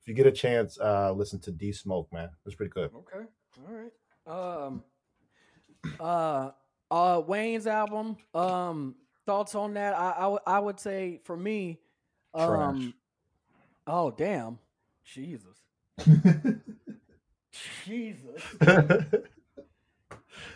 if 0.00 0.06
you 0.08 0.14
get 0.14 0.26
a 0.26 0.32
chance, 0.32 0.78
uh 0.78 1.12
listen 1.12 1.40
to 1.40 1.50
D 1.50 1.72
Smoke, 1.72 2.12
man. 2.12 2.30
It's 2.46 2.54
pretty 2.54 2.70
good. 2.70 2.90
Okay. 2.94 3.26
All 3.66 3.74
right. 3.74 3.92
Um 4.66 4.84
uh 5.98 6.50
uh 6.90 7.22
Wayne's 7.26 7.66
album. 7.66 8.16
Um 8.34 8.94
thoughts 9.26 9.54
on 9.54 9.74
that? 9.74 9.94
I 9.94 10.10
I, 10.10 10.26
would- 10.28 10.42
say 10.80 11.20
for 11.24 11.36
me 11.36 11.80
um 12.34 12.94
oh 13.86 14.10
damn. 14.10 14.58
Jesus. 15.04 15.56
Jesus. 17.86 18.42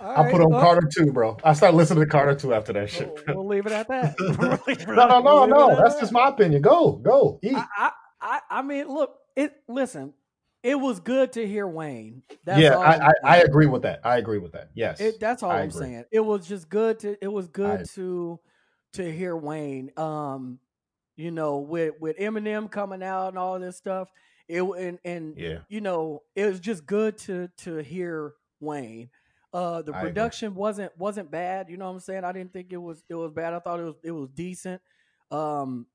I 0.02 0.30
put 0.30 0.40
on 0.40 0.50
Carter 0.50 0.88
too, 0.92 1.12
bro. 1.12 1.36
I 1.44 1.52
started 1.52 1.76
listening 1.76 2.04
to 2.04 2.10
Carter 2.10 2.34
too 2.34 2.54
after 2.54 2.72
that 2.72 2.90
shit. 2.90 3.08
We'll, 3.26 3.36
we'll 3.36 3.46
leave 3.46 3.66
it 3.66 3.72
at 3.72 3.88
that. 3.88 4.16
We'll 4.86 4.96
no, 4.96 5.06
no, 5.06 5.20
no, 5.20 5.34
we'll 5.34 5.46
no. 5.46 5.76
That's 5.76 5.94
that. 5.94 6.00
just 6.00 6.12
my 6.12 6.28
opinion. 6.28 6.62
Go, 6.62 6.92
go, 6.92 7.38
eat. 7.42 7.54
I, 7.56 7.90
I, 8.20 8.40
I, 8.50 8.62
mean, 8.62 8.88
look, 8.88 9.16
it. 9.36 9.54
Listen, 9.68 10.14
it 10.62 10.74
was 10.74 11.00
good 11.00 11.32
to 11.34 11.46
hear 11.46 11.66
Wayne. 11.66 12.22
That's 12.44 12.60
yeah, 12.60 12.78
I, 12.78 13.08
I, 13.08 13.12
I 13.24 13.36
agree 13.38 13.66
with 13.66 13.82
that. 13.82 14.00
I 14.04 14.18
agree 14.18 14.38
with 14.38 14.52
that. 14.52 14.70
Yes. 14.74 15.00
It, 15.00 15.20
that's 15.20 15.42
all 15.42 15.50
I 15.50 15.60
I'm 15.60 15.68
agree. 15.68 15.80
saying. 15.80 16.04
It 16.10 16.20
was 16.20 16.46
just 16.46 16.68
good 16.68 16.98
to. 17.00 17.16
It 17.22 17.32
was 17.32 17.48
good 17.48 17.86
to 17.94 18.40
to 18.94 19.12
hear 19.12 19.36
Wayne. 19.36 19.90
Um, 19.96 20.58
you 21.16 21.30
know, 21.30 21.58
with 21.58 21.94
with 22.00 22.18
Eminem 22.18 22.70
coming 22.70 23.02
out 23.02 23.28
and 23.28 23.38
all 23.38 23.58
this 23.58 23.76
stuff. 23.76 24.08
It 24.48 24.62
and 24.62 24.98
and 25.04 25.38
yeah. 25.38 25.58
you 25.68 25.80
know, 25.80 26.22
it 26.34 26.46
was 26.46 26.60
just 26.60 26.86
good 26.86 27.18
to 27.18 27.48
to 27.58 27.78
hear 27.78 28.34
Wayne. 28.60 29.10
Uh, 29.52 29.82
the 29.82 29.92
I 29.92 29.98
agree. 29.98 30.10
production 30.10 30.54
wasn't 30.54 30.96
wasn't 30.96 31.30
bad. 31.30 31.68
You 31.68 31.76
know 31.76 31.84
what 31.86 31.92
I'm 31.92 32.00
saying? 32.00 32.24
I 32.24 32.32
didn't 32.32 32.52
think 32.52 32.72
it 32.72 32.78
was 32.78 33.04
it 33.08 33.14
was 33.14 33.30
bad. 33.32 33.52
I 33.52 33.58
thought 33.58 33.80
it 33.80 33.84
was 33.84 33.94
it 34.02 34.10
was 34.12 34.28
decent. 34.30 34.80
Um, 35.30 35.86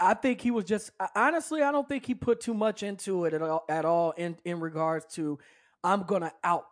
I 0.00 0.14
think 0.14 0.40
he 0.40 0.50
was 0.50 0.64
just 0.64 0.90
honestly. 1.16 1.62
I 1.62 1.72
don't 1.72 1.88
think 1.88 2.06
he 2.06 2.14
put 2.14 2.40
too 2.40 2.54
much 2.54 2.82
into 2.82 3.24
it 3.24 3.34
at 3.34 3.42
all. 3.42 3.64
At 3.68 3.84
all 3.84 4.12
in 4.12 4.36
in 4.44 4.60
regards 4.60 5.06
to 5.14 5.38
I'm 5.82 6.02
gonna 6.02 6.32
out 6.44 6.66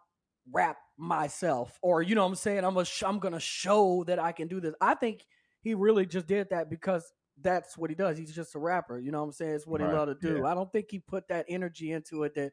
rap 0.52 0.76
myself 0.98 1.78
or 1.82 2.02
you 2.02 2.14
know 2.14 2.22
what 2.22 2.28
I'm 2.28 2.34
saying. 2.36 2.64
I'm 2.64 2.76
a 2.76 2.84
sh- 2.84 3.02
I'm 3.04 3.18
gonna 3.18 3.40
show 3.40 4.04
that 4.04 4.18
I 4.18 4.32
can 4.32 4.46
do 4.48 4.60
this. 4.60 4.74
I 4.80 4.94
think 4.94 5.26
he 5.60 5.74
really 5.74 6.06
just 6.06 6.26
did 6.26 6.50
that 6.50 6.70
because 6.70 7.12
that's 7.40 7.76
what 7.76 7.90
he 7.90 7.96
does. 7.96 8.16
He's 8.16 8.34
just 8.34 8.54
a 8.54 8.58
rapper. 8.58 8.98
You 8.98 9.10
know 9.10 9.18
what 9.18 9.26
I'm 9.26 9.32
saying? 9.32 9.54
It's 9.56 9.66
what 9.66 9.80
Right, 9.80 9.90
he 9.90 9.96
love 9.96 10.08
to 10.08 10.14
do. 10.14 10.38
yeah. 10.42 10.46
I 10.46 10.54
don't 10.54 10.70
think 10.70 10.86
he 10.90 11.00
put 11.00 11.28
that 11.28 11.46
energy 11.48 11.90
into 11.92 12.22
it 12.22 12.34
that 12.36 12.52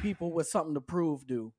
people 0.00 0.32
with 0.32 0.46
something 0.48 0.74
to 0.74 0.80
prove 0.80 1.26
do. 1.26 1.52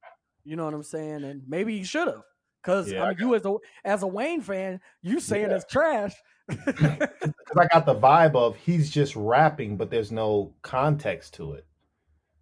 You 0.46 0.56
know 0.56 0.66
what 0.66 0.74
I'm 0.74 0.84
saying? 0.84 1.26
And 1.26 1.44
maybe 1.48 1.78
he 1.78 1.84
should 1.84 2.08
have. 2.08 2.24
Cause 2.64 2.92
Yeah, 2.92 3.04
I 3.04 3.08
I 3.08 3.10
mean, 3.10 3.18
you 3.20 3.36
as 3.36 3.46
a 3.46 3.56
as 3.84 4.04
a 4.04 4.08
Wayne 4.08 4.42
fan, 4.42 4.82
you 5.04 5.20
saying 5.20 5.50
Yeah. 5.50 5.56
it's 5.56 5.66
trash. 5.66 6.14
Because 6.48 7.58
I 7.58 7.68
got 7.74 7.86
the 7.86 7.96
vibe 7.96 8.36
of 8.36 8.56
he's 8.58 8.90
just 8.90 9.16
rapping, 9.16 9.78
but 9.78 9.90
there's 9.92 10.12
no 10.12 10.54
context 10.62 11.36
to 11.36 11.54
it. 11.54 11.66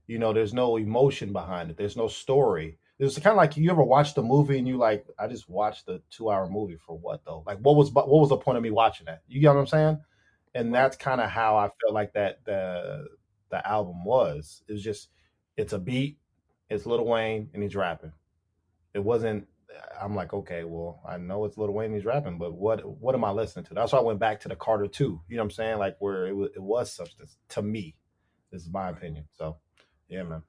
You 0.08 0.20
know, 0.20 0.34
there's 0.34 0.54
no 0.54 0.78
emotion 0.78 1.34
behind 1.34 1.72
it. 1.72 1.78
There's 1.78 1.98
no 1.98 2.08
story. 2.08 2.78
It's 3.00 3.16
kind 3.16 3.34
of 3.34 3.38
like 3.38 3.58
you 3.58 3.70
ever 3.72 3.84
watched 3.84 4.18
a 4.18 4.22
movie 4.24 4.58
and 4.60 4.68
you 4.68 4.78
like, 4.78 5.06
I 5.20 5.28
just 5.28 5.50
watched 5.50 5.86
the 5.88 6.02
two 6.10 6.30
hour 6.30 6.50
movie 6.50 6.78
for 6.78 6.98
what 6.98 7.26
though? 7.26 7.44
Like, 7.46 7.60
what 7.60 7.76
was 7.76 7.92
what 7.92 8.08
was 8.10 8.30
the 8.30 8.38
point 8.38 8.58
of 8.58 8.64
me 8.64 8.72
watching 8.72 9.06
that? 9.08 9.24
You 9.28 9.42
get 9.42 9.50
what 9.54 9.60
I'm 9.62 9.68
saying? 9.68 10.00
And 10.56 10.74
that's 10.74 10.98
kind 10.98 11.22
of 11.22 11.30
how 11.30 11.58
I 11.58 11.70
felt 11.82 11.94
like 11.94 12.14
that 12.14 12.44
the 12.46 13.08
the 13.50 13.66
album 13.68 14.06
was. 14.06 14.64
It 14.68 14.74
was 14.74 14.84
just 14.84 15.10
it's 15.58 15.74
a 15.74 15.80
beat, 15.80 16.18
it's 16.74 16.86
Lil 16.86 17.06
Wayne, 17.06 17.50
and 17.54 17.64
he's 17.64 17.76
rapping. 17.76 18.14
It 18.94 19.00
wasn't. 19.00 19.48
I'm 20.00 20.16
like, 20.16 20.34
okay, 20.34 20.64
well, 20.66 21.02
I 21.08 21.18
know 21.18 21.46
it's 21.46 21.58
Lil 21.58 21.72
Wayne, 21.72 21.88
and 21.88 21.96
he's 21.96 22.06
rapping, 22.06 22.38
but 22.38 22.54
what 22.54 22.86
what 23.00 23.16
am 23.16 23.24
I 23.24 23.32
listening 23.32 23.66
to? 23.66 23.74
That's 23.74 23.92
why 23.94 24.00
I 24.00 24.04
went 24.04 24.20
back 24.20 24.40
to 24.42 24.50
the 24.50 24.56
Carter 24.56 24.88
two. 24.88 25.22
You 25.28 25.38
know 25.38 25.44
what 25.44 25.46
I'm 25.46 25.52
saying? 25.52 25.78
Like 25.80 25.96
where 26.00 26.28
it 26.28 26.36
was, 26.36 26.50
it 26.56 26.62
was 26.62 26.92
substance 26.92 27.38
to 27.50 27.62
me. 27.62 27.96
This 28.52 28.62
is 28.64 28.70
my 28.70 28.90
opinion. 28.90 29.26
So, 29.34 29.58
yeah, 30.10 30.24
man. 30.24 30.44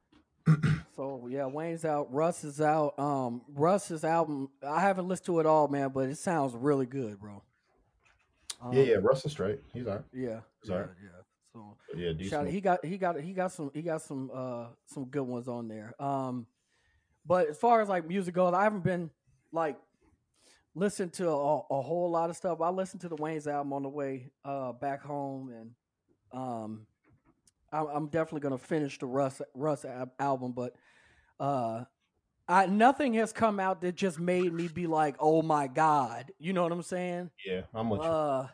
So 0.96 1.26
yeah, 1.28 1.46
Wayne's 1.46 1.84
out. 1.84 2.12
Russ 2.12 2.44
is 2.44 2.60
out. 2.60 2.96
Um, 3.00 3.42
Russ's 3.52 4.04
album. 4.04 4.50
I 4.64 4.80
haven't 4.80 5.08
listened 5.08 5.26
to 5.26 5.40
it 5.40 5.46
all, 5.46 5.66
man, 5.66 5.88
but 5.88 6.08
it 6.08 6.18
sounds 6.18 6.54
really 6.54 6.86
good, 6.86 7.18
bro. 7.18 7.42
Um, 8.62 8.72
yeah, 8.72 8.82
yeah. 8.84 8.96
Russ 9.02 9.24
is 9.24 9.32
straight. 9.32 9.58
He's 9.72 9.88
all 9.88 9.94
right. 9.96 10.04
yeah, 10.12 10.40
Sorry. 10.62 10.86
yeah, 11.02 11.08
yeah. 11.08 11.22
So 11.54 11.76
yeah, 11.96 12.12
shout, 12.28 12.48
he 12.48 12.60
got 12.60 12.84
he 12.84 12.98
got 12.98 13.20
he 13.20 13.32
got 13.32 13.52
some 13.52 13.70
he 13.72 13.82
got 13.82 14.02
some 14.02 14.28
uh 14.34 14.66
some 14.86 15.04
good 15.04 15.22
ones 15.22 15.46
on 15.46 15.68
there. 15.68 15.94
Um, 16.02 16.46
but 17.24 17.48
as 17.48 17.56
far 17.56 17.80
as 17.80 17.88
like 17.88 18.06
music 18.08 18.34
goes, 18.34 18.52
I 18.52 18.64
haven't 18.64 18.82
been 18.82 19.10
like 19.52 19.76
listened 20.74 21.12
to 21.14 21.28
a, 21.28 21.58
a 21.70 21.80
whole 21.80 22.10
lot 22.10 22.28
of 22.28 22.36
stuff. 22.36 22.60
I 22.60 22.70
listened 22.70 23.02
to 23.02 23.08
the 23.08 23.14
Wayne's 23.14 23.46
album 23.46 23.72
on 23.72 23.84
the 23.84 23.88
way 23.88 24.30
uh 24.44 24.72
back 24.72 25.02
home, 25.02 25.50
and 25.50 25.70
um, 26.32 26.86
I'm, 27.72 27.86
I'm 27.86 28.06
definitely 28.08 28.40
gonna 28.40 28.58
finish 28.58 28.98
the 28.98 29.06
Russ 29.06 29.40
Russ 29.54 29.84
ab- 29.84 30.12
album, 30.18 30.52
but 30.52 30.74
uh. 31.38 31.84
I, 32.46 32.66
nothing 32.66 33.14
has 33.14 33.32
come 33.32 33.58
out 33.58 33.80
that 33.80 33.94
just 33.94 34.20
made 34.20 34.52
me 34.52 34.68
be 34.68 34.86
like, 34.86 35.16
"Oh 35.18 35.40
my 35.40 35.66
god," 35.66 36.30
you 36.38 36.52
know 36.52 36.62
what 36.62 36.72
I'm 36.72 36.82
saying? 36.82 37.30
yeah, 37.42 37.62
I'm 37.72 37.88
with 37.88 38.02
you. 38.02 38.06
uh 38.06 38.48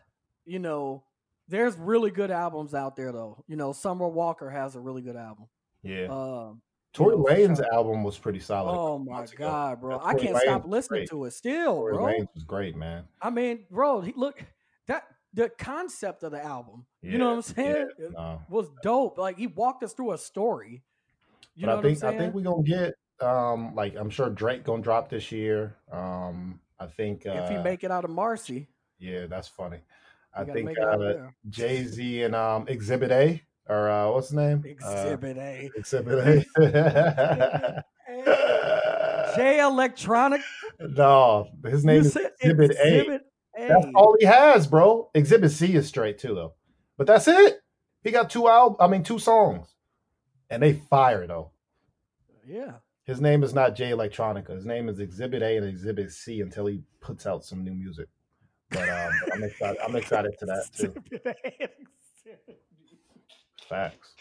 you 0.45 0.61
know 0.61 1.03
there's 1.51 1.77
really 1.77 2.11
good 2.11 2.31
albums 2.31 2.75
out 2.75 2.97
there 2.97 3.13
though 3.13 3.45
you 3.47 3.57
know 3.57 3.73
summer 3.73 4.09
walker 4.09 4.49
has 4.49 4.77
a 4.77 4.81
really 4.81 5.03
good 5.03 5.17
album 5.17 5.47
yeah. 5.83 6.07
um 6.07 6.63
Tory 6.93 7.17
know, 7.17 7.23
Lanez 7.23 7.65
album 7.73 8.03
was 8.03 8.19
pretty 8.19 8.41
solid. 8.41 8.73
oh 8.73 8.99
my 8.99 9.23
ago. 9.23 9.33
god 9.39 9.81
bro 9.81 9.97
Yeah, 9.97 10.05
i 10.05 10.13
Tory 10.13 10.25
can't 10.25 10.37
stop 10.39 10.67
listening 10.67 11.01
great. 11.01 11.11
to 11.11 11.25
it 11.27 11.33
still 11.33 11.75
Tory 11.75 11.95
bro 11.95 12.07
Lanez 12.07 12.29
was 12.35 12.45
great, 12.45 12.77
man. 12.77 13.05
i 13.21 13.31
mean 13.31 13.65
bro 13.71 14.01
he, 14.01 14.13
look 14.17 14.45
that 14.87 15.05
the 15.35 15.49
concept 15.49 16.23
of 16.23 16.33
the 16.33 16.43
album 16.43 16.87
you 17.03 17.19
know 17.19 17.29
what 17.29 17.37
i'm 17.37 17.43
saying 17.43 17.89
yeah, 17.99 18.07
no. 18.13 18.43
was 18.49 18.69
dope 18.83 19.19
like 19.19 19.37
he 19.37 19.47
walked 19.49 19.83
us 19.83 19.93
through 19.93 20.13
a 20.13 20.19
story 20.19 20.83
you 21.57 21.67
but 21.67 21.79
I 21.79 21.83
think 21.83 22.03
I 22.05 22.17
think 22.17 22.35
we're 22.35 22.43
gonna 22.43 22.63
get 22.63 22.95
um 23.21 23.75
like 23.75 23.95
I'm 23.97 24.09
sure 24.09 24.31
Drake 24.31 24.65
gonna 24.65 24.83
drop 24.83 25.11
this 25.11 25.31
year. 25.31 25.77
Um 25.93 26.61
I 26.79 26.87
think 26.87 27.27
uh 27.27 27.33
if 27.33 27.51
he 27.51 27.59
make 27.59 27.85
it 27.85 27.91
out 27.91 28.05
of 28.05 28.11
marcy 28.11 28.69
yeah, 28.99 29.27
that's 29.27 29.49
funny. 29.49 29.79
I 30.35 30.45
think 30.45 30.67
make 30.67 30.77
it 30.79 30.85
out 30.85 31.03
uh. 31.03 31.29
Jay 31.49 31.85
Z 31.85 32.23
and 32.23 32.35
um 32.35 32.67
Exhibit 32.69 33.11
A 33.11 33.43
or 33.69 33.89
uh 33.89 34.11
what's 34.11 34.29
his 34.29 34.37
name? 34.37 34.65
exhibit 34.65 35.37
a 35.37 35.71
Exhibit 35.77 36.47
A. 36.59 37.85
Jay 39.37 39.61
Electronic. 39.65 40.41
no, 40.81 41.49
his 41.65 41.85
name 41.85 42.03
you 42.03 42.07
is 42.07 42.13
said 42.13 42.33
Exhibit 42.41 42.77
A. 42.85 43.15
a 43.15 43.69
That's 43.69 43.87
all 43.95 44.17
he 44.19 44.27
has, 44.27 44.67
bro. 44.67 45.11
Exhibit 45.15 45.51
C 45.51 45.75
is 45.75 45.89
straight 45.89 46.19
too 46.19 46.35
though. 46.35 46.55
But 46.97 47.07
that's 47.07 47.29
it. 47.29 47.61
He 48.03 48.11
got 48.11 48.31
two 48.31 48.49
albums. 48.49 48.79
I 48.81 48.87
mean, 48.89 49.03
two 49.03 49.19
songs, 49.19 49.69
and 50.49 50.63
they 50.63 50.75
fire 50.75 51.27
though. 51.27 51.51
Yeah. 52.47 52.75
His 53.05 53.21
name 53.21 53.43
is 53.43 53.55
not 53.55 53.75
Jay 53.75 53.91
Electronica. 53.91 54.51
His 54.51 54.65
name 54.65 54.89
is 54.89 55.01
Exhibit 55.01 55.43
A 55.43 55.57
and 55.57 55.67
Exhibit 55.67 56.13
C 56.13 56.41
until 56.41 56.67
he 56.67 56.83
puts 57.01 57.27
out 57.27 57.45
some 57.45 57.65
new 57.65 57.75
music. 57.75 58.09
But, 58.71 58.89
um, 58.89 59.13
I'm 59.33 59.43
excited. 59.45 59.79
I'm 59.87 59.97
excited 59.97 60.33
to 60.39 60.47
that 60.47 60.65
too. 60.73 60.95
Facts. 63.69 64.15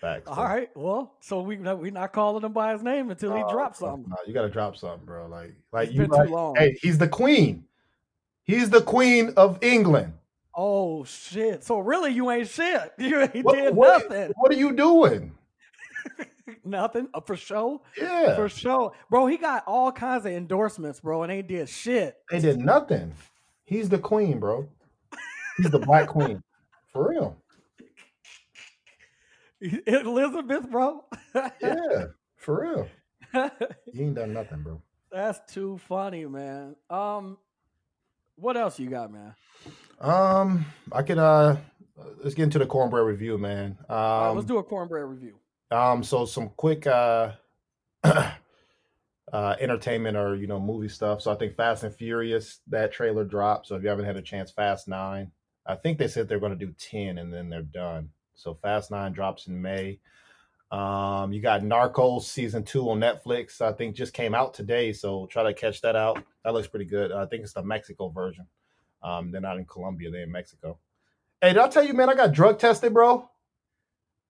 Facts. 0.00 0.28
All 0.28 0.44
right. 0.44 0.68
Well, 0.76 1.14
so 1.20 1.40
we 1.40 1.56
we 1.56 1.90
not 1.90 2.12
calling 2.12 2.44
him 2.44 2.52
by 2.52 2.72
his 2.72 2.82
name 2.82 3.10
until 3.10 3.34
he 3.34 3.42
drops 3.50 3.78
something. 3.78 4.08
No, 4.08 4.16
you 4.26 4.34
gotta 4.34 4.50
drop 4.50 4.76
something, 4.76 5.04
bro. 5.06 5.26
Like 5.26 5.54
like 5.72 5.88
It's 5.88 5.94
you 5.96 6.02
been 6.02 6.10
like, 6.10 6.28
too 6.28 6.34
long. 6.34 6.56
Hey, 6.56 6.76
he's 6.82 6.98
the 6.98 7.08
queen. 7.08 7.64
He's 8.44 8.70
the 8.70 8.82
queen 8.82 9.32
of 9.36 9.58
England. 9.62 10.12
Oh 10.54 11.04
shit! 11.04 11.64
So 11.64 11.78
really, 11.80 12.12
you 12.12 12.30
ain't 12.30 12.48
shit. 12.48 12.92
You 12.98 13.20
ain't 13.22 13.44
What, 13.44 13.56
did 13.56 13.74
what- 13.74 14.10
nothing. 14.10 14.32
what 14.36 14.52
are 14.52 14.56
you 14.56 14.72
doing? 14.74 15.32
nothing 16.64 17.08
uh, 17.14 17.20
for 17.20 17.36
show. 17.36 17.82
Yeah. 18.00 18.36
For 18.36 18.48
show, 18.48 18.92
bro. 19.10 19.26
He 19.26 19.36
got 19.38 19.64
all 19.66 19.90
kinds 19.92 20.24
of 20.26 20.32
endorsements, 20.32 21.00
bro, 21.00 21.22
and 21.24 21.32
ain't 21.32 21.48
did 21.48 21.68
shit. 21.68 22.16
They 22.30 22.38
did 22.38 22.58
nothing. 22.58 23.12
He's 23.66 23.88
the 23.88 23.98
queen, 23.98 24.38
bro. 24.38 24.68
He's 25.58 25.70
the 25.70 25.80
black 25.80 26.08
queen. 26.08 26.42
For 26.92 27.10
real. 27.10 27.36
Elizabeth, 29.86 30.70
bro. 30.70 31.04
Yeah. 31.60 32.06
For 32.36 32.62
real. 32.62 32.88
He 33.92 34.02
ain't 34.02 34.14
done 34.14 34.32
nothing, 34.32 34.62
bro. 34.62 34.80
That's 35.10 35.40
too 35.52 35.78
funny, 35.88 36.26
man. 36.26 36.76
Um, 36.88 37.38
what 38.36 38.56
else 38.56 38.78
you 38.78 38.88
got, 38.88 39.12
man? 39.12 39.34
Um, 40.00 40.64
I 40.92 41.02
could 41.02 41.18
uh 41.18 41.56
let's 42.22 42.34
get 42.34 42.44
into 42.44 42.58
the 42.58 42.66
cornbread 42.66 43.04
review, 43.04 43.36
man. 43.36 43.76
Um 43.88 43.96
right, 43.96 44.30
let's 44.30 44.46
do 44.46 44.58
a 44.58 44.62
cornbread 44.62 45.04
review. 45.04 45.34
Um, 45.70 46.02
so 46.04 46.24
some 46.24 46.50
quick 46.50 46.86
uh 46.86 47.32
uh 49.32 49.56
entertainment 49.60 50.16
or 50.16 50.36
you 50.36 50.46
know 50.46 50.60
movie 50.60 50.88
stuff. 50.88 51.22
So 51.22 51.32
I 51.32 51.34
think 51.36 51.56
Fast 51.56 51.82
and 51.84 51.94
Furious 51.94 52.60
that 52.68 52.92
trailer 52.92 53.24
dropped. 53.24 53.66
So 53.66 53.76
if 53.76 53.82
you 53.82 53.88
haven't 53.88 54.04
had 54.04 54.16
a 54.16 54.22
chance, 54.22 54.50
Fast 54.50 54.88
Nine. 54.88 55.32
I 55.66 55.74
think 55.74 55.98
they 55.98 56.06
said 56.06 56.28
they're 56.28 56.40
going 56.40 56.56
to 56.56 56.66
do 56.66 56.72
ten 56.78 57.18
and 57.18 57.32
then 57.32 57.48
they're 57.48 57.62
done. 57.62 58.10
So 58.34 58.54
Fast 58.54 58.90
Nine 58.90 59.12
drops 59.12 59.46
in 59.46 59.60
May. 59.60 59.98
Um, 60.70 61.32
you 61.32 61.40
got 61.40 61.62
Narcos 61.62 62.22
season 62.22 62.64
two 62.64 62.90
on 62.90 63.00
Netflix. 63.00 63.60
I 63.60 63.72
think 63.72 63.94
just 63.94 64.12
came 64.12 64.34
out 64.34 64.54
today, 64.54 64.92
so 64.92 65.26
try 65.26 65.44
to 65.44 65.54
catch 65.54 65.80
that 65.82 65.96
out. 65.96 66.22
That 66.44 66.54
looks 66.54 66.66
pretty 66.68 66.86
good. 66.86 67.12
I 67.12 67.26
think 67.26 67.44
it's 67.44 67.52
the 67.52 67.62
Mexico 67.62 68.08
version. 68.08 68.46
Um, 69.02 69.30
they're 69.30 69.40
not 69.40 69.58
in 69.58 69.64
Colombia; 69.64 70.10
they're 70.10 70.22
in 70.22 70.32
Mexico. 70.32 70.78
Hey, 71.40 71.52
did 71.52 71.58
I 71.58 71.68
tell 71.68 71.84
you, 71.84 71.94
man? 71.94 72.08
I 72.08 72.14
got 72.14 72.32
drug 72.32 72.58
tested, 72.58 72.92
bro. 72.92 73.28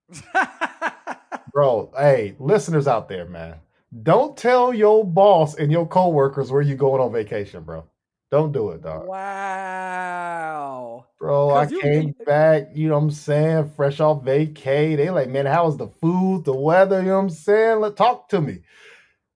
Bro, 1.51 1.91
hey, 1.97 2.35
listeners 2.39 2.87
out 2.87 3.09
there, 3.09 3.25
man. 3.25 3.55
Don't 4.03 4.35
tell 4.35 4.73
your 4.73 5.05
boss 5.05 5.55
and 5.55 5.71
your 5.71 5.87
coworkers 5.87 6.51
where 6.51 6.61
you 6.61 6.75
going 6.75 7.01
on 7.01 7.13
vacation, 7.13 7.63
bro. 7.63 7.85
Don't 8.29 8.51
do 8.51 8.71
it, 8.71 8.81
dog. 8.83 9.07
wow. 9.07 11.05
Bro, 11.19 11.51
I 11.51 11.65
came 11.67 12.07
you- 12.07 12.25
back, 12.25 12.69
you 12.73 12.89
know 12.89 12.95
what 12.95 13.03
I'm 13.03 13.11
saying, 13.11 13.71
fresh 13.75 14.01
off 14.01 14.23
vacay. 14.23 14.97
They 14.97 15.09
like, 15.09 15.29
man, 15.29 15.45
how 15.45 15.65
was 15.65 15.77
the 15.77 15.87
food, 15.87 16.43
the 16.43 16.53
weather? 16.53 16.99
You 16.99 17.07
know 17.07 17.15
what 17.15 17.23
I'm 17.23 17.29
saying? 17.29 17.79
Let 17.79 17.95
talk 17.95 18.27
to 18.29 18.41
me. 18.41 18.59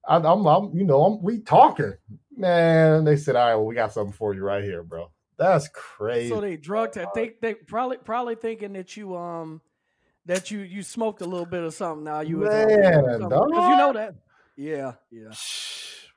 I, 0.08 0.18
I'm, 0.18 0.46
I'm, 0.46 0.76
you 0.78 0.84
know, 0.84 1.04
I'm, 1.06 1.22
we 1.24 1.40
talking, 1.40 1.94
man. 2.36 3.06
They 3.06 3.16
said, 3.16 3.36
all 3.36 3.48
right, 3.48 3.56
well, 3.56 3.66
we 3.66 3.76
got 3.76 3.94
something 3.94 4.14
for 4.14 4.34
you 4.34 4.44
right 4.44 4.64
here, 4.64 4.84
bro. 4.84 5.12
That's 5.38 5.70
crazy. 5.70 6.30
So 6.30 6.42
they 6.42 6.58
drug 6.58 6.92
test. 6.92 7.14
They 7.16 7.34
they 7.42 7.54
probably 7.56 7.98
probably 7.98 8.36
thinking 8.36 8.74
that 8.74 8.96
you 8.96 9.16
um 9.16 9.62
that 10.28 10.52
you 10.52 10.60
you 10.60 10.84
smoked 10.84 11.22
a 11.22 11.26
little 11.26 11.48
bit 11.48 11.64
of 11.64 11.74
something. 11.74 12.04
Now 12.04 12.20
you 12.20 12.38
Man, 12.38 13.02
because 13.18 13.68
you 13.70 13.76
know 13.76 13.94
that. 13.94 14.16
Yeah, 14.62 14.94
yeah. 15.10 15.32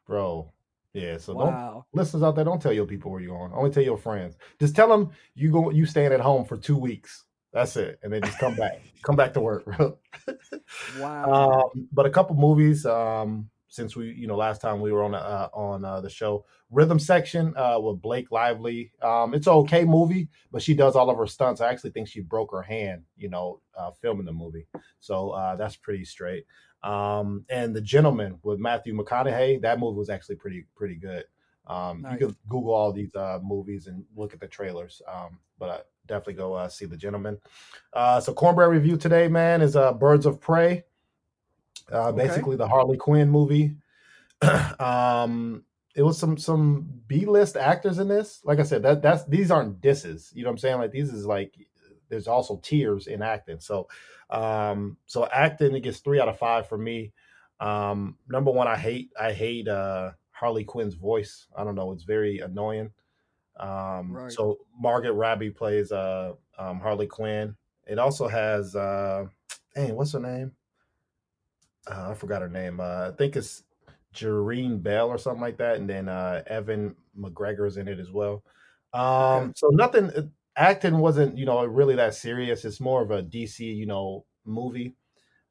bro. 0.06 0.52
Yeah, 0.92 1.16
so 1.16 1.32
don't 1.32 1.82
listeners 1.94 2.22
out 2.22 2.36
there, 2.36 2.44
don't 2.44 2.60
tell 2.60 2.74
your 2.74 2.84
people 2.84 3.10
where 3.10 3.20
you're 3.20 3.36
going. 3.36 3.52
Only 3.54 3.70
tell 3.70 3.82
your 3.82 3.96
friends. 3.96 4.36
Just 4.60 4.76
tell 4.76 4.86
them 4.86 5.12
you 5.34 5.50
go 5.50 5.70
you 5.70 5.86
staying 5.86 6.12
at 6.12 6.20
home 6.20 6.44
for 6.44 6.58
two 6.58 6.76
weeks. 6.76 7.24
That's 7.54 7.74
it, 7.76 7.98
and 8.02 8.12
then 8.12 8.20
just 8.20 8.38
come 8.38 8.54
back. 8.54 8.82
come 9.02 9.16
back 9.16 9.32
to 9.32 9.40
work, 9.40 9.64
bro. 9.76 9.98
Wow. 10.98 11.70
Um, 11.74 11.88
but 11.90 12.04
a 12.04 12.10
couple 12.10 12.36
movies. 12.36 12.84
Um, 12.84 13.48
since 13.68 13.96
we, 13.96 14.12
you 14.12 14.28
know, 14.28 14.36
last 14.36 14.60
time 14.60 14.80
we 14.80 14.92
were 14.92 15.02
on 15.02 15.14
uh, 15.14 15.48
on 15.52 15.84
uh, 15.84 16.00
the 16.00 16.10
show, 16.10 16.44
Rhythm 16.70 16.98
Section 16.98 17.54
uh, 17.56 17.80
with 17.80 18.00
Blake 18.00 18.30
Lively. 18.30 18.92
Um, 19.02 19.34
it's 19.34 19.48
an 19.48 19.54
okay 19.54 19.84
movie, 19.84 20.28
but 20.52 20.62
she 20.62 20.74
does 20.74 20.94
all 20.94 21.10
of 21.10 21.16
her 21.16 21.26
stunts. 21.26 21.60
I 21.60 21.70
actually 21.70 21.90
think 21.90 22.08
she 22.08 22.20
broke 22.20 22.52
her 22.52 22.62
hand, 22.62 23.02
you 23.16 23.30
know, 23.30 23.60
uh, 23.76 23.90
filming 24.00 24.26
the 24.26 24.32
movie. 24.32 24.68
So 25.00 25.30
uh, 25.30 25.56
that's 25.56 25.74
pretty 25.74 26.04
straight. 26.04 26.44
Um, 26.84 27.44
and 27.48 27.74
The 27.74 27.80
Gentleman 27.80 28.38
with 28.42 28.60
Matthew 28.60 28.94
McConaughey. 28.94 29.60
That 29.62 29.80
movie 29.80 29.98
was 29.98 30.10
actually 30.10 30.36
pretty 30.36 30.66
pretty 30.76 30.96
good. 30.96 31.24
Um, 31.66 32.02
Nice. 32.02 32.20
You 32.20 32.26
can 32.26 32.36
Google 32.48 32.74
all 32.74 32.92
these 32.92 33.14
uh, 33.16 33.38
movies 33.42 33.86
and 33.86 34.04
look 34.14 34.34
at 34.34 34.40
the 34.40 34.46
trailers. 34.46 35.00
Um, 35.08 35.38
but 35.58 35.68
uh, 35.70 35.78
definitely 36.06 36.34
go 36.34 36.52
uh, 36.52 36.68
see 36.68 36.84
The 36.84 36.96
Gentleman. 36.96 37.38
Uh, 37.92 38.20
so 38.20 38.34
Cornbread 38.34 38.70
review 38.70 38.96
today, 38.96 39.28
man, 39.28 39.62
is 39.62 39.76
uh, 39.76 39.92
Birds 39.92 40.26
of 40.26 40.40
Prey. 40.40 40.84
Uh, 41.90 42.08
Okay. 42.08 42.26
Basically, 42.26 42.56
the 42.56 42.68
Harley 42.68 42.96
Quinn 42.96 43.30
movie. 43.30 43.76
um, 44.78 45.64
it 45.94 46.02
was 46.02 46.18
some 46.18 46.36
some 46.36 46.86
B 47.06 47.24
list 47.24 47.56
actors 47.56 47.98
in 47.98 48.08
this. 48.08 48.40
Like 48.44 48.58
I 48.58 48.64
said, 48.64 48.82
that 48.82 49.00
that's 49.00 49.24
these 49.24 49.50
aren't 49.50 49.80
disses. 49.80 50.32
You 50.34 50.42
know 50.42 50.48
what 50.50 50.54
I'm 50.54 50.58
saying? 50.58 50.78
Like 50.78 50.90
these 50.90 51.12
is 51.12 51.24
like 51.24 51.54
there's 52.14 52.28
also 52.28 52.60
tiers 52.62 53.06
in 53.06 53.22
acting. 53.22 53.60
So 53.60 53.88
um, 54.30 54.96
so 55.06 55.26
acting 55.26 55.74
it 55.74 55.80
gets 55.80 55.98
three 55.98 56.20
out 56.20 56.28
of 56.28 56.38
five 56.38 56.68
for 56.68 56.78
me. 56.78 57.12
Um, 57.60 58.16
number 58.28 58.50
one, 58.50 58.68
I 58.68 58.76
hate 58.76 59.10
I 59.20 59.32
hate 59.32 59.68
uh 59.68 60.12
Harley 60.30 60.64
Quinn's 60.64 60.94
voice. 60.94 61.46
I 61.56 61.64
don't 61.64 61.74
know, 61.74 61.92
it's 61.92 62.04
very 62.04 62.38
annoying. 62.40 62.90
Um, 63.58 64.12
Right. 64.12 64.32
so 64.32 64.58
Margaret 64.78 65.12
Robbie 65.12 65.50
plays 65.50 65.92
uh 65.92 66.32
um, 66.58 66.80
Harley 66.80 67.06
Quinn. 67.06 67.56
It 67.86 67.98
also 67.98 68.28
has 68.28 68.74
uh, 68.74 69.26
dang, 69.74 69.94
what's 69.94 70.12
her 70.12 70.20
name? 70.20 70.52
Uh, 71.86 72.10
I 72.10 72.14
forgot 72.14 72.42
her 72.42 72.48
name. 72.48 72.80
Uh, 72.80 73.08
I 73.08 73.12
think 73.16 73.36
it's 73.36 73.64
Jareen 74.14 74.82
Bell 74.82 75.08
or 75.08 75.18
something 75.18 75.42
like 75.42 75.58
that, 75.58 75.76
and 75.76 75.88
then 75.88 76.08
uh, 76.08 76.42
Evan 76.46 76.96
McGregor 77.18 77.66
is 77.66 77.76
in 77.76 77.88
it 77.88 77.98
as 77.98 78.10
well. 78.10 78.42
Um. 78.92 79.52
So 79.56 79.68
nothing. 79.68 80.32
Acting 80.56 80.98
wasn't, 80.98 81.36
you 81.36 81.46
know, 81.46 81.64
really 81.64 81.96
that 81.96 82.14
serious. 82.14 82.64
It's 82.64 82.80
more 82.80 83.02
of 83.02 83.10
a 83.10 83.22
DC, 83.22 83.60
you 83.60 83.86
know, 83.86 84.24
movie. 84.44 84.94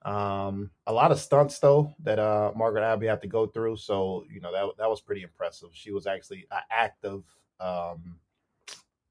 Um, 0.06 0.72
a 0.86 0.94
lot 0.94 1.12
of 1.12 1.20
stunts 1.20 1.60
though 1.60 1.94
that 2.04 2.20
uh 2.20 2.52
Margaret 2.56 2.84
Abbey 2.84 3.08
had 3.08 3.22
to 3.22 3.28
go 3.28 3.48
through. 3.48 3.78
So 3.78 4.26
you 4.30 4.42
know 4.42 4.52
that 4.52 4.78
that 4.78 4.90
was 4.90 5.02
pretty 5.02 5.24
impressive. 5.24 5.70
She 5.74 5.92
was 5.92 6.08
actually 6.08 6.46
an 6.52 6.62
active 6.70 7.24
um 7.62 8.20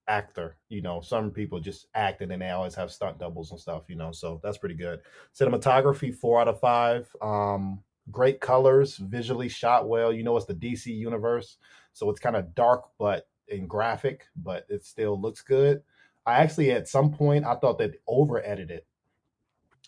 actor. 0.09 0.57
You 0.69 0.83
know, 0.83 1.01
some 1.01 1.31
people 1.31 1.61
just 1.61 1.87
act 1.95 2.21
and 2.21 2.31
they 2.31 2.51
always 2.51 2.75
have 2.75 2.91
stunt 2.91 3.19
doubles 3.19 3.51
and 3.51 3.61
stuff. 3.61 3.85
You 3.89 3.97
know, 3.97 4.13
so 4.13 4.41
that's 4.43 4.59
pretty 4.59 4.75
good. 4.75 5.01
Cinematography 5.39 6.15
four 6.15 6.41
out 6.41 6.49
of 6.49 6.61
five. 6.61 7.15
Um, 7.23 7.83
great 8.11 8.41
colors, 8.41 8.97
visually 8.97 9.49
shot 9.49 9.89
well. 9.89 10.13
You 10.13 10.25
know, 10.25 10.37
it's 10.37 10.47
the 10.47 10.55
DC 10.55 10.87
universe, 10.87 11.57
so 11.93 12.11
it's 12.11 12.21
kind 12.21 12.37
of 12.37 12.55
dark 12.55 12.85
but 12.99 13.27
in 13.53 13.67
graphic, 13.67 14.27
but 14.37 14.67
it 14.69 14.85
still 14.85 15.21
looks 15.21 15.43
good. 15.43 15.83
I 16.27 16.39
actually 16.39 16.71
at 16.73 16.89
some 16.89 17.13
point 17.13 17.45
I 17.45 17.55
thought 17.57 17.79
that 17.79 18.01
over 18.07 18.45
edited. 18.45 18.83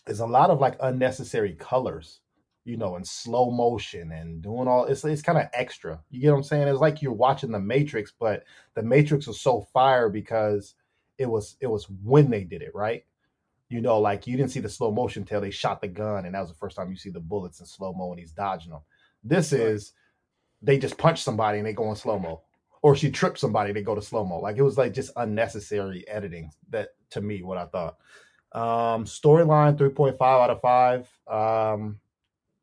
There's 0.05 0.19
a 0.19 0.25
lot 0.25 0.49
of 0.49 0.59
like 0.59 0.77
unnecessary 0.81 1.53
colors, 1.53 2.19
you 2.63 2.77
know, 2.77 2.95
in 2.95 3.03
slow 3.03 3.49
motion 3.49 4.11
and 4.11 4.41
doing 4.41 4.67
all 4.67 4.85
it's 4.85 5.03
it's 5.03 5.21
kind 5.21 5.37
of 5.37 5.47
extra. 5.53 5.99
You 6.09 6.21
get 6.21 6.31
what 6.31 6.37
I'm 6.37 6.43
saying? 6.43 6.67
It's 6.67 6.79
like 6.79 7.01
you're 7.01 7.13
watching 7.13 7.51
the 7.51 7.59
Matrix, 7.59 8.13
but 8.17 8.43
the 8.75 8.83
Matrix 8.83 9.27
was 9.27 9.41
so 9.41 9.61
fire 9.73 10.09
because 10.09 10.75
it 11.17 11.27
was 11.27 11.57
it 11.59 11.67
was 11.67 11.89
when 12.03 12.29
they 12.29 12.43
did 12.43 12.61
it, 12.61 12.75
right? 12.75 13.05
You 13.69 13.81
know, 13.81 13.99
like 13.99 14.27
you 14.27 14.37
didn't 14.37 14.51
see 14.51 14.59
the 14.59 14.69
slow 14.69 14.91
motion 14.91 15.25
till 15.25 15.41
they 15.41 15.49
shot 15.49 15.81
the 15.81 15.87
gun, 15.87 16.25
and 16.25 16.35
that 16.35 16.41
was 16.41 16.49
the 16.49 16.57
first 16.57 16.75
time 16.75 16.91
you 16.91 16.97
see 16.97 17.09
the 17.09 17.19
bullets 17.19 17.59
in 17.59 17.65
slow 17.65 17.93
mo 17.93 18.11
and 18.11 18.19
he's 18.19 18.31
dodging 18.31 18.71
them. 18.71 18.81
This 19.23 19.51
is 19.53 19.93
they 20.61 20.77
just 20.77 20.97
punch 20.97 21.23
somebody 21.23 21.57
and 21.57 21.67
they 21.67 21.73
go 21.73 21.89
in 21.89 21.95
slow 21.95 22.19
mo, 22.19 22.41
or 22.85 22.95
she 22.95 23.09
tripped 23.09 23.39
somebody, 23.39 23.73
they 23.73 23.81
go 23.81 23.95
to 23.95 24.01
slow 24.03 24.23
mo. 24.23 24.37
Like 24.37 24.57
it 24.57 24.61
was 24.61 24.77
like 24.77 24.93
just 24.93 25.09
unnecessary 25.15 26.07
editing. 26.07 26.51
That 26.69 26.89
to 27.09 27.21
me, 27.21 27.41
what 27.41 27.57
I 27.57 27.65
thought. 27.65 27.97
Um, 28.51 29.05
storyline 29.05 29.75
three 29.75 29.89
point 29.89 30.19
five 30.19 30.39
out 30.39 30.51
of 30.51 30.61
five. 30.61 31.09
Um, 31.27 31.99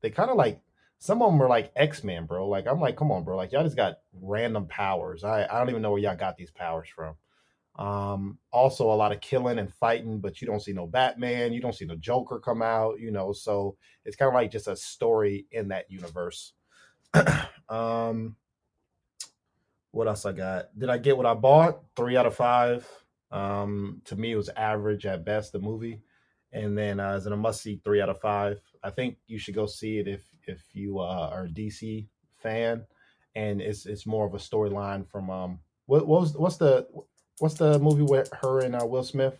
they 0.00 0.10
kind 0.10 0.30
of 0.30 0.36
like 0.36 0.60
some 1.00 1.22
of 1.22 1.28
them 1.28 1.40
were 1.40 1.48
like 1.48 1.72
X 1.74 2.04
Men, 2.04 2.26
bro. 2.26 2.46
Like 2.46 2.68
I'm 2.68 2.78
like, 2.78 2.94
come 2.94 3.10
on, 3.10 3.24
bro. 3.24 3.36
Like 3.36 3.50
y'all 3.50 3.64
just 3.64 3.74
got 3.74 3.96
random 4.12 4.68
powers. 4.68 5.24
I 5.24 5.44
I 5.44 5.58
don't 5.58 5.70
even 5.70 5.82
know 5.82 5.90
where 5.90 6.00
y'all 6.00 6.14
got 6.14 6.36
these 6.36 6.52
powers 6.52 6.88
from. 6.88 7.16
Um, 7.74 8.38
also 8.52 8.92
a 8.92 8.94
lot 8.94 9.10
of 9.10 9.20
killing 9.20 9.58
and 9.58 9.74
fighting, 9.74 10.20
but 10.20 10.40
you 10.40 10.46
don't 10.46 10.62
see 10.62 10.72
no 10.72 10.86
Batman, 10.86 11.52
you 11.52 11.60
don't 11.60 11.74
see 11.74 11.84
no 11.86 11.96
Joker 11.96 12.38
come 12.38 12.62
out, 12.62 13.00
you 13.00 13.10
know. 13.10 13.32
So 13.32 13.76
it's 14.04 14.14
kind 14.14 14.28
of 14.28 14.34
like 14.34 14.52
just 14.52 14.68
a 14.68 14.76
story 14.76 15.46
in 15.50 15.66
that 15.68 15.90
universe. 15.90 16.52
um, 17.68 18.36
what 19.93 20.09
else 20.09 20.27
I 20.27 20.32
got? 20.32 20.77
Did 20.78 20.90
I 20.90 20.98
get 20.98 21.16
what 21.16 21.27
I 21.27 21.35
bought? 21.35 21.81
Three 21.94 22.16
out 22.16 22.27
of 22.27 22.35
five. 22.35 22.86
Um, 23.31 24.02
to 24.06 24.16
me, 24.16 24.32
it 24.32 24.36
was 24.36 24.51
average 24.51 25.06
at 25.06 25.24
best. 25.24 25.52
The 25.52 25.59
movie, 25.59 26.01
and 26.52 26.77
then 26.77 26.98
uh, 27.01 27.12
as 27.12 27.27
in 27.27 27.32
a 27.32 27.36
must 27.36 27.62
see, 27.62 27.81
three 27.85 28.01
out 28.01 28.09
of 28.09 28.20
five. 28.20 28.60
I 28.82 28.90
think 28.90 29.16
you 29.27 29.39
should 29.39 29.55
go 29.55 29.66
see 29.66 29.98
it 29.98 30.09
if 30.09 30.23
if 30.47 30.62
you 30.74 30.98
uh, 30.98 31.31
are 31.32 31.44
a 31.44 31.48
DC 31.48 32.06
fan, 32.39 32.85
and 33.35 33.60
it's 33.60 33.86
it's 33.86 34.06
more 34.06 34.27
of 34.27 34.35
a 34.35 34.39
storyline 34.39 35.06
from 35.09 35.31
um 35.31 35.60
what, 35.86 36.06
what 36.06 36.20
was 36.23 36.36
what's 36.36 36.56
the 36.56 36.86
what's 37.39 37.55
the 37.55 37.78
movie 37.78 38.02
with 38.02 38.31
her 38.40 38.60
and 38.60 38.74
uh, 38.74 38.85
Will 38.86 39.05
Smith 39.05 39.39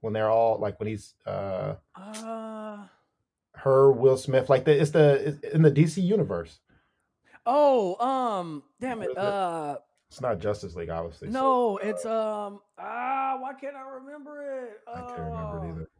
when 0.00 0.12
they're 0.12 0.30
all 0.30 0.58
like 0.58 0.78
when 0.80 0.88
he's 0.88 1.14
uh 1.26 1.74
Uh 1.94 2.78
her 3.54 3.90
Will 3.90 4.16
Smith 4.16 4.48
like 4.48 4.64
the 4.64 4.80
it's 4.80 4.92
the 4.92 5.28
it's 5.28 5.54
in 5.54 5.62
the 5.62 5.70
DC 5.70 6.02
universe. 6.02 6.60
oh, 7.46 7.96
um, 8.04 8.62
damn 8.80 9.02
it. 9.02 9.10
It? 9.10 9.18
Uh 9.18 9.78
It's 10.10 10.20
not 10.20 10.38
Justice 10.38 10.74
League, 10.74 10.88
obviously. 10.88 11.28
so 11.28 11.32
no, 11.32 11.76
it's 11.78 12.04
um 12.06 12.60
ah, 12.78 13.36
why 13.40 13.52
can't 13.60 13.76
I 13.76 13.82
remember 13.96 14.64
it? 14.64 14.80
I 14.92 15.00
can't 15.00 15.18
remember 15.20 15.58
it 15.58 15.60
Oh, 15.60 15.70
either. 15.74 15.90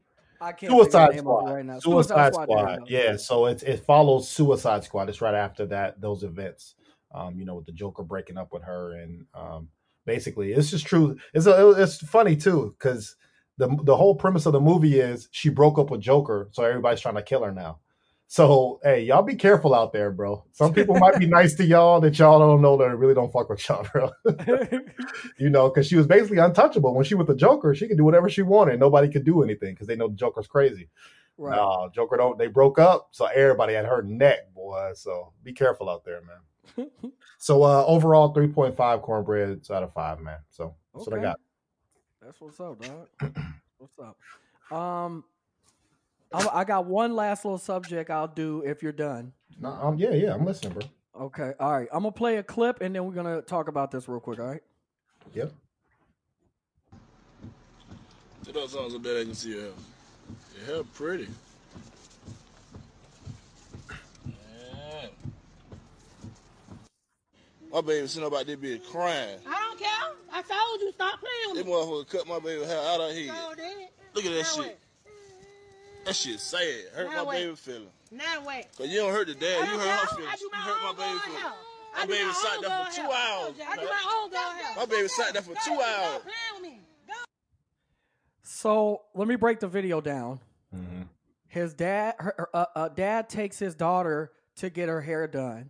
I 0.40 0.52
can't 0.52 0.72
Suicide 0.72 1.18
Squad. 1.18 1.51
it 1.51 1.55
right 1.55 1.64
now. 1.64 1.78
Suicide 1.80 2.16
there 2.16 2.26
you 2.26 2.32
Squad. 2.44 2.78
Yeah, 2.89 3.16
so 3.16 3.47
it's 3.47 3.62
it 3.62 3.85
follows 3.85 4.28
Suicide 4.30 4.85
Squad. 4.85 5.09
It's 5.10 5.20
right 5.20 5.35
after 5.35 5.66
that 5.66 6.01
those 6.01 6.22
events. 6.22 6.74
Um, 7.14 7.39
you 7.39 7.44
know, 7.47 7.55
with 7.56 7.66
the 7.66 7.72
Joker 7.72 8.02
breaking 8.02 8.36
up 8.36 8.52
with 8.52 8.62
her, 8.64 8.93
and 8.93 9.24
um, 9.35 9.68
basically, 10.05 10.52
it's 10.52 10.70
just 10.70 10.86
true. 10.86 11.16
It's 11.32 11.47
a, 11.47 11.70
it's 11.70 11.97
funny 11.98 12.36
too 12.36 12.74
because 12.78 13.16
the 13.56 13.74
the 13.85 13.97
whole 13.97 14.14
premise 14.14 14.47
of 14.47 14.52
the 14.52 14.60
movie 14.60 15.01
is 15.01 15.28
she 15.32 15.48
broke 15.48 15.78
up 15.78 15.90
with 15.90 16.01
Joker, 16.02 16.48
so 16.52 16.64
everybody's 16.64 17.01
trying 17.01 17.14
to 17.16 17.22
kill 17.22 17.43
her 17.44 17.52
now. 17.52 17.78
So 18.30 18.78
hey, 18.82 19.05
y'all 19.05 19.22
be 19.22 19.36
careful 19.36 19.74
out 19.74 19.94
there, 19.94 20.10
bro. 20.10 20.44
Some 20.52 20.74
people 20.74 20.98
might 20.98 21.18
be 21.18 21.26
nice 21.26 21.55
to 21.55 21.64
y'all 21.64 21.98
that 22.02 22.18
y'all 22.18 22.38
don't 22.38 22.60
know 22.60 22.76
that 22.76 22.94
really 22.94 23.14
don't 23.14 23.32
fuck 23.32 23.48
with 23.48 23.66
y'all, 23.66 23.86
bro. 23.90 24.10
you 25.38 25.48
know, 25.48 25.70
because 25.70 25.86
she 25.86 25.96
was 25.96 26.06
basically 26.06 26.36
untouchable 26.36 26.94
when 26.94 27.06
she 27.06 27.14
was 27.14 27.26
the 27.26 27.34
Joker. 27.34 27.74
She 27.74 27.88
could 27.88 27.96
do 27.96 28.05
whatever 28.05 28.28
she 28.28 28.42
wanted. 28.42 28.78
Nobody 28.78 29.09
could 29.09 29.24
do 29.24 29.42
anything 29.42 29.72
because 29.72 29.86
they 29.86 29.96
know 29.96 30.09
the 30.09 30.14
Joker's 30.14 30.46
crazy. 30.46 30.90
right. 31.38 31.56
No, 31.56 31.90
Joker 31.94 32.18
don't. 32.18 32.36
They 32.36 32.48
broke 32.48 32.78
up, 32.78 33.09
so 33.12 33.24
everybody 33.26 33.72
had 33.72 33.86
her 33.86 34.02
neck, 34.02 34.52
boy. 34.55 34.90
So 34.94 35.32
be 35.42 35.55
careful 35.55 35.88
out 35.88 36.05
there, 36.05 36.20
man. 36.20 36.90
So 37.38 37.62
uh 37.62 37.84
overall, 37.86 38.34
three 38.34 38.48
point 38.48 38.76
five 38.76 39.00
cornbreads 39.00 39.70
out 39.70 39.84
of 39.84 39.94
five, 39.94 40.20
man. 40.20 40.38
So 40.50 40.74
that's 40.92 41.06
what 41.06 41.18
I 41.18 41.22
got. 41.22 41.40
That's 42.20 42.40
what's 42.40 42.59
up, 42.60 42.82
dog. 42.82 43.09
what's 43.78 43.98
up? 44.00 44.76
Um, 44.76 45.24
I, 46.32 46.48
I 46.60 46.64
got 46.64 46.86
one 46.86 47.14
last 47.14 47.44
little 47.44 47.59
subject 47.59 48.10
I'll 48.10 48.28
do 48.28 48.62
if 48.66 48.82
you're 48.82 48.92
done. 48.92 49.32
No, 49.60 49.70
um, 49.70 49.98
yeah, 49.98 50.10
yeah, 50.12 50.34
I'm 50.34 50.44
listening, 50.44 50.74
bro. 50.74 50.82
Okay, 51.26 51.52
all 51.59 51.72
right. 51.72 51.88
I'm 51.92 52.02
gonna 52.02 52.12
play 52.12 52.36
a 52.36 52.42
clip 52.42 52.80
and 52.80 52.94
then 52.94 53.05
we're 53.05 53.12
gonna 53.14 53.42
talk 53.42 53.68
about 53.68 53.90
this 53.90 54.09
real 54.09 54.20
quick. 54.20 54.38
All 54.38 54.46
right. 54.46 54.62
Yep. 55.34 55.52
Sit 58.44 58.56
up 58.56 58.68
songs 58.68 58.92
so 58.92 58.98
that 58.98 59.20
I 59.20 59.24
can 59.24 59.34
see 59.34 59.50
your 59.50 59.60
hair. 59.62 59.70
Your 60.66 60.74
hair 60.76 60.84
pretty. 60.94 61.28
Man. 64.24 65.09
My 67.72 67.80
baby 67.80 68.06
sitting 68.06 68.26
up 68.26 68.34
out 68.34 68.46
there 68.46 68.56
be 68.56 68.78
crying. 68.78 69.38
I 69.46 69.60
don't 69.68 69.78
care. 69.78 69.88
I 70.32 70.42
told 70.42 70.80
you 70.82 70.92
stop 70.92 71.18
playing 71.20 71.56
That 71.56 71.66
with 71.66 71.66
me. 71.66 71.72
motherfucker 71.72 72.09
cut 72.10 72.28
my 72.28 72.38
baby 72.38 72.64
hair 72.64 72.78
out 72.80 73.00
of 73.00 73.12
here. 73.14 73.32
So 73.34 73.55
did. 73.56 73.88
Look 74.14 74.24
at 74.24 74.30
that 74.30 74.36
Now 74.38 74.42
shit. 74.44 74.59
what? 74.59 74.78
That 76.09 76.16
shit 76.16 76.40
sad. 76.40 76.62
Hurt 76.94 77.10
Now 77.10 77.16
my 77.16 77.22
what? 77.22 77.32
baby 77.36 77.55
feeling. 77.55 77.89
Now 78.10 78.24
what? 78.43 78.66
Cause 78.78 78.89
you 78.89 78.97
don't 78.97 79.12
hurt 79.12 79.26
the 79.26 79.35
dad, 79.35 79.68
you 79.68 79.78
hurt 79.78 79.86
her 79.86 80.06
care. 80.06 80.16
feelings. 80.16 80.40
You 80.40 80.51
hurt 80.55 80.82
my 80.82 80.93
baby 80.93 81.02
girl 81.02 81.18
feelings. 81.18 81.55
My 81.98 82.06
baby 82.06 82.32
sat 82.32 82.60
there 82.62 82.85
for 82.86 82.94
two 82.94 83.02
hours. 83.02 83.55
I 83.68 83.76
do 83.76 83.85
my 83.85 84.16
own 84.16 84.30
girl 84.30 84.40
hair. 84.40 84.76
My 84.76 84.86
baby 84.86 85.09
sat 85.09 85.32
there 85.35 85.43
for 85.43 85.55
two 85.66 85.72
hours. 85.72 86.22
playing 86.22 86.35
with 86.55 86.62
me. 86.62 86.80
Go. 87.06 87.14
So 88.43 89.02
let 89.14 89.28
me 89.28 89.36
break 89.36 89.60
the 89.60 89.68
video 89.68 90.01
down. 90.01 90.40
Mm-hmm. 90.74 91.02
His 91.48 91.74
dad, 91.74 92.14
her, 92.18 92.35
her, 92.39 92.56
uh, 92.56 92.64
uh, 92.74 92.89
dad 92.89 93.28
takes 93.28 93.59
his 93.59 93.74
daughter 93.74 94.32
to 94.56 94.70
get 94.70 94.89
her 94.89 95.02
hair 95.02 95.26
done. 95.26 95.68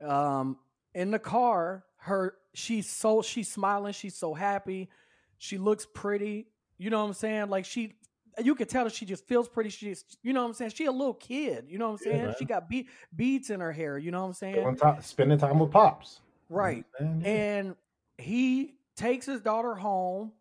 Um, 0.00 0.56
in 0.94 1.10
the 1.10 1.18
car, 1.18 1.84
her 1.96 2.34
she's 2.54 2.88
so 2.88 3.22
she's 3.22 3.50
smiling, 3.50 3.92
she's 3.92 4.14
so 4.14 4.34
happy, 4.34 4.88
she 5.36 5.58
looks 5.58 5.84
pretty. 5.84 6.46
You 6.78 6.90
know 6.90 7.00
what 7.00 7.08
I'm 7.08 7.14
saying? 7.14 7.48
Like 7.50 7.64
she, 7.64 7.94
you 8.42 8.54
can 8.54 8.66
tell 8.66 8.84
that 8.84 8.92
she 8.92 9.04
just 9.04 9.26
feels 9.26 9.48
pretty. 9.48 9.70
She's, 9.70 10.04
you 10.22 10.32
know 10.32 10.42
what 10.42 10.48
I'm 10.48 10.54
saying? 10.54 10.72
She 10.72 10.86
a 10.86 10.92
little 10.92 11.14
kid. 11.14 11.66
You 11.68 11.78
know 11.78 11.86
what 11.86 11.92
I'm 11.92 11.98
saying? 11.98 12.24
man. 12.26 12.34
she 12.38 12.44
got 12.44 12.68
be- 12.68 12.88
beads 13.14 13.50
in 13.50 13.60
her 13.60 13.72
hair. 13.72 13.98
You 13.98 14.10
know 14.10 14.20
what 14.20 14.28
I'm 14.28 14.32
saying? 14.34 14.54
Spending 14.54 14.76
time, 14.76 15.02
spending 15.02 15.38
time 15.38 15.58
with 15.58 15.70
pops. 15.70 16.20
Right. 16.48 16.84
Man, 17.00 17.20
yeah. 17.20 17.28
and 17.30 17.76
he 18.16 18.74
takes 18.96 19.26
his 19.26 19.40
daughter 19.40 19.74
home 19.74 20.32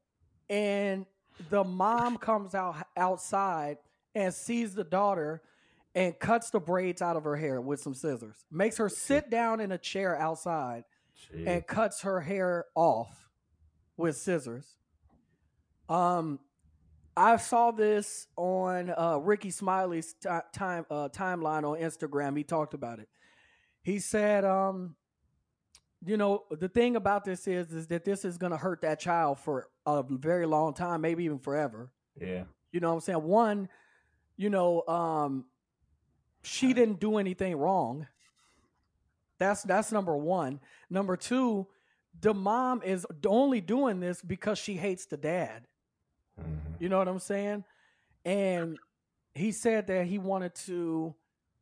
and 0.49 1.05
the 1.49 1.63
mom 1.63 2.17
comes 2.17 2.55
out 2.55 2.75
outside 2.95 3.77
and 4.15 4.33
sees 4.33 4.73
the 4.73 4.83
daughter 4.83 5.41
and 5.93 6.17
cuts 6.17 6.49
the 6.49 6.59
braids 6.59 7.01
out 7.01 7.15
of 7.15 7.23
her 7.23 7.35
hair 7.35 7.61
with 7.61 7.79
some 7.79 7.93
scissors 7.93 8.45
makes 8.51 8.77
her 8.77 8.89
sit 8.89 9.29
down 9.29 9.59
in 9.59 9.71
a 9.71 9.77
chair 9.77 10.17
outside 10.19 10.83
Jeez. 11.31 11.47
and 11.47 11.67
cuts 11.67 12.01
her 12.01 12.19
hair 12.19 12.65
off 12.75 13.29
with 13.95 14.17
scissors 14.17 14.65
um 15.89 16.39
I 17.17 17.37
saw 17.37 17.71
this 17.71 18.27
on 18.35 18.93
uh, 18.95 19.17
Rickey 19.17 19.49
Smiley's 19.49 20.13
ti 20.13 20.29
time 20.53 20.85
uh, 20.91 21.09
timeline 21.09 21.63
on 21.63 21.79
Instagram. 21.79 22.37
He 22.37 22.43
talked 22.43 22.75
about 22.75 22.99
it. 22.99 23.09
He 23.81 23.99
said, 23.99 24.45
um, 24.45 24.95
you 26.05 26.15
know, 26.15 26.43
the 26.51 26.69
thing 26.69 26.95
about 26.95 27.25
this 27.25 27.47
is, 27.47 27.71
is 27.73 27.87
that 27.87 28.05
this 28.05 28.23
is 28.23 28.37
going 28.37 28.51
to 28.51 28.57
hurt 28.57 28.81
that 28.81 28.99
child 28.99 29.39
for 29.39 29.67
a 29.85 30.03
very 30.03 30.45
long 30.45 30.73
time, 30.73 31.01
maybe 31.01 31.23
even 31.23 31.39
forever. 31.39 31.91
yeah. 32.19 32.43
You 32.71 32.81
know 32.81 32.89
what 32.89 32.95
I'm 32.95 32.99
saying? 33.01 33.23
One, 33.23 33.69
you 34.35 34.49
know, 34.49 34.85
um, 34.87 35.45
she 36.43 36.73
didn't 36.73 36.99
do 36.99 37.17
anything 37.17 37.55
wrong. 37.55 38.07
That's 39.39 39.63
that's 39.63 39.91
number 39.91 40.15
one. 40.15 40.59
Number 40.89 41.15
two, 41.17 41.67
the 42.19 42.33
mom 42.33 42.81
is 42.83 43.05
only 43.25 43.61
doing 43.61 43.99
this 43.99 44.21
because 44.21 44.59
she 44.59 44.75
hates 44.75 45.05
the 45.05 45.17
dad. 45.17 45.65
Mhm. 46.39 46.79
You 46.79 46.89
know 46.89 46.97
what 46.97 47.07
I'm 47.07 47.19
saying? 47.19 47.63
And 48.25 48.77
he 49.33 49.51
said 49.51 49.87
that 49.87 50.05
he 50.07 50.17
wanted 50.17 50.55
to 50.55 51.15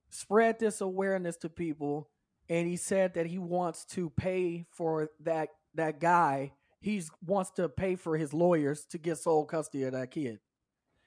spread 0.10 0.60
this 0.60 0.81
awareness 0.81 1.38
to 1.38 1.49
people 1.49 2.10
and 2.49 2.68
he 2.68 2.77
said 2.77 3.15
that 3.15 3.26
he 3.26 3.38
wants 3.38 3.85
to 3.85 4.10
pay 4.11 4.65
for 4.72 5.10
that 5.22 5.49
that 5.73 5.99
guy. 5.99 6.53
He 6.80 7.03
wants 7.26 7.49
to 7.52 7.68
pay 7.68 7.95
for 7.95 8.15
his 8.18 8.34
lawyers 8.34 8.85
to 8.91 8.97
get 8.97 9.18
sole 9.18 9.45
custody 9.45 9.84
of 9.84 9.93
that 9.93 10.11
kid 10.11 10.39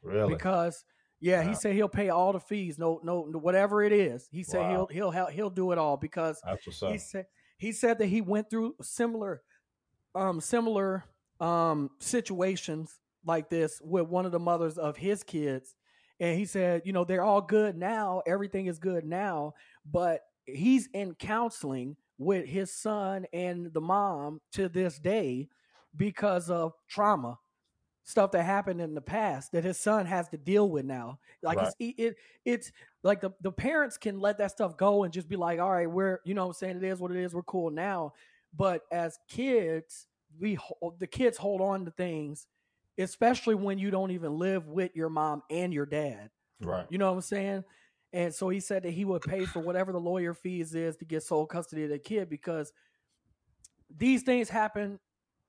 Really? 0.03 0.35
because 0.35 0.85
yeah, 1.21 1.43
he 1.43 1.55
said 1.55 1.75
he'll 1.75 1.89
pay 1.89 2.11
all 2.11 2.33
the 2.33 2.41
fees, 2.41 2.79
no 2.79 3.01
no 3.03 3.23
whatever 3.23 3.83
it 3.83 3.93
is. 3.93 4.29
He 4.31 4.43
said 4.43 4.61
Wow. 4.63 4.69
he'll 4.71 4.87
he'll 4.89 5.11
he'll 5.11 5.27
he'll 5.27 5.51
do 5.51 5.73
it 5.73 5.79
all 5.79 5.97
because 5.97 6.41
That's 6.45 6.67
what's 6.67 6.83
up. 6.83 6.91
he 6.93 6.99
said 6.99 7.27
he 7.57 7.73
said 7.73 7.99
that 7.99 8.07
he 8.07 8.21
went 8.21 8.51
through 8.51 8.75
similar 8.83 9.43
um 10.15 10.41
similar 10.41 11.05
um 11.41 11.91
situations 12.01 12.99
like 13.29 13.49
this 13.49 13.81
with 13.85 14.09
one 14.09 14.27
of 14.27 14.33
the 14.33 14.41
mothers 14.41 14.77
of 14.77 14.97
his 14.97 15.23
kids 15.23 15.77
and 16.21 16.37
he 16.39 16.45
said 16.45 16.83
you 16.85 16.93
know 16.93 17.05
they're 17.05 17.23
all 17.25 17.41
good 17.41 17.77
now. 17.77 18.23
Everything 18.27 18.67
is 18.67 18.79
good 18.79 19.05
now. 19.05 19.55
But 19.91 20.23
he's 20.47 20.89
in 20.93 21.15
counseling 21.15 21.97
with 22.19 22.47
his 22.47 22.73
son 22.73 23.27
and 23.33 23.73
the 23.73 23.81
mom 23.81 24.41
to 24.53 24.69
this 24.69 24.99
day 24.99 25.49
because 25.97 26.51
of 26.51 26.73
trauma 26.89 27.39
stuff 28.05 28.33
that 28.33 28.43
happened 28.43 28.81
in 28.81 28.95
the 28.95 29.01
past 29.01 29.53
that 29.53 29.63
his 29.65 29.79
son 29.79 30.07
has 30.07 30.29
to 30.31 30.37
deal 30.39 30.69
with 30.71 30.85
now. 30.85 31.19
Like 31.43 31.59
Right. 31.59 31.69
it's 31.79 31.99
it, 31.99 32.17
it's 32.45 32.73
like 33.03 33.21
the, 33.21 33.31
the 33.43 33.53
parents 33.53 33.97
can 33.99 34.19
let 34.19 34.39
that 34.39 34.51
stuff 34.51 34.77
go 34.77 35.05
and 35.05 35.13
just 35.13 35.29
be 35.29 35.37
like 35.37 35.61
all 35.61 35.71
right 35.71 35.91
we're 35.91 36.21
you 36.25 36.35
know 36.35 36.43
what 36.47 36.49
i'm 36.49 36.55
saying? 36.55 36.77
It 36.79 36.85
is 36.85 37.01
what 37.01 37.11
it 37.13 37.23
is. 37.23 37.35
We're 37.35 37.43
cool 37.43 37.71
now. 37.71 38.15
But 38.57 38.83
as 38.91 39.19
kids 39.29 40.07
we 40.41 40.59
the 40.99 41.07
kids 41.07 41.37
hold 41.39 41.61
on 41.61 41.85
to 41.85 41.91
things 41.93 42.47
especially 42.99 43.55
when 43.55 43.79
you 43.79 43.91
don't 43.91 44.11
even 44.11 44.39
live 44.39 44.67
with 44.67 44.95
your 44.95 45.09
mom 45.09 45.43
and 45.51 45.73
your 45.73 45.87
dad. 45.87 46.31
Right. 46.61 46.87
you 46.91 46.99
know 46.99 47.07
what 47.07 47.17
i'm 47.17 47.21
saying? 47.23 47.65
And 48.13 48.35
so 48.35 48.49
he 48.49 48.61
said 48.61 48.83
that 48.83 48.91
he 48.91 49.05
would 49.05 49.23
pay 49.23 49.45
for 49.45 49.61
whatever 49.61 49.93
the 49.93 50.01
lawyer 50.01 50.35
fees 50.35 50.75
is 50.75 50.97
to 50.97 51.05
get 51.05 51.23
sole 51.23 51.47
custody 51.47 51.85
of 51.85 51.91
the 51.91 51.99
kid 51.99 52.29
because 52.29 52.73
these 53.95 54.23
things 54.23 54.49
happen 54.49 54.99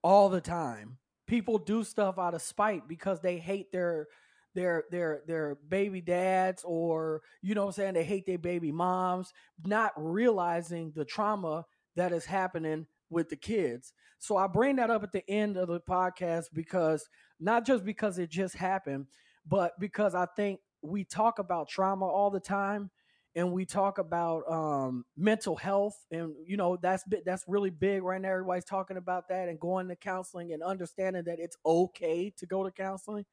all 0.03 0.29
the 0.29 0.41
time. 0.41 0.97
People 1.25 1.57
do 1.57 1.83
stuff 1.83 2.19
out 2.19 2.33
of 2.33 2.41
spite 2.41 2.87
because 2.87 3.21
they 3.21 3.37
hate 3.37 3.71
their 3.71 4.07
their 4.55 4.85
their 4.91 5.21
their 5.25 5.55
baby 5.69 6.01
dads 6.01 6.63
or 6.65 7.21
you 7.41 7.55
know 7.55 7.61
what 7.61 7.67
I'm 7.67 7.73
saying? 7.73 7.93
They 7.93 8.03
hate 8.03 8.25
their 8.25 8.37
baby 8.37 8.71
moms 8.71 9.33
not 9.65 9.93
realizing 9.95 10.91
the 10.95 11.05
trauma 11.05 11.65
that 11.95 12.11
is 12.11 12.25
happening 12.25 12.87
with 13.09 13.29
the 13.29 13.35
kids. 13.35 13.93
So 14.19 14.37
I 14.37 14.47
bring 14.47 14.77
that 14.77 14.89
up 14.89 15.03
at 15.03 15.11
the 15.11 15.27
end 15.29 15.57
of 15.57 15.67
the 15.67 15.79
podcast 15.79 16.45
because 16.53 17.07
not 17.39 17.65
just 17.65 17.85
because 17.85 18.19
it 18.19 18.29
just 18.29 18.55
happened, 18.55 19.07
but 19.47 19.79
because 19.79 20.15
I 20.15 20.27
think 20.35 20.59
we 20.81 21.03
talk 21.03 21.39
about 21.39 21.69
trauma 21.69 22.05
all 22.05 22.29
the 22.29 22.39
time 22.39 22.91
and 23.35 23.51
we 23.51 23.65
talk 23.65 23.99
about 23.99 24.43
um, 24.51 25.05
mental 25.15 25.55
health, 25.55 25.95
and 26.11 26.33
you 26.45 26.57
know 26.57 26.77
that's 26.81 27.03
that's 27.25 27.45
really 27.47 27.69
big 27.69 28.03
right 28.03 28.19
now. 28.19 28.31
Everybody's 28.31 28.65
talking 28.65 28.97
about 28.97 29.29
that 29.29 29.47
and 29.49 29.59
going 29.59 29.87
to 29.87 29.95
counseling 29.95 30.51
and 30.51 30.63
understanding 30.63 31.23
that 31.25 31.39
it's 31.39 31.57
okay 31.65 32.33
to 32.37 32.45
go 32.45 32.63
to 32.63 32.71
counseling 32.71 33.25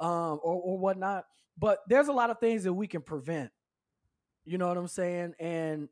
um, 0.00 0.38
or 0.42 0.54
or 0.62 0.78
whatnot. 0.78 1.24
But 1.58 1.80
there's 1.88 2.08
a 2.08 2.12
lot 2.12 2.30
of 2.30 2.38
things 2.38 2.64
that 2.64 2.72
we 2.72 2.86
can 2.86 3.02
prevent. 3.02 3.50
You 4.44 4.58
know 4.58 4.68
what 4.68 4.76
I'm 4.76 4.86
saying? 4.86 5.34
And 5.40 5.88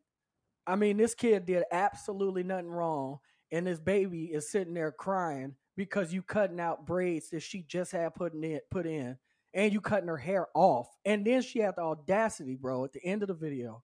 I 0.66 0.77
mean, 0.77 0.97
this 0.97 1.15
kid 1.15 1.47
did 1.47 1.65
absolutely 1.70 2.43
nothing 2.43 2.70
wrong, 2.70 3.19
and 3.53 3.66
this 3.66 3.78
baby 3.78 4.24
is 4.24 4.51
sitting 4.51 4.74
there 4.74 4.93
crying 4.93 5.55
because 5.77 6.12
you 6.12 6.23
cutting 6.23 6.61
out 6.61 6.86
braids 6.86 7.31
that 7.31 7.41
she 7.41 7.62
just 7.62 7.93
had 7.93 8.15
put 8.15 8.35
in 8.35 8.61
put 8.70 8.86
in, 8.86 9.19
and 9.53 9.73
you 9.73 9.81
cutting 9.81 10.09
her 10.09 10.16
hair 10.16 10.47
off, 10.55 10.89
and 11.05 11.27
then 11.27 11.43
she 11.43 11.59
had 11.59 11.77
the 11.77 11.82
audacity, 11.82 12.57
bro, 12.57 12.85
at 12.85 12.93
the 12.93 13.05
end 13.05 13.23
of 13.23 13.28
the 13.28 13.35
video, 13.35 13.82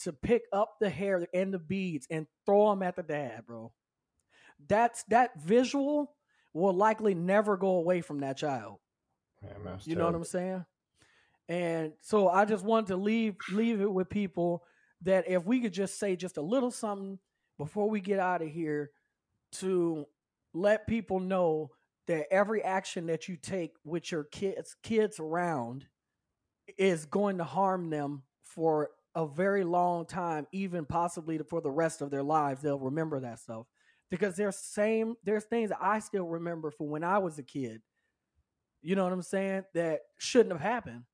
to 0.00 0.12
pick 0.12 0.42
up 0.52 0.76
the 0.80 0.88
hair 0.88 1.26
and 1.34 1.52
the 1.52 1.58
beads 1.58 2.06
and 2.10 2.26
throw 2.46 2.70
them 2.70 2.82
at 2.82 2.96
the 2.96 3.02
dad, 3.02 3.44
bro. 3.46 3.72
That's 4.68 5.02
that 5.04 5.40
visual 5.40 6.14
will 6.52 6.74
likely 6.74 7.14
never 7.14 7.56
go 7.56 7.76
away 7.76 8.00
from 8.00 8.20
that 8.20 8.36
child. 8.36 8.78
Man, 9.42 9.78
You 9.84 9.96
know 9.96 10.06
what. 10.06 10.14
I'm 10.14 10.24
saying? 10.24 10.64
And 11.48 11.92
so 12.00 12.28
I 12.28 12.44
just 12.44 12.64
wanted 12.64 12.88
to 12.88 12.96
leave 12.96 13.36
leave 13.50 13.80
it 13.80 13.92
with 13.92 14.08
people 14.08 14.62
that 15.02 15.28
if 15.28 15.44
we 15.44 15.60
could 15.60 15.72
just 15.72 15.98
say 15.98 16.16
just 16.16 16.36
a 16.36 16.42
little 16.42 16.70
something 16.70 17.18
before 17.58 17.88
we 17.88 18.00
get 18.00 18.18
out 18.18 18.42
of 18.42 18.48
here 18.48 18.90
to 19.52 20.06
let 20.54 20.86
people 20.86 21.20
know 21.20 21.70
that 22.06 22.26
every 22.30 22.62
action 22.62 23.06
that 23.06 23.28
you 23.28 23.36
take 23.36 23.72
with 23.84 24.10
your 24.10 24.24
kids 24.24 24.76
kids 24.82 25.20
around 25.20 25.86
is 26.78 27.04
going 27.04 27.38
to 27.38 27.44
harm 27.44 27.90
them 27.90 28.22
for 28.44 28.90
a 29.14 29.26
very 29.26 29.64
long 29.64 30.06
time, 30.06 30.46
even 30.52 30.84
possibly 30.84 31.38
for 31.38 31.60
the 31.60 31.70
rest 31.70 32.00
of 32.00 32.10
their 32.10 32.22
lives. 32.22 32.62
They'll 32.62 32.78
remember 32.78 33.20
that 33.20 33.38
stuff 33.38 33.66
because 34.10 34.36
there's 34.36 34.56
same 34.56 35.14
there's 35.24 35.44
things 35.44 35.70
I 35.80 35.98
still 36.00 36.26
remember 36.26 36.70
from 36.70 36.90
when 36.90 37.04
I 37.04 37.18
was 37.18 37.38
a 37.38 37.42
kid. 37.42 37.82
You 38.80 38.96
know 38.96 39.04
what 39.04 39.12
I'm 39.12 39.22
saying? 39.22 39.64
That 39.74 40.00
shouldn't 40.18 40.52
have 40.52 40.60
happened. 40.60 41.04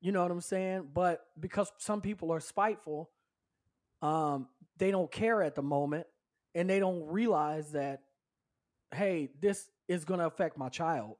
You 0.00 0.12
know 0.12 0.22
what 0.22 0.30
I'm 0.30 0.40
saying? 0.40 0.88
But 0.94 1.24
because 1.38 1.70
some 1.78 2.00
people 2.00 2.32
are 2.32 2.40
spiteful, 2.40 3.10
um, 4.02 4.48
they 4.78 4.90
don't 4.90 5.10
care 5.10 5.42
at 5.42 5.54
the 5.54 5.62
moment 5.62 6.06
and 6.54 6.68
they 6.68 6.78
don't 6.78 7.06
realize 7.06 7.72
that, 7.72 8.00
hey, 8.94 9.28
this 9.40 9.68
is 9.88 10.04
gonna 10.04 10.26
affect 10.26 10.56
my 10.56 10.68
child. 10.68 11.16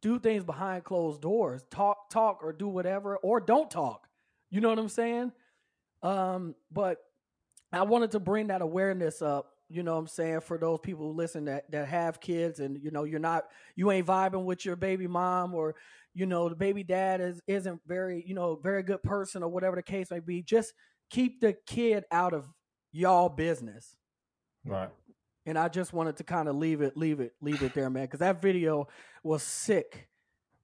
Do 0.00 0.18
things 0.18 0.44
behind 0.44 0.84
closed 0.84 1.20
doors. 1.20 1.62
Talk, 1.70 2.10
talk, 2.10 2.40
or 2.42 2.52
do 2.52 2.66
whatever, 2.68 3.16
or 3.18 3.38
don't 3.40 3.70
talk. 3.70 4.08
You 4.50 4.60
know 4.60 4.70
what 4.70 4.78
I'm 4.78 4.88
saying? 4.88 5.32
Um, 6.02 6.54
but 6.72 6.98
I 7.72 7.82
wanted 7.84 8.10
to 8.12 8.20
bring 8.20 8.48
that 8.48 8.62
awareness 8.62 9.22
up, 9.22 9.51
you 9.72 9.82
know 9.82 9.94
what 9.94 10.00
I'm 10.00 10.06
saying, 10.06 10.40
for 10.40 10.58
those 10.58 10.78
people 10.82 11.06
who 11.06 11.16
listen 11.16 11.46
that 11.46 11.70
that 11.70 11.88
have 11.88 12.20
kids 12.20 12.60
and 12.60 12.78
you 12.82 12.90
know 12.90 13.04
you're 13.04 13.18
not 13.18 13.44
you 13.74 13.90
ain't 13.90 14.06
vibing 14.06 14.44
with 14.44 14.64
your 14.64 14.76
baby 14.76 15.06
mom 15.06 15.54
or 15.54 15.74
you 16.14 16.26
know 16.26 16.48
the 16.48 16.54
baby 16.54 16.82
dad 16.82 17.20
is 17.20 17.40
isn't 17.46 17.80
very, 17.86 18.22
you 18.26 18.34
know, 18.34 18.56
very 18.62 18.82
good 18.82 19.02
person 19.02 19.42
or 19.42 19.48
whatever 19.48 19.76
the 19.76 19.82
case 19.82 20.10
may 20.10 20.20
be. 20.20 20.42
Just 20.42 20.74
keep 21.10 21.40
the 21.40 21.54
kid 21.66 22.04
out 22.10 22.34
of 22.34 22.48
y'all 22.92 23.28
business. 23.28 23.96
Right. 24.64 24.90
And 25.44 25.58
I 25.58 25.68
just 25.68 25.92
wanted 25.92 26.16
to 26.18 26.24
kind 26.24 26.48
of 26.48 26.56
leave 26.56 26.82
it, 26.82 26.96
leave 26.96 27.18
it, 27.20 27.32
leave 27.40 27.62
it 27.62 27.74
there, 27.74 27.90
man, 27.90 28.04
because 28.04 28.20
that 28.20 28.40
video 28.40 28.86
was 29.24 29.42
sick. 29.42 30.08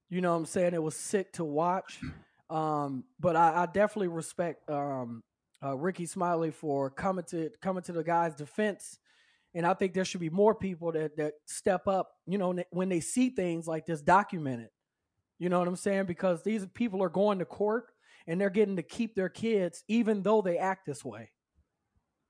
You 0.09 0.21
know 0.21 0.33
what 0.33 0.39
I'm 0.39 0.47
saying? 0.47 0.75
It 0.75 0.83
was 0.83 0.95
sick 0.95 1.33
to 1.35 1.45
watch. 1.45 1.99
Um, 2.49 3.05
but 3.21 3.37
I, 3.37 3.63
I 3.63 3.67
definitely 3.67 4.09
respect 4.09 4.69
um, 4.71 5.23
uh, 5.65 5.77
Rickey 5.77 6.07
Smiley 6.07 6.51
for 6.51 6.91
coming 6.91 7.25
to 7.31 7.51
coming 7.61 7.83
to 7.85 7.93
the 7.93 8.05
guy's 8.05 8.35
defense. 8.35 8.99
And 9.55 9.67
I 9.67 9.75
think 9.75 9.95
there 9.95 10.05
should 10.05 10.21
be 10.21 10.31
more 10.31 10.55
people 10.55 10.93
that 10.93 11.17
that 11.17 11.35
step 11.47 11.89
up. 11.89 12.11
You 12.27 12.39
know, 12.39 12.57
when 12.71 12.89
they 12.89 13.01
see 13.01 13.31
things 13.31 13.67
like 13.67 13.87
this 13.87 14.01
documented. 14.01 14.69
You 15.39 15.49
know 15.49 15.61
what 15.61 15.69
I'm 15.69 15.77
saying? 15.77 16.07
Because 16.07 16.43
these 16.43 16.67
people 16.75 17.03
are 17.03 17.09
going 17.09 17.39
to 17.39 17.45
court 17.45 17.87
and 18.27 18.41
they're 18.41 18.51
getting 18.51 18.77
to 18.77 18.83
keep 18.83 19.15
their 19.15 19.29
kids, 19.29 19.85
even 19.89 20.23
though 20.23 20.43
they 20.43 20.59
act 20.59 20.85
this 20.85 21.05
way. 21.05 21.31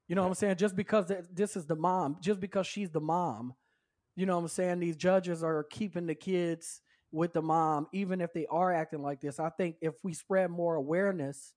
You 0.09 0.15
know 0.15 0.23
what 0.23 0.29
I'm 0.29 0.35
saying? 0.35 0.57
Just 0.57 0.77
because 0.77 1.11
this 1.33 1.57
is 1.57 1.67
the 1.67 1.77
mom, 1.77 2.17
just 2.21 2.41
because 2.41 2.67
she's 2.67 2.91
the 2.91 3.01
mom, 3.01 3.55
you 4.17 4.27
know 4.27 4.37
what 4.37 4.43
I'm 4.43 4.49
saying? 4.49 4.81
These 4.81 4.97
judges 4.97 5.43
are 5.43 5.65
keeping 5.65 6.07
the 6.07 6.15
kids 6.15 6.81
with 7.13 7.33
the 7.33 7.43
mom, 7.43 7.89
even 7.93 8.21
if 8.21 8.33
they 8.33 8.47
are 8.47 8.73
acting 8.73 9.03
like 9.03 9.21
this. 9.21 9.39
I 9.39 9.51
think 9.51 9.77
if 9.81 9.95
we 10.03 10.13
spread 10.13 10.51
more 10.51 10.77
awareness 10.77 11.53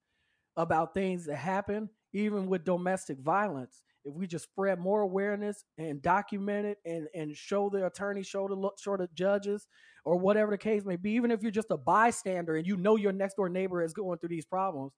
about 0.57 0.94
things 0.94 1.26
that 1.26 1.36
happen, 1.36 1.90
even 2.14 2.48
with 2.48 2.64
domestic 2.64 3.19
violence, 3.19 3.82
if 4.03 4.14
we 4.14 4.26
just 4.26 4.45
spread 4.45 4.80
more 4.80 5.02
awareness 5.02 5.64
and 5.78 6.02
document 6.02 6.65
it 6.65 6.80
and, 6.86 7.07
and 7.14 7.36
show 7.36 7.69
the 7.69 7.86
attorney, 7.86 8.23
show 8.23 8.48
the 8.48 8.56
look, 8.56 8.80
show 8.80 8.98
the 8.98 9.07
judges, 9.14 9.68
or 10.03 10.18
whatever 10.18 10.52
the 10.52 10.57
case 10.57 10.84
may 10.84 10.95
be, 10.95 11.11
even 11.11 11.30
if 11.30 11.44
you're 11.44 11.52
just 11.52 11.69
a 11.69 11.78
bystander 11.78 12.56
and 12.56 12.65
you 12.65 12.78
know 12.78 12.95
your 12.95 13.11
next 13.11 13.36
door 13.36 13.49
neighbor 13.49 13.84
is 13.84 13.94
going 13.94 14.18
through 14.18 14.30
these 14.30 14.45
problems, 14.45 14.94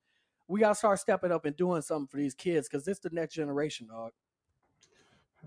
we 0.48 0.60
gotta 0.62 0.76
start 0.76 1.00
stepping 1.00 1.32
up 1.32 1.46
and 1.46 1.56
doing 1.58 1.82
something 1.82 2.08
for 2.08 2.18
these 2.18 2.34
kids 2.34 2.70
because 2.70 2.88
it's 2.88 3.00
the 3.00 3.10
next 3.12 3.34
generation, 3.34 3.88
dog. 3.88 4.12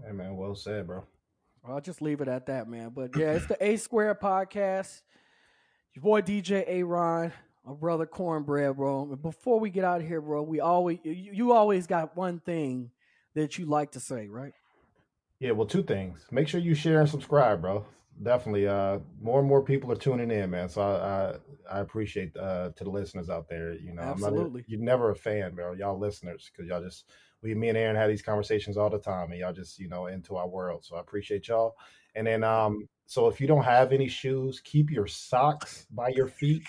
Hey 0.04 0.12
man, 0.12 0.36
well 0.36 0.54
said, 0.54 0.86
bro. 0.86 1.04
I'll 1.66 1.80
just 1.80 2.02
leave 2.02 2.20
it 2.20 2.28
at 2.28 2.46
that, 2.46 2.68
man. 2.68 2.90
But 2.94 3.16
yeah, 3.16 3.32
it's 3.32 3.46
the 3.46 3.56
A 3.64 3.76
Square 3.76 4.16
podcast. 4.16 5.02
Your 5.94 6.02
boy 6.02 6.20
DJ 6.20 6.64
Aaron, 6.66 7.32
my 7.66 7.74
brother 7.74 8.06
Cornbread, 8.06 8.76
bro. 8.76 9.16
Before 9.16 9.58
we 9.58 9.70
get 9.70 9.84
out 9.84 10.00
of 10.00 10.06
here, 10.06 10.20
bro, 10.20 10.42
we 10.42 10.60
always 10.60 10.98
you, 11.02 11.32
you 11.32 11.52
always 11.52 11.86
got 11.86 12.16
one 12.16 12.38
thing 12.38 12.90
that 13.34 13.58
you 13.58 13.66
like 13.66 13.92
to 13.92 14.00
say, 14.00 14.28
right? 14.28 14.52
Yeah, 15.40 15.50
well, 15.50 15.66
two 15.66 15.82
things. 15.82 16.24
Make 16.30 16.48
sure 16.48 16.60
you 16.60 16.74
share 16.74 17.00
and 17.00 17.08
subscribe, 17.08 17.60
bro. 17.60 17.84
Definitely. 18.22 18.66
Uh, 18.66 19.00
more 19.20 19.40
and 19.40 19.48
more 19.48 19.62
people 19.62 19.92
are 19.92 19.96
tuning 19.96 20.30
in, 20.30 20.50
man. 20.50 20.68
So 20.68 20.80
I 20.80 21.74
I, 21.74 21.78
I 21.78 21.80
appreciate 21.80 22.36
uh 22.36 22.70
to 22.76 22.84
the 22.84 22.90
listeners 22.90 23.28
out 23.28 23.48
there. 23.48 23.74
You 23.74 23.92
know, 23.92 24.02
I'm 24.02 24.10
Absolutely. 24.10 24.60
not, 24.60 24.70
you're 24.70 24.80
never 24.80 25.10
a 25.10 25.16
fan, 25.16 25.54
bro. 25.54 25.72
Y'all 25.72 25.98
listeners, 25.98 26.50
because 26.50 26.68
y'all 26.68 26.82
just 26.82 27.04
we 27.42 27.54
me 27.54 27.68
and 27.68 27.76
Aaron 27.76 27.96
have 27.96 28.08
these 28.08 28.22
conversations 28.22 28.76
all 28.76 28.90
the 28.90 28.98
time, 28.98 29.32
and 29.32 29.40
y'all 29.40 29.52
just 29.52 29.78
you 29.78 29.88
know 29.88 30.06
into 30.06 30.36
our 30.36 30.48
world. 30.48 30.84
So 30.84 30.96
I 30.96 31.00
appreciate 31.00 31.48
y'all. 31.48 31.74
And 32.14 32.26
then 32.26 32.44
um, 32.44 32.88
so 33.06 33.28
if 33.28 33.40
you 33.40 33.46
don't 33.46 33.64
have 33.64 33.92
any 33.92 34.08
shoes, 34.08 34.60
keep 34.60 34.90
your 34.90 35.06
socks 35.06 35.86
by 35.90 36.08
your 36.08 36.28
feet. 36.28 36.62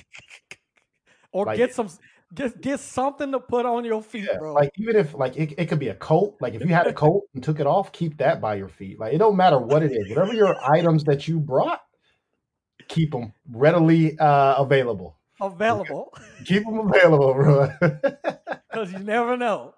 Or 1.37 1.45
Like- 1.45 1.57
get 1.57 1.73
some 1.75 1.87
get 2.33 2.59
get 2.61 2.79
something 2.79 3.31
to 3.31 3.39
put 3.39 3.65
on 3.65 3.85
your 3.85 4.01
feet, 4.01 4.25
Yeah, 4.29 4.39
bro. 4.39 4.53
like 4.53 4.71
even 4.77 4.95
if 4.95 5.13
like 5.13 5.37
it, 5.37 5.53
it 5.57 5.65
could 5.69 5.77
be 5.79 5.89
a 5.89 5.95
coat. 5.95 6.35
Like 6.41 6.55
if 6.55 6.61
you 6.65 6.73
had 6.73 6.87
a 6.87 6.93
coat 7.05 7.23
and 7.35 7.43
took 7.43 7.59
it 7.59 7.67
off, 7.67 7.91
keep 7.91 8.17
that 8.17 8.41
by 8.41 8.55
your 8.55 8.69
feet. 8.69 8.99
Like 8.99 9.13
it 9.13 9.19
don't 9.19 9.37
matter 9.37 9.59
what 9.59 9.83
it 9.83 9.91
is. 9.91 10.09
Whatever 10.09 10.33
your 10.33 10.55
items 10.77 11.03
that 11.03 11.27
you 11.27 11.39
brought, 11.39 11.79
keep 12.87 13.11
them 13.11 13.33
readily 13.51 14.17
uh, 14.17 14.55
available. 14.57 15.15
Available. 15.39 16.11
Keep 16.45 16.63
them 16.65 16.79
available, 16.79 17.33
bro. 17.35 17.69
Because 18.69 18.91
you 18.91 18.99
never 18.99 19.37
know. 19.37 19.73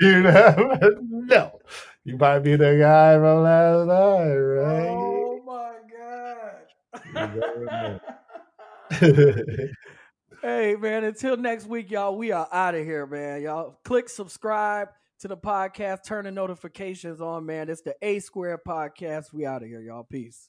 you 0.00 0.22
never 0.22 0.78
know. 1.00 1.58
You 2.04 2.16
might 2.16 2.40
be 2.40 2.54
the 2.56 2.76
guy 2.78 3.14
from 3.14 3.42
last 3.42 3.86
night, 3.86 4.34
right? 4.34 4.88
Oh 4.90 5.40
my 5.46 5.72
You 7.06 7.12
never 7.14 7.64
know. 7.64 8.00
god. 8.90 9.68
Hey 10.46 10.76
man, 10.76 11.02
until 11.02 11.36
next 11.36 11.66
week, 11.66 11.90
y'all, 11.90 12.16
we 12.16 12.30
are 12.30 12.46
out 12.52 12.76
of 12.76 12.84
here, 12.84 13.04
man. 13.04 13.42
Y'all 13.42 13.80
click 13.82 14.08
subscribe 14.08 14.90
to 15.18 15.26
the 15.26 15.36
podcast, 15.36 16.04
turn 16.04 16.24
the 16.24 16.30
notifications 16.30 17.20
on, 17.20 17.44
man. 17.44 17.68
It's 17.68 17.80
the 17.80 17.96
A 18.00 18.20
Square 18.20 18.60
Podcast. 18.64 19.32
We 19.32 19.44
out 19.44 19.64
of 19.64 19.68
here, 19.68 19.80
y'all. 19.80 20.04
Peace. 20.04 20.48